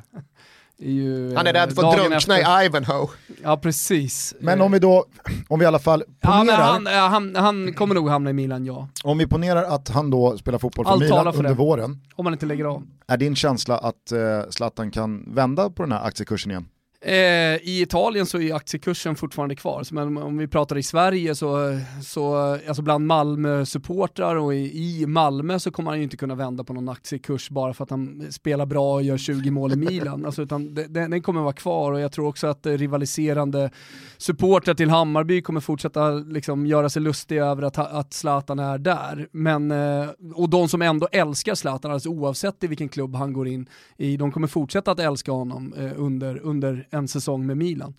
Är 0.84 0.92
ju 0.92 1.36
Han 1.36 1.48
är 1.48 1.54
rädd 1.54 1.76
för 1.76 1.88
att 1.90 1.96
drunkna 1.98 2.16
efter. 2.16 2.62
i 2.62 2.66
Ivanhoe. 2.66 3.08
Ja, 3.44 3.58
precis. 3.58 4.36
Men 4.40 4.62
om 4.62 4.72
vi 4.72 4.80
då, 4.80 5.06
om 5.48 5.60
vi 5.60 5.64
i 5.64 5.68
alla 5.68 5.80
fall 5.80 6.04
ponerar, 6.22 6.58
han, 6.58 6.86
ja, 6.86 7.08
han, 7.08 7.36
han 7.36 7.74
kommer 7.74 7.96
nog 7.96 8.10
hamna 8.10 8.30
i 8.30 8.34
Milan, 8.34 8.66
ja. 8.66 8.88
om 9.04 9.18
vi 9.18 9.28
ponerar 9.28 9.64
att 9.64 9.90
han 9.90 10.10
då 10.10 10.38
spelar 10.38 10.60
fotboll 10.60 10.86
för 10.86 10.92
Allt 10.92 11.02
Milan 11.02 11.24
för 11.24 11.38
under 11.40 11.50
det. 11.50 11.56
våren, 11.56 12.02
Om 12.16 12.26
han 12.26 12.34
inte 12.34 12.46
lägger 12.46 12.66
av. 12.66 12.84
är 13.08 13.18
din 13.18 13.36
känsla 13.36 13.78
att 13.78 14.12
eh, 14.12 14.20
Zlatan 14.50 14.92
kan 14.92 15.34
vända 15.36 15.70
på 15.70 15.84
den 15.84 15.92
här 15.92 16.04
aktiekursen 16.08 16.52
igen? 16.52 16.66
Eh, 17.04 17.56
I 17.62 17.82
Italien 17.82 18.26
så 18.26 18.40
är 18.40 18.54
aktiekursen 18.54 19.16
fortfarande 19.16 19.56
kvar, 19.56 19.84
men 19.92 20.18
om 20.18 20.38
vi 20.38 20.48
pratar 20.48 20.78
i 20.78 20.84
Sverige 20.84 21.36
så, 21.36 21.80
så 22.04 22.36
alltså 22.36 22.82
bland 22.82 23.06
Malmö-supportrar 23.06 24.36
och 24.36 24.56
i, 24.56 24.58
i, 24.58 25.06
Malmö 25.06 25.60
så 25.60 25.72
kommer 25.72 25.92
han 25.92 25.98
ju 25.98 26.04
inte 26.04 26.18
kunna 26.18 26.36
vända 26.36 26.64
på 26.64 26.74
någon 26.74 26.90
aktiekurs 26.90 27.50
bara 27.50 27.74
för 27.74 27.84
att 27.84 27.90
han 27.90 28.28
spelar 28.32 28.66
bra 28.66 28.94
och 28.94 29.04
gör 29.04 29.18
20 29.18 29.52
mål 29.52 29.74
i 29.74 29.76
Milan. 29.76 30.26
Alltså, 30.26 30.42
utan 30.42 30.74
den, 30.74 31.12
den 31.12 31.22
kommer 31.22 31.42
vara 31.42 31.54
kvar 31.54 31.92
och 31.92 32.00
jag 32.00 32.12
tror 32.12 32.28
också 32.28 32.48
att 32.48 32.66
rivaliserande 32.66 33.70
supportrar 34.18 34.74
till 34.74 34.90
Hammarby 34.90 35.42
kommer 35.42 35.60
fortsätta 35.60 36.12
liksom, 36.12 36.66
göra 36.66 36.90
sig 36.90 37.02
lustiga 37.02 37.46
över 37.46 37.64
att, 37.64 37.78
att 37.78 38.14
Zlatan 38.14 38.60
är 38.60 38.78
där. 38.78 39.28
Men, 39.32 39.72
eh, 39.72 40.10
och 40.34 40.50
de 40.50 40.70
som 40.70 40.82
ändå 40.82 41.08
älskar 41.12 41.56
Zlatan, 41.56 41.92
alltså 41.92 42.10
oavsett 42.10 42.64
i 42.64 42.68
vilken 42.68 42.90
klubb 42.90 43.16
han 43.16 43.34
går 43.34 43.48
in 43.48 43.70
i, 43.98 44.18
de 44.18 44.32
kommer 44.32 44.48
fortsätta 44.48 44.92
att 44.92 45.00
älska 45.00 45.32
honom 45.32 45.74
eh, 45.78 45.92
under, 45.96 46.40
under 46.44 46.88
en 46.92 47.08
säsong 47.08 47.46
med 47.46 47.58
Milan. 47.58 47.94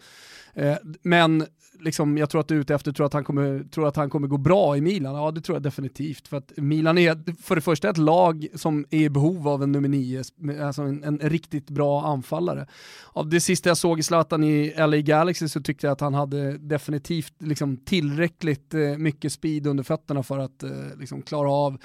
Eh, 0.54 0.76
men 1.02 1.46
liksom, 1.80 2.18
jag 2.18 2.30
tror 2.30 2.40
att 2.40 2.48
du 2.48 2.56
är 2.56 2.60
ute 2.60 2.74
efter, 2.74 2.92
tror 2.92 3.06
att, 3.06 3.12
han 3.12 3.24
kommer, 3.24 3.64
tror 3.70 3.88
att 3.88 3.96
han 3.96 4.10
kommer 4.10 4.28
gå 4.28 4.36
bra 4.36 4.76
i 4.76 4.80
Milan? 4.80 5.14
Ja 5.14 5.30
det 5.30 5.40
tror 5.40 5.56
jag 5.56 5.62
definitivt. 5.62 6.28
För 6.28 6.36
att 6.36 6.52
Milan 6.56 6.98
är 6.98 7.42
för 7.42 7.54
det 7.54 7.60
första 7.60 7.90
ett 7.90 7.98
lag 7.98 8.46
som 8.54 8.86
är 8.90 9.00
i 9.00 9.10
behov 9.10 9.48
av 9.48 9.62
en 9.62 9.72
nummer 9.72 9.88
nio, 9.88 10.22
alltså 10.62 10.82
en, 10.82 11.04
en 11.04 11.18
riktigt 11.18 11.70
bra 11.70 12.02
anfallare. 12.06 12.66
Av 13.12 13.28
det 13.28 13.40
sista 13.40 13.70
jag 13.70 13.76
såg 13.76 13.98
i 13.98 14.02
Zlatan 14.02 14.44
i 14.44 14.74
LA 14.76 14.96
Galaxy 14.96 15.48
så 15.48 15.60
tyckte 15.60 15.86
jag 15.86 15.92
att 15.92 16.00
han 16.00 16.14
hade 16.14 16.58
definitivt 16.58 17.34
liksom, 17.38 17.76
tillräckligt 17.76 18.74
eh, 18.74 18.80
mycket 18.80 19.32
speed 19.32 19.66
under 19.66 19.84
fötterna 19.84 20.22
för 20.22 20.38
att 20.38 20.62
eh, 20.62 20.70
liksom, 20.98 21.22
klara 21.22 21.50
av 21.50 21.78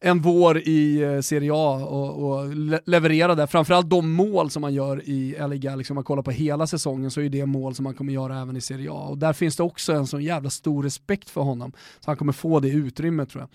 en 0.00 0.20
vår 0.20 0.58
i 0.58 1.02
eh, 1.02 1.20
Serie 1.20 1.52
A 1.54 1.86
och, 1.86 2.30
och 2.30 2.54
leverera 2.86 3.34
där. 3.34 3.46
Framförallt 3.46 3.90
de 3.90 4.12
mål 4.12 4.50
som 4.50 4.60
man 4.60 4.74
gör 4.74 5.08
i 5.08 5.36
LA 5.38 5.48
Galaxy, 5.48 5.68
om 5.68 5.78
liksom 5.78 5.94
man 5.94 6.04
kollar 6.04 6.22
på 6.22 6.30
hela 6.30 6.66
säsongen 6.66 7.10
så 7.10 7.20
är 7.20 7.28
det 7.28 7.46
mål 7.46 7.74
som 7.74 7.84
man 7.84 7.94
kommer 7.94 8.12
göra 8.12 8.40
även 8.40 8.56
i 8.56 8.60
Serie 8.60 8.90
A. 8.90 9.06
Och 9.08 9.18
där 9.18 9.32
finns 9.32 9.56
det 9.56 9.62
också 9.62 9.92
en 9.92 10.06
sån 10.06 10.22
jävla 10.22 10.50
stor 10.50 10.82
respekt 10.82 11.30
för 11.30 11.40
honom. 11.40 11.72
Så 12.00 12.10
han 12.10 12.16
kommer 12.16 12.32
få 12.32 12.60
det 12.60 12.68
utrymmet 12.68 13.30
tror 13.30 13.42
jag. 13.42 13.48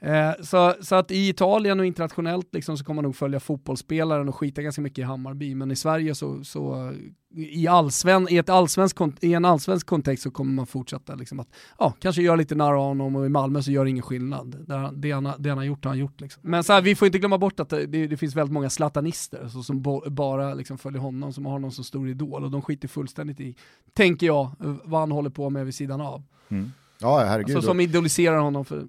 Eh, 0.00 0.32
så, 0.42 0.74
så 0.80 0.94
att 0.94 1.10
i 1.10 1.28
Italien 1.28 1.80
och 1.80 1.86
internationellt 1.86 2.54
liksom, 2.54 2.78
så 2.78 2.84
kommer 2.84 2.94
man 2.94 3.04
nog 3.04 3.16
följa 3.16 3.40
fotbollsspelaren 3.40 4.28
och 4.28 4.36
skita 4.36 4.62
ganska 4.62 4.82
mycket 4.82 4.98
i 4.98 5.02
Hammarby, 5.02 5.54
men 5.54 5.70
i 5.70 5.76
Sverige 5.76 6.14
så, 6.14 6.44
så 6.44 6.92
i, 7.34 7.66
allsven, 7.68 8.26
i, 8.30 8.36
ett 8.36 8.48
allsvensk, 8.48 8.96
i 9.20 9.34
en 9.34 9.44
allsvensk 9.44 9.86
kontext 9.86 10.22
så 10.22 10.30
kommer 10.30 10.52
man 10.52 10.66
fortsätta 10.66 11.14
liksom 11.14 11.40
att, 11.40 11.48
ja, 11.78 11.94
kanske 12.00 12.22
göra 12.22 12.36
lite 12.36 12.54
narr 12.54 12.74
av 12.74 12.84
honom 12.84 13.16
och 13.16 13.26
i 13.26 13.28
Malmö 13.28 13.62
så 13.62 13.70
gör 13.70 13.84
det 13.84 13.90
ingen 13.90 14.02
skillnad. 14.02 14.56
Det, 14.68 14.90
det, 14.94 15.10
han, 15.10 15.32
det 15.38 15.48
han 15.48 15.58
har 15.58 15.64
gjort 15.64 15.84
har 15.84 15.90
han 15.90 15.98
gjort. 15.98 16.20
Liksom. 16.20 16.42
Men 16.44 16.64
så 16.64 16.72
här, 16.72 16.82
vi 16.82 16.94
får 16.94 17.06
inte 17.06 17.18
glömma 17.18 17.38
bort 17.38 17.60
att 17.60 17.68
det, 17.68 17.86
det 17.86 18.16
finns 18.16 18.36
väldigt 18.36 18.52
många 18.52 18.70
zlatanister 18.70 19.48
så, 19.48 19.62
som 19.62 19.82
bo, 19.82 20.10
bara 20.10 20.54
liksom 20.54 20.78
följer 20.78 21.00
honom, 21.00 21.32
som 21.32 21.46
har 21.46 21.52
honom 21.52 21.70
som 21.70 21.84
stor 21.84 22.08
idol 22.08 22.44
och 22.44 22.50
de 22.50 22.62
skiter 22.62 22.88
fullständigt 22.88 23.40
i, 23.40 23.56
tänker 23.92 24.26
jag, 24.26 24.50
vad 24.84 25.00
han 25.00 25.12
håller 25.12 25.30
på 25.30 25.50
med 25.50 25.64
vid 25.64 25.74
sidan 25.74 26.00
av. 26.00 26.22
Mm. 26.48 26.72
Ja, 27.00 27.18
herregud. 27.18 27.56
Alltså, 27.56 27.70
som 27.70 27.80
idoliserar 27.80 28.38
honom 28.38 28.64
för 28.64 28.86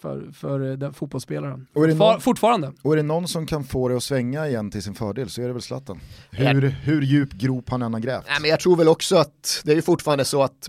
för, 0.00 0.32
för 0.32 0.76
den 0.76 0.92
fotbollsspelaren. 0.92 1.66
Och 1.74 1.84
är 1.84 1.94
någon, 1.94 2.20
Fortfarande. 2.20 2.72
Och 2.82 2.92
är 2.92 2.96
det 2.96 3.02
någon 3.02 3.28
som 3.28 3.46
kan 3.46 3.64
få 3.64 3.88
det 3.88 3.96
att 3.96 4.02
svänga 4.02 4.48
igen 4.48 4.70
till 4.70 4.82
sin 4.82 4.94
fördel 4.94 5.30
så 5.30 5.42
är 5.42 5.46
det 5.46 5.52
väl 5.52 5.62
Zlatan. 5.62 6.00
Hur, 6.30 6.62
hur 6.62 7.02
djup 7.02 7.32
grop 7.32 7.70
han 7.70 7.82
än 7.82 7.92
har 7.92 8.00
grävt. 8.00 8.24
Nej, 8.28 8.40
men 8.40 8.50
jag 8.50 8.60
tror 8.60 8.76
väl 8.76 8.88
också 8.88 9.16
att 9.16 9.60
det 9.64 9.72
är 9.72 9.76
ju 9.76 9.82
fortfarande 9.82 10.24
så 10.24 10.42
att 10.42 10.66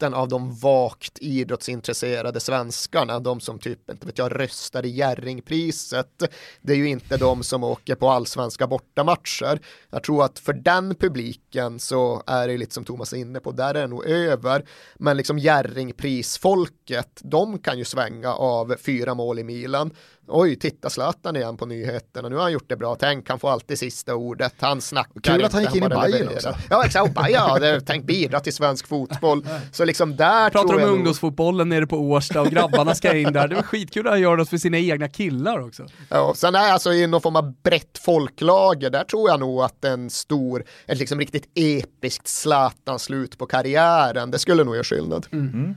majoriteten 0.00 0.14
av 0.14 0.28
de 0.28 0.54
vagt 0.54 1.18
idrottsintresserade 1.18 2.40
svenskarna, 2.40 3.20
de 3.20 3.40
som 3.40 3.58
typ, 3.58 3.90
inte 3.90 4.06
vet 4.06 4.18
jag, 4.18 4.40
röstar 4.40 4.84
i 4.86 4.88
Jerringpriset, 4.88 6.22
det 6.62 6.72
är 6.72 6.76
ju 6.76 6.88
inte 6.88 7.16
de 7.16 7.42
som 7.42 7.64
åker 7.64 7.94
på 7.94 8.08
allsvenska 8.08 8.66
bortamatcher. 8.66 9.60
Jag 9.90 10.02
tror 10.02 10.24
att 10.24 10.38
för 10.38 10.52
den 10.52 10.94
publiken 10.94 11.78
så 11.78 12.22
är 12.26 12.48
det 12.48 12.58
lite 12.58 12.74
som 12.74 12.84
Thomas 12.84 13.12
är 13.12 13.16
inne 13.16 13.40
på, 13.40 13.52
där 13.52 13.74
är 13.74 13.80
det 13.80 13.86
nog 13.86 14.04
över. 14.06 14.64
Men 14.98 15.16
liksom 15.16 15.38
Jerringprisfolket, 15.38 17.20
de 17.22 17.58
kan 17.58 17.78
ju 17.78 17.84
svänga 17.84 18.34
av 18.34 18.76
fyra 18.78 19.14
mål 19.14 19.38
i 19.38 19.44
Milan 19.44 19.90
oj, 20.28 20.56
titta 20.56 20.90
Zlatan 20.90 21.36
igen 21.36 21.56
på 21.56 21.66
nyheterna, 21.66 22.28
nu 22.28 22.34
har 22.34 22.42
han 22.42 22.52
gjort 22.52 22.68
det 22.68 22.76
bra, 22.76 22.96
tänk 23.00 23.28
han 23.28 23.38
får 23.38 23.50
alltid 23.50 23.78
sista 23.78 24.14
ordet, 24.14 24.54
han 24.58 24.80
snackar 24.80 25.20
Kul 25.20 25.44
att 25.44 25.52
han 25.52 25.62
gick 25.62 25.74
in 25.74 25.84
i 25.84 25.88
Bayern 25.88 26.28
också. 26.28 26.54
Ja 26.70 26.84
exakt, 26.84 27.08
och 27.08 27.24
Bayern 27.24 27.84
tänkt 27.84 28.06
bidra 28.06 28.40
till 28.40 28.54
svensk 28.54 28.86
fotboll. 28.88 29.46
Så 29.72 29.84
liksom 29.84 30.16
där 30.16 30.50
Pratar 30.50 30.68
tror 30.68 30.82
om 30.82 30.90
ungdomsfotbollen 30.90 31.68
nere 31.68 31.86
på 31.86 31.96
Årsta 31.96 32.40
och 32.40 32.48
grabbarna 32.48 32.94
ska 32.94 33.16
in 33.16 33.32
där, 33.32 33.48
det 33.48 33.54
var 33.54 33.62
skitkul 33.62 34.06
att 34.06 34.12
han 34.12 34.20
gör 34.20 34.36
det 34.36 34.46
för 34.46 34.56
sina 34.56 34.78
egna 34.78 35.08
killar 35.08 35.58
också. 35.58 35.86
Ja, 36.08 36.32
sen 36.36 36.54
är 36.54 36.72
alltså 36.72 36.92
i 36.92 37.06
någon 37.06 37.20
form 37.20 37.36
av 37.36 37.54
brett 37.62 37.98
folklager, 37.98 38.90
där 38.90 39.04
tror 39.04 39.30
jag 39.30 39.40
nog 39.40 39.62
att 39.62 39.84
en 39.84 40.10
stor, 40.10 40.64
ett 40.86 40.98
liksom 40.98 41.18
riktigt 41.18 41.50
episkt 41.54 42.28
Zlatan-slut 42.28 43.38
på 43.38 43.46
karriären, 43.46 44.30
det 44.30 44.38
skulle 44.38 44.64
nog 44.64 44.74
göra 44.74 44.84
skillnad. 44.84 45.26
Mm. 45.32 45.74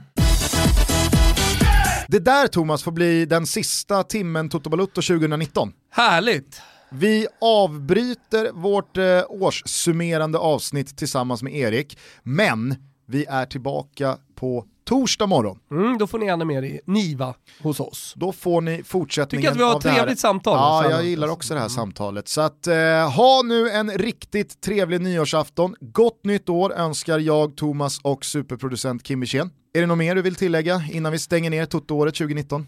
Det 2.10 2.18
där 2.18 2.46
Thomas 2.46 2.82
får 2.82 2.92
bli 2.92 3.26
den 3.26 3.46
sista 3.46 4.02
timmen 4.02 4.48
Toto 4.48 4.70
Balutto 4.70 5.02
2019. 5.02 5.72
Härligt! 5.90 6.60
Vi 6.90 7.26
avbryter 7.40 8.52
vårt 8.52 8.96
eh, 8.96 9.22
årssummerande 9.28 10.38
avsnitt 10.38 10.96
tillsammans 10.96 11.42
med 11.42 11.54
Erik, 11.54 11.98
men 12.22 12.74
vi 13.06 13.24
är 13.24 13.46
tillbaka 13.46 14.18
på 14.34 14.64
torsdag 14.90 15.26
morgon. 15.26 15.58
Mm, 15.70 15.98
då 15.98 16.06
får 16.06 16.18
ni 16.18 16.26
ännu 16.26 16.44
mer 16.44 16.62
i 16.62 16.80
Niva 16.84 17.34
hos 17.62 17.80
oss. 17.80 18.14
Då 18.16 18.32
får 18.32 18.60
ni 18.60 18.82
fortsättningen 18.82 19.42
Tycker 19.42 19.52
att 19.52 19.58
vi 19.58 19.62
har 19.62 19.90
ett 19.90 19.96
trevligt 19.96 20.18
samtal. 20.18 20.56
Ja, 20.56 20.90
jag 20.90 21.04
gillar 21.04 21.28
också 21.28 21.54
det 21.54 21.60
här 21.60 21.66
mm. 21.66 21.74
samtalet. 21.74 22.28
Så 22.28 22.40
att, 22.40 22.66
eh, 22.66 23.10
ha 23.16 23.42
nu 23.44 23.70
en 23.70 23.90
riktigt 23.90 24.60
trevlig 24.60 25.00
nyårsafton. 25.00 25.74
Gott 25.80 26.24
nytt 26.24 26.48
år 26.48 26.72
önskar 26.72 27.18
jag, 27.18 27.56
Thomas 27.56 28.00
och 28.02 28.24
superproducent 28.24 29.02
Kim 29.02 29.20
Wirsén. 29.20 29.50
Är 29.74 29.80
det 29.80 29.86
något 29.86 29.98
mer 29.98 30.14
du 30.14 30.22
vill 30.22 30.34
tillägga 30.34 30.82
innan 30.92 31.12
vi 31.12 31.18
stänger 31.18 31.50
ner 31.50 31.66
Toto-året 31.66 32.14
2019? 32.14 32.66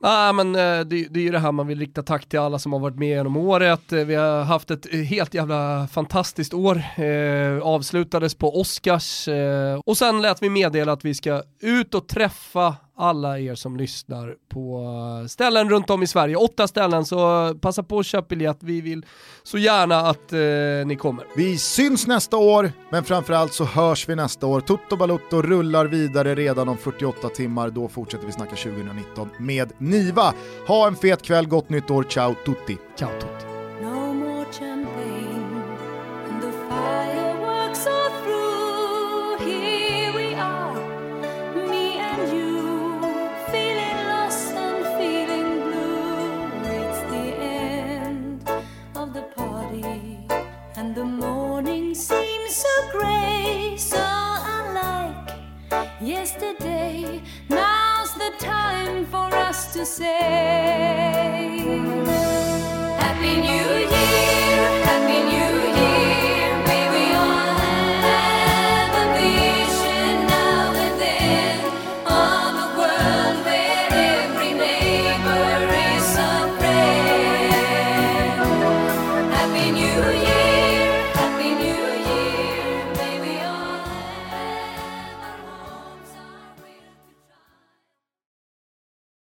Ah, 0.00 0.32
men 0.32 0.54
eh, 0.54 0.80
det, 0.80 1.06
det 1.10 1.20
är 1.20 1.24
ju 1.24 1.30
det 1.30 1.38
här 1.38 1.52
man 1.52 1.66
vill 1.66 1.78
rikta 1.78 2.02
tack 2.02 2.28
till 2.28 2.38
alla 2.38 2.58
som 2.58 2.72
har 2.72 2.80
varit 2.80 2.96
med 2.96 3.08
genom 3.08 3.36
året. 3.36 3.92
Eh, 3.92 4.04
vi 4.04 4.14
har 4.14 4.44
haft 4.44 4.70
ett 4.70 4.94
helt 4.94 5.34
jävla 5.34 5.88
fantastiskt 5.92 6.54
år. 6.54 6.82
Eh, 6.96 7.62
avslutades 7.62 8.34
på 8.34 8.60
Oscars 8.60 9.28
eh, 9.28 9.80
och 9.84 9.96
sen 9.96 10.22
lät 10.22 10.42
vi 10.42 10.50
meddela 10.50 10.92
att 10.92 11.04
vi 11.04 11.14
ska 11.14 11.42
ut 11.60 11.94
och 11.94 12.08
träffa 12.08 12.76
alla 13.00 13.38
er 13.38 13.54
som 13.54 13.76
lyssnar 13.76 14.34
på 14.48 14.86
ställen 15.28 15.70
runt 15.70 15.90
om 15.90 16.02
i 16.02 16.06
Sverige. 16.06 16.36
Åtta 16.36 16.68
ställen, 16.68 17.04
så 17.04 17.54
passa 17.54 17.82
på 17.82 17.98
att 17.98 18.06
köpa 18.06 18.26
biljett. 18.28 18.58
Vi 18.60 18.80
vill 18.80 19.06
så 19.42 19.58
gärna 19.58 20.00
att 20.00 20.32
eh, 20.32 20.86
ni 20.86 20.96
kommer. 20.96 21.24
Vi 21.36 21.58
syns 21.58 22.06
nästa 22.06 22.36
år, 22.36 22.72
men 22.90 23.04
framförallt 23.04 23.52
så 23.52 23.64
hörs 23.64 24.08
vi 24.08 24.16
nästa 24.16 24.46
år. 24.46 24.60
Toto 24.60 24.96
Balutto 24.96 25.42
rullar 25.42 25.86
vidare 25.86 26.34
redan 26.34 26.68
om 26.68 26.76
48 26.76 27.28
timmar. 27.28 27.70
Då 27.70 27.88
fortsätter 27.88 28.26
vi 28.26 28.32
snacka 28.32 28.56
2019 28.56 29.28
med 29.38 29.72
Niva. 29.78 30.34
Ha 30.66 30.86
en 30.86 30.96
fet 30.96 31.22
kväll, 31.22 31.48
gott 31.48 31.68
nytt 31.68 31.90
år. 31.90 32.04
Ciao 32.04 32.34
tutti. 32.44 32.78
Ciao 32.96 33.10
tutti. 33.20 33.49
Yesterday. 56.02 57.20
Now's 57.48 58.14
the 58.14 58.32
time 58.38 59.06
for 59.06 59.34
us 59.34 59.72
to 59.72 59.84
say 59.86 61.58
Happy 62.98 63.36
New 63.40 63.99